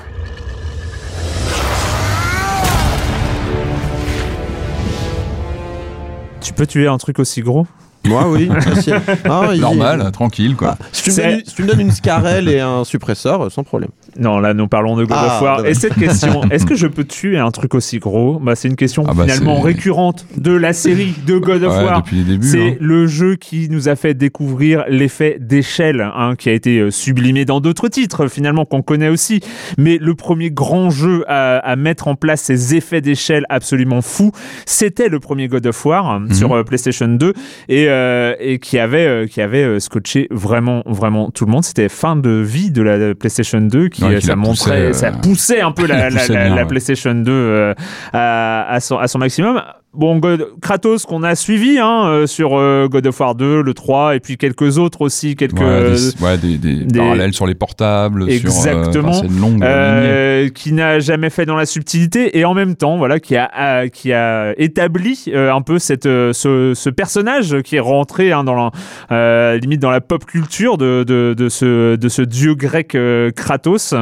Tu 6.41 6.53
peux 6.53 6.65
tuer 6.67 6.88
un 6.88 6.97
truc 6.97 7.19
aussi 7.19 7.41
gros 7.41 7.65
Moi, 8.05 8.29
oui. 8.29 8.49
Ah, 9.29 9.49
il- 9.53 9.61
Normal, 9.61 10.11
tranquille 10.11 10.55
quoi. 10.55 10.77
Si 10.91 11.03
tu, 11.03 11.09
me 11.09 11.15
C'est- 11.15 11.31
donnes, 11.31 11.41
si 11.45 11.55
tu 11.55 11.63
me 11.63 11.67
donnes 11.67 11.79
une 11.81 11.91
Scarelle 11.91 12.47
et 12.49 12.59
un 12.59 12.83
suppresseur, 12.83 13.45
euh, 13.45 13.49
sans 13.49 13.63
problème. 13.63 13.89
Non, 14.18 14.39
là, 14.39 14.53
nous 14.53 14.68
parlons 14.68 14.95
de 14.95 15.03
God 15.03 15.18
Ah, 15.20 15.36
of 15.38 15.41
War. 15.41 15.57
dommage. 15.57 15.72
Et 15.72 15.74
cette 15.74 15.95
question, 15.95 16.41
est-ce 16.51 16.66
que 16.66 16.76
je 16.76 16.88
peux 16.88 17.03
tuer 17.03 17.38
un 17.38 17.51
truc 17.51 17.76
aussi 17.76 17.99
gros? 17.99 18.39
Bah, 18.39 18.55
C'est 18.55 18.68
une 18.68 18.76
question 18.76 19.03
Ah 19.07 19.13
bah, 19.13 19.24
finalement 19.24 19.59
récurrente 19.59 20.26
de 20.38 20.51
la 20.53 20.74
série 20.74 21.13
de 21.28 21.38
God 21.38 21.63
of 21.63 21.78
Ouais, 21.78 21.84
War. 21.84 22.01
depuis 22.01 22.18
les 22.18 22.24
débuts. 22.24 22.47
C'est 22.47 22.70
hein. 22.72 22.76
le 22.80 23.07
jeu 23.07 23.36
qui 23.36 23.68
nous 23.70 23.89
a 23.89 23.95
fait 23.95 24.13
découvrir 24.13 24.86
l'effet 24.88 25.38
d'échelle, 25.39 26.01
hein, 26.16 26.36
qui 26.38 26.49
a 26.49 26.53
été 26.53 26.80
euh, 26.80 26.91
sublimé 26.91 27.45
dans 27.45 27.59
d'autres 27.59 27.88
titres, 27.88 28.28
finalement, 28.28 28.66
qu'on 28.66 28.82
connaît 28.82 29.09
aussi. 29.09 29.41
Mais 29.78 29.97
le 29.99 30.16
premier 30.16 30.51
grand 30.51 30.89
jeu 30.89 31.24
à, 31.28 31.57
à 31.57 31.76
mettre 31.76 32.07
en 32.07 32.16
place 32.16 32.41
ces 32.41 32.76
effets 32.76 33.01
d'échelle 33.01 33.45
absolument 33.49 34.01
fous, 34.01 34.32
c'était 34.66 35.09
le 35.09 35.20
premier 35.20 35.47
God 35.47 35.66
of 35.68 35.86
War 35.86 36.09
hein, 36.09 36.20
Mhm. 36.22 36.34
sur 36.34 36.53
euh, 36.53 36.63
PlayStation 36.63 37.07
2 37.07 37.34
et, 37.70 37.86
euh, 37.89 38.34
et 38.39 38.59
qui 38.59 38.80
avait, 38.80 39.05
euh, 39.05 39.28
qui 39.28 39.41
avait 39.41 39.63
euh, 39.63 39.80
scotché 39.80 40.28
vraiment, 40.32 40.84
vraiment 40.86 41.32
tout 41.32 41.45
le 41.45 41.51
monde. 41.51 41.63
C'était 41.66 41.89
fin 41.89 42.16
de 42.16 42.30
vie 42.30 42.72
de 42.72 42.82
la 42.82 43.13
PlayStation 43.16 43.59
2 43.61 43.89
qui, 43.89 44.05
Ouais, 44.08 44.20
qui 44.20 44.26
ça 44.26 44.36
montrait, 44.36 44.88
euh, 44.88 44.93
ça 44.93 45.12
poussait 45.12 45.62
un 45.62 45.72
peu 45.72 45.86
la. 45.88 46.66
PlayStation 46.66 47.14
2 47.14 47.32
euh, 47.32 47.74
à, 48.14 48.74
à 48.74 48.80
son, 48.80 48.97
à 48.97 49.08
son 49.08 49.20
maximum. 49.20 49.62
Bon, 49.97 50.17
God- 50.19 50.47
Kratos 50.61 51.05
qu'on 51.05 51.23
a 51.23 51.35
suivi 51.35 51.79
hein, 51.79 52.03
euh, 52.05 52.27
sur 52.27 52.57
euh, 52.57 52.87
God 52.87 53.07
of 53.07 53.19
War 53.19 53.35
2, 53.35 53.61
le 53.61 53.73
3, 53.73 54.15
et 54.15 54.19
puis 54.19 54.37
quelques 54.37 54.77
autres 54.77 55.01
aussi, 55.01 55.35
quelques... 55.35 55.59
Ouais, 55.59 55.91
des, 55.91 56.23
ouais, 56.23 56.37
des- 56.37 56.57
des 56.57 56.75
des- 56.85 56.99
parallèles 56.99 57.33
sur 57.33 57.47
les 57.47 57.55
portables. 57.55 58.29
Exactement. 58.29 59.13
Sur, 59.13 59.23
euh, 59.23 59.27
une 59.27 59.39
longue 59.39 59.63
euh, 59.63 60.49
qui 60.49 60.71
n'a 60.73 60.99
jamais 60.99 61.29
fait 61.29 61.45
dans 61.45 61.55
la 61.55 61.65
subtilité 61.65 62.37
et 62.37 62.45
en 62.45 62.53
même 62.53 62.75
temps 62.75 62.97
voilà 62.97 63.19
qui 63.19 63.35
a 63.35 63.49
euh, 63.57 63.87
qui 63.87 64.11
a 64.13 64.53
établi 64.59 65.25
euh, 65.29 65.53
un 65.53 65.61
peu 65.61 65.79
cette 65.79 66.05
euh, 66.05 66.33
ce, 66.33 66.73
ce 66.75 66.89
personnage 66.89 67.61
qui 67.63 67.75
est 67.77 67.79
rentré 67.79 68.31
hein, 68.31 68.43
dans 68.43 68.53
la 68.55 68.71
euh, 69.11 69.57
limite 69.57 69.81
dans 69.81 69.91
la 69.91 70.01
pop 70.01 70.25
culture 70.25 70.77
de, 70.77 71.03
de, 71.07 71.33
de 71.37 71.49
ce 71.49 71.95
de 71.95 72.09
ce 72.09 72.21
dieu 72.21 72.55
grec 72.55 72.95
euh, 72.95 73.31
Kratos 73.31 73.93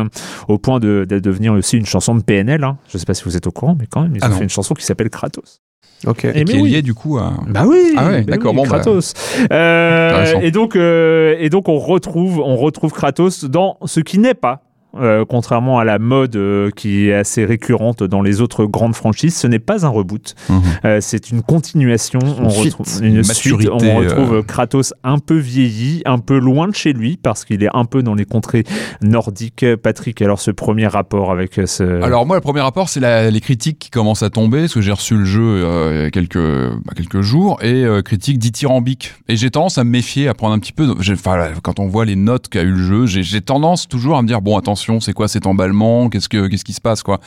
au 0.47 0.57
point 0.57 0.79
de, 0.79 1.05
de 1.07 1.19
devenir 1.19 1.53
aussi 1.53 1.77
une 1.77 1.85
chanson 1.85 2.15
de 2.15 2.23
PNL 2.23 2.63
hein. 2.63 2.77
je 2.91 2.97
sais 2.97 3.05
pas 3.05 3.13
si 3.13 3.23
vous 3.23 3.37
êtes 3.37 3.47
au 3.47 3.51
courant 3.51 3.75
mais 3.79 3.85
quand 3.89 4.01
même 4.01 4.15
ils 4.15 4.19
Ah 4.21 4.27
ont 4.27 4.31
non. 4.31 4.37
fait 4.37 4.43
une 4.43 4.49
chanson 4.49 4.73
qui 4.73 4.85
s'appelle 4.85 5.09
Kratos 5.09 5.61
Ok. 6.07 6.25
Et 6.25 6.43
qui 6.43 6.53
mais 6.53 6.59
est 6.59 6.61
oui. 6.61 6.69
lié 6.71 6.81
du 6.81 6.93
coup 6.93 7.17
à. 7.17 7.33
bah 7.47 7.63
oui. 7.67 7.93
Ah 7.97 8.07
ouais, 8.07 8.21
bah 8.21 8.33
d'accord, 8.33 8.51
oui, 8.51 8.57
bon, 8.57 8.63
bah. 8.63 8.69
Kratos. 8.69 9.13
Euh, 9.51 10.09
Intéressant. 10.09 10.41
et 10.41 10.51
donc, 10.51 10.75
euh, 10.75 11.35
et 11.39 11.49
donc 11.49 11.69
on 11.69 11.77
retrouve, 11.77 12.39
on 12.39 12.55
retrouve 12.55 12.91
Kratos 12.91 13.45
dans 13.45 13.77
ce 13.85 13.99
qui 13.99 14.19
n'est 14.19 14.33
pas. 14.33 14.61
Euh, 14.95 15.25
contrairement 15.27 15.79
à 15.79 15.83
la 15.83 15.99
mode 15.99 16.35
euh, 16.35 16.69
qui 16.75 17.07
est 17.09 17.13
assez 17.13 17.45
récurrente 17.45 18.03
dans 18.03 18.21
les 18.21 18.41
autres 18.41 18.65
grandes 18.65 18.95
franchises, 18.95 19.35
ce 19.35 19.47
n'est 19.47 19.59
pas 19.59 19.85
un 19.85 19.89
reboot. 19.89 20.35
Mhm. 20.49 20.61
Euh, 20.85 20.97
c'est 21.01 21.29
une 21.31 21.41
continuation. 21.41 22.19
on 22.39 22.49
suite. 22.49 22.73
retrouve 22.75 23.03
Une 23.03 23.23
suite. 23.23 23.69
On 23.71 23.77
retrouve. 23.97 24.43
Kratos 24.43 24.93
un 25.03 25.19
peu 25.19 25.37
vieilli, 25.37 26.01
un 26.05 26.19
peu 26.19 26.37
loin 26.39 26.67
de 26.67 26.75
chez 26.75 26.93
lui 26.93 27.17
parce 27.21 27.45
qu'il 27.45 27.63
est 27.63 27.69
un 27.73 27.85
peu 27.85 28.03
dans 28.03 28.13
les 28.13 28.25
contrées 28.25 28.63
nordiques. 29.01 29.65
Patrick, 29.81 30.21
alors 30.21 30.39
ce 30.39 30.51
premier 30.51 30.87
rapport 30.87 31.31
avec 31.31 31.59
ce. 31.65 32.01
Alors 32.01 32.25
moi, 32.25 32.35
le 32.37 32.41
premier 32.41 32.61
rapport, 32.61 32.89
c'est 32.89 32.99
la- 32.99 33.29
les 33.31 33.41
critiques 33.41 33.79
qui 33.79 33.89
commencent 33.89 34.23
à 34.23 34.29
tomber, 34.29 34.61
parce 34.61 34.73
que 34.73 34.81
j'ai 34.81 34.91
reçu 34.91 35.15
le 35.15 35.25
jeu 35.25 35.63
il 35.91 36.01
y 36.03 36.05
a 36.05 36.11
quelques, 36.11 36.37
bah, 36.37 36.93
quelques 36.95 37.21
jours, 37.21 37.61
et 37.63 37.85
critiques 38.05 38.37
dithyrambiques. 38.39 39.13
Et 39.27 39.35
j'ai 39.35 39.49
tendance 39.49 39.77
à 39.77 39.83
me 39.83 39.89
méfier, 39.89 40.27
à 40.27 40.33
prendre 40.33 40.53
un 40.53 40.59
petit 40.59 40.73
peu... 40.73 40.87
Enfin, 41.11 41.49
quand 41.63 41.79
on 41.79 41.87
voit 41.87 42.05
les 42.05 42.15
notes 42.15 42.49
qu'a 42.49 42.61
eu 42.61 42.71
le 42.71 42.83
jeu, 42.83 43.05
j'ai 43.05 43.23
j'ai 43.23 43.41
tendance 43.41 43.87
toujours 43.87 44.17
à 44.17 44.21
me 44.21 44.27
dire, 44.27 44.41
bon, 44.41 44.57
attention, 44.57 44.82
c'est 44.99 45.13
quoi 45.13 45.27
cet 45.27 45.45
emballement, 45.45 46.09
qu'est-ce 46.09 46.29
que 46.29 46.47
qu'est-ce 46.47 46.65
qui 46.65 46.73
se 46.73 46.81
passe 46.81 47.03
quoi. 47.03 47.19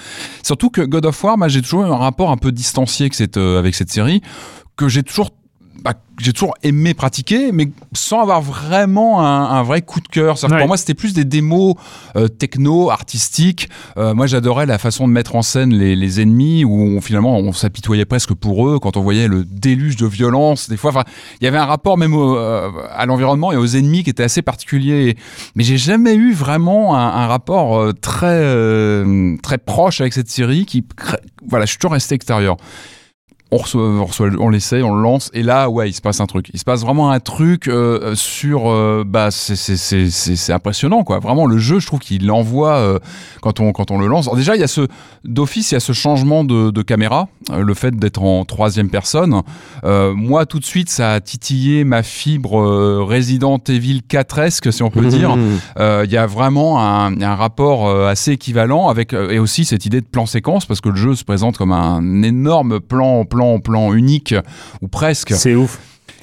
Surtout 0.42 0.70
que 0.70 0.82
God 0.82 1.06
of 1.06 1.22
War, 1.24 1.38
moi 1.38 1.48
j'ai 1.48 1.62
toujours 1.62 1.84
eu 1.84 1.88
un 1.88 1.96
rapport 1.96 2.30
un 2.30 2.36
peu 2.36 2.52
distancié 2.52 3.04
avec 3.04 3.14
cette 3.14 3.36
euh, 3.36 3.58
avec 3.58 3.74
cette 3.74 3.90
série 3.90 4.22
que 4.76 4.88
j'ai 4.88 5.02
toujours 5.02 5.30
bah, 5.86 5.94
j'ai 6.18 6.32
toujours 6.32 6.54
aimé 6.64 6.94
pratiquer, 6.94 7.52
mais 7.52 7.68
sans 7.92 8.20
avoir 8.22 8.42
vraiment 8.42 9.20
un, 9.24 9.44
un 9.50 9.62
vrai 9.62 9.82
coup 9.82 10.00
de 10.00 10.08
cœur. 10.08 10.36
Ouais. 10.54 10.58
Pour 10.58 10.66
moi, 10.66 10.76
c'était 10.76 10.94
plus 10.94 11.12
des 11.14 11.24
démos 11.24 11.74
euh, 12.16 12.26
techno, 12.26 12.90
artistiques. 12.90 13.68
Euh, 13.96 14.12
moi, 14.12 14.26
j'adorais 14.26 14.66
la 14.66 14.78
façon 14.78 15.06
de 15.06 15.12
mettre 15.12 15.36
en 15.36 15.42
scène 15.42 15.72
les, 15.72 15.94
les 15.94 16.20
ennemis, 16.20 16.64
où 16.64 16.72
on- 16.80 17.00
finalement 17.00 17.36
on 17.38 17.52
s'apitoyait 17.52 18.04
presque 18.04 18.34
pour 18.34 18.66
eux 18.68 18.80
quand 18.80 18.96
on 18.96 19.02
voyait 19.02 19.28
le 19.28 19.44
déluge 19.44 19.94
de 19.96 20.06
violence. 20.06 20.68
Des 20.68 20.76
fois, 20.76 20.90
enfin, 20.90 21.04
il 21.40 21.44
y 21.44 21.46
avait 21.46 21.58
un 21.58 21.66
rapport 21.66 21.96
même 21.98 22.14
au- 22.14 22.36
euh, 22.36 22.70
à 22.92 23.06
l'environnement 23.06 23.52
et 23.52 23.56
aux 23.56 23.66
ennemis 23.76 24.02
qui 24.02 24.10
était 24.10 24.24
assez 24.24 24.42
particulier. 24.42 25.16
Mais 25.54 25.62
j'ai 25.62 25.78
jamais 25.78 26.14
eu 26.16 26.32
vraiment 26.32 26.96
un, 26.96 27.06
un 27.06 27.26
rapport 27.28 27.92
très 28.00 28.42
très 29.42 29.58
proche 29.58 30.00
avec 30.00 30.12
cette 30.14 30.30
série. 30.30 30.64
Qui, 30.66 30.84
voilà, 31.48 31.64
je 31.66 31.70
suis 31.70 31.78
toujours 31.78 31.92
resté 31.92 32.14
extérieur 32.16 32.56
on 33.52 33.58
reçoit, 33.58 33.82
on, 33.82 34.04
reçoit- 34.04 34.30
on 34.40 34.48
l'essaye, 34.48 34.82
on 34.82 34.94
le 34.94 35.02
lance, 35.02 35.30
et 35.32 35.42
là, 35.42 35.70
ouais, 35.70 35.88
il 35.88 35.92
se 35.92 36.00
passe 36.00 36.20
un 36.20 36.26
truc. 36.26 36.50
Il 36.52 36.58
se 36.58 36.64
passe 36.64 36.80
vraiment 36.82 37.10
un 37.12 37.20
truc 37.20 37.68
euh, 37.68 38.14
sur, 38.16 38.68
euh, 38.68 39.04
bah, 39.06 39.30
c'est- 39.30 40.52
impressionnant, 40.52 41.04
quoi. 41.04 41.20
Vraiment, 41.20 41.46
le 41.46 41.58
jeu, 41.58 41.78
je 41.78 41.86
trouve 41.86 42.00
qu'il 42.00 42.26
l'envoie 42.26 42.74
euh, 42.76 42.98
quand 43.42 43.60
on 43.60 43.72
quand 43.72 43.90
on 43.92 43.98
le 43.98 44.06
lance. 44.08 44.26
Alors 44.26 44.36
déjà, 44.36 44.56
il 44.56 44.60
y 44.60 44.64
a 44.64 44.68
ce 44.68 44.88
d'office, 45.24 45.70
il 45.70 45.74
y 45.74 45.76
a 45.76 45.80
ce 45.80 45.92
changement 45.92 46.42
de, 46.44 46.70
de 46.70 46.82
caméra, 46.82 47.28
euh, 47.50 47.62
le 47.62 47.74
fait 47.74 47.94
d'être 47.96 48.22
en 48.22 48.44
troisième 48.44 48.88
personne. 48.90 49.42
Moi, 49.84 50.46
tout 50.46 50.58
de 50.58 50.64
suite, 50.64 50.90
ça 50.90 51.12
a 51.12 51.20
titillé 51.20 51.84
ma 51.84 52.02
fibre 52.02 52.60
Resident 53.04 53.58
Evil 53.68 54.02
4esque, 54.08 54.70
si 54.72 54.82
on 54.82 54.90
peut 54.90 55.06
dire. 55.06 55.36
Il 55.78 56.10
y 56.10 56.16
a 56.16 56.26
vraiment 56.26 56.80
un, 56.80 57.20
un 57.20 57.34
rapport 57.36 57.88
assez 58.06 58.32
équivalent 58.32 58.88
avec 58.88 59.12
et 59.12 59.38
aussi 59.38 59.64
cette 59.64 59.86
idée 59.86 60.00
de 60.00 60.06
plan 60.06 60.26
séquence 60.26 60.66
parce 60.66 60.80
que 60.80 60.88
le 60.88 60.96
jeu 60.96 61.14
se 61.14 61.24
présente 61.24 61.56
comme 61.56 61.72
un 61.72 62.22
énorme 62.22 62.80
plan 62.80 63.24
plan 63.24 63.35
plan 63.60 63.92
unique 63.92 64.34
ou 64.80 64.88
presque. 64.88 65.32
C'est 65.34 65.54
ouf. 65.54 65.78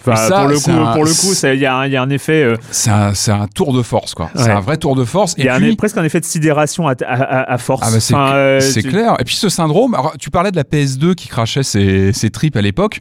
Enfin, 0.05 0.15
ça, 0.15 0.39
pour 0.39 0.47
le 0.49 0.59
coup, 0.59 0.71
un- 0.71 0.93
pour 0.93 1.05
le 1.05 1.11
coup, 1.11 1.33
il 1.53 1.59
y, 1.59 1.65
a 1.65 1.75
un- 1.77 1.85
il 1.85 1.91
y 1.93 1.95
a 1.95 2.01
un 2.01 2.09
effet, 2.09 2.43
euh, 2.43 2.55
C'est 2.71 2.89
un, 2.91 3.47
tour 3.47 3.73
de 3.73 3.81
force 3.81 4.13
quoi. 4.13 4.29
C'est 4.35 4.43
Ouais. 4.43 4.49
un 4.51 4.59
vrai 4.59 4.77
tour 4.77 4.95
de 4.95 5.05
force. 5.05 5.33
il 5.37 5.45
y 5.45 5.49
a 5.49 5.55
un- 5.55 5.59
puis 5.59 5.75
presque 5.75 5.97
un 5.97 6.03
effet 6.03 6.19
de 6.19 6.25
sidération 6.25 6.87
à, 6.87 6.91
à- 6.91 7.05
à- 7.05 7.53
à 7.53 7.57
force. 7.57 7.81
Ah 7.85 7.91
bah 7.91 7.99
c'est 7.99 8.13
Enfin, 8.13 8.33
euh, 8.33 8.59
c'est 8.59 8.81
tu- 8.81 8.89
clair. 8.89 9.15
Et 9.19 9.23
puis 9.23 9.35
ce 9.35 9.49
syndrome, 9.49 9.93
alors, 9.93 10.13
tu 10.19 10.29
parlais 10.29 10.51
de 10.51 10.57
la 10.57 10.63
PS2 10.63 11.13
qui 11.15 11.27
crachait 11.29 11.63
ses, 11.63 12.11
ses 12.13 12.29
tripes 12.29 12.55
à 12.57 12.61
l'époque. 12.61 12.99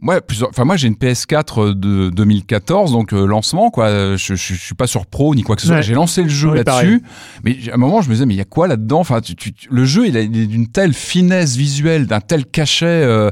Moi, 0.00 0.20
plusieurs, 0.20 0.50
enfin 0.50 0.64
moi 0.64 0.76
j'ai 0.76 0.86
une 0.88 0.96
PS4 0.96 1.72
de 1.72 2.10
2014, 2.10 2.92
donc 2.92 3.12
euh, 3.14 3.24
lancement 3.26 3.70
quoi. 3.70 3.88
Je, 4.16 4.16
je, 4.16 4.34
je 4.34 4.54
suis 4.54 4.74
pas 4.74 4.86
sur 4.86 5.06
Pro 5.06 5.34
ni 5.34 5.42
quoi 5.42 5.56
que 5.56 5.62
ce 5.62 5.68
soit. 5.68 5.76
Ouais. 5.76 5.82
J'ai 5.82 5.94
lancé 5.94 6.22
le 6.22 6.28
jeu 6.28 6.52
là-dessus, 6.52 7.02
mais 7.42 7.56
à 7.70 7.74
un 7.74 7.78
moment 7.78 8.02
je 8.02 8.08
me 8.08 8.14
disais 8.14 8.26
mais 8.26 8.34
il 8.34 8.38
y 8.38 8.40
a 8.42 8.44
quoi 8.44 8.68
là-dedans? 8.68 9.00
Enfin, 9.00 9.20
tu- 9.22 9.34
tu- 9.34 9.52
tu- 9.54 9.68
le 9.70 9.84
jeu 9.86 10.06
il, 10.06 10.16
a- 10.16 10.20
il 10.20 10.36
est 10.36 10.46
d'une 10.46 10.66
telle 10.66 10.92
finesse 10.92 11.56
visuelle, 11.56 12.06
d'un 12.06 12.20
tel 12.20 12.44
cachet. 12.44 12.84
euh, 12.86 13.30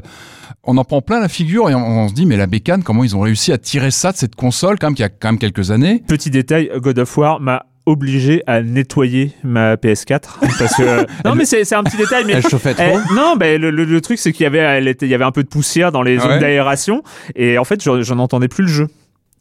on 0.63 0.77
en 0.77 0.83
prend 0.85 1.01
plein 1.01 1.19
la 1.19 1.27
figure 1.29 1.69
et 1.69 1.75
on, 1.75 1.85
on 2.03 2.07
se 2.07 2.13
dit 2.13 2.25
mais 2.25 2.37
la 2.37 2.47
bécane 2.47 2.83
comment 2.83 3.03
ils 3.03 3.15
ont 3.15 3.19
réussi 3.21 3.51
à 3.51 3.57
tirer 3.57 3.91
ça 3.91 4.11
de 4.11 4.17
cette 4.17 4.35
console 4.35 4.77
quand 4.79 4.87
même 4.87 4.95
qui 4.95 5.03
a 5.03 5.09
quand 5.09 5.29
même 5.29 5.39
quelques 5.39 5.71
années? 5.71 6.03
Petit 6.07 6.29
détail, 6.29 6.71
God 6.77 6.99
of 6.99 7.17
War 7.17 7.39
m'a 7.39 7.65
obligé 7.85 8.41
à 8.47 8.61
nettoyer 8.61 9.33
ma 9.43 9.75
PS4 9.75 10.21
parce 10.57 10.75
que 10.77 11.05
non 11.27 11.35
mais 11.35 11.43
c'est 11.43 11.73
un 11.73 11.83
petit 11.83 11.97
détail 11.97 12.23
mais 12.25 12.33
Elle 12.33 12.47
chauffait 12.47 12.73
trop? 12.73 12.83
Eh, 12.85 13.13
non, 13.13 13.35
ben 13.35 13.59
le, 13.61 13.71
le- 13.71 13.83
le 13.83 14.01
truc 14.01 14.19
c'est 14.19 14.31
qu'il 14.31 14.43
y 14.45 14.47
avait, 14.47 14.59
elle 14.59 14.87
était, 14.87 15.05
il 15.05 15.09
y 15.09 15.15
avait 15.15 15.25
un 15.25 15.31
peu 15.33 15.43
de 15.43 15.49
poussière 15.49 15.91
dans 15.91 16.01
les 16.01 16.17
zones 16.17 16.31
ouais 16.31 16.39
d'aération 16.39 17.03
et 17.35 17.57
en 17.57 17.65
fait 17.65 17.81
j'en 17.83 18.19
entendais 18.19 18.47
plus 18.47 18.63
le 18.63 18.69
jeu. 18.69 18.87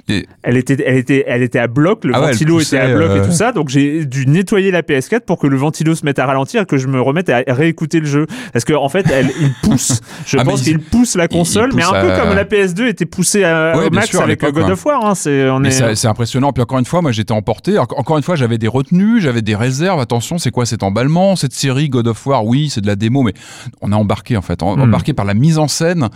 Et- 0.09 0.27
Elle 0.43 0.57
était, 0.57 0.77
elle 0.85 0.97
était, 0.97 1.25
elle 1.29 1.43
était 1.43 1.59
à 1.61 1.69
bloc, 1.69 2.05
le 2.05 2.13
Ah 2.15 2.21
ouais, 2.21 2.33
ventilo 2.33 2.61
était 2.61 2.79
à 2.79 2.89
bloc 2.95 3.11
et 3.17 3.21
euh, 3.21 3.25
tout 3.25 3.31
ça, 3.33 3.53
donc 3.53 3.69
j'ai 3.69 4.05
dû 4.05 4.27
nettoyer 4.27 4.71
la 4.73 4.83
PS4 4.83 5.21
pour 5.21 5.39
que 5.39 5.47
le 5.47 5.57
ventilo 5.57 5.95
se 5.95 6.05
mette 6.05 6.19
à 6.19 6.27
ralentir 6.27 6.63
et 6.63 6.67
que 6.67 6.77
je 6.77 6.89
me 6.89 7.01
remette 7.01 7.29
à 7.31 7.43
réécouter 7.47 8.01
le 8.01 8.07
jeu. 8.07 8.27
Parce 8.53 8.65
qu'en 8.65 8.83
en 8.83 8.89
fait, 8.89 9.07
elle, 9.13 9.31
il 9.41 9.53
pousse. 9.63 10.01
Je 10.27 10.39
Ah, 10.39 10.45
pense 10.45 10.61
il- 10.63 10.65
qu'il 10.65 10.81
pousse 10.81 11.15
la 11.15 11.29
console, 11.29 11.71
mais 11.75 11.85
un 11.85 11.93
peu 11.93 12.09
comme 12.21 12.35
la 12.35 12.45
PS2 12.45 12.89
était 12.89 13.07
poussée 13.07 13.45
à, 13.45 13.77
Ouais, 13.77 13.87
au 13.87 13.91
max 13.91 14.09
sûr, 14.09 14.23
avec 14.23 14.43
l'époque, 14.43 14.61
God 14.61 14.71
of 14.73 14.85
War. 14.85 15.05
Hein, 15.07 15.15
c'est, 15.15 15.49
on 15.49 15.61
Mais 15.61 15.69
est. 15.69 15.71
c'est 15.71 15.95
c'est 15.95 16.09
impressionnant. 16.09 16.53
Puis 16.53 16.63
encore 16.63 16.79
une 16.81 16.85
fois, 16.85 17.01
moi 17.01 17.13
j'étais 17.13 17.33
emporté. 17.33 17.79
Encore 17.79 18.17
une 18.17 18.25
fois, 18.25 18.35
j'avais 18.35 18.59
des 18.59 18.69
retenues, 18.69 19.21
j'avais 19.21 19.43
des 19.43 19.55
réserves. 19.55 20.01
Attention, 20.01 20.39
c'est 20.39 20.51
quoi 20.51 20.67
cet 20.67 20.83
emballement 20.83 21.37
Cette 21.37 21.53
série 21.53 21.89
God 21.89 22.09
of 22.09 22.27
War, 22.27 22.45
oui, 22.45 22.71
c'est 22.71 22.81
de 22.81 22.87
la 22.89 22.97
démo, 22.97 23.23
mais 23.23 23.35
on 23.81 23.93
a 23.93 23.97
embarqué 23.97 24.37
en 24.37 24.43
fait. 24.43 24.63
Hmm. 24.63 24.81
Embarqué 24.81 25.13
par 25.13 25.25
la 25.25 25.35
mise 25.35 25.59
en 25.59 25.69
scène, 25.69 26.09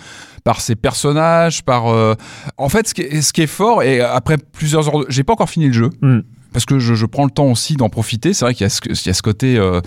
par 0.47 0.61
ses 0.61 0.77
personnages, 0.77 1.65
par. 1.65 1.89
euh, 1.89 2.15
En 2.57 2.69
fait, 2.69 2.87
ce 2.87 2.95
qui, 2.95 3.03
est, 3.03 3.21
ce 3.21 3.33
qui 3.33 3.43
est 3.43 3.49
fort, 3.49 3.83
et 3.83 4.01
après 4.01 4.37
plusieurs 4.39 4.87
heures. 4.89 5.01
de- 5.01 5.07
J'ai 5.09 5.25
pas 5.25 5.33
encore 5.33 5.51
fini 5.51 5.67
le 5.67 5.73
jeu. 5.73 5.91
Hmm. 6.03 6.21
Parce 6.53 6.65
que 6.65 6.79
je, 6.79 6.95
je 6.95 7.05
prends 7.05 7.25
le 7.25 7.31
temps 7.33 7.51
aussi 7.51 7.75
d'en 7.75 7.89
profiter. 7.91 8.33
C'est 8.33 8.45
vrai 8.45 8.55
qu'il 8.55 8.63
y, 8.65 8.67
a 8.67 8.71
ce- 8.71 8.81
il 8.89 9.07
y 9.07 9.11
a 9.11 9.13
ce 9.13 9.23
côté. 9.23 9.59
euh, 9.59 9.81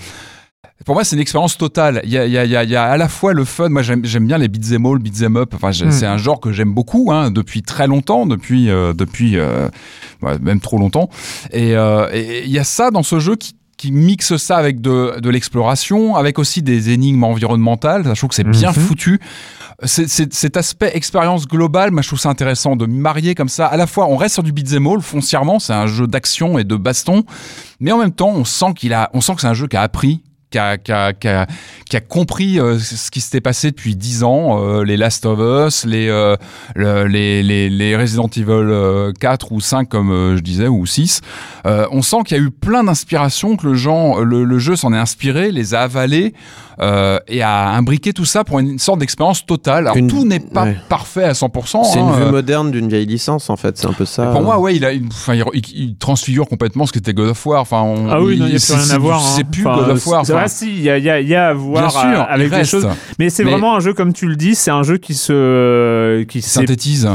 pour 0.86 0.95
moi, 0.95 1.03
c'est 1.05 1.16
une 1.16 1.22
expérience 1.22 1.57
totale. 1.57 2.01
Il 2.03 2.10
y 2.10 2.18
a, 2.18 2.26
il 2.26 2.32
y 2.34 2.38
a- 2.38 2.43
il 2.43 2.51
y 2.51 2.57
a- 2.57 2.64
il 2.66 2.70
y 2.70 2.76
a 2.76 2.84
à 2.84 2.97
la 2.97 3.07
fois 3.07 3.32
le 3.34 3.45
fun. 3.45 3.70
Moi, 3.70 3.82
j'aime 3.84 4.28
bien 4.28 4.38
les 4.38 4.49
beat'em 4.49 4.86
all, 4.86 4.99
beat'em 4.99 5.38
up. 5.38 5.53
Enfin, 5.55 5.70
Mm. 5.70 5.91
c'est 5.91 6.05
un 6.05 6.18
genre 6.18 6.41
que 6.41 6.51
j'aime 6.51 6.74
beaucoup 6.74 7.10
hein, 7.14 7.32
depuis 7.32 7.62
très 7.64 7.88
longtemps, 7.88 8.26
depuis 8.26 8.70
euh, 8.70 8.93
depuis 8.93 9.38
euh, 9.38 9.70
même 10.41 10.60
trop 10.60 10.78
longtemps. 10.78 11.10
Et 11.53 11.76
euh, 11.78 12.07
et 12.12 12.43
il 12.45 12.51
y 12.51 12.60
a 12.60 12.64
ça 12.66 12.91
dans 12.91 13.03
ce 13.03 13.20
jeu 13.20 13.38
qui 13.38 13.53
qui 13.80 13.94
mixe 13.94 14.36
ça 14.36 14.58
avec 14.58 14.82
de, 14.82 15.20
de 15.22 15.30
l'exploration, 15.30 16.18
avec 16.18 16.38
aussi 16.38 16.62
des 16.62 16.90
énigmes 16.90 17.24
environnementales. 17.24 18.04
Je 18.06 18.14
trouve 18.14 18.30
que 18.30 18.36
c'est 18.36 18.44
bien 18.44 18.72
Mhm. 18.72 18.76
foutu. 18.76 19.20
C'est- 19.86 20.10
c'est- 20.10 20.34
cet 20.34 20.58
aspect 20.58 20.92
expérience 20.94 21.48
globale, 21.48 21.92
moi 21.92 22.02
je 22.02 22.10
trouve 22.10 22.20
ça 22.20 22.28
intéressant 22.30 22.76
de 22.76 22.86
marier 22.86 23.36
comme 23.36 23.48
ça. 23.48 23.66
À 23.68 23.78
la 23.78 23.88
fois, 23.88 24.08
on 24.10 24.18
reste 24.18 24.34
sur 24.34 24.44
du 24.44 24.52
beat'em 24.52 24.86
all 24.86 25.00
foncièrement, 25.02 25.60
c'est 25.60 25.72
un 25.72 25.88
jeu 25.88 26.06
d'action 26.08 26.60
et 26.60 26.66
de 26.66 26.76
baston, 26.76 27.24
mais 27.80 27.94
en 27.94 27.98
même 28.00 28.12
temps, 28.12 28.34
on 28.36 28.44
sent 28.44 28.74
qu'il 28.76 28.94
a, 28.94 29.10
on 29.14 29.22
sent 29.22 29.36
que 29.36 29.42
c'est 29.42 29.48
un 29.48 29.54
jeu 29.54 29.68
qui 29.68 29.78
a 29.78 29.82
appris. 29.82 30.22
Qui 30.52 30.58
a, 30.58 30.80
qui 30.80 30.91
a- 30.91 31.14
qui 31.14 31.28
a- 31.28 31.45
qui 31.88 31.95
a 31.95 32.02
compris 32.02 32.60
euh, 32.60 32.80
ce 32.80 33.12
qui 33.12 33.22
s'était 33.22 33.39
passé 33.41 33.70
depuis 33.70 33.95
10 33.95 34.24
ans, 34.24 34.60
euh, 34.64 34.84
les 34.84 34.97
Last 34.97 35.28
of 35.28 35.39
Us, 35.68 35.86
les, 35.86 36.08
euh, 36.10 36.36
le- 36.76 37.06
les, 37.06 37.43
les, 37.43 37.70
les 37.70 37.95
Resident 37.95 38.28
Evil 38.36 38.47
euh, 38.50 39.12
4 39.20 39.52
ou 39.52 39.60
5 39.62 39.88
comme 39.88 40.12
euh, 40.12 40.38
je 40.38 40.41
disais, 40.41 40.68
ou 40.68 40.88
6. 40.88 41.22
Euh, 41.68 41.86
on 41.91 42.02
sent 42.02 42.18
qu'il 42.26 42.36
y 42.38 42.39
a 42.39 42.43
eu 42.43 42.50
plein 42.50 42.84
d'inspirations, 42.84 43.58
que 43.58 43.68
le, 43.68 43.76
genre, 43.76 44.22
le, 44.22 44.43
le 44.43 44.58
jeu 44.58 44.76
s'en 44.76 44.91
est 44.91 44.97
inspiré, 44.97 45.52
les 45.52 45.76
a 45.76 45.82
avalés 45.82 46.34
euh, 46.82 47.20
et 47.28 47.42
a 47.42 47.70
imbriqué 47.72 48.14
tout 48.14 48.26
ça 48.26 48.44
pour 48.44 48.60
une 48.60 48.80
sorte 48.80 49.00
d'expérience 49.00 49.46
totale. 49.46 49.86
Alors 49.86 49.98
Une- 49.98 50.08
tout 50.08 50.26
n'est 50.26 50.40
pas 50.40 50.64
ouais. 50.64 50.78
parfait 50.88 51.24
à 51.26 51.34
100%. 51.34 51.84
C'est 51.84 52.00
une 52.00 52.06
hein, 52.08 52.12
vue 52.18 52.24
euh, 52.24 52.32
moderne 52.32 52.72
d'une 52.72 52.88
vieille 52.88 53.06
licence 53.06 53.50
en 53.50 53.58
fait, 53.58 53.78
c'est 53.78 53.88
un 53.88 53.94
peu 53.94 54.06
ça. 54.06 54.28
pour 54.28 54.42
moi, 54.42 54.60
ouais, 54.60 54.76
il, 54.76 54.86
a, 54.86 54.92
une- 54.94 55.08
enfin, 55.08 55.34
il, 55.36 55.44
il- 55.54 55.64
il 55.90 55.96
transfigure 55.98 56.48
complètement 56.48 56.86
ce 56.86 56.94
qu'était 56.94 57.14
God 57.14 57.30
of 57.30 57.46
War. 57.46 57.62
Enfin, 57.62 57.82
on- 57.82 58.10
Ah 58.10 58.22
oui, 58.22 58.38
il 58.40 58.46
n'y 58.46 58.56
a 58.56 58.60
c'est- 58.60 58.74
plus 58.74 58.80
rien 58.82 58.90
c'est- 58.90 58.94
à 58.96 58.98
voir. 58.98 59.22
C'est 59.22 59.42
hein. 59.42 59.48
plus 59.52 59.68
Enfin, 59.68 59.78
God 59.82 59.90
of 59.90 60.08
War. 60.08 60.26
c'est- 60.26 60.34
enfin, 60.34 60.42
ah, 60.46 60.48
si, 60.48 60.70
il 60.70 60.82
y 60.82 60.90
a, 60.90 60.98
il 60.98 61.04
y 61.04 61.10
a- 61.10 61.20
il 61.20 61.28
y 61.28 61.36
a 61.36 61.50
à 61.50 61.54
voir 61.54 61.90
bien 61.90 62.00
sûr, 62.02 62.20
euh, 62.22 62.24
avec 62.30 62.52
reste. 62.52 62.72
choses. 62.72 62.88
Mais 63.20 63.30
c'est 63.30 63.44
Mais- 63.44 63.52
vraiment 63.52 63.76
un 63.76 63.80
jeu, 63.80 63.94
comme 63.94 64.14
tu 64.14 64.28
le 64.28 64.36
dis, 64.36 64.56
c'est 64.56 64.72
un 64.72 64.84
jeu 64.84 64.98
qui 64.98 65.14
se, 65.16 66.24
qui 66.24 66.42
s'est 66.42 66.50
synthétise. 66.62 67.10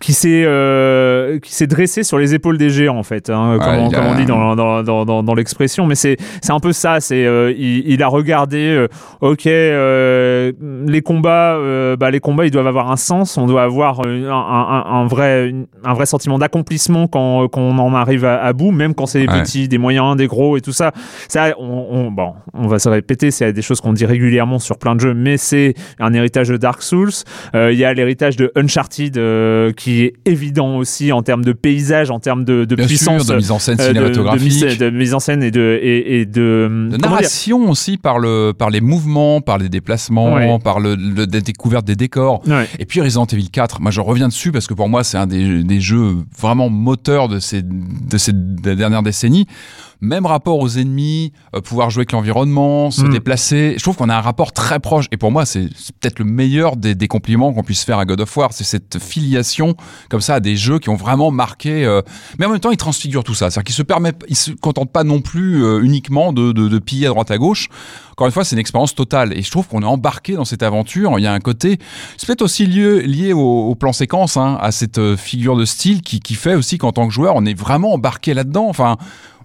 Qui 0.00 0.12
s'est 0.12 0.42
euh, 0.44 1.38
qui 1.40 1.54
s'est 1.54 1.66
dressé 1.66 2.02
sur 2.02 2.18
les 2.18 2.34
épaules 2.34 2.58
des 2.58 2.70
géants 2.70 2.98
en 2.98 3.02
fait 3.02 3.30
hein, 3.30 3.56
comme, 3.60 3.68
Ouais, 3.74 3.80
on, 3.80 3.90
comme 3.90 4.16
dit 4.16 4.24
dans, 4.26 4.54
dans, 4.56 4.82
dans, 4.82 5.04
dans, 5.04 5.22
dans 5.22 5.34
l'expression. 5.34 5.86
Mais 5.86 5.94
c'est 5.94 6.16
c'est 6.42 6.52
un 6.52 6.60
peu 6.60 6.72
ça 6.72 7.00
c'est 7.00 7.24
euh, 7.24 7.52
il, 7.56 7.88
il 7.88 8.02
a 8.02 8.08
regardé 8.08 8.58
euh, 8.58 8.88
ok 9.20 9.46
euh, 9.46 10.52
les 10.86 11.02
combats 11.02 11.54
euh, 11.56 11.96
bah 11.96 12.10
les 12.10 12.20
combats 12.20 12.44
ils 12.46 12.50
doivent 12.50 12.66
avoir 12.66 12.90
un 12.90 12.96
sens. 12.96 13.36
On 13.38 13.46
doit 13.46 13.62
avoir 13.62 14.06
un, 14.06 14.24
un, 14.30 14.84
un 15.02 15.06
vrai 15.06 15.52
un 15.84 15.94
vrai 15.94 16.06
sentiment 16.06 16.38
d'accomplissement 16.38 17.06
quand 17.06 17.48
quand 17.48 17.60
on 17.62 17.78
en 17.78 17.94
arrive 17.94 18.24
à, 18.24 18.42
à 18.42 18.52
bout 18.52 18.70
même 18.72 18.94
quand 18.94 19.06
c'est 19.06 19.20
des 19.20 19.26
Ouais. 19.26 19.42
petits 19.42 19.66
des 19.68 19.78
moyens 19.78 20.16
des 20.16 20.26
gros 20.28 20.56
et 20.56 20.60
tout 20.60 20.72
ça. 20.72 20.92
Ça 21.28 21.52
on, 21.58 21.86
on 21.90 22.10
bon 22.10 22.34
on 22.54 22.68
va 22.68 22.78
se 22.78 22.88
répéter 22.88 23.30
c'est 23.30 23.52
des 23.52 23.62
choses 23.62 23.80
qu'on 23.80 23.92
dit 23.92 24.06
régulièrement 24.06 24.58
sur 24.58 24.78
plein 24.78 24.94
de 24.94 25.00
jeux 25.00 25.14
mais 25.14 25.36
c'est 25.36 25.74
un 25.98 26.12
héritage 26.14 26.48
de 26.48 26.56
Dark 26.56 26.82
Souls. 26.82 27.10
Euh, 27.54 27.72
il 27.72 27.78
y 27.78 27.84
a 27.84 27.92
l'héritage 27.92 28.36
de 28.36 28.52
Uncharted 28.56 29.16
euh, 29.18 29.72
qui 29.86 30.02
est 30.02 30.14
évident 30.24 30.78
aussi 30.78 31.12
en 31.12 31.22
termes 31.22 31.44
de 31.44 31.52
paysage, 31.52 32.10
en 32.10 32.18
termes 32.18 32.44
de, 32.44 32.64
puissance. 32.64 33.22
sûr, 33.22 33.32
de 33.34 33.36
mise 33.38 33.52
en 33.52 33.60
scène 33.60 33.76
euh, 33.80 33.86
de- 33.86 33.92
de, 33.92 33.94
cinématographique. 34.12 34.78
de 34.80 34.90
mise 34.90 35.14
en 35.14 35.20
scène 35.20 35.44
et 35.44 35.52
de, 35.52 35.78
et, 35.80 36.20
et 36.22 36.26
de, 36.26 36.88
narration 37.00 37.70
aussi 37.70 37.96
par 37.96 38.18
le 38.18 38.52
par 38.52 38.70
les 38.70 38.80
mouvements, 38.80 39.40
par 39.40 39.58
les 39.58 39.68
déplacements, 39.68 40.34
Ouais. 40.34 40.58
par 40.58 40.80
le, 40.80 40.96
le- 40.96 41.26
la 41.32 41.40
découverte 41.40 41.86
des 41.86 41.94
décors. 41.94 42.42
Ouais. 42.48 42.66
Et 42.80 42.84
puis 42.84 43.00
Resident 43.00 43.26
Evil 43.26 43.48
4, 43.48 43.80
moi 43.80 43.92
je 43.92 44.00
reviens 44.00 44.26
dessus 44.26 44.50
parce 44.50 44.66
que 44.66 44.74
pour 44.74 44.88
moi 44.88 45.04
c'est 45.04 45.18
un 45.18 45.28
des, 45.28 45.62
des 45.62 45.80
jeux 45.80 46.16
vraiment 46.36 46.68
moteurs 46.68 47.28
de 47.28 47.38
ces 47.38 47.62
de 47.62 48.18
ces 48.18 48.32
dernières 48.32 49.04
décennies. 49.04 49.46
Même 50.00 50.26
rapport 50.26 50.58
aux 50.58 50.68
ennemis, 50.68 51.32
euh, 51.54 51.60
pouvoir 51.60 51.90
jouer 51.90 52.00
avec 52.02 52.12
l'environnement, 52.12 52.90
se 52.90 53.02
Mm. 53.02 53.10
déplacer. 53.10 53.74
Je 53.78 53.82
trouve 53.82 53.96
qu'on 53.96 54.08
a 54.08 54.16
un 54.16 54.20
rapport 54.20 54.52
très 54.52 54.78
proche. 54.78 55.06
Et 55.12 55.16
pour 55.16 55.30
moi, 55.32 55.46
c'est 55.46 55.68
c'est 55.76 55.94
peut-être 55.96 56.18
le 56.18 56.24
meilleur 56.26 56.76
des, 56.76 56.94
des 56.94 57.08
compliments 57.08 57.52
qu'on 57.52 57.62
puisse 57.62 57.84
faire 57.84 57.98
à 57.98 58.04
God 58.04 58.20
of 58.20 58.36
War. 58.36 58.52
C'est 58.52 58.64
cette 58.64 58.98
filiation 58.98 59.74
comme 60.10 60.20
ça 60.20 60.34
à 60.34 60.40
des 60.40 60.56
jeux 60.56 60.78
qui 60.78 60.88
ont 60.90 60.96
vraiment 60.96 61.30
marqué. 61.30 61.84
euh, 61.84 62.02
Mais 62.38 62.46
en 62.46 62.50
même 62.50 62.60
temps, 62.60 62.70
ils 62.70 62.76
transfigurent 62.76 63.24
tout 63.24 63.34
ça. 63.34 63.50
C'est-à-dire 63.50 63.64
qu'ils 63.64 63.74
se 63.74 63.82
permettent, 63.82 64.22
ils 64.28 64.36
se 64.36 64.50
contentent 64.50 64.92
pas 64.92 65.04
non 65.04 65.20
plus 65.20 65.64
euh, 65.64 65.80
uniquement 65.82 66.32
de, 66.32 66.52
de, 66.52 66.68
de 66.68 66.78
piller 66.78 67.06
à 67.06 67.10
droite 67.10 67.30
à 67.30 67.38
gauche. 67.38 67.68
Encore 68.16 68.28
une 68.28 68.32
fois, 68.32 68.44
c'est 68.44 68.56
une 68.56 68.60
expérience 68.60 68.94
totale. 68.94 69.36
Et 69.36 69.42
je 69.42 69.50
trouve 69.50 69.68
qu'on 69.68 69.82
est 69.82 69.86
embarqué 69.86 70.34
dans 70.36 70.46
cette 70.46 70.62
aventure. 70.62 71.18
Il 71.18 71.22
y 71.22 71.26
a 71.26 71.32
un 71.34 71.38
côté, 71.40 71.78
c'est 72.16 72.26
peut-être 72.26 72.40
aussi 72.42 72.64
lié, 72.66 73.02
lié 73.02 73.34
au, 73.34 73.40
au 73.68 73.74
plan 73.74 73.92
séquence, 73.92 74.38
hein, 74.38 74.56
à 74.62 74.72
cette 74.72 74.96
euh, 74.98 75.16
figure 75.18 75.54
de 75.56 75.66
style 75.66 76.00
qui, 76.00 76.20
qui 76.20 76.34
fait 76.34 76.54
aussi 76.54 76.78
qu'en 76.78 76.92
tant 76.92 77.06
que 77.06 77.12
joueur, 77.12 77.34
on 77.36 77.44
est 77.44 77.58
vraiment 77.58 77.92
embarqué 77.92 78.32
là-dedans. 78.32 78.66
Enfin, 78.70 78.96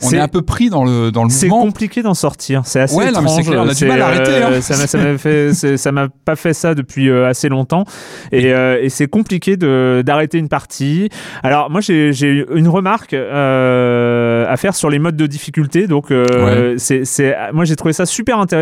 on 0.03 0.07
est, 0.07 0.11
C'est- 0.11 0.19
un 0.19 0.27
peu 0.29 0.41
pris 0.41 0.69
dans 0.69 0.83
le, 0.85 1.11
dans 1.11 1.25
le 1.25 1.29
C'est 1.29 1.47
compliqué 1.49 2.01
d'en 2.01 2.13
sortir. 2.15 2.61
C'est 2.63 2.79
assez 2.79 2.95
Ouais, 2.95 3.11
non, 3.11 3.21
étrange. 3.21 3.45
clair, 3.45 3.61
on 3.63 3.69
a 3.69 3.73
du 3.73 3.85
mal 3.85 4.01
à 4.01 4.07
arrêter, 4.07 4.37
hein. 4.41 4.61
ça 4.61 4.97
m'a- 4.97 5.17
fait, 5.17 5.53
ça 5.77 5.91
pas 6.25 6.35
fait 6.37 6.53
ça 6.53 6.73
depuis 6.73 7.07
euh, 7.09 7.27
assez 7.27 7.49
longtemps, 7.49 7.83
et, 8.31 8.51
euh, 8.53 8.79
et 8.81 8.89
c'est 8.89 9.07
compliqué 9.07 9.57
de 9.57 10.01
d'arrêter 10.03 10.39
une 10.39 10.47
partie. 10.49 11.09
Alors 11.43 11.69
moi 11.69 11.81
j'ai 11.81 12.45
une 12.55 12.67
remarque 12.67 13.13
euh, 13.13 14.45
à 14.47 14.57
faire 14.57 14.73
sur 14.75 14.89
les 14.89 14.97
modes 14.97 15.17
de 15.17 15.27
difficulté. 15.27 15.85
Donc 15.87 16.09
euh, 16.11 16.75
c'est 16.77 17.35
moi 17.53 17.65
j'ai 17.65 17.75
trouvé 17.75 17.93
ça 17.93 18.05
super 18.07 18.39
intéressant 18.39 18.60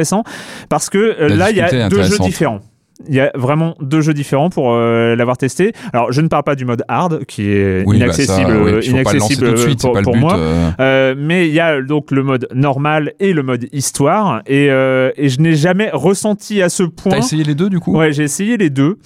parce 0.70 0.90
que 0.90 0.98
euh, 0.98 1.30
là 1.30 1.52
il 1.52 1.58
y 1.58 1.62
a 1.62 1.90
deux 1.90 2.04
jeux 2.04 2.20
différents. 2.20 2.60
Il 3.08 3.16
y 3.16 3.22
a 3.22 3.32
vraiment 3.34 3.76
deux 3.80 4.02
jeux 4.02 4.14
différents 4.14 4.50
pour 4.50 4.74
euh, 4.74 5.16
l'avoir 5.16 5.38
testé. 5.38 5.72
Alors, 5.94 6.12
je 6.12 6.20
ne 6.20 6.28
parle 6.28 6.44
pas 6.44 6.56
du 6.56 6.66
mode 6.66 6.84
hard, 6.90 7.24
qui 7.28 7.50
est 7.50 7.86
Oui, 7.88 7.98
bah 7.98 8.12
ça, 8.12 8.24
inaccessible, 8.24 8.58
oui, 8.62 8.72
euh, 8.74 8.82
inaccessible 8.82 9.58
suite, 9.58 9.82
pour, 9.82 9.94
but, 9.94 10.20
moi. 10.20 10.38
euh. 10.38 11.16
Mais 11.18 11.48
il 11.48 11.54
y 11.54 11.62
a 11.62 11.82
donc 11.82 12.12
le 12.12 12.24
mode 12.24 12.50
normal 12.54 13.14
et 13.22 13.32
le 13.32 13.42
mode 13.42 13.68
histoire. 13.72 14.42
Et, 14.48 14.66
et 14.66 15.30
je 15.30 15.40
n'ai 15.40 15.56
jamais 15.56 15.90
ressenti 15.94 16.62
à 16.62 16.68
ce 16.68 16.84
point. 16.84 17.14
T'as 17.14 17.20
essayé 17.20 17.46
les 17.46 17.56
deux 17.56 17.70
du 17.70 17.80
coup? 17.80 17.96
Ouais, 17.96 18.12
j'ai 18.12 18.24
essayé 18.24 18.58
les 18.58 18.70
deux. 18.70 18.98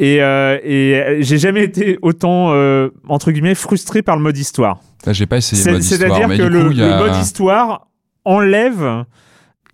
Et, 0.00 0.16
et 0.16 1.18
j'ai 1.20 1.38
jamais 1.38 1.62
été 1.62 2.00
autant, 2.02 2.48
entre 3.08 3.30
guillemets, 3.30 3.54
frustré 3.54 4.02
par 4.02 4.16
le 4.16 4.22
mode 4.24 4.36
histoire. 4.36 4.80
J'ai 5.08 5.26
pas 5.26 5.36
essayé 5.36 5.64
le 5.64 5.70
mode 5.74 5.84
histoire, 5.84 6.00
C'est-à-dire 6.00 6.36
que 6.36 6.42
a... 6.42 6.48
le 6.48 6.98
mode 6.98 7.16
histoire 7.22 7.86
enlève 8.24 9.04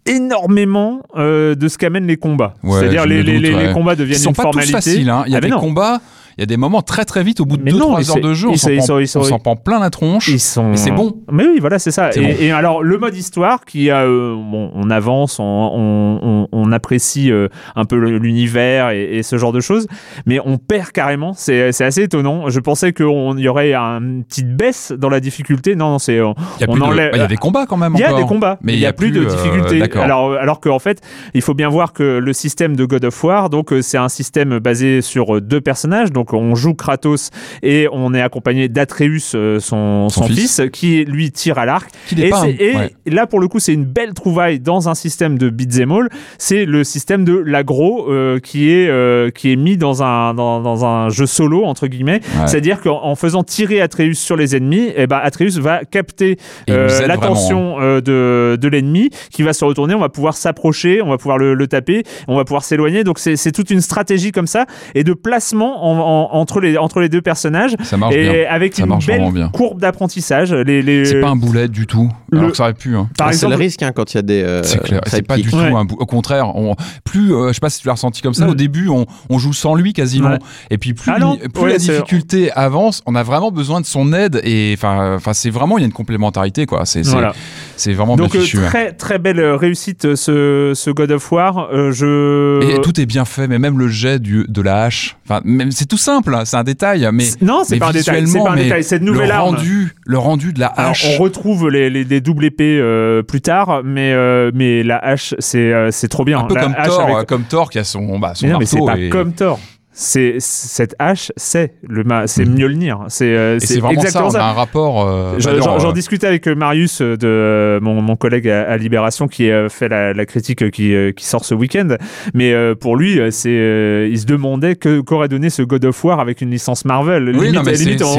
énormément 0.06 1.02
euh, 1.16 1.54
de 1.54 1.68
ce 1.68 1.78
qu'amènent 1.78 2.06
les 2.06 2.16
combats. 2.16 2.54
Ouais, 2.62 2.80
C'est-à-dire 2.80 3.06
les, 3.06 3.22
les, 3.22 3.34
doute, 3.34 3.42
les- 3.42 3.54
ouais. 3.54 3.66
les 3.68 3.72
combats 3.72 3.94
Ils 3.94 3.98
deviennent 3.98 4.18
sont 4.18 4.30
une 4.30 4.36
pas 4.36 4.42
tous 4.44 4.48
formalité. 4.48 4.72
faciles. 4.72 5.10
Hein. 5.10 5.24
Il 5.26 5.32
y 5.32 5.34
a 5.34 5.38
Ah, 5.38 5.40
des 5.40 5.48
non. 5.48 5.60
combats, 5.60 6.00
il 6.36 6.40
y 6.40 6.42
a 6.42 6.46
des 6.46 6.56
moments 6.56 6.82
très 6.82 7.04
très 7.04 7.22
vite, 7.22 7.40
au 7.40 7.44
bout 7.44 7.56
de 7.56 7.62
Mais 7.62 7.72
2-3 7.72 7.78
non, 7.78 7.96
heures 7.96 8.20
de 8.20 8.34
jeu, 8.34 8.48
on 8.48 8.56
s'en 8.56 9.38
prend, 9.38 9.56
plein 9.56 9.80
la 9.80 9.90
tronche. 9.90 10.28
Ils 10.28 10.40
sont. 10.40 10.72
Et 10.72 10.76
c'est 10.76 10.90
bon. 10.90 11.22
Mais 11.30 11.44
oui, 11.46 11.58
voilà, 11.60 11.78
c'est 11.78 11.90
ça. 11.90 12.10
Et, 12.14 12.20
bon. 12.20 12.28
et 12.40 12.50
alors, 12.52 12.82
le 12.82 12.98
mode 12.98 13.16
histoire, 13.16 13.64
qui 13.64 13.90
a, 13.90 14.02
euh, 14.02 14.34
bon, 14.34 14.70
on 14.74 14.90
avance, 14.90 15.38
on, 15.38 16.48
on, 16.52 16.72
apprécie 16.72 17.30
euh, 17.30 17.48
un 17.76 17.84
peu 17.84 17.96
l'univers 17.96 18.90
et, 18.90 19.18
et 19.18 19.22
ce 19.22 19.36
genre 19.36 19.52
de 19.52 19.60
choses, 19.60 19.86
mais 20.26 20.38
on 20.44 20.56
perd 20.58 20.90
carrément. 20.92 21.32
C'est 21.34 21.68
assez 21.68 22.02
étonnant. 22.02 22.48
Je 22.48 22.60
pensais 22.60 22.92
qu'il 22.92 23.06
y 23.38 23.48
aurait 23.48 23.74
une 23.74 24.24
petite 24.24 24.56
baisse 24.56 24.92
dans 24.96 25.08
la 25.08 25.20
difficulté. 25.20 25.76
Non, 25.76 25.90
non, 25.90 25.98
c'est. 25.98 26.18
euh, 26.18 26.32
Il 26.60 26.66
on 26.68 26.74
de- 26.74 26.80
bah, 26.80 27.16
y 27.16 27.20
a 27.20 27.26
des 27.26 27.36
combats 27.36 27.66
quand 27.66 27.76
même 27.76 27.92
Il 27.94 28.00
y 28.00 28.04
a 28.04 28.08
encore. 28.08 28.20
des 28.20 28.26
combats, 28.26 28.58
mais 28.62 28.74
il 28.74 28.78
n'y 28.78 28.86
a, 28.86 28.92
plus 28.92 29.10
de 29.10 29.20
euh, 29.22 29.26
difficultés. 29.26 29.78
d'accord. 29.80 30.02
alors, 30.02 30.32
alors 30.34 30.60
qu'en 30.60 30.78
fait, 30.78 31.00
il 31.34 31.42
faut 31.42 31.54
bien 31.54 31.68
voir 31.68 31.92
que 31.92 32.18
le 32.18 32.32
système 32.32 32.76
de 32.76 32.84
God 32.84 33.04
of 33.04 33.24
War, 33.24 33.50
donc 33.50 33.72
euh, 33.72 33.82
c'est 33.82 33.98
un 33.98 34.08
système 34.08 34.58
basé 34.58 35.00
sur 35.02 35.36
euh, 35.36 35.40
deux 35.40 35.60
personnages. 35.60 36.12
Donc 36.12 36.21
on 36.32 36.54
joue 36.54 36.74
Kratos 36.74 37.30
et 37.62 37.88
on 37.92 38.14
est 38.14 38.20
accompagné 38.20 38.68
d'Atreus, 38.68 39.32
euh, 39.34 39.58
son, 39.60 40.08
Son 40.08 40.22
son 40.22 40.26
fils. 40.28 40.56
fils. 40.56 40.62
qui 40.72 41.04
lui 41.04 41.30
tire 41.32 41.58
à 41.58 41.66
l'arc. 41.66 41.90
Et, 42.16 42.28
pas 42.30 42.38
un- 42.38 42.42
c'est- 42.44 42.56
et 42.60 42.76
ouais. 42.76 42.90
là, 43.06 43.26
pour 43.26 43.40
le 43.40 43.48
coup, 43.48 43.58
c'est 43.58 43.72
une 43.74 43.84
belle 43.84 44.14
trouvaille 44.14 44.60
dans 44.60 44.88
un 44.88 44.94
système 44.94 45.38
de 45.38 45.50
beat'em 45.50 45.90
all. 45.92 46.08
C'est 46.38 46.64
le 46.64 46.84
système 46.84 47.24
de 47.24 47.36
l'agro 47.36 48.06
euh, 48.10 48.38
qui 48.38 48.70
est 48.70 48.88
euh, 48.88 49.30
qui 49.30 49.52
est 49.52 49.56
mis 49.56 49.76
dans 49.76 50.02
un 50.02 50.34
dans, 50.34 50.60
dans 50.60 50.84
un 50.84 51.08
jeu 51.08 51.26
solo 51.26 51.64
entre 51.64 51.86
guillemets. 51.86 52.20
Ouais. 52.38 52.46
C'est-à-dire 52.46 52.80
qu'en 52.80 53.02
en 53.04 53.14
faisant 53.14 53.42
tirer 53.44 53.80
Atreus 53.80 54.14
sur 54.18 54.36
les 54.36 54.56
ennemis, 54.56 54.90
et 54.96 55.06
ben 55.06 55.20
Atreus 55.22 55.58
va 55.58 55.84
capter 55.84 56.36
euh, 56.70 56.88
l'attention 57.06 57.76
euh, 57.80 58.00
de, 58.00 58.56
de 58.60 58.68
l'ennemi 58.68 59.10
qui 59.30 59.42
va 59.42 59.52
se 59.52 59.64
retourner. 59.64 59.94
On 59.94 60.00
va 60.00 60.08
pouvoir 60.08 60.34
s'approcher, 60.36 61.02
on 61.02 61.08
va 61.08 61.18
pouvoir 61.18 61.38
le, 61.38 61.54
le 61.54 61.66
taper, 61.66 62.02
on 62.28 62.36
va 62.36 62.44
pouvoir 62.44 62.64
s'éloigner. 62.64 63.04
Donc 63.04 63.18
c'est 63.18 63.36
c'est 63.36 63.52
toute 63.52 63.70
une 63.70 63.80
stratégie 63.80 64.32
comme 64.32 64.46
ça 64.46 64.66
et 64.94 65.04
de 65.04 65.12
placement 65.14 65.84
en- 65.84 65.98
en- 65.98 66.11
entre 66.12 66.60
les 66.60 66.76
entre 66.78 67.00
les 67.00 67.08
deux 67.08 67.22
personnages. 67.22 67.74
Ça 67.82 67.96
marche 67.96 68.14
et 68.14 68.22
bien. 68.28 68.44
avec 68.48 68.74
Ça 68.74 68.82
une 68.82 68.88
marche 68.88 69.06
belle 69.06 69.16
vraiment 69.16 69.32
bien. 69.32 69.48
courbe 69.48 69.80
d'apprentissage. 69.80 70.52
Les, 70.52 70.82
les... 70.82 71.04
C'est 71.04 71.20
pas 71.20 71.28
un 71.30 71.36
boulet 71.36 71.68
du 71.68 71.86
tout. 71.86 72.10
le- 72.30 72.38
Alors 72.38 72.50
que 72.50 72.56
ça 72.56 72.64
aurait 72.64 72.74
pu. 72.74 72.94
Hein. 72.96 73.08
Par 73.16 73.28
Ah, 73.28 73.32
c'est 73.32 73.46
le 73.46 73.52
exemple, 73.52 73.62
risque 73.62 73.82
hein, 73.82 73.92
quand 73.94 74.12
il 74.14 74.16
y 74.16 74.18
a 74.18 74.22
des. 74.22 74.42
euh, 74.42 74.62
C'est 74.62 74.82
clair. 74.82 75.00
C'est 75.06 75.26
pas 75.26 75.36
du 75.36 75.48
tout 75.50 75.56
Ouais. 75.56 75.72
un 75.72 75.84
bou- 75.84 75.96
Au 75.98 76.06
contraire, 76.06 76.54
on, 76.56 76.74
plus, 77.04 77.32
euh, 77.34 77.48
je 77.48 77.52
sais 77.54 77.60
pas 77.60 77.70
si 77.70 77.80
tu 77.80 77.86
l'as 77.86 77.94
ressenti 77.94 78.22
comme 78.22 78.34
ça. 78.34 78.46
Mm. 78.46 78.50
Au 78.50 78.54
début, 78.54 78.88
on, 78.88 79.06
on 79.30 79.38
joue 79.38 79.52
sans 79.52 79.74
lui 79.74 79.92
quasiment. 79.92 80.30
Ouais. 80.30 80.38
Et 80.70 80.78
puis 80.78 80.94
plus, 80.94 81.10
Ah 81.14 81.18
non, 81.18 81.36
plus 81.36 81.62
ouais, 81.62 81.72
la 81.72 81.78
difficulté 81.78 82.50
avance, 82.52 83.02
on 83.06 83.14
a 83.14 83.22
vraiment 83.22 83.50
besoin 83.50 83.80
de 83.80 83.86
son 83.86 84.12
aide. 84.12 84.40
Et 84.44 84.74
enfin, 84.76 85.14
enfin, 85.16 85.32
c'est 85.32 85.50
vraiment 85.50 85.78
il 85.78 85.82
y 85.82 85.84
a 85.84 85.86
une 85.86 85.92
complémentarité 85.92 86.66
quoi. 86.66 86.84
C'est, 86.86 87.04
c'est, 87.04 87.12
Voilà. 87.12 87.32
c'est 87.76 87.92
vraiment 87.92 88.16
Donc 88.16 88.32
bien 88.32 88.40
euh, 88.40 88.44
fichu. 88.44 88.58
hein. 88.58 88.66
très 88.66 88.92
très 88.92 89.18
belle 89.18 89.38
euh, 89.40 89.56
réussite 89.56 90.14
ce, 90.14 90.72
ce 90.74 90.90
God 90.90 91.10
of 91.12 91.30
War. 91.32 91.68
Euh, 91.72 91.92
je 91.92 92.60
Et 92.76 92.80
tout 92.80 93.00
est 93.00 93.06
bien 93.06 93.24
fait, 93.24 93.46
mais 93.48 93.58
même 93.58 93.78
le 93.78 93.88
jet 93.88 94.18
du, 94.18 94.44
de 94.48 94.62
la 94.62 94.84
hache. 94.84 95.16
Enfin, 95.28 95.40
même 95.44 95.70
c'est 95.70 95.86
tout 95.86 95.96
simple, 96.02 96.36
c'est 96.44 96.56
un 96.56 96.64
détail, 96.64 97.08
mais 97.12 97.24
non, 97.40 97.62
c'est 97.64 97.78
pas 97.78 97.88
un 97.88 97.92
détail. 97.92 98.26
C'est 98.26 98.38
pas 98.38 98.50
un 98.50 98.56
détail. 98.56 98.84
Cette 98.84 99.02
nouvelle 99.02 99.28
le 99.28 99.34
arme. 99.34 99.56
rendu, 99.56 99.94
le 100.04 100.18
rendu 100.18 100.52
de 100.52 100.60
la 100.60 100.66
Alors, 100.66 100.90
hache. 100.90 101.06
on 101.18 101.22
retrouve 101.22 101.68
les, 101.70 101.88
les, 101.90 102.04
les 102.04 102.20
doubles 102.20 102.44
épées 102.44 102.78
euh, 102.80 103.22
plus 103.22 103.40
tard, 103.40 103.82
mais, 103.84 104.12
euh, 104.12 104.50
mais 104.54 104.82
la 104.82 104.98
hache, 104.98 105.34
c'est 105.38 105.72
euh, 105.72 105.90
c'est 105.90 106.08
trop 106.08 106.24
bien. 106.24 106.40
un 106.40 106.44
peu 106.44 106.54
La 106.54 106.62
comme 106.62 106.74
Thor, 106.84 107.00
avec- 107.16 107.28
comme 107.28 107.44
Thor 107.44 107.70
qui 107.70 107.78
a 107.78 107.84
son, 107.84 108.18
bah, 108.18 108.32
son 108.34 108.46
Mais 108.46 108.52
non, 108.52 108.58
mais 108.58 108.66
c'est 108.66 108.78
pas 108.84 108.98
et- 108.98 109.08
comme 109.08 109.32
Thor. 109.32 109.58
C'est 109.94 110.36
cette 110.38 110.94
hache, 110.98 111.32
c'est 111.36 111.74
le 111.86 112.02
ma- 112.02 112.26
c'est 112.26 112.46
Mhm. 112.46 112.54
Mjolnir. 112.54 112.98
C'est 113.08 113.26
euh, 113.36 113.58
vraiment 113.78 114.00
ça, 114.02 114.24
on 114.24 114.30
ça. 114.30 114.46
a 114.46 114.48
un 114.50 114.52
rapport. 114.54 115.06
euh, 115.06 115.34
J'en- 115.38 115.78
j'en 115.78 115.90
euh, 115.90 115.92
discutais 115.92 116.26
avec 116.26 116.46
euh, 116.48 116.54
Marius 116.54 117.02
euh, 117.02 117.16
de 117.18 117.26
euh, 117.26 117.78
mon, 117.80 118.00
mon 118.00 118.16
collègue 118.16 118.48
à, 118.48 118.62
à 118.62 118.76
Libération 118.78 119.28
qui 119.28 119.50
a 119.50 119.68
fait 119.68 119.90
la, 119.90 120.14
la 120.14 120.24
critique 120.24 120.62
euh, 120.62 120.70
qui, 120.70 120.94
euh, 120.94 121.12
qui 121.12 121.26
sort 121.26 121.44
ce 121.44 121.54
week-end. 121.54 121.88
Mais 122.32 122.54
euh, 122.54 122.74
pour 122.74 122.96
lui, 122.96 123.20
euh, 123.20 123.30
c'est 123.30 123.50
euh, 123.50 124.08
il 124.10 124.18
se 124.18 124.24
demandait 124.24 124.76
que 124.76 125.00
qu'aurait 125.00 125.28
donné 125.28 125.50
ce 125.50 125.60
God 125.60 125.84
of 125.84 126.02
War 126.04 126.20
avec 126.20 126.40
une 126.40 126.50
licence 126.50 126.86
Marvel. 126.86 127.24
Oui, 127.28 127.48
Limite- 127.48 127.52
non, 127.54 127.62
mais 127.62 127.74
c'est, 127.74 127.84
évident. 127.84 128.16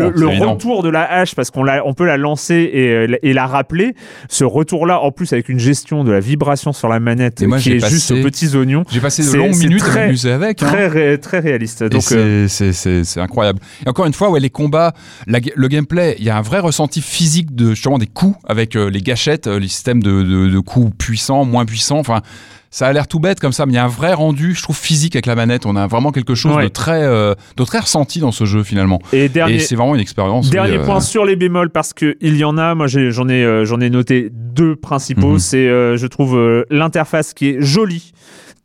le, 0.00 0.10
le 0.10 0.28
évident. 0.30 0.54
retour 0.54 0.82
de 0.82 0.88
la 0.88 1.04
hache 1.04 1.36
parce 1.36 1.52
qu'on 1.52 1.62
la, 1.62 1.86
on 1.86 1.94
peut 1.94 2.06
la 2.06 2.16
lancer 2.16 2.68
et, 2.72 2.88
euh, 2.88 3.16
et 3.22 3.32
la 3.32 3.46
rappeler. 3.46 3.94
Ce 4.28 4.42
retour-là, 4.42 5.00
en 5.00 5.12
plus 5.12 5.32
avec 5.32 5.48
une 5.48 5.60
gestion 5.60 6.02
de 6.02 6.10
la 6.10 6.18
vibration 6.20 6.72
sur 6.72 6.88
la 6.88 6.98
manette 6.98 7.42
Et 7.42 7.46
moi, 7.46 7.58
qui 7.58 7.70
j'ai 7.70 7.76
est 7.76 7.80
passé- 7.80 7.92
juste 7.94 8.10
aux 8.10 8.22
petits 8.22 8.56
oignons, 8.56 8.82
J'ai 8.90 9.00
passé 9.00 9.22
de 9.22 9.36
longues 9.36 9.56
minutes 9.56 9.82
à 9.82 9.86
très- 9.86 10.00
m'amuser 10.06 10.32
avec. 10.32 10.62
hein. 10.64 10.66
très 10.66 10.88
ré- 11.00 11.20
très 11.20 11.38
réaliste. 11.40 11.84
Donc 11.84 12.02
euh, 12.12 12.46
c'est, 12.48 13.20
incroyable. 13.20 13.60
Et 13.84 13.88
encore 13.88 14.06
une 14.06 14.12
fois, 14.12 14.30
ouais, 14.30 14.40
les 14.40 14.50
combats, 14.50 14.92
la 15.26 15.38
le 15.54 15.68
gameplay, 15.68 16.16
il 16.18 16.24
y 16.24 16.30
a 16.30 16.36
un 16.36 16.42
vrai 16.42 16.58
ressenti 16.60 17.00
physique 17.00 17.54
de 17.54 17.70
justement 17.70 17.98
des 17.98 18.06
coups 18.06 18.36
avec 18.48 18.76
euh, 18.76 18.90
les 18.90 19.00
gâchettes, 19.00 19.46
euh, 19.46 19.58
les 19.58 19.68
systèmes 19.68 20.02
de, 20.02 20.22
de, 20.22 20.48
de 20.48 20.58
coups 20.60 20.92
puissants, 20.98 21.44
moins 21.44 21.64
puissants. 21.64 21.98
Enfin, 21.98 22.22
ça 22.70 22.88
a 22.88 22.92
l'air 22.92 23.06
tout 23.08 23.20
bête 23.20 23.40
comme 23.40 23.52
ça, 23.52 23.64
mais 23.64 23.72
il 23.72 23.76
y 23.76 23.78
a 23.78 23.84
un 23.84 23.88
vrai 23.88 24.12
rendu, 24.12 24.54
je 24.54 24.62
trouve, 24.62 24.76
physique 24.76 25.16
avec 25.16 25.24
la 25.26 25.34
manette. 25.34 25.64
On 25.64 25.76
a 25.76 25.86
vraiment 25.86 26.12
quelque 26.12 26.34
chose 26.34 26.56
Ouais. 26.56 26.64
de 26.64 26.68
très, 26.68 27.02
euh, 27.04 27.34
de 27.56 27.64
très 27.64 27.78
ressenti 27.78 28.18
dans 28.18 28.32
ce 28.32 28.44
jeu 28.44 28.62
finalement. 28.64 29.00
et 29.12 29.28
dernier. 29.28 29.54
Et 29.54 29.58
c'est 29.60 29.76
vraiment 29.76 29.94
une 29.94 30.00
expérience. 30.00 30.50
Dernier 30.50 30.72
oui, 30.72 30.78
euh, 30.78 30.84
point 30.84 31.00
sur 31.00 31.24
les 31.24 31.36
bémols 31.36 31.70
parce 31.70 31.92
que 31.94 32.16
il 32.20 32.36
y 32.36 32.44
en 32.44 32.58
a. 32.58 32.74
Moi, 32.74 32.86
j'en 32.86 33.28
ai, 33.28 33.42
euh, 33.44 33.88
noté 33.88 34.28
deux 34.32 34.76
principaux. 34.76 35.32
Mhm. 35.34 35.38
C'est, 35.38 35.66
je 35.96 36.06
trouve, 36.06 36.64
l'interface 36.70 37.32
qui 37.32 37.48
est 37.50 37.56
jolie, 37.60 38.12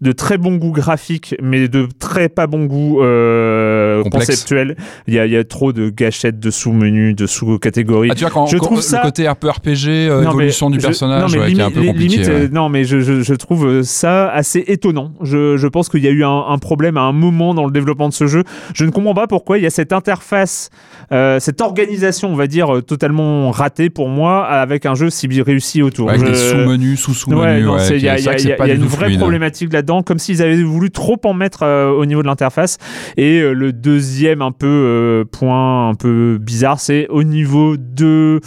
de 0.02 0.12
très 0.12 0.38
bon 0.38 0.56
goût 0.56 0.72
graphique, 0.72 1.36
mais 1.42 1.68
de 1.68 1.88
très 2.00 2.28
pas 2.28 2.48
bon 2.48 2.66
goût 2.66 3.02
euh, 3.04 4.04
conceptuel. 4.06 4.76
Il 5.08 5.14
y 5.14 5.20
a, 5.20 5.26
il 5.26 5.32
y 5.32 5.38
a 5.38 5.44
trop 5.44 5.74
de 5.74 5.90
gâchettes, 5.90 6.40
de 6.40 6.50
sous-menus, 6.50 7.16
de 7.16 7.28
sous-catégories. 7.28 8.10
Ah, 8.12 8.16
tu 8.16 8.22
vois, 8.22 8.32
quand, 8.32 8.46
Je 8.48 8.58
quand- 8.58 8.66
trouve 8.66 8.78
le 8.80 8.84
ça- 8.84 9.00
côté 9.02 9.28
un 9.28 9.36
peu 9.36 9.50
RPG, 9.50 9.88
euh, 10.10 10.24
Non, 10.24 10.32
évolution 10.32 10.70
du 10.70 10.80
je- 10.80 10.86
personnage, 10.88 11.22
non, 11.22 11.28
mais 11.40 11.46
ouais, 11.46 11.54
qui 11.54 11.60
est 11.60 11.64
un 11.64 11.72
peu 11.72 11.84
compliqué. 11.84 12.16
limite, 12.18 12.28
ouais. 12.28 12.34
euh, 12.34 12.48
non, 12.52 12.70
mais 12.70 12.84
je, 12.84 13.00
je, 13.00 13.22
je 13.22 13.34
trouve 13.36 13.84
ça 13.84 14.30
assez 14.32 14.64
étonnant. 14.68 15.14
Je, 15.22 15.68
pense 15.68 15.88
qu'il 15.90 16.04
y 16.04 16.08
a 16.08 16.12
eu 16.12 16.24
un, 16.24 16.46
un 16.50 16.58
problème 16.58 16.98
à 16.98 17.02
un 17.02 17.14
moment 17.14 17.54
dans 17.54 17.66
le 17.66 17.72
développement 17.72 18.10
de 18.10 18.14
ce 18.14 18.28
jeu. 18.28 18.44
Je 18.74 18.86
ne 18.86 18.90
comprends 18.92 19.14
pas 19.14 19.28
pourquoi 19.28 19.58
il 19.58 19.64
y 19.64 19.68
a 19.68 19.70
cette 19.70 19.94
interface, 19.94 20.70
euh, 21.12 21.40
cette 21.40 21.62
organisation, 21.62 22.30
on 22.32 22.36
va 22.36 22.48
dire, 22.48 22.76
euh, 22.78 22.82
totalement 22.82 23.52
ratée 23.52 23.90
pour 23.90 24.10
moi, 24.10 24.46
avec 24.48 24.86
un 24.86 24.96
jeu 24.96 25.10
si 25.10 25.28
bien 25.28 25.44
réussi 25.44 25.82
autour. 25.82 26.10
Avec 26.10 26.24
des 26.24 26.36
sous-menus, 26.36 27.00
sous-sous-menus. 27.00 27.68
Il 27.92 27.98
y 28.02 28.10
a, 28.10 28.18
y 28.20 28.28
a- 28.30 28.68
y 28.68 28.72
une 28.76 28.84
vraie 28.86 29.06
fluide. 29.08 29.20
problématique 29.20 29.72
là-dedans, 29.74 29.91
comme 30.02 30.18
s'ils 30.20 30.42
avaient 30.42 30.64
voulu 30.64 30.90
trop 30.92 31.20
en 31.26 31.34
mettre 31.34 31.64
euh, 31.64 31.90
au 31.92 32.06
niveau 32.06 32.22
de 32.22 32.28
l'interface. 32.28 32.78
Et 33.18 33.40
euh, 33.42 33.52
le 33.54 33.74
deuxième 33.74 34.42
un 34.42 34.52
peu 34.52 34.68
euh, 34.68 35.26
point 35.26 35.90
un 35.90 35.96
peu 35.96 36.38
bizarre, 36.40 36.80
c'est 36.80 37.08
au 37.10 37.24
niveau 37.24 37.76
de 37.78 38.40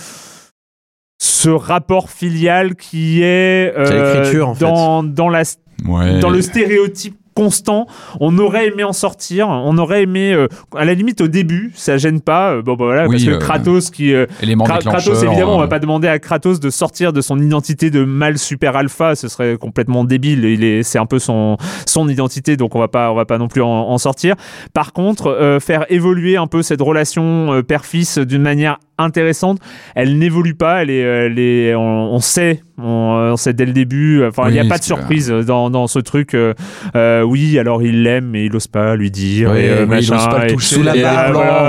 ce 1.20 1.51
rapport 1.51 2.11
filial 2.11 2.74
qui 2.74 3.22
est 3.22 3.72
euh, 3.76 4.42
en 4.42 4.55
fait. 4.55 4.64
dans, 4.64 5.03
dans 5.03 5.28
la 5.28 5.42
Ouais. 5.86 6.20
dans 6.20 6.30
le 6.30 6.40
stéréotype 6.40 7.16
constant. 7.35 7.87
On 8.20 8.39
aurait 8.39 8.68
aimé 8.68 8.85
en 8.85 8.93
sortir. 8.93 9.49
On 9.49 9.76
aurait 9.78 10.03
aimé, 10.03 10.32
euh, 10.32 10.49
à 10.76 10.85
la 10.85 10.95
limite 10.95 11.20
au 11.20 11.28
début, 11.28 11.72
ça 11.74 11.99
gêne 11.99 12.20
pas. 12.20 12.53
euh, 12.55 12.62
bon, 12.62 12.74
bah 12.74 12.85
voilà, 12.85 13.07
Oui, 13.07 13.12
parce 13.16 13.24
que 13.24 13.30
euh, 13.30 13.39
Kratos 13.39 13.91
qui 13.91 14.12
Kra-. 14.12 14.78
Kratos, 14.85 15.22
évidemment, 15.22 15.57
on 15.57 15.59
va 15.59 15.68
pas 15.68 15.78
demander 15.78 16.09
à 16.09 16.18
Kratos 16.18 16.61
de 16.61 16.70
sortir 16.70 17.12
de 17.12 17.20
son 17.20 17.39
identité 17.39 17.91
de 17.91 18.05
mâle 18.05 18.39
super 18.39 18.76
alpha, 18.76 19.14
ce 19.14 19.28
serait 19.28 19.57
complètement 19.57 20.05
débile. 20.05 20.45
Il 20.45 20.64
est, 20.64 20.82
c'est 20.82 20.99
un 20.99 21.07
peu 21.07 21.18
son 21.18 21.57
son 21.87 22.09
identité, 22.09 22.57
donc 22.57 22.74
on 22.74 22.80
va 22.80 22.89
pas, 22.89 23.11
on 23.11 23.14
va 23.14 23.24
pas 23.24 23.39
non 23.39 23.49
plus 23.49 23.62
en, 23.62 23.68
en 23.68 23.99
sortir. 23.99 24.35
Par 24.72 24.93
contre, 24.93 25.59
faire 25.61 25.87
évoluer 25.91 26.37
un 26.37 26.47
peu 26.47 26.62
cette 26.62 26.80
relation 26.80 27.62
père-fils 27.66 28.18
d'une 28.18 28.43
manière 28.43 28.78
intéressante. 28.99 29.59
Elle 29.95 30.18
n'évolue 30.18 30.55
pas. 30.55 30.82
Elle 30.82 30.90
est, 30.90 30.99
elle 31.01 31.38
est, 31.38 31.74
on, 31.74 32.12
on 32.14 32.20
sait, 32.20 32.62
on, 32.78 32.84
on 33.32 33.36
sait 33.36 33.53
dès 33.53 33.66
le 33.66 33.72
début. 33.72 34.24
Enfin, 34.24 34.45
il 34.49 34.53
n'y 34.53 34.59
a 34.59 34.62
Oui, 34.62 34.68
pas 34.68 34.78
de 34.78 34.84
surprise 34.84 35.28
dans, 35.28 35.70
dans 35.70 35.86
ce 35.86 35.99
truc. 35.99 36.34
euh, 36.34 36.55
euh, 36.95 37.22
oui, 37.22 37.59
alors 37.59 37.82
il 37.82 38.03
l'aime, 38.03 38.26
mais 38.30 38.47
il 38.47 38.55
ose 38.57 38.66
pas 38.66 38.97
lui 38.97 39.11
dire. 39.11 39.55
Et, 39.55 39.68
euh, 39.70 39.82
il 39.82 39.86
machin, 39.88 40.16
ose 40.16 40.28
pas 40.28 40.45
le 40.45 40.53
toucher, 40.53 40.74
sous 40.76 40.82
la 40.82 40.95
barre, 40.95 41.32
voilà, 41.32 41.64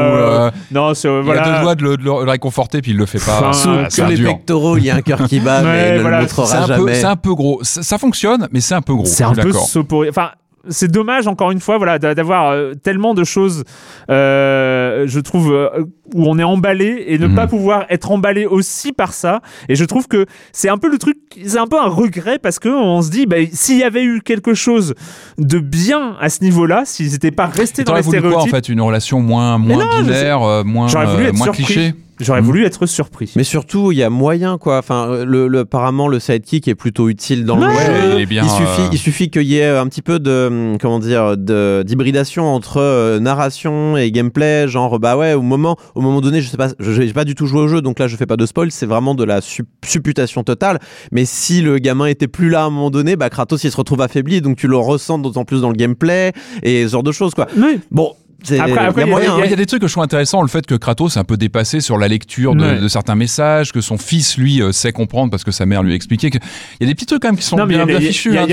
euh, 0.48 0.52
non, 0.72 0.94
c'est- 0.94 1.08
Il 1.08 1.22
voilà. 1.24 1.44
a 1.44 1.56
deux 1.58 1.62
doigts 1.64 1.76
de 1.76 1.84
le, 1.84 1.98
de 1.98 2.04
le 2.04 2.12
réconforter, 2.12 2.82
puis 2.82 2.92
il 2.92 2.98
le 2.98 3.06
fait 3.06 3.20
pas. 3.24 3.50
Enfin, 3.50 3.88
Sous, 3.90 4.06
les 4.06 4.16
dur. 4.16 4.30
pectoraux, 4.30 4.78
il 4.78 4.86
y 4.86 4.90
a 4.90 4.96
un 4.96 5.02
cœur 5.02 5.24
qui 5.28 5.40
bat, 5.40 5.62
mais 5.64 5.90
il 5.90 5.96
ne 5.96 6.02
voilà, 6.02 6.22
le 6.22 6.28
C'est 6.28 6.38
montrera 6.38 6.58
un, 6.64 6.68
peu, 6.68 6.74
jamais. 6.76 6.94
c'est 6.96 7.06
un 7.06 7.16
peu 7.16 7.34
gros. 7.34 7.60
Ça, 7.64 7.82
ça 7.84 7.98
fonctionne, 7.98 8.48
mais 8.52 8.60
c'est 8.62 8.76
un 8.76 8.82
peu 8.82 8.94
gros. 8.94 9.06
C'est 9.06 9.24
un 9.24 9.34
peu 9.34 9.52
soporifique. 9.52 10.18
Enfin, 10.18 10.32
c'est 10.70 10.92
dommage 10.92 11.28
encore 11.28 11.52
une 11.52 11.60
fois, 11.60 11.78
voilà, 11.78 12.00
d'a- 12.00 12.16
d'avoir 12.16 12.52
euh, 12.52 12.74
tellement 12.74 13.14
de 13.14 13.24
choses, 13.24 13.64
euh, 14.10 15.04
je 15.08 15.20
trouve, 15.20 15.52
euh, 15.54 15.70
où 16.14 16.26
on 16.30 16.38
est 16.40 16.44
emballé 16.44 17.06
et 17.08 17.18
ne 17.18 17.28
Mhm. 17.28 17.36
pas 17.36 17.48
pouvoir 17.48 17.86
être 17.90 18.12
emballé 18.12 18.46
aussi 18.46 18.94
par 18.94 19.14
ça. 19.14 19.42
Et 19.70 19.76
je 19.76 19.84
trouve 19.86 20.08
que 20.08 20.26
c'est 20.52 20.70
un 20.70 20.78
peu 20.78 20.90
le 20.90 20.98
truc, 20.98 21.18
c'est 21.46 21.58
un 21.58 21.68
peu 21.68 21.80
un 21.80 21.88
regret 21.90 22.40
parce 22.40 22.60
que 22.60 22.70
on 22.70 23.02
se 23.02 23.10
dit, 23.10 23.26
bah, 23.26 23.38
s'il 23.52 23.78
y 23.78 23.84
avait 23.84 24.04
eu 24.04 24.22
quelque 24.22 24.54
chose 24.54 24.94
de 25.38 25.60
bien 25.60 26.16
à 26.20 26.30
ce 26.30 26.44
niveau-là, 26.44 26.84
s'ils 26.86 27.12
n'étaient 27.12 27.32
pas 27.32 27.46
restés 27.48 27.84
dans 27.84 27.94
les 27.96 28.02
quoi 28.02 28.08
en 28.08 28.12
stéréotypes, 28.12 28.52
fait? 28.52 28.70
Une 28.70 28.82
relation 28.82 29.20
moins, 29.22 29.58
moins 29.58 29.78
non, 29.86 30.02
binaire, 30.04 30.42
euh, 30.44 30.64
moins, 30.64 30.88
moins 31.34 31.48
cliché? 31.50 31.94
J'aurais 32.20 32.42
Mhm. 32.42 32.46
voulu 32.46 32.66
être 32.66 32.86
surpris. 32.86 33.32
Mais 33.36 33.44
surtout, 33.44 33.92
il 33.92 33.98
y 33.98 34.04
a 34.04 34.10
moyen, 34.10 34.58
quoi. 34.58 34.78
Enfin, 34.78 35.24
le, 35.26 35.48
le- 35.48 35.60
apparemment, 35.60 36.08
le 36.08 36.20
sidekick 36.20 36.68
est 36.68 36.76
plutôt 36.76 37.10
utile 37.10 37.46
dans 37.46 37.58
le 37.58 37.64
jeu. 37.70 38.16
il 38.16 38.22
est 38.22 38.26
bien, 38.26 38.44
il 38.44 38.50
suffit, 38.50 38.82
euh, 38.82 38.90
il 38.92 38.98
suffit 38.98 39.30
qu'il 39.30 39.44
y 39.44 39.58
ait 39.58 39.68
un 39.68 39.88
petit 39.88 40.02
peu 40.02 40.20
de, 40.20 40.48
hum, 40.50 40.78
comment 40.80 41.00
dire, 41.00 41.36
d'hybridation 41.84 42.46
entre 42.54 42.78
euh, 42.78 43.20
narration 43.20 43.98
et 43.98 44.12
gameplay. 44.12 44.68
Genre, 44.68 45.00
bah 45.00 45.18
ouais, 45.18 45.34
au 45.34 45.42
moment, 45.42 45.78
au 45.96 46.02
moment 46.02 46.22
donné, 46.22 46.42
je 46.42 46.50
sais 46.50 46.58
pas, 46.58 46.70
je 46.80 46.92
j'ai 46.92 47.14
pas 47.14 47.26
du 47.26 47.36
tout 47.36 47.46
joué 47.48 47.62
au 47.62 47.68
jeu, 47.68 47.82
donc 47.82 48.00
là, 48.00 48.08
je 48.08 48.16
fais 48.16 48.26
pas 48.26 48.38
de 48.38 48.46
spoil. 48.46 48.72
C'est 48.72 48.86
vraiment 48.86 49.16
de 49.16 49.24
la 49.24 49.42
sup- 49.42 49.68
supputation 49.86 50.44
totale. 50.44 50.80
Mais 51.12 51.26
si 51.26 51.62
le 51.62 51.78
gamin 51.80 52.06
était 52.08 52.28
plus 52.28 52.50
là 52.50 52.64
à 52.64 52.66
un 52.66 52.70
moment 52.70 52.90
donné, 52.90 53.16
bah 53.16 53.30
Kratos, 53.30 53.64
il 53.64 53.72
se 53.72 53.78
retrouve 53.78 54.02
affaibli, 54.02 54.42
donc 54.42 54.58
tu 54.58 54.68
le 54.68 54.78
ressens 54.78 55.20
d'autant 55.20 55.46
plus 55.46 55.62
dans 55.62 55.70
le 55.70 55.76
gameplay 55.76 56.32
et 56.64 56.84
ce 56.86 56.92
genre 56.92 57.04
de 57.04 57.12
choses, 57.12 57.34
quoi. 57.34 57.48
Oui. 57.58 57.80
Bon. 57.92 58.14
C'est- 58.44 58.60
Après- 58.60 58.78
après, 58.86 59.02
il 59.04 59.08
y 59.10 59.14
a 59.14 59.20
il 59.20 59.24
y 59.24 59.26
a- 59.26 59.30
moyen. 59.30 59.34
il 59.36 59.40
y 59.40 59.42
a- 59.42 59.46
Il 59.46 59.50
y 59.52 59.54
a 59.54 59.58
des 59.58 59.66
trucs 59.66 59.82
que 59.82 59.88
je 59.88 59.94
trouve 59.94 60.04
intéressants, 60.04 60.42
le 60.42 60.48
fait 60.48 60.66
que 60.66 60.76
Kratos 60.76 61.16
est 61.16 61.20
un 61.20 61.24
peu 61.24 61.38
dépassé 61.38 61.80
sur 61.82 61.98
la 61.98 62.08
lecture 62.08 62.56
de, 62.56 62.62
Ouais. 62.64 62.80
de 62.80 62.88
certains 62.88 63.16
messages, 63.16 63.72
que 63.72 63.82
son 63.82 63.98
fils, 63.98 64.38
lui, 64.38 64.62
euh, 64.62 64.72
sait 64.72 64.92
comprendre 64.92 65.32
parce 65.32 65.44
que 65.44 65.52
sa 65.52 65.66
mère 65.66 65.84
lui 65.84 65.92
a 65.92 65.96
expliqué. 65.96 66.30
que- 66.30 66.38
Il 66.80 66.84
y 66.84 66.86
a 66.86 66.88
des 66.88 66.96
petits 66.96 67.06
trucs 67.06 67.22
quand 67.22 67.28
même 67.30 67.38
qui 67.38 67.44
sont 67.44 67.56
Non, 67.58 67.66
bien, 67.66 67.86
bien 67.86 67.98
il 67.98 68.04
y 68.04 68.36
a- 68.36 68.40
hein. 68.42 68.48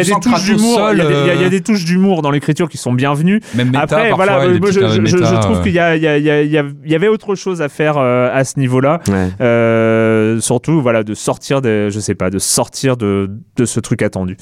des 1.48 1.60
touches 1.60 1.84
d'humour, 1.84 2.18
euh, 2.18 2.22
dans 2.22 2.30
l'écriture 2.30 2.68
qui 2.68 2.76
sont 2.78 2.92
bienvenues. 2.92 3.40
Même 3.54 3.68
méta, 3.68 3.80
Après, 3.82 4.08
parfois, 4.08 4.16
voilà, 4.26 4.32
moi 4.58 4.70
je, 4.70 4.80
petites 4.80 4.88
je- 4.88 5.06
je- 5.06 5.16
méta, 5.16 5.34
je 5.34 5.40
trouve 5.40 5.56
euh, 5.58 5.62
qu'il 5.62 5.72
y, 5.72 6.94
avait 6.94 7.08
autre 7.08 7.34
chose 7.34 7.62
à 7.62 7.68
faire 7.68 7.96
euh, 7.98 8.30
à 8.32 8.44
ce 8.44 8.58
niveau-là. 8.58 9.00
Ouais. 9.08 9.28
Euh, 9.40 10.40
surtout, 10.40 10.80
voilà, 10.80 11.02
de 11.02 11.14
sortir 11.14 11.60
de, 11.60 11.88
je 11.90 12.00
sais 12.00 12.14
pas, 12.14 12.30
de 12.30 12.38
sortir 12.38 12.96
de, 12.96 13.30
de 13.56 13.64
ce 13.64 13.80
truc 13.80 14.02
attendu. 14.02 14.36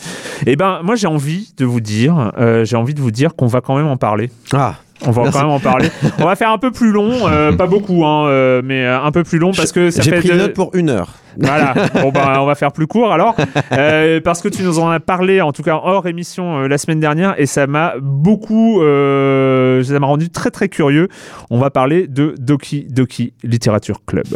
Et 0.47 0.57
ben, 0.57 0.81
moi, 0.83 0.95
j'ai 0.97 1.07
envie 1.07 1.53
de 1.57 1.65
vous 1.65 1.81
dire, 1.81 2.33
euh, 2.39 2.65
j'ai 2.65 2.77
envie 2.77 2.95
de 2.95 3.01
vous 3.01 3.11
dire 3.11 3.35
qu'on 3.37 3.47
va 3.47 3.61
quand 3.61 3.77
même 3.77 3.87
en 3.87 3.97
parler. 3.97 4.31
Ah. 4.53 4.77
On 5.07 5.11
va 5.13 5.23
Merci. 5.23 5.39
quand 5.39 5.45
même 5.45 5.55
en 5.55 5.61
parler. 5.61 5.89
On 6.19 6.25
va 6.27 6.37
faire 6.37 6.51
un 6.51 6.59
peu 6.59 6.71
plus 6.71 6.91
long, 6.93 7.11
euh, 7.29 7.53
pas 7.57 7.67
beaucoup, 7.67 8.05
hein, 8.05 8.27
euh, 8.29 8.63
mais 8.65 8.85
euh, 8.85 9.01
un 9.01 9.11
peu 9.13 9.25
plus 9.25 9.39
long 9.39 9.53
parce 9.53 9.73
que 9.73 9.91
ça 9.91 10.03
J'ai 10.03 10.13
pris 10.13 10.29
de- 10.29 10.35
note 10.35 10.53
pour 10.55 10.75
une 10.75 10.91
heure. 10.91 11.09
voilà. 11.39 11.75
Bon 12.03 12.11
ben, 12.11 12.35
on 12.39 12.45
va 12.47 12.55
faire 12.55 12.73
plus 12.73 12.87
court 12.87 13.13
alors, 13.13 13.35
Euh, 13.73 14.21
parce 14.23 14.43
que 14.43 14.49
tu 14.49 14.63
nous 14.63 14.79
en 14.79 14.91
as 14.91 15.01
parlé, 15.01 15.41
en 15.41 15.53
tout 15.53 15.63
cas 15.63 15.81
hors 15.83 16.07
émission 16.07 16.61
la 16.61 16.79
semaine 16.79 17.01
dernière, 17.01 17.35
et 17.39 17.47
ça 17.47 17.67
m'a 17.67 17.95
beaucoup, 18.01 18.81
ça 18.81 19.99
m'a 19.99 20.07
rendu 20.07 20.29
très 20.31 20.51
très 20.51 20.69
curieux. 20.69 21.09
On 21.51 21.59
va 21.59 21.71
parler 21.71 22.07
de 22.07 22.35
Doki 22.39 22.87
Doki 22.91 23.33
Literature 23.43 24.01
Club. 24.07 24.27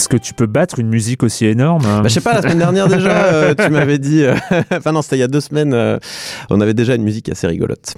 Est-ce 0.00 0.08
que 0.08 0.16
tu 0.16 0.32
peux 0.32 0.46
battre 0.46 0.78
une 0.78 0.88
musique 0.88 1.22
aussi 1.22 1.44
énorme 1.44 1.84
hein? 1.84 2.00
Bah, 2.00 2.08
je 2.08 2.14
sais 2.14 2.22
pas, 2.22 2.32
la 2.32 2.40
semaine 2.40 2.56
dernière 2.56 2.88
déjà, 2.88 3.24
euh, 3.34 3.54
tu 3.54 3.68
m'avais 3.68 3.98
dit. 3.98 4.22
euh, 4.22 4.34
enfin, 4.72 4.92
non, 4.92 5.02
c'était 5.02 5.16
il 5.16 5.18
y 5.18 5.22
a 5.22 5.28
deux 5.28 5.42
semaines, 5.42 5.74
euh, 5.74 5.98
on 6.48 6.58
avait 6.62 6.72
déjà 6.72 6.94
une 6.94 7.02
musique 7.02 7.28
assez 7.28 7.46
rigolote. 7.46 7.92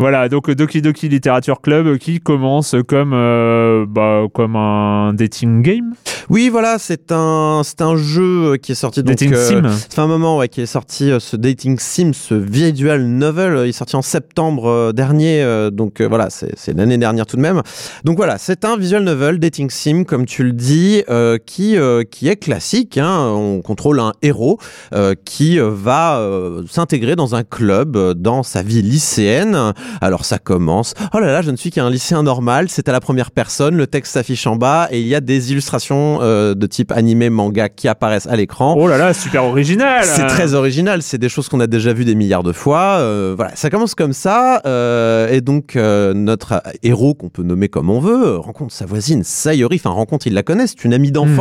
Voilà, 0.00 0.28
donc 0.28 0.50
Doki 0.50 0.82
Doki 0.82 1.08
Literature 1.08 1.60
Club 1.60 1.98
qui 1.98 2.18
commence 2.18 2.74
comme, 2.88 3.10
bah, 3.88 4.24
comme 4.34 4.56
un 4.56 5.12
dating 5.14 5.62
game? 5.62 5.94
Oui, 6.28 6.48
voilà, 6.48 6.78
c'est 6.78 7.12
un, 7.12 7.60
c'est 7.62 7.82
un 7.82 7.96
jeu 7.96 8.56
qui 8.56 8.72
est 8.72 8.76
sorti 8.76 9.04
donc. 9.04 9.10
Dating 9.16 9.34
sim. 9.36 9.62
Fait 9.68 10.00
un 10.00 10.06
moment 10.06 10.38
ouais, 10.38 10.48
qui 10.48 10.60
est 10.60 10.66
sorti 10.66 11.12
ce 11.18 11.36
Dating 11.36 11.78
Sim, 11.78 12.12
ce 12.14 12.34
visual 12.34 13.04
novel. 13.04 13.60
Il 13.64 13.68
est 13.68 13.72
sorti 13.72 13.94
en 13.94 14.02
septembre 14.02 14.92
dernier, 14.92 15.68
donc 15.70 16.00
voilà, 16.00 16.30
c'est 16.30 16.52
c'est 16.56 16.76
l'année 16.76 16.98
dernière 16.98 17.26
tout 17.26 17.36
de 17.36 17.42
même. 17.42 17.62
Donc 18.04 18.16
voilà, 18.16 18.38
c'est 18.38 18.64
un 18.64 18.76
visual 18.76 19.04
novel 19.04 19.38
Dating 19.38 19.70
Sim, 19.70 20.04
comme 20.04 20.24
tu 20.24 20.44
le 20.44 20.52
dis, 20.52 21.02
qui 21.44 21.76
euh, 21.76 22.04
qui 22.04 22.28
est 22.28 22.36
classique. 22.36 22.98
Hein. 22.98 23.32
On 23.34 23.60
contrôle 23.60 24.00
un 24.00 24.12
héros 24.22 24.58
euh, 24.94 25.14
qui 25.24 25.58
euh, 25.58 25.70
va 25.72 26.20
s'intégrer 26.68 27.16
dans 27.16 27.34
un 27.34 27.44
club 27.44 28.12
dans 28.14 28.42
sa 28.42 28.62
vie 28.62 28.82
lycéenne. 28.82 29.72
Alors 30.00 30.24
ça 30.24 30.38
commence. 30.38 30.94
Oh 31.12 31.18
là 31.18 31.26
là, 31.26 31.42
je 31.42 31.50
ne 31.50 31.56
suis 31.56 31.70
qu'un 31.70 31.90
lycéen 31.90 32.22
normal. 32.22 32.66
C'est 32.68 32.88
à 32.88 32.92
la 32.92 33.00
première 33.00 33.30
personne. 33.30 33.76
Le 33.76 33.86
texte 33.86 34.12
s'affiche 34.12 34.46
en 34.46 34.56
bas 34.56 34.88
et 34.90 35.00
il 35.00 35.06
y 35.06 35.14
a 35.14 35.20
des 35.20 35.52
illustrations 35.52 36.18
de 36.20 36.66
type 36.66 36.92
animé, 36.92 37.30
manga 37.30 37.68
qui 37.68 37.88
apparaissent 37.88 38.26
à 38.26 38.36
l'écran. 38.36 38.74
Oh 38.76 38.88
là 38.88 38.98
là, 38.98 39.14
super 39.14 39.44
original. 39.44 40.04
C'est 40.04 40.26
très 40.26 40.54
original, 40.54 41.02
c'est 41.02 41.18
des 41.18 41.28
choses 41.28 41.48
qu'on 41.48 41.60
a 41.60 41.66
déjà 41.66 41.92
vues 41.92 42.04
des 42.04 42.14
milliards 42.14 42.42
de 42.42 42.52
fois. 42.52 42.98
Euh, 42.98 43.34
voilà, 43.36 43.54
ça 43.56 43.70
commence 43.70 43.94
comme 43.94 44.12
ça, 44.12 44.60
euh, 44.66 45.28
et 45.28 45.40
donc 45.40 45.76
euh, 45.76 46.14
notre 46.14 46.62
héros 46.82 47.14
qu'on 47.14 47.28
peut 47.28 47.42
nommer 47.42 47.68
comme 47.68 47.90
on 47.90 48.00
veut 48.00 48.36
rencontre 48.36 48.72
sa 48.72 48.86
voisine 48.86 49.22
Sayori. 49.24 49.76
Enfin, 49.76 49.90
rencontre, 49.90 50.26
il 50.26 50.34
la 50.34 50.42
connaît, 50.42 50.66
c'est 50.66 50.84
une 50.84 50.94
amie 50.94 51.12
d'enfance. 51.12 51.33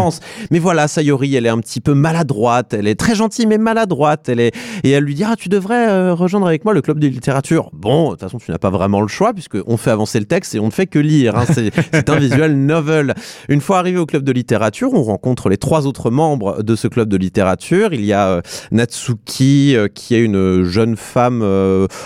Mais 0.52 0.60
voilà, 0.60 0.88
Sayori, 0.88 1.36
elle 1.36 1.46
est 1.46 1.50
un 1.50 1.60
petit 1.60 1.82
peu 1.82 1.94
maladroite. 1.94 2.74
Elle 2.74 2.88
est 2.88 2.96
très 2.96 3.16
gentille 3.16 3.46
mais 3.46 3.58
maladroite. 3.58 4.30
Elle 4.30 4.39
est 4.39 4.56
et 4.84 4.91
elle 4.91 5.04
lui 5.04 5.16
dit 5.16 5.24
ah 5.24 5.36
tu 5.38 5.50
devrais 5.50 5.88
euh, 5.89 6.14
rejoindre 6.14 6.48
avec 6.48 6.66
moi 6.66 6.74
le 6.74 6.82
club 6.82 7.00
de 7.00 7.08
littérature. 7.08 7.70
Bon, 7.74 8.06
de 8.06 8.10
toute 8.12 8.22
façon 8.22 8.38
tu 8.38 8.52
n'as 8.52 8.58
pas 8.58 8.70
vraiment 8.70 9.02
le 9.02 9.08
choix 9.08 9.34
puisque 9.34 9.58
on 9.68 9.78
fait 9.78 9.91
avancer 9.91 10.20
le 10.20 10.26
texte 10.26 10.56
et 10.56 10.60
on 10.60 10.68
ne 10.68 10.72
fait 10.72 10.88
que 10.88 11.00
lire. 11.00 11.36
hein. 11.38 11.46
C'est 11.52 12.10
un 12.10 12.16
visual 12.18 12.54
novel. 12.56 13.14
Une 13.50 13.62
fois 13.62 13.80
arrivé 13.80 13.98
au 14.00 14.06
club 14.06 14.24
de 14.24 14.32
littérature, 14.32 14.94
on 14.94 15.04
rencontre 15.04 15.50
les 15.50 15.58
trois 15.58 15.88
autres 15.88 16.10
membres 16.12 16.64
de 16.64 16.76
ce 16.76 16.88
club 16.88 17.10
de 17.10 17.18
littérature. 17.18 17.94
Il 17.94 18.06
y 18.06 18.14
a 18.14 18.28
euh, 18.30 18.41
Natsuki, 18.72 19.76
euh, 19.76 19.88
qui 19.88 20.16
est 20.16 20.22
une 20.22 20.64
jeune 20.64 20.96
femme 20.96 21.44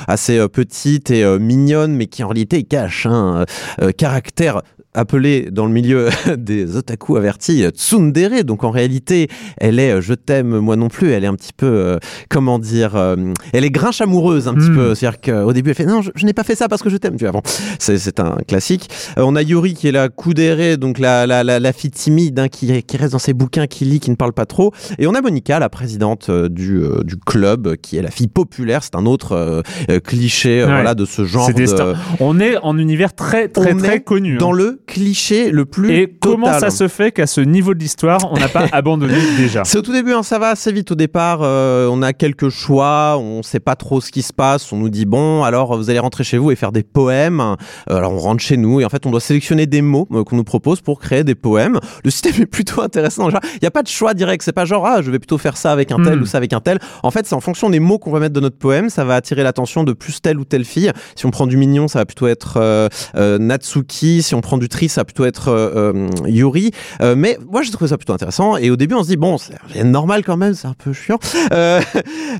assez 0.08 0.48
petite 0.50 1.12
et 1.12 1.26
mignonne, 1.40 1.94
mais 1.96 2.08
qui 2.08 2.24
en 2.24 2.28
réalité 2.28 2.64
cache 2.64 3.06
un 3.06 3.46
euh, 3.82 3.92
caractère 3.92 4.62
appelé 4.94 5.50
dans 5.52 5.66
le 5.66 5.72
milieu 5.72 6.10
des 6.38 6.76
otaku 6.76 7.18
avertis 7.18 7.66
tsundere. 7.70 8.44
Donc 8.44 8.64
en 8.64 8.72
réalité, 8.72 9.28
elle 9.58 9.80
est 9.80 9.92
euh, 9.92 10.02
je 10.02 10.14
t'aime 10.14 10.58
moi 10.60 10.76
non 10.76 10.88
plus. 10.88 11.12
Elle 11.12 11.24
est 11.24 11.28
un 11.28 11.36
petit 11.36 11.54
peu 11.56 11.66
euh, 11.68 11.98
comment 12.30 12.60
dire, 12.60 12.96
euh, 12.96 13.16
elle 13.54 13.64
est 13.66 13.70
grinche 13.72 14.02
amoureuse 14.02 14.48
un 14.48 14.54
petit 14.54 14.70
Mm. 14.70 14.76
peu. 14.76 14.96
C'est-à-dire 14.96 15.22
qu'au 15.22 15.54
début 15.54 15.70
elle 15.70 15.76
fait 15.76 15.86
non, 15.86 16.02
je, 16.02 16.12
je 16.16 16.26
n'ai 16.26 16.34
pas 16.34 16.44
fait 16.44 16.56
ça 16.56 16.68
parce 16.68 16.82
que 16.82 16.90
je 16.90 16.98
t'aime. 16.98 17.16
Tu 17.16 17.24
vois, 17.26 17.32
bon, 17.32 17.42
c'est 17.80 17.98
c'est 17.98 18.20
un 18.20 18.38
classique. 18.48 18.90
Euh, 19.18 19.24
on 19.26 19.36
a 19.36 19.42
Yuri 19.42 19.74
qui 19.74 19.88
est 19.88 19.92
la 19.92 20.10
coudérée, 20.10 20.78
donc 20.78 21.00
la, 21.00 21.26
la, 21.28 21.44
la, 21.44 21.60
la 21.60 21.74
fille 21.74 21.92
timide 21.92 22.40
hein, 22.40 22.48
qui, 22.48 22.84
qui 22.84 22.98
reste 22.98 23.14
dans 23.14 23.20
ses 23.20 23.34
bouquins, 23.34 23.68
qui 23.68 23.86
lit, 23.86 24.00
qui 24.00 24.10
ne 24.12 24.16
parle 24.16 24.34
pas 24.34 24.46
trop. 24.46 24.72
Et 25.00 25.08
on 25.08 25.14
a 25.14 25.22
Monica, 25.22 25.60
la 25.60 25.70
présidente 25.70 26.28
euh, 26.30 26.50
du, 26.50 26.82
du 27.04 27.18
club, 27.18 27.76
qui 27.78 27.98
est 27.98 28.02
la 28.02 28.12
fille 28.12 28.28
populaire. 28.28 28.84
C'est 28.84 28.96
un 28.96 29.06
autre 29.06 29.64
cliché 30.04 30.48
Ouais. 30.58 30.66
voilà, 30.66 30.96
de 30.96 31.06
ce 31.06 31.26
genre 31.26 31.52
de... 31.54 31.94
On 32.20 32.40
est 32.40 32.58
en 32.58 32.78
univers 32.78 33.14
très 33.14 33.48
très 33.48 33.74
On 33.74 33.78
très 33.78 34.02
connu. 34.02 34.38
Dans 34.38 34.54
hein. 34.54 34.58
le 34.58 34.80
cliché 34.88 35.52
le 35.52 35.66
plus 35.66 35.92
Et 35.92 36.08
comment 36.20 36.58
ça 36.60 36.70
se 36.72 36.88
fait 36.88 37.12
qu'à 37.12 37.28
ce 37.28 37.42
niveau 37.42 37.74
de 37.74 37.80
l'histoire, 37.80 38.20
on 38.32 38.38
n'a 38.38 38.48
pas 38.48 38.66
abandonné 38.72 39.14
déjà 39.38 39.64
C'est 39.66 39.78
au 39.78 39.82
tout 39.82 39.92
début, 39.92 40.14
hein, 40.14 40.24
ça 40.24 40.40
va 40.40 40.50
assez 40.50 40.72
vite 40.72 40.92
au 40.92 40.96
départ. 40.96 41.40
euh, 41.44 41.88
on 41.92 42.02
a 42.02 42.14
quelques 42.14 42.50
choix, 42.50 43.18
on 43.20 43.44
sait 43.44 43.60
pas 43.60 43.76
trop 43.76 44.02
ce 44.02 44.12
qui 44.12 44.22
se 44.24 44.34
passe. 44.34 44.72
On 44.72 44.78
nous 44.78 44.90
dit 44.90 45.06
bon, 45.06 45.44
alors 45.44 45.78
vous 45.78 45.90
allez 45.90 46.00
rentrer 46.00 46.24
chez 46.24 46.38
vous 46.38 46.50
et 46.52 46.56
faire 46.56 46.72
des 46.72 46.84
poèmes. 46.84 47.42
Euh, 47.42 47.96
alors 47.98 48.14
on 48.14 48.18
rentre 48.18 48.42
chez 48.42 48.58
nous 48.58 48.80
et 48.80 48.86
en 48.86 48.90
fait 48.90 49.06
on 49.06 49.12
doit 49.12 49.20
sélectionner 49.20 49.66
des 49.68 49.82
mots 49.82 50.08
euh, 50.14 50.24
qu'on 50.24 50.38
nous 50.38 50.44
propose 50.44 50.82
pour 50.82 51.00
créer 51.00 51.24
des 51.24 51.36
poèmes. 51.36 51.80
Le 52.04 52.10
système 52.10 52.34
est 52.42 52.46
plutôt 52.46 52.82
intéressant. 52.82 53.30
Il 53.30 53.38
n'y 53.62 53.68
a 53.68 53.72
pas 53.72 53.84
de 53.84 53.88
choix 53.90 54.14
direct. 54.14 54.42
C'est 54.44 54.54
pas 54.54 54.66
genre 54.66 54.86
ah 54.88 55.02
je 55.02 55.12
vais 55.12 55.20
plutôt 55.20 55.38
faire 55.38 55.58
ça 55.58 55.72
avec 55.72 55.92
un 55.92 55.98
tel 56.02 56.18
Hmm. 56.18 56.22
ou 56.22 56.26
ça 56.26 56.38
avec 56.38 56.54
un 56.54 56.62
tel. 56.62 56.80
En 57.04 57.12
fait 57.12 57.26
c'est 57.28 57.36
en 57.36 57.42
fonction 57.42 57.70
des 57.70 57.80
mots 57.82 58.00
qu'on 58.00 58.12
va 58.12 58.20
mettre 58.20 58.34
dans 58.34 58.42
notre 58.42 58.58
poème. 58.58 58.90
Ça 58.90 59.04
va 59.04 59.16
attirer 59.16 59.44
l'attention 59.44 59.84
de 59.84 59.92
plus 59.94 60.22
telle 60.22 60.40
ou 60.40 60.46
telle 60.46 60.64
fille. 60.64 60.92
Si 61.16 61.26
on 61.26 61.32
prend 61.32 61.46
du 61.46 61.58
mignon, 61.58 61.88
ça 61.90 62.00
va 62.00 62.06
plutôt 62.06 62.28
être 62.28 62.54
euh, 62.58 62.88
euh, 63.16 63.38
Natsuki. 63.38 64.24
Si 64.24 64.34
on 64.36 64.42
prend 64.42 64.58
du 64.58 64.70
ça 64.88 65.02
va 65.02 65.06
plutôt 65.06 65.26
être 65.26 65.50
euh, 65.50 65.94
euh, 65.94 66.10
Yuri. 66.28 66.72
Euh, 67.02 67.16
mais 67.18 67.38
moi, 67.50 67.64
j'ai 67.64 67.72
trouvé 67.72 67.90
ça 67.90 67.98
plutôt 67.98 68.14
intéressant. 68.14 68.58
Et 68.58 68.70
au 68.70 68.76
début, 68.76 68.94
on 68.94 69.04
se 69.04 69.10
dit, 69.10 69.18
bon, 69.18 69.38
c'est 69.38 69.84
normal 69.84 70.24
quand 70.24 70.38
même, 70.38 70.54
c'est 70.54 70.68
un 70.68 70.76
peu 70.76 70.94
chiant. 70.94 71.18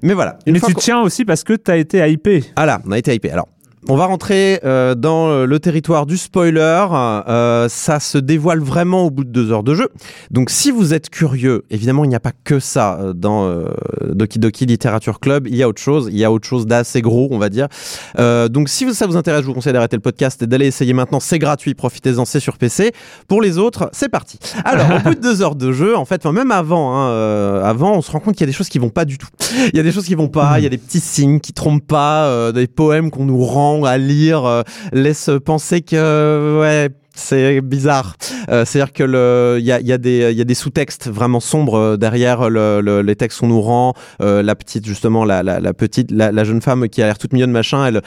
Mais 0.04 0.14
voilà. 0.14 0.38
Une 0.46 0.54
Mais 0.54 0.60
tu 0.60 0.76
tiens 0.76 1.02
aussi 1.02 1.26
parce 1.26 1.44
que 1.44 1.54
t'as 1.54 1.78
été 1.78 2.08
hypé. 2.10 2.44
ah 2.56 2.66
là, 2.66 2.82
on 2.86 2.92
a 2.92 2.98
été 2.98 3.14
hypé. 3.14 3.32
Alors, 3.32 3.48
on 3.88 3.96
va 3.96 4.06
rentrer 4.06 4.60
euh, 4.66 4.96
dans 4.96 5.46
le 5.46 5.60
territoire 5.60 6.08
du 6.08 6.18
spoiler. 6.18 6.86
Euh, 6.92 7.70
ça 7.70 8.00
se 8.00 8.18
dévoile 8.18 8.60
vraiment 8.60 9.04
au 9.04 9.12
bout 9.12 9.24
de 9.24 9.30
deux 9.30 9.52
heures 9.52 9.64
de 9.64 9.76
jeu. 9.76 9.90
Donc, 10.32 10.50
si 10.50 10.72
vous 10.72 10.96
êtes 10.96 11.10
curieux, 11.10 11.64
évidemment, 11.70 12.04
il 12.04 12.10
n'y 12.10 12.16
a 12.16 12.20
pas 12.20 12.32
que 12.44 12.60
ça 12.60 12.98
euh, 13.00 13.14
dans 13.14 13.48
Doki 14.04 14.40
Doki 14.40 14.66
Literature 14.66 15.20
Club. 15.20 15.48
Il 15.48 15.56
y 15.56 15.62
a 15.62 15.70
autre 15.70 15.82
chose. 15.82 16.10
Il 16.12 16.18
y 16.18 16.26
a 16.26 16.32
autre 16.32 16.48
chose 16.48 16.66
d'assez 16.66 17.02
gros, 17.02 17.28
on 17.32 17.38
va 17.38 17.50
dire. 17.50 17.68
Donc, 18.18 18.70
si 18.70 18.92
ça 18.94 19.06
vous 19.06 19.16
intéresse, 19.16 19.42
je 19.42 19.48
vous 19.48 19.54
conseille 19.54 19.74
d'arrêter 19.74 19.96
le 19.96 20.02
podcast 20.02 20.42
et 20.42 20.48
d'aller 20.48 20.66
essayer 20.66 20.94
maintenant. 20.94 21.20
C'est 21.20 21.40
gratuit. 21.40 21.76
Profitez-en, 21.76 22.26
c'est 22.26 22.40
sur 22.40 22.58
PC. 22.58 22.92
Pour 23.28 23.42
les 23.42 23.58
autres, 23.60 23.90
c'est 23.94 24.10
parti. 24.10 24.40
Alors, 24.66 24.88
au 24.98 25.00
bout 25.00 25.16
de 25.16 25.22
deux 25.22 25.42
heures 25.44 25.56
de 25.56 25.72
jeu, 25.72 25.96
en 25.96 26.06
fait, 26.06 26.26
même 26.26 26.52
avant, 26.52 26.96
hein, 26.96 27.62
avant, 27.62 27.96
on 27.96 28.02
se 28.02 28.12
rend 28.12 28.20
compte 28.20 28.34
qu'il 28.34 28.42
y 28.42 28.50
a 28.50 28.52
des 28.52 28.58
choses 28.58 28.70
qui 28.70 28.80
vont 28.80 28.90
pas 28.90 29.06
du 29.06 29.18
tout. 29.18 29.28
Il 29.72 29.78
y 29.78 29.80
a 29.80 29.84
des 29.84 29.92
choses 29.92 30.06
qui 30.06 30.16
vont 30.16 30.30
pas, 30.30 30.60
il 30.60 30.64
y 30.64 30.66
a 30.66 30.70
des 30.70 30.78
petits 30.78 31.00
signes 31.00 31.40
qui 31.40 31.54
trompent 31.54 31.86
pas, 31.86 32.52
des 32.52 32.68
poèmes 32.68 33.12
qu'on 33.12 33.26
nous 33.26 33.44
rend 33.44 33.67
à 33.84 33.98
lire 33.98 34.46
euh, 34.46 34.62
laissent 34.92 35.30
penser 35.46 35.82
que 35.82 36.60
ouais. 36.62 36.90
C'est 37.20 37.62
bizarre. 37.62 38.16
Euh, 38.52 38.64
C'est-à-dire 38.64 38.94
que 38.94 39.04
le, 39.04 39.58
il 39.60 39.66
y 39.66 39.72
a, 39.72 39.82
y 39.82 39.92
a 39.92 39.98
des, 39.98 40.46
des 40.46 40.54
sous-textes 40.54 41.10
vraiment 41.10 41.40
sombres 41.40 41.76
euh, 41.80 41.98
derrière 41.98 42.48
le, 42.48 42.80
le- 42.80 43.02
les 43.02 43.16
textes 43.16 43.40
qu'on 43.40 43.48
nous 43.48 43.60
rend. 43.62 43.96
La 44.20 44.54
petite, 44.54 44.86
justement, 44.86 45.26
la, 45.26 45.42
la 45.42 45.74
petite, 45.74 46.12
la, 46.12 46.32
la 46.32 46.44
jeune 46.44 46.62
femme 46.62 46.88
qui 46.90 47.02
a 47.02 47.08
l'air 47.08 47.18
toute 47.18 47.34
mignonne, 47.34 47.50
machin. 47.50 47.88
Elle, 47.88 48.02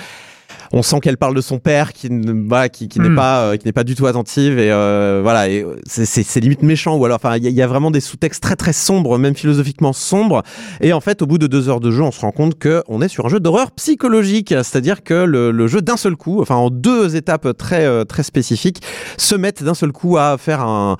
on 0.72 0.82
sent 0.82 1.00
qu'elle 1.00 1.16
parle 1.16 1.34
de 1.34 1.40
son 1.40 1.58
père 1.58 1.92
qui, 1.92 2.10
ne- 2.10 2.46
voilà, 2.48 2.68
qui, 2.68 2.88
qui 2.88 3.00
n'est 3.00 3.08
Hmm. 3.08 3.16
pas, 3.16 3.40
euh, 3.40 3.56
qui 3.56 3.66
n'est 3.66 3.72
pas 3.72 3.82
du 3.84 3.94
tout 3.96 4.06
attentive 4.06 4.58
et 4.58 4.70
euh, 4.70 5.20
voilà. 5.22 5.48
Et 5.48 5.62
euh, 5.64 5.76
c'est- 5.86 6.40
limite 6.40 6.62
méchant 6.62 6.96
ou 6.96 7.04
alors, 7.04 7.16
enfin, 7.16 7.36
il 7.36 7.42
y, 7.44 7.46
a- 7.46 7.50
il 7.50 7.56
y 7.56 7.62
a 7.62 7.66
vraiment 7.66 7.90
des 7.90 8.00
sous-textes 8.00 8.42
très 8.42 8.54
très 8.56 8.72
sombres, 8.72 9.18
même 9.18 9.34
philosophiquement 9.34 9.92
sombres. 9.92 10.42
Et 10.80 10.92
en 10.92 11.00
fait, 11.00 11.22
au 11.22 11.26
bout 11.26 11.38
de 11.38 11.46
deux 11.48 11.68
heures 11.68 11.80
de 11.80 11.90
jeu, 11.90 12.02
on 12.02 12.12
se 12.12 12.20
rend 12.20 12.30
compte 12.32 12.58
que 12.58 12.82
on 12.88 13.02
est 13.02 13.08
sur 13.08 13.26
un 13.26 13.28
jeu 13.28 13.40
d'horreur 13.40 13.72
psychologique, 13.72 14.50
c'est-à-dire 14.50 15.02
que 15.02 15.14
le, 15.14 15.50
le 15.50 15.66
jeu 15.66 15.82
d'un 15.82 15.96
seul 15.96 16.16
coup, 16.16 16.40
enfin 16.40 16.54
en 16.56 16.70
deux 16.70 17.16
étapes 17.16 17.56
très 17.56 18.04
très 18.04 18.22
spécifiques, 18.22 18.80
se 19.16 19.34
mettent 19.34 19.62
d'un 19.64 19.74
seul 19.74 19.92
coup 19.92 20.18
à 20.18 20.36
faire 20.38 20.60
un 20.60 20.96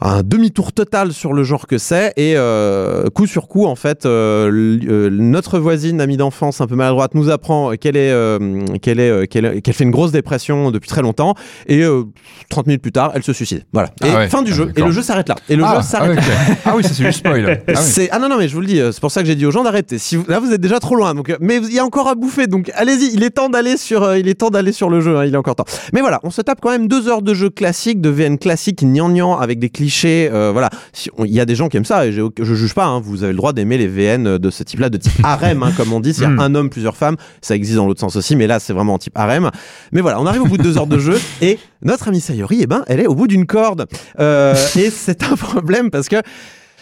un 0.00 0.22
demi-tour 0.22 0.72
total 0.72 1.12
sur 1.12 1.32
le 1.32 1.42
genre 1.42 1.66
que 1.66 1.76
c'est 1.76 2.12
et 2.16 2.34
euh, 2.36 3.06
coup 3.10 3.26
sur 3.26 3.48
coup 3.48 3.66
en 3.66 3.74
fait 3.74 4.06
euh, 4.06 4.78
euh, 4.88 5.10
notre 5.10 5.58
voisine 5.58 6.00
amie 6.00 6.16
d'enfance 6.16 6.60
un 6.60 6.66
peu 6.68 6.76
maladroite 6.76 7.14
nous 7.14 7.30
apprend 7.30 7.72
qu'elle 7.72 7.96
est 7.96 8.10
euh, 8.10 8.38
qu'elle 8.80 9.00
est 9.00 9.26
qu'elle 9.28 9.74
fait 9.74 9.82
une 9.84 9.90
grosse 9.90 10.12
dépression 10.12 10.70
depuis 10.70 10.88
très 10.88 11.02
longtemps 11.02 11.34
et 11.66 11.82
euh, 11.82 12.04
30 12.48 12.66
minutes 12.68 12.82
plus 12.82 12.92
tard 12.92 13.10
elle 13.14 13.24
se 13.24 13.32
suicide 13.32 13.64
voilà 13.72 13.88
et 14.04 14.08
Ah 14.08 14.18
ouais, 14.18 14.28
fin 14.28 14.42
du 14.42 14.52
ah, 14.52 14.54
jeu 14.54 14.72
et 14.76 14.82
le 14.82 14.90
jeu 14.92 15.02
s'arrête 15.02 15.28
là 15.28 15.34
et 15.48 15.56
le 15.56 15.64
ah, 15.64 15.76
jeu 15.76 15.82
s'arrête 15.82 16.18
ah, 16.20 16.28
là. 16.28 16.36
ok. 16.52 16.58
Ah 16.64 16.72
oui, 16.76 16.82
c'est 16.84 17.02
du 17.02 17.12
spoil. 17.12 17.62
Ah 17.68 17.72
oui. 17.72 17.74
C'est 17.80 18.08
ah 18.10 18.18
non 18.20 18.28
non 18.28 18.38
mais 18.38 18.46
je 18.48 18.54
vous 18.54 18.60
le 18.60 18.66
dis 18.66 18.80
c'est 18.92 19.00
pour 19.00 19.10
ça 19.10 19.20
que 19.22 19.26
j'ai 19.26 19.34
dit 19.34 19.46
aux 19.46 19.50
gens 19.50 19.64
d'arrêter. 19.64 19.98
Si 19.98 20.14
vous- 20.16 20.24
là 20.28 20.38
vous 20.38 20.52
êtes 20.52 20.60
déjà 20.60 20.78
trop 20.78 20.94
loin 20.94 21.14
donc 21.14 21.34
mais 21.40 21.56
il 21.56 21.72
y 21.72 21.78
a 21.80 21.84
encore 21.84 22.08
à 22.08 22.14
bouffer 22.14 22.46
donc 22.46 22.70
allez-y 22.74 23.12
il 23.14 23.24
est 23.24 23.30
temps 23.30 23.48
d'aller 23.48 23.76
sur 23.76 24.14
il 24.14 24.28
est 24.28 24.34
temps 24.34 24.50
d'aller 24.50 24.72
sur 24.72 24.90
le 24.90 25.00
jeu 25.00 25.16
hein, 25.18 25.24
il 25.24 25.34
est 25.34 25.36
encore 25.36 25.56
temps. 25.56 25.64
Mais 25.92 26.00
voilà 26.02 26.20
on 26.22 26.30
se 26.30 26.40
tape 26.40 26.60
quand 26.62 26.70
même 26.70 26.86
deux 26.86 27.08
heures 27.08 27.22
de 27.22 27.34
jeu 27.34 27.50
classique 27.50 28.00
de 28.00 28.10
VN 28.10 28.38
classique 28.38 28.84
gnangnan 28.84 29.36
avec 29.38 29.58
des 29.58 29.70
clichés 29.88 30.28
euh, 30.32 30.50
voilà 30.52 30.68
Si- 30.92 31.10
il 31.24 31.32
y 31.32 31.40
a 31.40 31.46
des 31.46 31.54
gens 31.54 31.68
qui 31.68 31.76
aiment 31.78 31.84
ça 31.84 32.06
et 32.06 32.12
je 32.12 32.30
juge 32.54 32.74
pas 32.74 32.84
hein, 32.86 33.00
vous 33.00 33.22
avez 33.24 33.32
le 33.32 33.36
droit 33.38 33.52
d'aimer 33.54 33.78
les 33.78 33.88
VN 33.88 34.36
de 34.38 34.50
ce 34.50 34.62
type 34.62 34.80
là 34.80 34.90
de 34.90 34.98
type 34.98 35.12
harem 35.24 35.62
hein, 35.62 35.72
comme 35.76 35.92
on 35.92 36.00
dit 36.00 36.12
c'est-à-dire 36.12 36.36
Mm. 36.36 36.40
un 36.40 36.54
homme 36.54 36.68
plusieurs 36.70 36.96
femmes 36.96 37.16
ça 37.40 37.54
existe 37.56 37.76
dans 37.76 37.86
l'autre 37.86 38.00
sens 38.00 38.16
aussi 38.16 38.36
mais 38.36 38.46
là 38.46 38.60
c'est 38.60 38.72
vraiment 38.74 38.94
en 38.94 38.98
type 38.98 39.16
harem. 39.16 39.50
Mais 39.92 40.00
voilà 40.02 40.20
on 40.20 40.26
arrive 40.26 40.42
au 40.42 40.46
bout 40.46 40.58
de 40.58 40.62
deux 40.62 40.76
heures 40.76 40.86
de 40.86 40.98
jeu 40.98 41.18
et 41.40 41.58
notre 41.82 42.08
amie 42.08 42.20
Sayori 42.20 42.58
eh 42.62 42.66
ben 42.66 42.84
elle 42.86 43.00
est 43.00 43.06
au 43.06 43.14
bout 43.14 43.26
d'une 43.28 43.46
corde 43.46 43.86
Euh, 44.20 44.54
et 44.76 44.90
c'est 44.90 45.22
un 45.22 45.36
problème 45.36 45.90
parce 45.90 46.08
que 46.08 46.16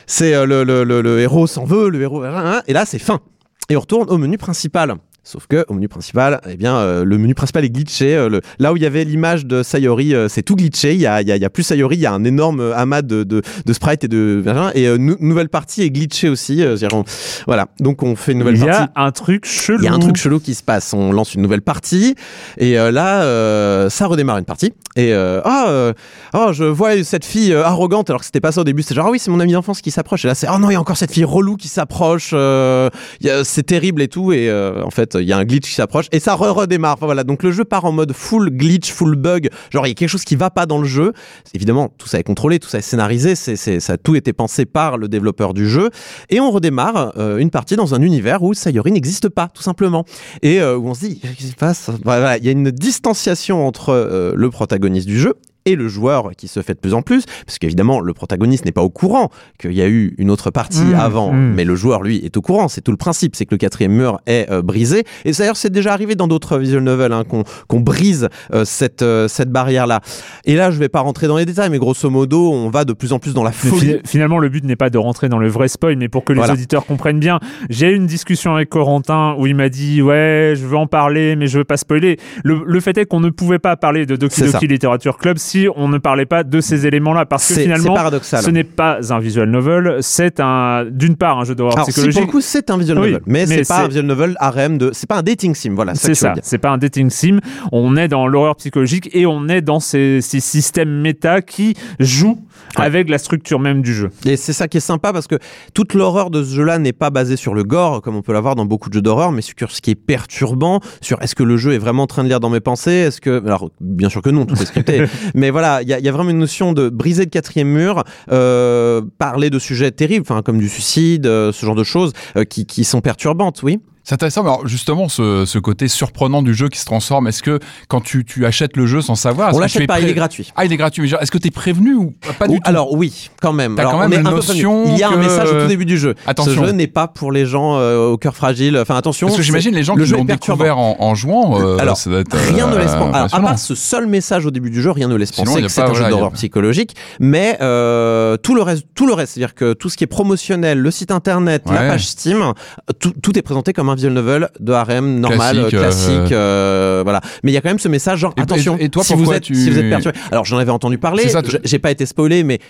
c'est 0.06 0.34
euh, 0.34 0.46
le, 0.46 0.64
le, 0.64 0.82
le, 0.84 1.00
le 1.00 1.20
héros 1.20 1.46
s'en 1.46 1.64
veut, 1.64 1.88
le 1.90 2.00
héros, 2.02 2.22
hein, 2.24 2.62
et 2.66 2.72
là 2.72 2.84
c'est 2.86 2.98
fin. 2.98 3.20
Et 3.68 3.76
on 3.76 3.80
retourne 3.80 4.08
au 4.08 4.16
menu 4.18 4.38
principal. 4.38 4.94
Sauf 5.28 5.48
que 5.48 5.64
au 5.66 5.74
menu 5.74 5.88
principal, 5.88 6.40
eh 6.48 6.56
bien, 6.56 6.76
euh, 6.76 7.04
le 7.04 7.18
menu 7.18 7.34
principal 7.34 7.64
est 7.64 7.68
glitché. 7.70 8.14
euh, 8.14 8.28
le- 8.28 8.40
là 8.60 8.72
où 8.72 8.76
il 8.76 8.82
y 8.84 8.86
avait 8.86 9.02
l'image 9.02 9.44
de 9.44 9.64
Sayori, 9.64 10.14
euh, 10.14 10.28
c'est 10.28 10.42
tout 10.44 10.54
glitché. 10.54 10.94
Il 10.94 11.00
y 11.00 11.06
a, 11.06 11.20
y, 11.20 11.32
a, 11.32 11.36
y 11.36 11.44
a 11.44 11.50
plus 11.50 11.64
Sayori, 11.64 11.96
il 11.96 12.00
y 12.00 12.06
a 12.06 12.12
un 12.12 12.22
énorme 12.22 12.72
amas 12.76 13.02
de, 13.02 13.24
de, 13.24 13.42
de 13.64 13.72
sprites 13.72 14.04
et 14.04 14.08
de 14.08 14.40
et 14.76 14.96
nou- 14.98 15.16
nouvelle 15.18 15.48
partie 15.48 15.82
est 15.82 15.90
glitchée 15.90 16.28
aussi. 16.28 16.62
on- 16.92 17.02
voilà, 17.48 17.66
donc 17.80 18.04
on 18.04 18.14
fait 18.14 18.32
une 18.32 18.38
nouvelle 18.38 18.54
Il 18.54 18.62
y 18.62 18.66
partie. 18.66 18.88
a 18.94 19.04
un 19.04 19.10
truc 19.10 19.46
chelou. 19.46 19.80
Il 19.80 19.84
y 19.84 19.88
a 19.88 19.92
un 19.94 19.98
truc 19.98 20.16
chelou 20.16 20.38
qui 20.38 20.54
se 20.54 20.62
passe. 20.62 20.92
On 20.94 21.10
lance 21.10 21.34
une 21.34 21.42
nouvelle 21.42 21.62
partie 21.62 22.14
et 22.56 22.74
là, 22.76 23.88
ça 23.90 24.06
redémarre 24.06 24.38
une 24.38 24.44
partie. 24.44 24.72
Et 24.94 25.12
ah, 25.12 25.92
oh, 26.34 26.52
je 26.52 26.62
vois 26.64 27.02
cette 27.02 27.24
fille 27.24 27.52
arrogante 27.52 28.10
alors 28.10 28.20
que 28.20 28.26
c'était 28.26 28.40
pas 28.40 28.52
ça 28.52 28.60
au 28.60 28.64
début. 28.64 28.82
C'était 28.82 28.94
genre 28.94 29.06
ah 29.08 29.10
oui, 29.10 29.18
c'est 29.18 29.32
mon 29.32 29.40
ami 29.40 29.54
d'enfance 29.54 29.80
qui 29.80 29.90
s'approche. 29.90 30.24
Et 30.24 30.28
là, 30.28 30.36
c'est 30.36 30.46
oh 30.48 30.58
non, 30.60 30.70
il 30.70 30.74
y 30.74 30.76
a 30.76 30.80
encore 30.80 30.96
cette 30.96 31.10
fille 31.12 31.24
relou 31.24 31.56
qui 31.56 31.66
s'approche. 31.66 32.30
c'est 32.30 33.66
terrible 33.66 34.02
et 34.02 34.08
tout. 34.08 34.32
Et 34.32 34.52
en 34.52 34.90
fait, 34.90 35.15
il 35.20 35.26
y 35.26 35.32
a 35.32 35.38
un 35.38 35.44
glitch 35.44 35.68
qui 35.68 35.74
s'approche 35.74 36.06
et 36.12 36.20
ça 36.20 36.34
re 36.34 36.54
redémarre. 36.54 36.94
Enfin, 36.94 37.06
voilà, 37.06 37.24
donc 37.24 37.42
le 37.42 37.50
jeu 37.50 37.64
part 37.64 37.84
en 37.84 37.92
mode 37.92 38.12
full 38.12 38.50
glitch, 38.50 38.90
full 38.92 39.16
bug. 39.16 39.50
Genre 39.70 39.86
il 39.86 39.90
y 39.90 39.92
a 39.92 39.94
quelque 39.94 40.08
chose 40.08 40.24
qui 40.24 40.36
va 40.36 40.50
pas 40.50 40.66
dans 40.66 40.78
le 40.78 40.86
jeu. 40.86 41.12
Évidemment, 41.54 41.90
tout 41.98 42.08
ça 42.08 42.18
est 42.18 42.22
contrôlé, 42.24 42.58
tout 42.58 42.68
ça 42.68 42.78
est 42.78 42.82
scénarisé. 42.82 43.34
C'est, 43.34 43.56
ça 43.80 43.92
a 43.92 43.96
tout 43.96 44.14
été 44.14 44.32
pensé 44.32 44.64
par 44.64 44.98
le 44.98 45.08
développeur 45.08 45.54
du 45.54 45.68
jeu. 45.68 45.90
Et 46.30 46.40
on 46.40 46.50
redémarre 46.50 47.12
euh, 47.18 47.38
une 47.38 47.50
partie 47.50 47.76
dans 47.76 47.94
un 47.94 48.02
univers 48.02 48.42
où 48.42 48.54
Sayori 48.54 48.92
n'existe 48.92 49.28
pas, 49.28 49.48
tout 49.48 49.62
simplement. 49.62 50.04
Et 50.42 50.60
euh, 50.60 50.76
où 50.76 50.88
on 50.88 50.94
se 50.94 51.06
dit, 51.06 51.20
qu'est-ce 51.20 51.34
qui 51.34 51.44
se 51.44 51.54
passe? 51.54 51.90
Voilà, 52.04 52.38
il 52.38 52.44
y 52.44 52.48
a 52.48 52.52
une 52.52 52.70
distanciation 52.70 53.66
entre 53.66 53.90
euh, 53.90 54.32
le 54.34 54.50
protagoniste 54.50 55.06
du 55.06 55.18
jeu 55.18 55.34
et 55.66 55.76
le 55.76 55.88
joueur 55.88 56.30
qui 56.36 56.48
se 56.48 56.62
fait 56.62 56.74
de 56.74 56.78
plus 56.78 56.94
en 56.94 57.02
plus, 57.02 57.24
parce 57.44 57.58
qu'évidemment 57.58 58.00
le 58.00 58.14
protagoniste 58.14 58.64
n'est 58.64 58.72
pas 58.72 58.82
au 58.82 58.88
courant 58.90 59.30
qu'il 59.58 59.72
y 59.72 59.82
a 59.82 59.88
eu 59.88 60.14
une 60.18 60.30
autre 60.30 60.50
partie 60.50 60.76
Mmh, 60.80 60.94
avant, 60.94 61.32
mmh. 61.32 61.52
mais 61.54 61.64
le 61.64 61.74
joueur 61.76 62.02
lui 62.02 62.18
est 62.24 62.36
au 62.36 62.40
courant. 62.42 62.68
C'est 62.68 62.80
tout 62.80 62.90
le 62.90 62.96
principe, 62.96 63.34
c'est 63.36 63.44
que 63.46 63.52
le 63.54 63.58
quatrième 63.58 63.92
mur 63.92 64.18
est 64.26 64.50
euh, 64.50 64.62
brisé. 64.62 65.04
Et 65.24 65.32
d'ailleurs 65.32 65.56
c'est 65.56 65.70
déjà 65.72 65.92
arrivé 65.92 66.14
dans 66.14 66.28
d'autres 66.28 66.58
visual 66.58 66.82
novels 66.82 67.12
hein, 67.12 67.24
qu'on 67.68 67.80
brise 67.80 68.28
euh, 68.54 68.64
cette 68.64 69.02
euh, 69.02 69.28
cette 69.28 69.50
barrière 69.50 69.86
là. 69.86 70.00
Et 70.44 70.54
là 70.54 70.70
je 70.70 70.78
vais 70.78 70.88
pas 70.88 71.00
rentrer 71.00 71.26
dans 71.28 71.36
les 71.36 71.44
détails, 71.44 71.70
mais 71.70 71.78
grosso 71.78 72.08
modo 72.10 72.52
on 72.52 72.68
va 72.70 72.84
de 72.84 72.92
plus 72.92 73.12
en 73.12 73.18
plus 73.18 73.34
dans 73.34 73.42
la 73.44 73.52
folie. 73.52 73.80
fi- 73.80 74.00
finalement, 74.06 74.38
le 74.38 74.48
but 74.48 74.64
n'est 74.64 74.76
pas 74.76 74.90
de 74.90 74.98
rentrer 74.98 75.28
dans 75.28 75.38
le 75.38 75.48
vrai 75.48 75.68
spoil, 75.68 75.96
mais 75.96 76.08
pour 76.08 76.24
que 76.24 76.32
les 76.32 76.38
Voilà. 76.38 76.52
auditeurs 76.54 76.84
comprennent 76.86 77.18
bien. 77.20 77.40
J'ai 77.70 77.90
eu 77.90 77.94
une 77.96 78.06
discussion 78.06 78.54
avec 78.54 78.68
Corentin 78.68 79.34
où 79.38 79.46
il 79.46 79.54
m'a 79.54 79.68
dit 79.68 80.02
Ouais, 80.02 80.54
je 80.56 80.66
veux 80.66 80.76
en 80.76 80.86
parler, 80.86 81.36
mais 81.36 81.46
je 81.46 81.58
veux 81.58 81.64
pas 81.64 81.76
spoiler. 81.76 82.18
Le, 82.44 82.62
le 82.66 82.80
fait 82.80 82.96
est 82.98 83.06
qu'on 83.06 83.20
ne 83.20 83.30
pouvait 83.30 83.58
pas 83.58 83.76
parler 83.76 84.04
de 84.06 84.16
Doki. 84.16 84.42
Doki 84.42 84.66
Literature 84.66 85.16
Club 85.18 85.38
si 85.38 85.55
on 85.76 85.88
ne 85.88 85.98
parlait 85.98 86.26
pas 86.26 86.44
de 86.44 86.60
ces 86.60 86.86
éléments-là. 86.86 87.26
Parce 87.26 87.48
que 87.48 87.60
finalement, 87.60 87.94
paradoxal. 87.94 88.42
ce 88.42 88.50
n'est 88.50 88.64
pas 88.64 88.98
un 89.12 89.18
visual 89.18 89.48
novel, 89.50 89.98
c'est 90.00 90.40
un, 90.40 90.84
d'une 90.90 91.16
part, 91.16 91.38
un 91.38 91.44
jeu 91.44 91.54
d'horreur 91.54 91.74
Alors, 91.74 91.86
si 91.86 91.92
psychologique. 91.92 92.20
pour 92.22 92.26
le 92.26 92.32
coup 92.32 92.40
c'est 92.40 92.70
un 92.70 92.78
visual 92.78 92.98
Oui, 92.98 93.06
novel, 93.12 93.22
mais, 93.26 93.46
mais 93.46 93.64
c'est 93.64 93.68
pas 93.74 93.84
un 93.84 93.88
visual 93.88 94.06
novel 94.06 94.36
harem 94.38 94.78
de, 94.78 94.90
c'est 94.92 95.06
pas 95.08 95.16
un 95.18 95.22
dating 95.22 95.54
sim, 95.54 95.72
voilà. 95.74 95.94
C'est 95.94 96.14
ça, 96.14 96.34
c'est 96.42 96.58
pas 96.58 96.70
un 96.70 96.78
dating 96.78 97.10
sim. 97.10 97.38
On 97.72 97.96
est 97.96 98.08
dans 98.08 98.26
l'horreur 98.26 98.56
psychologique 98.56 99.10
et 99.14 99.26
on 99.26 99.48
est 99.48 99.60
dans 99.62 99.80
ces, 99.80 100.20
ces 100.20 100.40
systèmes 100.40 101.00
méta 101.00 101.42
qui 101.42 101.74
jouent 102.00 102.38
Ouais. 102.78 102.84
avec 102.86 103.08
la 103.10 103.18
structure 103.18 103.60
même 103.60 103.80
du 103.82 103.94
jeu. 103.94 104.10
Et 104.26 104.36
c'est 104.36 104.52
ça 104.52 104.66
qui 104.66 104.78
est 104.78 104.80
sympa 104.80 105.12
parce 105.12 105.26
que 105.26 105.36
toute 105.72 105.94
l'horreur 105.94 106.30
de 106.30 106.42
ce 106.42 106.54
jeu-là 106.54 106.78
n'est 106.78 106.92
pas 106.94 107.10
basée 107.10 107.36
sur 107.36 107.54
le 107.54 107.62
gore, 107.64 108.02
comme 108.02 108.16
on 108.16 108.22
peut 108.22 108.32
l'avoir 108.32 108.54
dans 108.54 108.64
beaucoup 108.64 108.88
de 108.88 108.94
jeux 108.94 109.02
d'horreur, 109.02 109.30
mais 109.30 109.40
sur 109.42 109.70
ce 109.70 109.80
qui 109.80 109.90
est 109.92 109.94
perturbant, 109.94 110.80
sur 111.00 111.20
est-ce 111.22 111.34
que 111.34 111.42
le 111.42 111.56
jeu 111.58 111.72
est 111.74 111.78
vraiment 111.78 112.04
en 112.04 112.06
train 112.06 112.24
de 112.24 112.28
lire 112.28 112.40
dans 112.40 112.50
mes 112.50 112.60
pensées, 112.60 112.90
est-ce 112.92 113.20
que, 113.20 113.44
alors 113.46 113.70
bien 113.80 114.08
sûr 114.08 114.20
que 114.22 114.30
non, 114.30 114.46
tout 114.46 114.54
est 114.54 114.66
scripté, 114.66 115.04
mais 115.34 115.45
voilà, 115.50 115.82
il 115.82 115.88
y, 115.88 115.92
a- 115.94 116.12
vraiment 116.12 116.30
une 116.30 116.38
notion 116.38 116.72
de 116.72 116.88
briser 116.88 117.24
le 117.24 117.30
quatrième 117.30 117.68
mur, 117.68 118.04
euh, 118.32 119.02
parler 119.18 119.50
de 119.50 119.58
sujets 119.58 119.90
terribles, 119.90 120.24
comme 120.44 120.58
du 120.58 120.68
suicide, 120.68 121.26
euh, 121.26 121.52
ce 121.52 121.64
genre 121.66 121.74
de 121.74 121.84
choses 121.84 122.12
euh, 122.36 122.44
qui, 122.44 122.66
qui 122.66 122.84
sont 122.84 123.00
perturbantes, 123.00 123.62
oui. 123.62 123.80
C'est 124.08 124.14
intéressant, 124.14 124.44
mais 124.44 124.50
alors 124.50 124.68
justement, 124.68 125.08
ce, 125.08 125.44
ce 125.46 125.58
côté 125.58 125.88
surprenant 125.88 126.40
du 126.40 126.54
jeu 126.54 126.68
qui 126.68 126.78
se 126.78 126.84
transforme, 126.84 127.26
est-ce 127.26 127.42
que 127.42 127.58
quand 127.88 128.00
tu, 128.00 128.24
tu 128.24 128.46
achètes 128.46 128.76
le 128.76 128.86
jeu 128.86 129.00
sans 129.00 129.16
savoir. 129.16 129.52
On 129.52 129.58
l'achète 129.58 129.88
pas, 129.88 129.98
il 129.98 130.08
est 130.08 130.14
gratuit. 130.14 130.52
Ah, 130.54 130.64
il 130.64 130.72
est 130.72 130.76
gratuit, 130.76 131.02
mais 131.02 131.08
genre, 131.08 131.20
est-ce 131.20 131.32
que 131.32 131.38
tu 131.38 131.48
es 131.48 131.50
prévenu 131.50 131.94
ou 131.96 132.14
pas 132.38 132.46
Ou- 132.46 132.52
du 132.52 132.56
tout 132.60 132.62
Alors 132.66 132.92
oui, 132.92 133.30
quand 133.42 133.52
même. 133.52 133.76
Alors, 133.76 133.90
quand 133.90 133.98
on 133.98 134.00
même 134.02 134.12
est 134.12 134.20
une 134.20 134.26
un 134.28 134.30
peu 134.30 134.38
prévenu. 134.38 134.62
notion 134.62 134.84
Il 134.94 134.96
y 134.96 135.02
a 135.02 135.10
un 135.10 135.16
message 135.16 135.50
au 135.50 135.60
tout 135.62 135.66
début 135.66 135.86
du 135.86 135.98
jeu. 135.98 136.14
Attention. 136.24 136.52
Ce 136.52 136.66
jeu 136.66 136.70
n'est 136.70 136.86
pas 136.86 137.08
pour 137.08 137.32
les 137.32 137.46
gens 137.46 137.78
euh, 137.78 138.10
au 138.10 138.16
cœur 138.16 138.36
fragile. 138.36 138.78
Enfin 138.80 138.94
attention. 138.94 139.26
Parce 139.26 139.38
que 139.38 139.42
j'imagine 139.42 139.74
les 139.74 139.82
gens 139.82 139.96
le 139.96 140.04
qui 140.04 140.12
l'ont 140.12 140.24
découvert 140.24 140.78
en, 140.78 140.94
en 141.00 141.16
jouant, 141.16 141.60
euh, 141.60 141.76
Alors, 141.78 141.96
ça 141.96 142.08
doit 142.08 142.20
être, 142.20 142.36
Rien 142.36 142.68
ne 142.68 142.76
laisse 142.76 142.92
euh, 142.92 142.98
penser. 143.00 143.16
Alors, 143.18 143.34
à 143.34 143.40
part 143.40 143.58
ce 143.58 143.74
seul 143.74 144.06
message 144.06 144.46
au 144.46 144.52
début 144.52 144.70
du 144.70 144.82
jeu, 144.82 144.92
rien 144.92 145.08
ne 145.08 145.16
laisse 145.16 145.32
penser 145.32 145.62
que 145.62 145.66
c'est 145.66 145.80
un 145.80 145.92
jeu 145.94 146.08
d'horreur 146.08 146.30
psychologique. 146.30 146.94
Mais 147.18 147.54
tout 147.58 148.54
le 148.54 148.62
reste, 148.62 148.84
tout 148.94 149.08
le 149.08 149.14
reste, 149.14 149.32
c'est-à-dire 149.32 149.56
que 149.56 149.72
tout 149.72 149.88
ce 149.88 149.96
qui 149.96 150.04
est 150.04 150.06
promotionnel, 150.06 150.78
le 150.78 150.92
site 150.92 151.10
internet, 151.10 151.64
la 151.66 151.88
page 151.88 152.06
Steam, 152.06 152.52
tout 153.00 153.36
est 153.36 153.42
présenté 153.42 153.72
comme 153.72 153.88
un 153.88 153.95
visual 153.96 154.12
novel 154.14 154.48
de 154.60 154.72
harem 154.72 155.18
normal, 155.20 155.56
Classique, 155.56 155.70
classique, 155.78 156.10
euh, 156.10 156.16
classique 156.18 156.32
euh, 156.32 157.00
voilà. 157.04 157.20
Mais 157.42 157.50
il 157.50 157.54
y 157.54 157.56
a 157.56 157.60
quand 157.60 157.70
même 157.70 157.78
ce 157.80 157.88
message 157.88 158.20
genre 158.20 158.34
Et- 158.36 158.40
attention. 158.42 158.76
et- 158.78 158.84
et 158.84 158.88
toi, 158.88 159.02
si 159.02 159.14
vous 159.14 159.32
êtes, 159.32 159.42
tu- 159.42 159.54
si 159.54 159.70
vous 159.70 159.78
êtes 159.78 159.88
perturbé. 159.90 160.18
Alors 160.30 160.44
j'en 160.44 160.58
avais 160.58 160.70
entendu 160.70 160.98
parler. 160.98 161.24
J'ai 161.64 161.78
pas 161.80 161.90
été 161.90 162.06
spoilé, 162.06 162.44
mais 162.44 162.60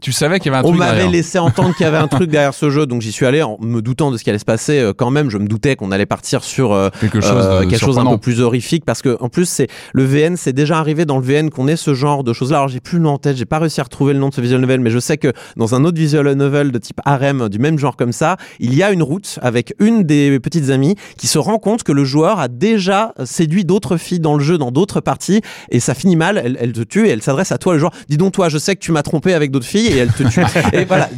Tu 0.00 0.12
savais 0.12 0.38
qu'il 0.38 0.52
y 0.52 0.54
avait 0.54 0.58
un 0.64 0.68
On 0.68 0.72
truc 0.72 0.78
m'avait 0.78 0.92
derrière. 0.96 1.10
laissé 1.10 1.38
entendre 1.38 1.74
qu'il 1.74 1.84
y 1.84 1.88
avait 1.88 1.96
un 1.96 2.06
truc 2.06 2.30
derrière 2.30 2.52
ce 2.52 2.68
jeu, 2.68 2.86
donc 2.86 3.00
j'y 3.00 3.12
suis 3.12 3.24
allé 3.24 3.42
en 3.42 3.56
me 3.60 3.80
doutant 3.80 4.10
de 4.10 4.18
ce 4.18 4.24
qui 4.24 4.30
allait 4.30 4.38
se 4.38 4.44
passer. 4.44 4.78
euh, 4.78 4.92
Quand 4.96 5.10
même, 5.10 5.30
je 5.30 5.38
me 5.38 5.46
doutais 5.48 5.74
qu'on 5.74 5.90
allait 5.90 6.04
partir 6.06 6.44
sur 6.44 6.72
euh, 6.74 6.90
Quelque 7.00 7.20
chose 7.22 7.32
euh, 7.46 7.60
de 7.60 7.64
quelque 7.70 7.80
chose 7.80 7.98
un 7.98 8.04
peu 8.04 8.18
plus 8.18 8.40
horrifique, 8.42 8.84
parce 8.84 9.00
que 9.00 9.16
en 9.20 9.30
plus, 9.30 9.46
c'est 9.48 9.68
le 9.94 10.04
VN, 10.04 10.36
c'est 10.36 10.52
déjà 10.52 10.78
arrivé 10.78 11.06
dans 11.06 11.16
le 11.18 11.24
VN 11.24 11.48
qu'on 11.50 11.66
ait 11.66 11.76
ce 11.76 11.94
genre 11.94 12.24
de 12.24 12.32
choses-là. 12.34 12.58
Alors 12.58 12.68
j'ai 12.68 12.80
plus 12.80 12.98
le 12.98 13.04
nom 13.04 13.12
en 13.14 13.18
tête, 13.18 13.36
j'ai 13.38 13.46
pas 13.46 13.58
réussi 13.58 13.80
à 13.80 13.84
retrouver 13.84 14.12
le 14.12 14.18
nom 14.18 14.28
de 14.28 14.34
ce 14.34 14.40
visual 14.42 14.60
novel, 14.60 14.80
mais 14.80 14.90
je 14.90 14.98
sais 14.98 15.16
que 15.16 15.32
dans 15.56 15.74
un 15.74 15.82
autre 15.84 15.98
visual 15.98 16.30
novel 16.34 16.72
de 16.72 16.78
type 16.78 17.00
harem 17.06 17.48
du 17.48 17.58
même 17.58 17.78
genre 17.78 17.96
comme 17.96 18.12
ça, 18.12 18.36
il 18.60 18.74
y 18.74 18.82
a 18.82 18.92
une 18.92 19.02
route 19.02 19.38
avec 19.40 19.74
une 19.80 20.02
des 20.02 20.38
petites 20.40 20.68
amies 20.68 20.94
qui 21.16 21.26
se 21.26 21.38
rend 21.38 21.58
compte 21.58 21.82
que 21.84 21.92
le 21.92 22.04
joueur 22.04 22.38
a 22.38 22.48
déjà 22.48 23.14
séduit 23.24 23.64
d'autres 23.64 23.96
filles 23.96 24.20
dans 24.20 24.36
le 24.36 24.44
jeu, 24.44 24.58
dans 24.58 24.70
d'autres 24.70 25.00
parties, 25.00 25.40
et 25.70 25.80
ça 25.80 25.94
finit 25.94 26.16
mal. 26.16 26.40
Elle, 26.44 26.58
elle 26.60 26.72
te 26.72 26.82
tue 26.82 27.06
et 27.06 27.10
elle 27.10 27.22
s'adresse 27.22 27.50
à 27.50 27.56
toi 27.58 27.72
le 27.72 27.78
joueur. 27.78 27.92
Dis 28.10 28.18
donc 28.18 28.32
toi, 28.34 28.50
je 28.50 28.58
sais 28.58 28.76
que 28.76 28.80
tu 28.80 28.92
m'as 28.92 29.02
trompé 29.02 29.32
avec 29.32 29.50
d'autres 29.50 29.64
filles 29.66 29.86
et 29.96 30.00
elle 30.00 30.12
te 30.12 30.22
tue. 30.24 30.42
et 30.72 30.84
voilà, 30.84 31.08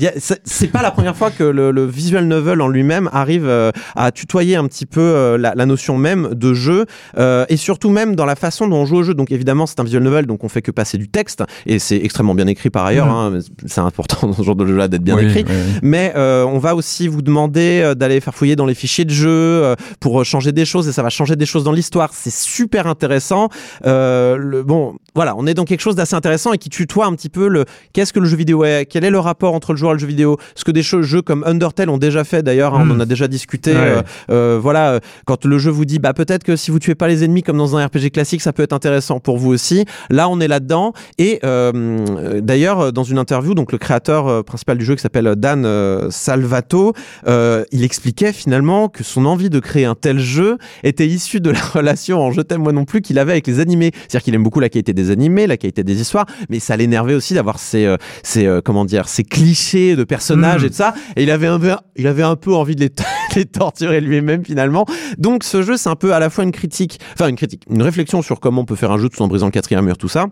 c'est 0.45 0.69
pas 0.69 0.83
la 0.83 0.91
première 0.91 1.17
fois 1.17 1.31
que 1.31 1.45
le, 1.45 1.71
le 1.71 1.87
visual 1.87 2.27
novel 2.27 2.61
en 2.61 2.69
lui-même 2.69 3.09
arrive 3.13 3.47
euh, 3.47 3.71
à 3.97 4.11
tutoyer 4.13 4.57
un 4.57 4.67
petit 4.67 4.87
peu 4.87 5.01
euh, 5.01 5.37
la, 5.39 5.55
la 5.55 5.67
notion 5.67 5.97
même 5.99 6.31
de 6.35 6.55
jeu 6.55 6.87
euh, 7.19 7.45
et 7.49 7.57
surtout 7.57 7.91
même 7.91 8.15
dans 8.17 8.25
la 8.25 8.37
façon 8.37 8.69
dont 8.69 8.77
on 8.79 8.87
joue 8.87 8.97
au 8.99 9.03
jeu. 9.03 9.15
Donc 9.15 9.31
évidemment, 9.33 9.67
c'est 9.67 9.81
un 9.81 9.85
visual 9.85 10.03
novel, 10.03 10.27
donc 10.27 10.45
on 10.45 10.49
fait 10.49 10.63
que 10.63 10.71
passer 10.71 10.99
du 10.99 11.09
texte 11.09 11.43
et 11.67 11.79
c'est 11.79 11.97
extrêmement 11.97 12.35
bien 12.35 12.47
écrit 12.47 12.71
par 12.71 12.87
ailleurs. 12.87 13.09
hein, 13.09 13.39
c'est 13.67 13.81
important 13.81 14.27
dans 14.29 14.33
ce 14.35 14.43
genre 14.43 14.57
de 14.57 14.67
jeu-là 14.67 14.89
d'être 14.89 15.03
bien 15.03 15.17
Oui, 15.17 15.25
écrit. 15.27 15.45
oui, 15.49 15.55
oui. 15.55 15.79
Mais 15.83 16.13
on 16.17 16.59
va 16.59 16.75
aussi 16.75 17.09
vous 17.09 17.23
demander 17.23 17.93
d'aller 17.97 18.21
faire 18.21 18.35
fouiller 18.35 18.57
dans 18.57 18.67
les 18.67 18.75
fichiers 18.75 19.05
de 19.05 19.11
jeu 19.11 19.75
pour 20.01 20.25
changer 20.25 20.53
des 20.53 20.65
choses 20.65 20.89
et 20.89 20.93
ça 20.93 21.03
va 21.03 21.09
changer 21.11 21.37
des 21.37 21.47
choses 21.47 21.65
dans 21.65 21.73
l'histoire. 21.73 22.11
C'est 22.13 22.33
super 22.33 22.87
intéressant. 22.87 23.49
Le, 23.85 24.63
bon, 24.63 24.95
voilà, 25.15 25.35
on 25.37 25.47
est 25.47 25.55
dans 25.55 25.65
quelque 25.65 25.81
chose 25.81 25.97
d'assez 25.97 26.15
intéressant 26.15 26.53
et 26.53 26.59
qui 26.59 26.69
tutoie 26.71 27.07
un 27.07 27.15
petit 27.15 27.29
peu 27.29 27.49
le 27.49 27.65
qu'est-ce 27.93 28.13
que 28.13 28.21
le 28.21 28.27
jeu 28.27 28.37
vidéo 28.37 28.58
est, 28.65 28.87
quel 28.87 29.05
est 29.05 29.11
le 29.11 29.19
rapport 29.19 29.55
entre 29.55 29.73
le 29.73 29.79
joueur 29.79 29.93
et 29.93 29.95
le 29.95 30.01
jeu 30.01 30.07
vidéo? 30.07 30.39
Ce 30.55 30.65
que 30.65 30.71
des 30.71 30.83
jeux 30.83 31.23
comme 31.23 31.45
Undertale 31.47 31.91
ont 31.91 31.99
déjà 31.99 32.25
fait 32.25 32.43
d'ailleurs, 32.43 32.75
hein, 32.75 32.87
on 32.89 32.95
en 32.95 33.01
a 33.01 33.07
déjà 33.07 33.29
discuté. 33.29 33.73
Ouais. 33.73 33.79
euh, 33.79 34.03
euh, 34.31 34.59
voilà, 34.61 34.93
euh, 34.93 35.01
quand 35.27 35.45
le 35.45 35.59
jeu 35.59 35.71
vous 35.71 35.85
dit 35.85 35.99
bah 35.99 36.13
peut-être 36.13 36.45
que 36.45 36.57
si 36.57 36.71
vous 36.71 36.79
tuez 36.79 36.95
pas 36.95 37.09
les 37.09 37.25
ennemis 37.25 37.43
comme 37.43 37.59
dans 37.59 37.77
un 37.77 37.87
RPG 37.87 38.11
classique, 38.13 38.41
ça 38.41 38.53
peut 38.53 38.63
être 38.63 38.73
intéressant 38.73 39.21
pour 39.21 39.39
vous 39.39 39.51
aussi. 39.51 39.85
Là, 40.11 40.29
on 40.29 40.41
est 40.41 40.49
là-dedans 40.49 40.93
et 41.19 41.41
euh, 41.45 42.41
d'ailleurs 42.41 42.93
dans 42.93 43.05
une 43.05 43.19
interview, 43.19 43.55
donc 43.55 43.73
le 43.73 43.79
créateur 43.79 44.45
principal 44.45 44.79
du 44.79 44.85
jeu 44.85 44.95
qui 44.95 45.03
s'appelle 45.03 45.35
Dan 45.37 45.67
Salvato, 46.11 46.93
il 47.27 47.85
expliquait 47.85 48.33
finalement 48.33 48.89
que 48.89 49.05
son 49.05 49.27
envie 49.27 49.51
de 49.51 49.61
créer 49.61 49.85
un 49.85 49.95
tel 49.95 50.19
jeu 50.19 50.59
était 50.83 51.07
issue 51.07 51.41
de 51.41 51.51
la 51.51 51.61
relation 51.75 52.21
en 52.21 52.33
je 52.33 52.41
t'aime 52.41 52.63
moi 52.63 52.73
non 52.73 52.85
plus 52.85 53.01
qu'il 53.01 53.19
avait 53.19 53.33
avec 53.33 53.47
les 53.47 53.61
animés. 53.61 53.91
C'est-à-dire 53.95 54.23
qu'il 54.23 54.35
aime 54.35 54.43
beaucoup 54.43 54.61
la 54.61 54.69
qualité 54.69 54.93
des 54.93 55.11
animés, 55.11 55.47
la 55.47 55.57
qualité 55.57 55.85
des 55.85 56.01
histoires, 56.01 56.27
mais 56.49 56.59
ça 56.59 56.77
l'énervait 56.77 57.15
aussi 57.15 57.35
d'avoir 57.35 57.59
ces, 57.59 57.95
ces 58.23 58.48
euh, 58.49 58.61
comment 58.63 58.85
dire, 58.85 59.09
ces 59.09 59.25
clichés 59.25 59.97
de 59.97 60.05
personnages 60.05 60.63
Mm. 60.63 60.67
et 60.67 60.71
tout 60.71 60.77
ça. 60.77 60.95
Et 61.17 61.23
il 61.23 61.31
avait 61.31 61.47
un 61.47 61.59
peu, 61.59 61.73
il 61.97 62.07
avait 62.07 62.23
un 62.23 62.37
peu 62.37 62.55
envie 62.55 62.75
de 62.77 62.81
les, 62.81 62.91
les 63.37 63.45
torturer 63.45 64.01
lui-même 64.01 64.45
finalement. 64.45 64.87
Donc 65.19 65.45
ce 65.45 65.63
jeu, 65.63 65.77
c'est 65.77 65.89
un 65.89 65.97
peu 65.97 66.15
à 66.15 66.19
la 66.19 66.31
fois 66.31 66.45
une 66.45 66.53
critique, 66.53 66.99
enfin 67.15 67.29
une 67.29 67.37
critique, 67.37 67.63
une 67.71 67.83
réflexion 67.83 68.23
sur 68.23 68.41
comment 68.41 68.63
on 68.63 68.65
peut 68.65 68.77
faire 68.77 68.93
un 68.93 68.99
jeu 68.99 69.09
tout 69.09 69.23
en 69.23 69.29
brisant 69.29 69.47
le 69.47 69.53
quatrième 69.53 69.85
mur, 69.85 69.99
tout 69.99 70.09
ça. 70.09 70.27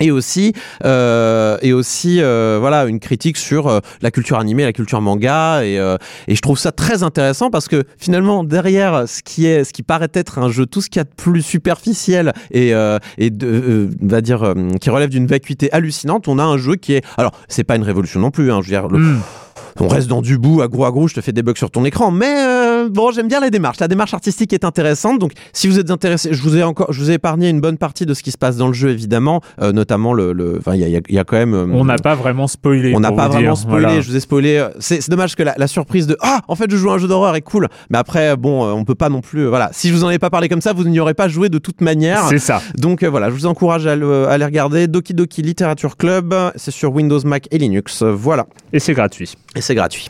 Et 0.00 0.10
aussi, 0.10 0.52
euh, 0.84 1.58
et 1.62 1.72
aussi, 1.72 2.20
euh, 2.20 2.58
voilà, 2.60 2.84
une 2.86 3.00
critique 3.00 3.36
sur 3.36 3.66
euh, 3.68 3.80
la 4.02 4.10
culture 4.10 4.38
animée, 4.38 4.64
la 4.64 4.72
culture 4.72 5.00
manga, 5.00 5.64
et, 5.64 5.78
euh, 5.78 5.96
et 6.28 6.34
je 6.34 6.40
trouve 6.40 6.58
ça 6.58 6.72
très 6.72 7.02
intéressant 7.02 7.50
parce 7.50 7.68
que 7.68 7.84
finalement 7.98 8.44
derrière 8.44 9.04
ce 9.08 9.22
qui 9.22 9.46
est, 9.46 9.64
ce 9.64 9.72
qui 9.72 9.82
paraît 9.82 10.08
être 10.14 10.38
un 10.38 10.50
jeu, 10.50 10.66
tout 10.66 10.80
ce 10.80 10.88
qu'il 10.88 11.00
y 11.00 11.02
a 11.02 11.04
de 11.04 11.14
plus 11.16 11.42
superficiel 11.42 12.32
et 12.50 12.74
euh, 12.74 12.98
et 13.18 13.30
de, 13.30 13.46
euh, 13.46 13.90
on 14.02 14.06
va 14.08 14.20
dire, 14.20 14.42
euh, 14.42 14.54
qui 14.80 14.90
relève 14.90 15.08
d'une 15.10 15.26
vacuité 15.26 15.70
hallucinante, 15.72 16.28
on 16.28 16.38
a 16.38 16.44
un 16.44 16.58
jeu 16.58 16.76
qui 16.76 16.94
est, 16.94 17.04
alors 17.16 17.32
c'est 17.48 17.64
pas 17.64 17.76
une 17.76 17.82
révolution 17.82 18.20
non 18.20 18.30
plus, 18.30 18.52
hein, 18.52 18.60
je 18.62 18.68
veux 18.70 18.80
dire, 18.80 18.88
le- 18.88 18.98
Mm. 18.98 19.20
on 19.80 19.88
reste 19.88 20.08
dans 20.08 20.22
du 20.22 20.38
bout, 20.38 20.60
à 20.62 20.68
gros 20.68 20.84
à 20.84 20.90
gros, 20.90 21.06
je 21.08 21.14
te 21.14 21.20
fais 21.20 21.32
des 21.32 21.42
bugs 21.42 21.54
sur 21.56 21.70
ton 21.70 21.84
écran, 21.84 22.10
mais 22.10 22.26
euh, 22.78 22.88
bon, 22.88 23.10
j'aime 23.10 23.28
bien 23.28 23.40
la 23.40 23.50
démarche. 23.50 23.78
La 23.80 23.88
démarche 23.88 24.14
artistique 24.14 24.52
est 24.52 24.64
intéressante, 24.64 25.18
donc 25.18 25.32
si 25.52 25.68
vous 25.68 25.78
êtes 25.78 25.90
intéressé, 25.90 26.30
je 26.32 26.42
vous 26.42 26.56
ai 26.56 26.62
encore, 26.62 26.92
je 26.92 27.00
vous 27.00 27.10
ai 27.10 27.14
épargné 27.14 27.48
une 27.48 27.60
bonne 27.60 27.78
partie 27.78 28.06
de 28.06 28.14
ce 28.14 28.22
qui 28.22 28.30
se 28.30 28.38
passe 28.38 28.56
dans 28.56 28.68
le 28.68 28.72
jeu, 28.74 28.90
évidemment, 28.90 29.40
euh, 29.60 29.72
notamment 29.72 30.12
le, 30.12 30.32
le- 30.32 30.56
enfin, 30.58 30.74
il 30.74 30.80
y 30.80 30.84
a, 30.84 30.88
y 30.88 31.02
y 31.14 31.24
quand 31.26 31.36
même. 31.36 31.54
euh, 31.54 31.66
On 31.72 31.84
n'a 31.84 31.96
pas 31.96 32.14
vraiment 32.14 32.46
spoilé. 32.46 32.92
on 32.94 33.00
n'a 33.00 33.12
pas 33.12 33.28
vraiment 33.28 33.40
dire. 33.52 33.56
spoilé, 33.56 33.84
Voilà. 33.86 34.00
je 34.00 34.08
vous 34.10 34.16
ai 34.16 34.20
spoilé. 34.20 34.66
C'est 34.80 35.08
dommage 35.10 35.34
que 35.36 35.42
la, 35.42 35.54
la 35.56 35.66
surprise 35.66 36.06
de 36.06 36.16
ah 36.20 36.40
en 36.48 36.54
fait 36.56 36.70
je 36.70 36.76
joue 36.76 36.90
à 36.90 36.94
un 36.94 36.98
jeu 36.98 37.08
d'horreur 37.08 37.34
est 37.36 37.42
cool, 37.42 37.68
mais 37.90 37.98
après 37.98 38.36
bon 38.36 38.64
on 38.70 38.84
peut 38.84 38.94
pas 38.94 39.08
non 39.08 39.20
plus 39.20 39.46
voilà 39.46 39.70
si 39.72 39.88
je 39.88 39.94
vous 39.94 40.04
en 40.04 40.10
ai 40.10 40.18
pas 40.18 40.30
parlé 40.30 40.48
comme 40.48 40.60
ça 40.60 40.72
vous 40.72 40.84
n'y 40.84 41.00
aurez 41.00 41.14
pas 41.14 41.28
joué 41.28 41.48
de 41.48 41.58
toute 41.58 41.80
manière. 41.80 42.24
C'est 42.28 42.38
ça. 42.38 42.60
Donc 42.76 43.04
voilà 43.04 43.28
je 43.30 43.34
vous 43.34 43.46
encourage 43.46 43.86
à, 43.86 43.96
le- 43.96 44.26
à 44.26 44.32
aller 44.32 44.44
regarder 44.44 44.86
Doki 44.86 45.14
Doki 45.14 45.42
Literature 45.42 45.96
Club, 45.96 46.34
c'est 46.56 46.70
sur 46.70 46.92
Windows, 46.92 47.20
Mac 47.24 47.48
et 47.50 47.58
Linux, 47.58 48.02
voilà 48.02 48.46
Et 48.72 48.78
c'est 48.80 48.94
gratuit. 48.94 49.34
et 49.56 49.60
c'est 49.60 49.74
gratuit. 49.74 50.08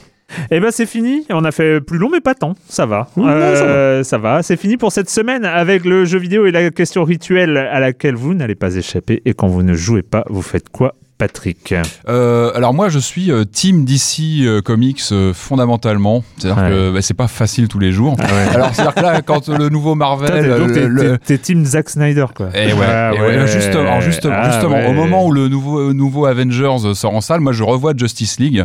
Eh 0.51 0.61
ben 0.61 0.71
c'est 0.71 0.87
fini, 0.87 1.25
on 1.31 1.45
a 1.45 1.53
fait 1.53 1.81
plus 1.81 1.99
long 1.99 2.09
mais 2.13 2.21
pas 2.21 2.35
tant, 2.35 2.55
ça 2.69 2.85
va. 2.87 3.09
Ouais, 3.17 3.25
ça 3.25 3.65
Euh, 3.65 4.03
ça 4.05 4.19
va, 4.19 4.43
c'est 4.43 4.57
fini 4.59 4.77
pour 4.77 4.93
cette 4.93 5.09
semaine 5.11 5.45
avec 5.45 5.85
le 5.85 6.05
jeu 6.05 6.19
vidéo 6.19 6.45
et 6.47 6.51
la 6.51 6.71
question 6.71 7.05
rituelle 7.05 7.57
à 7.57 7.81
laquelle 7.81 8.15
vous 8.15 8.35
n'allez 8.35 8.55
pas 8.55 8.75
échapper 8.77 9.23
et 9.25 9.33
quand 9.35 9.49
vous 9.49 9.63
ne 9.63 9.75
jouez 9.75 10.03
pas, 10.03 10.25
vous 10.29 10.43
faites 10.43 10.69
quoi 10.69 10.95
Patrick 11.17 11.75
Euh, 12.09 12.53
alors 12.55 12.75
moi 12.75 12.89
je 12.91 12.99
suis 13.01 13.33
euh, 13.33 13.45
team 13.45 13.85
DC 13.85 14.45
euh, 14.45 14.61
Comics 14.61 15.01
euh, 15.11 15.33
fondamentalement, 15.35 16.23
c'est-à-dire 16.37 16.63
Ouais. 16.63 16.71
que 16.71 16.93
bah, 16.93 17.03
c'est 17.03 17.15
pas 17.15 17.27
facile 17.27 17.67
tous 17.67 17.81
les 17.81 17.91
jours. 17.91 18.15
Ah 18.21 18.25
ouais. 18.27 18.49
Alors 18.55 18.73
c'est-à-dire 18.75 18.95
que 18.95 19.01
là 19.01 19.23
quand 19.23 19.49
le 19.49 19.69
nouveau 19.69 19.95
Marvel, 19.97 21.19
t'es- 21.25 21.39
team 21.39 21.65
Zack 21.65 21.89
Snyder 21.89 22.27
quoi. 22.37 22.51
Et 22.55 22.73
ouais, 22.73 22.87
Ah 22.87 23.13
et 23.17 23.21
ouais, 23.21 23.47
justement, 23.49 23.81
alors 23.81 24.01
justement, 24.03 24.35
Ah 24.37 24.51
justement, 24.51 24.77
ouais. 24.77 24.87
au 24.87 24.93
moment 24.93 25.27
où 25.27 25.33
le 25.33 25.49
nouveau, 25.49 25.93
nouveau 25.93 26.27
Avengers 26.27 26.95
sort 26.95 27.15
en 27.15 27.21
salle, 27.21 27.41
moi 27.41 27.53
je 27.53 27.65
revois 27.65 27.95
Justice 27.97 28.39
League. 28.39 28.65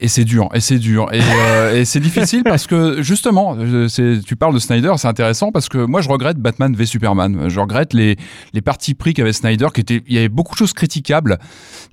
Et 0.00 0.08
c'est 0.08 0.24
dur, 0.24 0.48
et 0.54 0.60
c'est 0.60 0.78
dur, 0.78 1.08
et, 1.12 1.20
euh, 1.20 1.84
c'est 1.84 2.00
difficile 2.00 2.42
parce 2.44 2.66
que 2.66 3.02
justement, 3.02 3.56
euh, 3.58 3.88
tu 4.24 4.36
parles 4.36 4.54
de 4.54 4.58
Snyder, 4.58 4.92
c'est 4.96 5.08
intéressant 5.08 5.52
parce 5.52 5.68
que 5.68 5.78
moi 5.78 6.00
je 6.00 6.08
regrette 6.08 6.38
Batman 6.38 6.74
v 6.74 6.86
Superman. 6.86 7.48
Je 7.48 7.60
regrette 7.60 7.92
les, 7.92 8.16
les 8.52 8.60
parties 8.60 8.94
pris 8.94 9.14
qu'avait 9.14 9.32
Snyder, 9.32 9.68
qui 9.74 9.84
il 10.06 10.14
y 10.14 10.18
avait 10.18 10.28
beaucoup 10.28 10.54
de 10.54 10.58
choses 10.58 10.72
critiquables, 10.72 11.38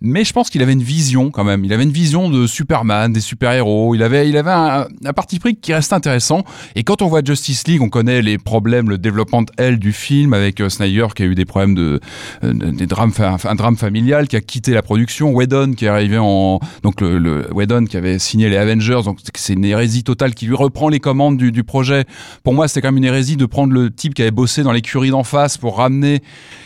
mais 0.01 0.23
je 0.23 0.33
pense 0.33 0.49
qu'il 0.49 0.61
avait 0.61 0.73
une 0.73 0.83
vision 0.83 1.31
quand 1.31 1.43
même. 1.43 1.63
Il 1.65 1.73
avait 1.73 1.83
une 1.83 1.91
vision 1.91 2.29
de 2.29 2.47
Superman, 2.47 3.13
des 3.13 3.21
super-héros. 3.21 3.95
Il 3.95 4.03
avait, 4.03 4.29
il 4.29 4.37
avait 4.37 4.51
un, 4.51 4.87
un 5.05 5.13
parti 5.13 5.39
pris 5.39 5.55
qui 5.55 5.73
reste 5.73 5.93
intéressant. 5.93 6.43
Et 6.75 6.83
quand 6.83 7.01
on 7.01 7.07
voit 7.07 7.21
Justice 7.23 7.67
League, 7.67 7.81
on 7.81 7.89
connaît 7.89 8.21
les 8.21 8.37
problèmes, 8.37 8.89
le 8.89 8.97
développement 8.97 9.41
de 9.41 9.51
elle 9.57 9.79
du 9.79 9.93
film 9.93 10.33
avec 10.33 10.59
euh, 10.59 10.69
Snyder 10.69 11.07
qui 11.15 11.23
a 11.23 11.25
eu 11.25 11.35
des 11.35 11.45
problèmes 11.45 11.75
de, 11.75 11.99
des 12.43 12.87
drames, 12.87 13.13
un 13.19 13.55
drame 13.55 13.77
familial, 13.77 14.27
qui 14.27 14.35
a 14.35 14.41
quitté 14.41 14.73
la 14.73 14.81
production. 14.81 15.31
Whedon 15.31 15.73
qui 15.73 15.85
est 15.85 15.89
arrivé 15.89 16.17
en, 16.17 16.59
donc 16.83 17.01
le, 17.01 17.17
le 17.17 17.47
qui 17.87 17.97
avait 17.97 18.19
signé 18.19 18.49
les 18.49 18.57
Avengers, 18.57 19.01
donc 19.03 19.19
c'est 19.35 19.53
une 19.53 19.65
hérésie 19.65 20.03
totale 20.03 20.33
qui 20.33 20.45
lui 20.45 20.55
reprend 20.55 20.89
les 20.89 20.99
commandes 20.99 21.37
du, 21.37 21.51
du 21.51 21.63
projet. 21.63 22.05
Pour 22.43 22.53
moi, 22.53 22.67
c'était 22.67 22.81
quand 22.81 22.89
même 22.89 22.97
une 22.97 23.05
hérésie 23.05 23.37
de 23.37 23.45
prendre 23.45 23.73
le 23.73 23.91
type 23.91 24.13
qui 24.13 24.21
avait 24.21 24.31
bossé 24.31 24.63
dans 24.63 24.71
l'écurie 24.71 25.09
d'en 25.09 25.23
face 25.23 25.57
pour 25.57 25.77
ramener. 25.77 26.21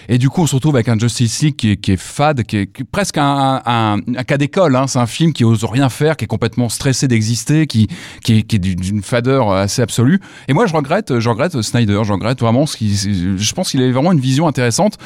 Et 0.07 0.17
du 0.17 0.29
coup, 0.29 0.41
on 0.41 0.47
se 0.47 0.55
retrouve 0.55 0.75
avec 0.75 0.89
un 0.89 0.97
Justice 0.97 1.41
League 1.41 1.55
qui 1.55 1.71
est, 1.71 1.77
qui 1.77 1.91
est 1.91 1.97
fade, 1.97 2.43
qui 2.43 2.57
est, 2.57 2.83
presque 2.83 3.17
un, 3.17 3.61
un, 3.65 4.23
cas 4.23 4.37
d'école. 4.37 4.75
Hein. 4.75 4.87
C'est 4.87 4.99
un 4.99 5.05
film 5.05 5.33
qui 5.33 5.43
ose 5.43 5.63
rien 5.63 5.89
faire, 5.89 6.17
qui 6.17 6.25
est 6.25 6.27
complètement 6.27 6.69
stressé 6.69 7.07
d'exister, 7.07 7.67
qui, 7.67 7.87
qui 8.23 8.39
est, 8.39 8.41
qui 8.43 8.55
est 8.55 8.59
d'une 8.59 9.03
fadeur 9.03 9.51
assez 9.51 9.81
absolue. 9.81 10.19
Et 10.47 10.53
moi, 10.53 10.65
je 10.65 10.75
regrette, 10.75 11.19
je 11.19 11.29
regrette 11.29 11.61
Snyder, 11.61 12.01
je 12.03 12.13
regrette 12.13 12.39
vraiment 12.39 12.65
ce 12.65 12.77
qui, 12.77 12.95
je 12.95 13.53
pense 13.53 13.71
qu'il 13.71 13.81
avait 13.81 13.91
vraiment 13.91 14.11
une 14.11 14.19
vision 14.19 14.47
intéressante. 14.47 14.97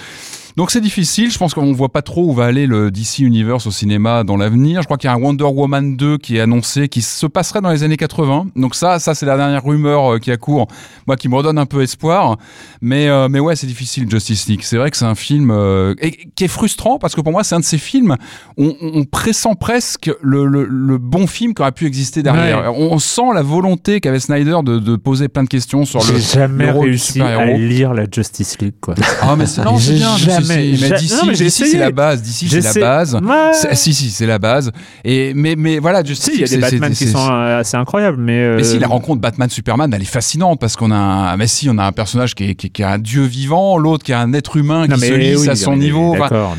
Donc 0.56 0.70
c'est 0.70 0.82
difficile, 0.82 1.32
je 1.32 1.38
pense 1.40 1.54
qu'on 1.56 1.72
voit 1.74 1.90
pas 1.92 2.04
trop 2.04 2.26
où 2.26 2.34
va 2.34 2.46
aller 2.46 2.68
le 2.68 2.92
DC 2.92 3.20
Universe 3.20 3.66
au 3.66 3.72
cinéma 3.72 4.24
dans 4.24 4.38
l'avenir. 4.38 4.82
Je 4.82 4.86
crois 4.86 4.98
qu'il 4.98 5.08
y 5.10 5.12
a 5.12 5.16
un 5.16 5.20
Wonder 5.20 5.46
Woman 5.46 5.96
2 5.98 6.20
qui 6.20 6.38
est 6.38 6.42
annoncé, 6.42 6.90
qui 6.90 7.02
se 7.02 7.26
passerait 7.26 7.60
dans 7.62 7.72
les 7.72 7.82
années 7.84 7.98
80. 7.98 8.48
Donc 8.56 8.76
ça, 8.76 9.00
ça 9.00 9.16
c'est 9.16 9.26
la 9.26 9.36
dernière 9.36 9.64
rumeur 9.64 10.14
euh, 10.14 10.20
qui 10.20 10.32
a 10.32 10.38
cours, 10.38 10.68
moi 11.08 11.16
qui 11.18 11.28
me 11.28 11.36
redonne 11.36 11.58
un 11.58 11.66
peu 11.66 11.82
espoir. 11.82 12.38
Mais 12.82 13.08
euh, 13.10 13.30
mais 13.30 13.40
ouais, 13.40 13.56
c'est 13.56 13.66
difficile 13.66 14.08
Justice 14.10 14.48
League. 14.48 14.62
C'est 14.64 14.78
vrai 14.78 14.92
que 14.92 14.98
c'est 14.98 15.06
un 15.06 15.16
film 15.16 15.50
euh, 15.50 15.96
et, 16.00 16.12
qui 16.36 16.44
est 16.44 16.48
frustrant 16.48 17.00
parce 17.00 17.16
que 17.16 17.22
pour 17.22 17.32
moi 17.32 17.44
c'est 17.44 17.56
un 17.56 17.60
de 17.60 17.66
ces 17.66 17.80
films 17.80 18.16
on, 18.58 18.76
on 18.82 19.06
pressent 19.06 19.56
presque 19.60 20.12
le, 20.22 20.46
le, 20.46 20.66
le 20.66 20.98
bon 21.00 21.26
film 21.26 21.56
qui 21.56 21.64
aurait 21.64 21.72
pu 21.72 21.88
exister 21.88 22.22
derrière. 22.22 22.72
On, 22.78 22.94
on 22.94 23.00
sent 23.00 23.22
la 23.34 23.42
volonté 23.42 24.02
qu'avait 24.02 24.20
Snyder 24.20 24.58
de, 24.64 24.78
de 24.78 24.96
poser 24.98 25.30
plein 25.30 25.44
de 25.44 25.50
questions 25.50 25.86
sur 25.86 26.00
le, 26.02 26.06
J'ai 26.20 26.20
jamais 26.40 26.68
le 26.68 26.72
rôle 26.74 26.84
du 26.86 26.90
réussi 26.92 27.22
à 27.22 27.46
lire 27.58 27.94
la 27.96 28.06
Justice 28.12 28.60
League 28.60 28.76
quoi. 28.80 28.94
Ah 29.22 29.36
mais 29.36 29.48
c'est 29.48 29.64
non, 29.64 29.78
c'est 29.80 29.94
J'ai 29.94 30.00
bien. 30.00 30.18
jamais- 30.18 30.43
J'ai- 30.44 30.90
Mais 30.90 30.98
d'ici, 30.98 31.16
non, 31.16 31.28
mais 31.28 31.36
j'ai 31.36 31.46
essayé. 31.46 31.72
c'est 31.72 31.78
la 31.78 31.92
base. 31.92 32.22
D'ici, 32.22 32.48
c'est 32.50 32.62
la 32.62 32.74
base. 32.74 33.16
Ouais. 33.16 33.76
Si, 33.76 33.94
si, 33.94 34.10
c'est 34.10 34.26
la 34.26 34.40
base. 34.40 34.72
Et 35.04 35.34
mais, 35.34 35.56
mais 35.58 35.80
voilà, 35.80 36.04
Justice 36.04 36.34
Si, 36.34 36.40
il 36.40 36.42
y 36.42 36.44
a 36.44 36.48
des 36.48 36.58
Batman 36.58 36.94
qui 36.94 37.08
sont 37.08 37.18
euh, 37.32 37.60
assez 37.60 37.78
incroyables, 37.78 38.18
mais. 38.20 38.38
euh, 38.40 38.56
Mais 38.58 38.64
si, 38.64 38.80
la 38.80 38.88
rencontre 38.88 39.22
Batman-Superman, 39.22 39.94
elle 39.94 40.02
est 40.02 40.06
fascinante 40.06 40.60
parce 40.60 40.76
qu'on 40.76 40.92
a 40.92 40.96
un, 40.96 41.38
mais 41.38 41.48
si, 41.48 41.70
on 41.70 41.78
a 41.78 41.84
un 41.86 41.92
personnage 41.92 42.36
qui 42.36 42.50
est, 42.50 42.56
qui, 42.56 42.70
qui 42.70 42.82
est 42.82 42.86
un 42.86 43.00
dieu 43.00 43.24
vivant, 43.24 43.78
l'autre 43.78 44.04
qui 44.04 44.12
est 44.12 44.16
un 44.16 44.34
être 44.34 44.58
humain 44.58 44.88
Non, 44.88 44.96
qui 44.96 45.02
se 45.02 45.14
lisse 45.14 45.40
oui, 45.40 45.50
à 45.50 45.56
son 45.56 45.76
niveau. 45.76 46.16
Enfin, 46.20 46.52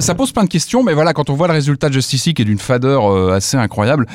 ça 0.00 0.14
pose 0.14 0.32
plein 0.32 0.44
de 0.44 0.48
questions, 0.48 0.82
mais 0.82 0.94
voilà, 0.94 1.12
quand 1.12 1.30
on 1.30 1.34
voit 1.34 1.46
le 1.48 1.52
résultat 1.54 1.88
de 1.88 1.94
Justice 1.94 2.26
League 2.26 2.36
qui 2.36 2.42
est 2.42 2.46
d'une 2.46 2.58
fadeur 2.58 3.10
euh, 3.10 3.32
assez 3.34 3.56
incroyable, 3.56 4.06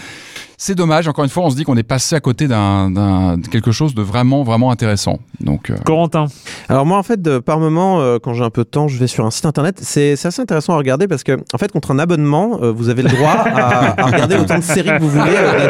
c'est 0.63 0.75
dommage. 0.75 1.07
Encore 1.07 1.23
une 1.23 1.29
fois, 1.31 1.43
on 1.43 1.49
se 1.49 1.55
dit 1.55 1.63
qu'on 1.63 1.75
est 1.75 1.81
passé 1.81 2.15
à 2.15 2.19
côté 2.19 2.47
d'un, 2.47 3.37
quelque 3.49 3.71
chose 3.71 3.95
de 3.95 4.03
vraiment, 4.03 4.43
vraiment 4.43 4.69
intéressant. 4.69 5.17
Donc, 5.39 5.71
euh, 5.71 5.75
Corentin. 5.85 6.25
Alors 6.69 6.85
moi 6.85 6.99
en 6.99 7.03
fait 7.03 7.19
de- 7.19 7.39
par 7.39 7.59
moment 7.59 7.99
euh, 7.99 8.19
quand 8.21 8.33
j'ai 8.35 8.43
un 8.43 8.51
peu 8.51 8.63
de 8.63 8.69
temps 8.69 8.87
je 8.87 8.97
vais 8.99 9.07
sur 9.07 9.25
un 9.25 9.31
site 9.31 9.45
internet 9.45 9.79
c'est 9.81 10.13
assez 10.23 10.39
intéressant 10.41 10.73
à 10.73 10.77
regarder 10.77 11.07
parce 11.07 11.23
que 11.23 11.37
en 11.53 11.57
fait 11.57 11.71
contre 11.71 11.89
un 11.91 11.97
abonnement 11.99 12.59
euh, 12.61 12.71
vous 12.71 12.89
avez 12.89 13.01
le 13.01 13.09
droit 13.09 13.31
à, 13.31 13.99
à 14.01 14.05
regarder 14.11 14.35
autant 14.37 14.59
de 14.59 14.63
séries 14.63 14.89
que 14.91 15.01
vous 15.01 15.09
voulez 15.09 15.33
euh, 15.35 15.67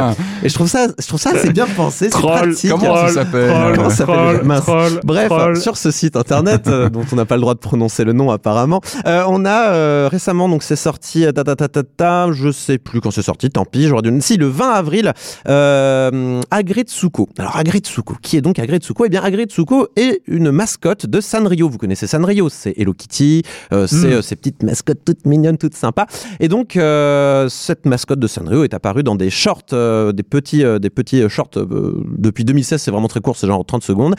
Ah. 0.00 0.14
et 0.42 0.48
je 0.48 0.54
trouve 0.54 0.68
ça 0.68 0.86
je 0.98 1.06
trouve 1.06 1.20
ça 1.20 1.30
assez 1.34 1.52
bien 1.52 1.66
pensé 1.76 2.06
c'est 2.06 2.10
Troll, 2.10 2.32
pratique 2.50 2.70
comment 2.70 2.96
ça 2.96 3.08
s'appelle 3.08 3.50
troll, 3.50 3.76
Comment 3.76 3.90
ça 3.90 3.96
s'appelle 3.96 4.14
troll, 4.16 4.44
Mince. 4.44 4.60
troll, 4.62 5.00
Bref, 5.04 5.28
troll. 5.28 5.56
sur 5.60 5.76
ce 5.76 5.90
site 5.90 6.16
internet 6.16 6.66
euh, 6.66 6.88
dont 6.88 7.04
on 7.12 7.16
n'a 7.16 7.26
pas 7.26 7.36
le 7.36 7.42
droit 7.42 7.54
de 7.54 7.58
prononcer 7.60 8.04
le 8.04 8.12
nom 8.14 8.30
apparemment, 8.30 8.80
euh, 9.06 9.22
on 9.28 9.44
a 9.44 9.68
euh, 9.72 10.08
récemment 10.10 10.48
donc 10.48 10.62
c'est 10.62 10.76
sorti 10.76 11.26
ta, 11.34 11.44
ta, 11.44 11.54
ta, 11.56 11.68
ta, 11.68 11.82
ta, 11.82 12.32
je 12.32 12.50
sais 12.50 12.78
plus 12.78 13.00
quand 13.00 13.10
c'est 13.10 13.22
sorti, 13.22 13.50
tant 13.50 13.64
pis, 13.66 13.86
j'aurais 13.86 14.02
dû 14.02 14.10
le 14.36 14.46
20 14.48 14.70
avril 14.70 15.12
euh, 15.48 16.40
Agretsuko. 16.50 17.28
Alors 17.38 17.56
Agretsuko, 17.56 18.14
qui 18.22 18.36
est 18.36 18.40
donc 18.40 18.58
Agretsuko 18.58 19.04
Eh 19.06 19.08
bien 19.08 19.22
Agretsuko 19.22 19.88
est 19.96 20.22
une 20.26 20.50
mascotte 20.50 21.06
de 21.06 21.20
Sanrio. 21.20 21.68
Vous 21.68 21.78
connaissez 21.78 22.06
Sanrio, 22.06 22.48
c'est 22.48 22.74
Hello 22.76 22.92
Kitty, 22.92 23.42
euh, 23.72 23.86
c'est 23.86 24.08
Mm. 24.08 24.12
euh, 24.12 24.22
ces 24.22 24.36
petites 24.36 24.62
mascottes 24.62 25.00
toutes 25.04 25.26
mignonnes, 25.26 25.58
toutes 25.58 25.74
sympas. 25.74 26.06
Et 26.40 26.48
donc 26.48 26.76
euh, 26.76 27.48
cette 27.48 27.86
mascotte 27.86 28.18
de 28.18 28.26
Sanrio 28.26 28.64
est 28.64 28.74
apparue 28.74 29.02
dans 29.02 29.14
des 29.16 29.30
shorts, 29.30 29.62
euh, 29.72 30.12
des 30.12 30.22
petits, 30.22 30.64
euh, 30.64 30.78
des 30.78 30.90
petits 30.90 31.28
shorts 31.28 31.50
euh, 31.56 32.02
depuis 32.16 32.44
2016. 32.44 32.80
C'est 32.80 32.90
vraiment 32.90 33.08
très 33.08 33.20
court, 33.20 33.36
c'est 33.36 33.46
genre 33.46 33.64
30 33.64 33.82
secondes. 33.82 34.14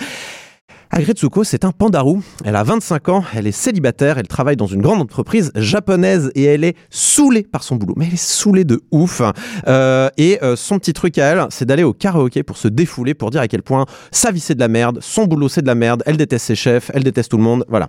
Agretsuko, 0.93 1.45
c'est 1.45 1.63
un 1.63 1.71
pandarou. 1.71 2.21
Elle 2.43 2.57
a 2.57 2.63
25 2.63 3.09
ans, 3.09 3.23
elle 3.33 3.47
est 3.47 3.53
célibataire, 3.53 4.17
elle 4.17 4.27
travaille 4.27 4.57
dans 4.57 4.67
une 4.67 4.81
grande 4.81 4.99
entreprise 4.99 5.53
japonaise 5.55 6.31
et 6.35 6.43
elle 6.43 6.65
est 6.65 6.75
saoulée 6.89 7.43
par 7.43 7.63
son 7.63 7.77
boulot. 7.77 7.93
Mais 7.95 8.07
elle 8.07 8.15
est 8.15 8.21
saoulée 8.21 8.65
de 8.65 8.81
ouf. 8.91 9.21
Euh, 9.67 10.09
et 10.17 10.39
euh, 10.43 10.57
son 10.57 10.79
petit 10.79 10.91
truc 10.91 11.17
à 11.17 11.27
elle, 11.27 11.45
c'est 11.49 11.63
d'aller 11.63 11.83
au 11.83 11.93
karaoké 11.93 12.43
pour 12.43 12.57
se 12.57 12.67
défouler, 12.67 13.13
pour 13.13 13.29
dire 13.29 13.39
à 13.39 13.47
quel 13.47 13.63
point 13.63 13.85
sa 14.11 14.31
vie 14.31 14.41
c'est 14.41 14.55
de 14.55 14.59
la 14.59 14.67
merde, 14.67 14.99
son 15.01 15.27
boulot 15.27 15.47
c'est 15.47 15.61
de 15.61 15.67
la 15.67 15.75
merde, 15.75 16.03
elle 16.05 16.17
déteste 16.17 16.47
ses 16.47 16.55
chefs, 16.55 16.91
elle 16.93 17.03
déteste 17.03 17.31
tout 17.31 17.37
le 17.37 17.43
monde. 17.43 17.63
Voilà. 17.69 17.87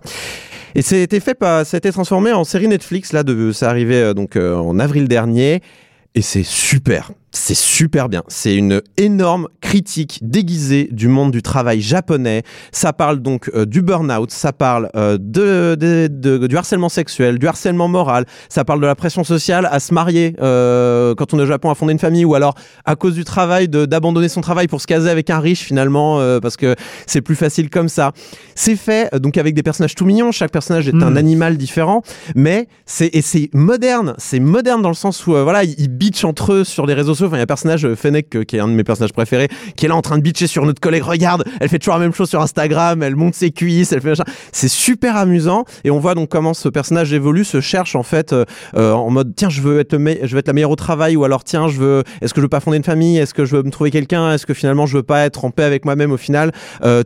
Et 0.77 1.03
été 1.03 1.19
fait 1.19 1.35
par, 1.35 1.66
ça 1.66 1.77
a 1.77 1.79
été 1.79 1.91
transformé 1.91 2.33
en 2.33 2.45
série 2.45 2.69
Netflix. 2.69 3.12
Là, 3.12 3.24
de, 3.24 3.51
ça 3.51 3.69
arrivait 3.69 3.97
euh, 3.97 4.15
donc 4.15 4.37
en 4.37 4.79
avril 4.79 5.09
dernier. 5.09 5.61
Et 6.15 6.23
c'est 6.23 6.45
super. 6.45 7.11
C'est 7.35 7.55
super 7.57 8.11
bien. 8.11 8.23
C'est 8.29 8.55
une 8.55 8.83
énorme 8.99 9.49
critique 9.63 10.19
déguisée 10.23 10.89
du 10.93 11.09
monde 11.09 11.31
du 11.33 11.41
travail 11.41 11.81
japonais. 11.81 12.43
Ça 12.73 12.93
parle 12.93 13.21
donc 13.21 13.51
euh, 13.55 13.65
du 13.65 13.81
burn-out, 13.81 14.31
ça 14.31 14.53
parle 14.53 14.91
euh, 14.97 15.17
de, 15.19 15.75
de- 15.75 16.09
de- 16.11 16.47
du 16.47 16.57
harcèlement 16.59 16.91
sexuel, 16.91 17.39
du 17.39 17.49
harcèlement 17.49 17.89
moral, 17.89 18.27
ça 18.51 18.65
parle 18.67 18.81
de 18.83 18.87
la 18.87 18.95
pression 18.95 19.25
sociale 19.25 19.67
à 19.73 19.81
se 19.81 19.95
marier 19.95 20.37
euh, 20.43 21.15
quand 21.15 21.33
on 21.33 21.39
est 21.39 21.43
au 21.43 21.47
Japon, 21.47 21.71
à 21.71 21.75
fonder 21.75 21.93
une 21.95 21.99
famille, 21.99 22.27
ou 22.27 22.35
alors 22.35 22.55
à 22.85 22.97
cause 22.97 23.15
du 23.15 23.25
travail, 23.25 23.67
de- 23.67 23.87
d'abandonner 23.87 24.29
son 24.29 24.43
travail 24.43 24.67
pour 24.69 24.83
se 24.83 24.87
caser 24.87 25.09
avec 25.09 25.31
un 25.31 25.41
riche 25.41 25.61
finalement, 25.63 26.21
euh, 26.21 26.39
parce 26.39 26.59
que 26.59 26.75
c'est 27.07 27.23
plus 27.23 27.37
facile 27.37 27.71
comme 27.71 27.89
ça. 27.89 28.13
C'est 28.55 28.77
fait 28.77 29.09
donc 29.19 29.39
avec 29.39 29.55
des 29.55 29.63
personnages 29.63 29.95
tout 29.95 30.05
mignons, 30.05 30.33
chaque 30.33 30.51
personnage 30.53 30.87
est 30.87 30.95
un 31.03 31.17
animal 31.17 31.57
différent, 31.57 32.03
mais 32.37 32.69
c'est 32.85 33.09
et 33.15 33.23
c'est 33.23 33.49
moderne, 33.55 34.13
c'est 34.19 34.39
moderne 34.41 34.83
dans 34.83 34.91
le 34.91 34.95
sens 34.95 35.27
où 35.27 35.31
voilà, 35.33 35.65
ils, 35.65 35.75
ils 35.79 35.89
bitchent 35.89 36.25
entre 36.27 36.53
eux 36.53 36.65
sur 36.65 36.85
les 36.85 36.93
réseaux 36.93 37.15
sociaux. 37.15 37.22
Enfin, 37.27 37.36
il 37.36 37.39
y 37.39 37.40
a 37.40 37.44
un 37.44 37.47
personnage 37.47 37.85
euh, 37.85 37.94
Fennec 37.94 38.35
euh, 38.35 38.44
qui 38.44 38.57
est 38.57 38.61
un 38.61 38.69
de 38.69 38.73
mes 38.73 38.85
personnages 38.85 39.12
préférés, 39.12 39.49
qui 39.77 39.86
est 39.86 39.89
là 39.89 39.97
en 39.97 40.03
train 40.03 40.16
de 40.16 40.23
bitcher 40.23 40.47
sur 40.47 40.65
notre 40.65 40.81
collègue. 40.81 41.03
Regarde, 41.03 41.44
elle 41.61 41.69
fait 41.69 41.78
toujours 41.78 41.94
la 41.94 42.01
même 42.01 42.15
chose 42.15 42.28
sur 42.28 42.40
Instagram, 42.40 43.03
elle 43.03 43.16
monte 43.16 43.35
ses 43.35 43.51
cuisses, 43.51 43.93
elle 43.93 44.01
fait 44.01 44.11
machin. 44.11 44.24
C'est 44.53 44.69
super 44.69 45.16
amusant 45.16 45.65
et 45.85 45.90
on 45.90 45.99
voit 45.99 46.15
donc 46.15 46.28
comment 46.28 46.55
ce 46.55 46.69
personnage 46.69 47.12
évolue, 47.12 47.44
se 47.44 47.61
cherche 47.61 47.97
en 47.97 48.03
fait 48.03 48.32
euh, 48.32 48.44
en 48.74 49.11
mode 49.11 49.35
tiens 49.36 49.49
je 49.49 49.61
veux 49.61 49.81
être 49.81 49.93
je 49.93 50.32
veux 50.32 50.39
être 50.39 50.47
la 50.47 50.53
meilleure 50.53 50.70
au 50.70 50.77
travail 50.77 51.16
ou 51.16 51.24
alors 51.24 51.44
tiens 51.44 51.69
je 51.69 51.78
veux 51.78 52.03
est-ce 52.20 52.35
que 52.35 52.40
je 52.40 52.44
veux 52.44 52.49
pas 52.49 52.61
fonder 52.61 52.77
une 52.77 52.85
famille, 52.85 53.19
est-ce 53.19 53.35
que 53.35 53.44
je 53.44 53.57
veux 53.57 53.62
me 53.62 53.70
trouver 53.70 53.90
quelqu'un, 53.90 54.32
est-ce 54.32 54.47
que 54.47 54.55
finalement 54.55 54.86
je 54.86 54.97
veux 54.97 55.03
pas 55.03 55.24
être 55.24 55.44
en 55.44 55.51
paix 55.51 55.65
avec 55.65 55.85
moi-même 55.85 56.12
au 56.12 56.16
final? 56.16 56.53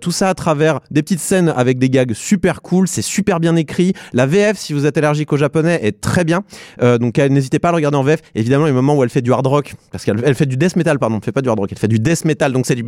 Tout 0.00 0.10
ça 0.10 0.28
à 0.28 0.34
travers 0.34 0.80
des 0.90 1.02
petites 1.02 1.20
scènes 1.20 1.52
avec 1.56 1.78
des 1.78 1.90
gags 1.90 2.12
super 2.12 2.62
cool, 2.62 2.88
c'est 2.88 3.02
super 3.02 3.40
bien 3.40 3.56
écrit. 3.56 3.92
La 4.12 4.26
VF, 4.26 4.56
si 4.56 4.72
vous 4.72 4.86
êtes 4.86 4.96
allergique 4.96 5.32
au 5.32 5.36
japonais, 5.36 5.80
est 5.82 6.00
très 6.00 6.24
bien. 6.24 6.42
Donc 6.80 7.18
n'hésitez 7.18 7.58
pas 7.58 7.68
à 7.68 7.72
le 7.72 7.76
regarder 7.76 7.96
en 7.96 8.02
VF. 8.02 8.20
Évidemment, 8.34 8.66
des 8.66 8.72
moments 8.72 8.96
où 8.96 9.02
elle 9.02 9.10
fait 9.10 9.22
du 9.22 9.32
hard 9.32 9.46
rock, 9.46 9.74
parce 9.92 10.04
qu'elle 10.06 10.22
elle 10.24 10.34
fait 10.34 10.46
du 10.46 10.56
death 10.56 10.76
metal, 10.76 10.98
pardon, 10.98 11.16
elle 11.16 11.24
fait 11.24 11.32
pas 11.32 11.42
du 11.42 11.48
hard 11.48 11.58
rock, 11.58 11.68
elle 11.72 11.78
fait 11.78 11.88
du 11.88 11.98
death 11.98 12.24
metal, 12.24 12.52
donc 12.52 12.64
c'est 12.66 12.74
du 12.74 12.84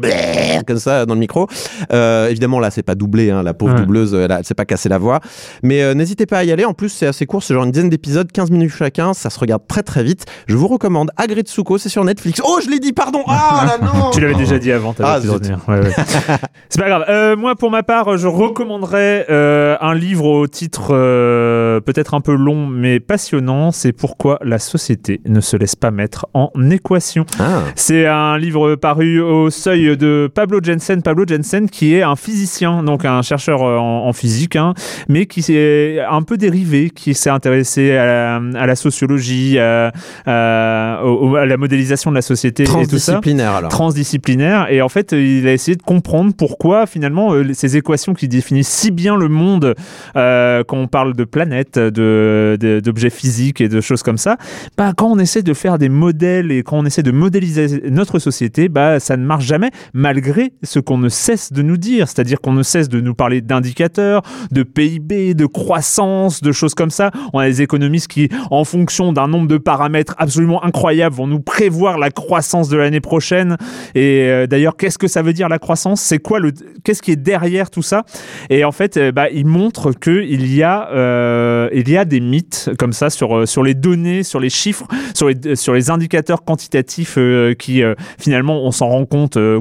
comme 0.67 0.79
ça 0.79 1.05
dans 1.07 1.15
le 1.15 1.21
micro. 1.21 1.47
Euh, 1.93 2.29
évidemment, 2.29 2.61
là, 2.61 2.71
c'est 2.71 2.83
pas 2.83 2.95
doublé, 2.95 3.31
hein, 3.31 3.43
la 3.43 3.53
pauvre 3.55 3.75
Ouais. 3.75 3.81
doubleuse, 3.81 4.15
elle, 4.15 4.31
elle 4.31 4.45
s'est 4.45 4.55
pas 4.55 4.65
cassé 4.65 4.89
la 4.89 4.97
voix. 4.99 5.21
Mais 5.63 5.83
euh, 5.83 5.93
n'hésitez 5.95 6.25
pas 6.27 6.39
à 6.39 6.45
y 6.45 6.53
aller. 6.53 6.65
En 6.65 6.73
plus, 6.73 6.89
c'est 6.89 7.07
assez 7.07 7.27
court, 7.27 7.43
c'est 7.43 7.53
genre 7.55 7.65
une 7.65 7.71
dizaine 7.73 7.91
d'épisodes, 7.91 8.31
15 8.33 8.51
minutes 8.51 8.73
chacun, 8.73 9.13
ça 9.15 9.29
se 9.31 9.39
regarde 9.39 9.63
très 9.69 9.83
très 9.83 10.03
vite. 10.03 10.25
Je 10.47 10.57
vous 10.57 10.69
recommande 10.69 11.11
Agretsuko, 11.17 11.77
c'est 11.79 11.89
sur 11.89 12.05
Netflix. 12.05 12.41
Oh, 12.45 12.61
je 12.65 12.71
l'ai 12.71 12.79
dit, 12.79 12.93
pardon. 12.93 13.23
Ah 13.27 13.65
là 13.67 13.79
non. 13.95 14.11
Tu 14.11 14.21
l'avais 14.21 14.35
déjà 14.35 14.59
dit 14.59 14.73
avant, 14.73 14.95
Ah, 15.03 15.19
retenir. 15.19 15.61
Ouais, 15.69 15.81
ouais. 15.81 15.93
C'est 16.69 16.81
pas 16.81 16.89
grave. 16.89 17.05
Euh, 17.09 17.37
moi, 17.37 17.57
pour 17.57 17.71
ma 17.71 17.83
part, 17.83 18.17
je 18.19 18.27
recommanderais 18.29 19.27
euh, 19.31 19.77
un 19.81 19.95
livre 19.95 20.27
au 20.27 20.47
titre 20.47 20.89
euh, 20.93 21.81
peut-être 21.81 22.15
un 22.15 22.21
peu 22.21 22.35
long, 22.35 22.67
mais 22.67 23.01
passionnant. 23.01 23.73
C'est 23.73 23.93
Pourquoi 23.93 24.39
la 24.43 24.59
société 24.59 25.21
ne 25.27 25.41
se 25.41 25.57
laisse 25.57 25.77
pas 25.77 25.91
mettre 25.91 26.27
en 26.35 26.51
équation. 26.71 27.08
Ah. 27.39 27.63
C'est 27.75 28.07
un 28.07 28.37
livre 28.39 28.75
paru 28.77 29.21
au 29.21 29.51
seuil 29.51 29.97
de 29.97 30.31
Pablo 30.33 30.61
Jensen. 30.63 31.03
Pablo 31.03 31.25
Jensen, 31.27 31.69
qui 31.69 31.95
est 31.95 32.03
un 32.03 32.17
physicien, 32.17 32.83
donc 32.83 33.05
un 33.05 33.23
chercheur 33.23 33.63
euh, 33.63 33.77
en, 33.79 34.07
en 34.07 34.13
physique, 34.13 34.57
hein, 34.57 34.75
mais 35.09 35.27
qui 35.27 35.43
s'est 35.43 35.99
un 36.09 36.23
peu 36.23 36.37
dérivé, 36.37 36.91
qui 36.91 37.15
s'est 37.15 37.31
intéressé 37.31 37.93
à 37.97 38.05
la, 38.07 38.41
à 38.61 38.67
la 38.67 38.77
sociologie, 38.77 39.59
à, 39.59 39.93
à- 40.27 41.03
au- 41.05 41.37
à 41.37 41.47
la 41.47 41.57
modélisation 41.57 42.11
de 42.11 42.17
la 42.17 42.23
société 42.23 42.63
et 42.63 42.67
tout 42.67 42.73
ça 42.73 42.79
Transdisciplinaire 43.13 43.53
alors. 43.53 43.71
transdisciplinaire 43.71 44.67
et 44.71 44.83
en 44.83 44.89
fait 44.89 45.13
il 45.13 45.47
a 45.49 45.53
essayé 45.53 45.77
de 45.77 45.83
comprendre 45.83 46.33
pourquoi 46.37 46.87
finalement 46.87 47.33
euh, 47.35 47.45
ces 47.55 47.77
équations 47.77 48.15
qui 48.15 48.29
définissent 48.29 48.69
si 48.69 48.91
bien 48.91 49.17
le 49.17 49.29
monde 49.29 49.75
euh, 50.17 50.63
quand 50.67 50.77
on 50.77 50.87
parle 50.87 51.15
de 51.15 51.25
planètes 51.25 51.79
de- 51.79 52.57
de- 52.61 52.81
d'objets 52.81 53.11
physiques 53.11 53.61
et 53.61 53.69
de 53.69 53.81
choses 53.81 54.03
comme 54.03 54.19
ça 54.19 54.37
bah, 54.77 54.93
quand 54.97 55.09
on 55.11 55.19
essaie 55.19 55.43
de 55.43 55.55
faire 55.55 55.79
des 55.79 55.89
modèles 55.89 56.53
et 56.53 56.63
quand 56.63 56.79
on 56.79 56.85
essaie 56.87 56.98
de 57.03 57.11
modéliser 57.11 57.91
notre 57.91 58.19
société 58.19 58.69
bah, 58.69 59.01
ça 59.01 59.17
ne 59.17 59.25
marche 59.25 59.45
jamais 59.45 59.71
malgré 59.93 60.53
ce 60.63 60.79
qu'on 60.79 60.99
ne 60.99 61.09
cesse 61.09 61.53
de 61.53 61.63
nous 61.63 61.77
dire. 61.77 62.09
C'est 62.09 62.21
à 62.21 62.25
dire 62.25 62.41
qu'on 62.41 62.53
ne 62.53 62.63
cesse 62.63 62.89
de 62.89 63.01
nous 63.01 63.15
parler 63.15 63.41
d'indicateurs 63.41 64.23
de 64.51 64.63
PIB 64.63 65.35
de 65.35 65.47
croissance 65.47 66.41
de 66.41 66.53
choses 66.53 66.75
comme 66.75 66.91
ça. 66.91 67.11
On 67.33 67.39
a 67.39 67.47
des 67.47 67.63
économistes 67.63 68.09
qui 68.09 68.29
en 68.51 68.65
fonction 68.65 69.13
d'un 69.13 69.29
nombre 69.29 69.49
de 69.49 69.59
paramètres 69.59 70.15
absolument 70.19 70.65
incroyables 70.65 71.15
vont 71.15 71.27
nous 71.27 71.41
prévoir 71.41 71.99
la 71.99 72.11
croissance 72.11 72.69
de 72.69 72.77
l'année 72.77 73.01
prochaine. 73.01 73.57
Et 73.95 74.29
euh, 74.29 74.47
d'ailleurs, 74.47 74.77
qu'est-ce 74.77 74.99
que 74.99 75.09
ça 75.09 75.23
veut 75.23 75.33
dire 75.33 75.49
la 75.49 75.59
croissance? 75.59 76.01
C'est 76.01 76.19
quoi 76.19 76.39
le 76.41 76.53
Qu'est-ce 76.85 77.03
qui 77.03 77.13
est 77.13 77.17
derrière 77.17 77.71
tout 77.71 77.83
ça? 77.83 78.05
Et 78.51 78.65
en 78.65 78.73
fait, 78.73 78.97
euh, 78.97 79.13
bah, 79.13 79.29
il 79.31 79.47
montre 79.47 79.93
que 79.93 80.23
il 80.23 80.55
y 80.55 80.63
a 80.63 80.91
euh, 80.91 81.69
y 81.75 81.97
a 81.97 82.05
des 82.05 82.21
mythes 82.21 82.71
comme 82.79 82.93
ça 82.93 83.09
sur 83.11 83.49
sur 83.49 83.63
les 83.63 83.75
données, 83.75 84.23
sur 84.23 84.41
les 84.41 84.51
chiffres, 84.51 84.87
sur 85.15 85.29
les 85.29 85.57
sur 85.57 85.75
les 85.75 85.91
indicateurs 85.91 86.45
quantitatifs 86.45 86.78
euh, 87.19 87.55
qui 87.55 87.83
euh, 87.83 87.95
finalement, 88.19 88.65
on 88.65 88.71
s'en 88.71 88.89
rend 88.89 89.05
compte, 89.07 89.37
euh, 89.37 89.61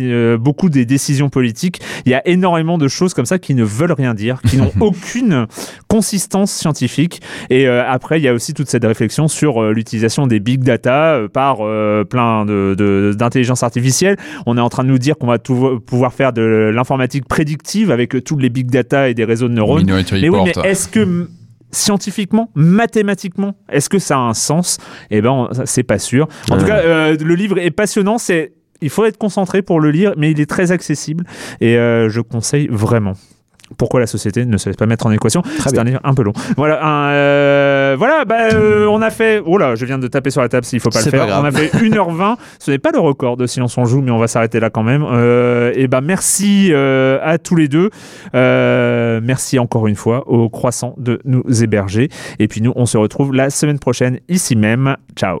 euh, 0.00 0.36
beaucoup 0.38 0.68
des 0.70 0.84
décisions 0.84 1.28
politiques. 1.28 1.80
Il 2.06 2.12
y 2.12 2.14
a 2.14 2.26
énormément 2.26 2.78
de 2.78 2.88
choses 2.88 3.14
comme 3.14 3.26
ça 3.26 3.38
qui 3.38 3.54
ne 3.54 3.64
veulent 3.64 3.92
rien 3.92 4.14
dire, 4.14 4.40
qui 4.42 4.56
n'ont 4.56 4.72
aucune 4.80 5.46
consistance 5.88 6.52
scientifique. 6.52 7.20
Et 7.50 7.66
après, 7.66 8.20
il 8.20 8.24
y 8.24 8.28
a 8.28 8.34
aussi 8.34 8.54
toute 8.54 8.68
cette 8.68 8.84
réflexion 8.84 9.28
sur 9.28 9.62
l'utilisation 9.72 10.26
des 10.26 10.40
big 10.40 10.62
data 10.62 11.20
par 11.32 11.58
plein 12.08 12.44
de- 12.44 12.74
de- 12.76 13.14
d'intelligence 13.16 13.62
artificielle. 13.62 14.16
On 14.46 14.56
est 14.56 14.60
en 14.60 14.68
train 14.68 14.84
de 14.84 14.88
nous 14.88 14.98
dire 14.98 15.16
qu'on 15.16 15.26
va 15.26 15.38
tout- 15.38 15.80
pouvoir 15.86 16.12
faire 16.12 16.32
de 16.32 16.70
l'informatique 16.74 17.26
prédictive 17.28 17.90
avec 17.90 18.24
tous 18.24 18.36
les 18.38 18.50
big 18.50 18.70
data 18.70 19.08
et 19.08 19.14
des 19.14 19.24
réseaux 19.24 19.48
de 19.48 19.54
neurones. 19.54 19.82
Minority 19.84 20.14
Mais 20.20 20.28
oui, 20.28 20.38
mais 20.44 20.52
est-ce 20.68 20.88
que 20.88 21.28
scientifiquement, 21.74 22.50
mathématiquement, 22.54 23.54
est-ce 23.68 23.88
que 23.88 23.98
ça 23.98 24.16
a 24.16 24.20
un 24.20 24.34
sens? 24.34 24.78
Eh 25.10 25.20
ben, 25.20 25.48
c'est 25.64 25.82
pas 25.82 25.98
sûr. 25.98 26.28
En 26.50 26.58
tout 26.58 26.66
cas, 26.66 26.78
euh, 26.78 27.16
le 27.20 27.34
livre 27.34 27.58
est 27.58 27.70
passionnant. 27.70 28.18
C'est 28.18 28.52
il 28.80 28.90
faut 28.90 29.04
être 29.04 29.18
concentré 29.18 29.62
pour 29.62 29.80
le 29.80 29.90
lire, 29.90 30.12
mais 30.16 30.30
il 30.30 30.40
est 30.40 30.48
très 30.48 30.70
accessible 30.72 31.24
et 31.60 31.78
euh, 31.78 32.08
je 32.08 32.20
conseille 32.20 32.68
vraiment. 32.70 33.14
Pourquoi 33.78 34.00
la 34.00 34.06
société 34.06 34.44
ne 34.44 34.56
se 34.56 34.68
laisse 34.68 34.76
pas 34.76 34.86
mettre 34.86 35.06
en 35.06 35.10
équation 35.10 35.42
C'est 35.58 35.72
bien. 35.72 35.82
un 35.82 35.84
livre 35.84 36.00
un 36.04 36.14
peu 36.14 36.22
long. 36.22 36.32
Voilà, 36.56 36.84
un, 36.84 37.10
euh, 37.12 37.96
voilà 37.98 38.24
bah, 38.24 38.52
euh, 38.52 38.86
on 38.86 39.00
a 39.00 39.10
fait. 39.10 39.42
Oh 39.44 39.58
là, 39.58 39.74
je 39.74 39.84
viens 39.86 39.98
de 39.98 40.06
taper 40.06 40.30
sur 40.30 40.42
la 40.42 40.48
table 40.48 40.64
s'il 40.64 40.80
faut 40.80 40.90
pas 40.90 41.02
le 41.02 41.10
faire. 41.10 41.26
pas 41.26 41.40
on 41.40 41.44
a 41.44 41.50
fait 41.50 41.68
1h20. 41.74 42.36
Ce 42.58 42.70
n'est 42.70 42.78
pas 42.78 42.92
le 42.92 42.98
record 42.98 43.36
de 43.36 43.46
Silence 43.46 43.76
on 43.78 43.84
joue, 43.84 44.02
mais 44.02 44.10
on 44.10 44.18
va 44.18 44.28
s'arrêter 44.28 44.60
là 44.60 44.70
quand 44.70 44.82
même. 44.82 45.04
Euh, 45.10 45.72
et 45.74 45.88
ben 45.88 46.00
merci 46.00 46.68
euh, 46.72 47.18
à 47.22 47.38
tous 47.38 47.56
les 47.56 47.68
deux. 47.68 47.90
Euh, 48.34 49.20
merci 49.22 49.58
encore 49.58 49.86
une 49.86 49.96
fois 49.96 50.28
au 50.28 50.48
croissant 50.48 50.94
de 50.98 51.20
nous 51.24 51.42
héberger. 51.62 52.08
Et 52.38 52.48
puis 52.48 52.60
nous, 52.60 52.72
on 52.76 52.86
se 52.86 52.98
retrouve 52.98 53.32
la 53.32 53.50
semaine 53.50 53.78
prochaine 53.78 54.20
ici 54.28 54.56
même. 54.56 54.96
Ciao. 55.16 55.40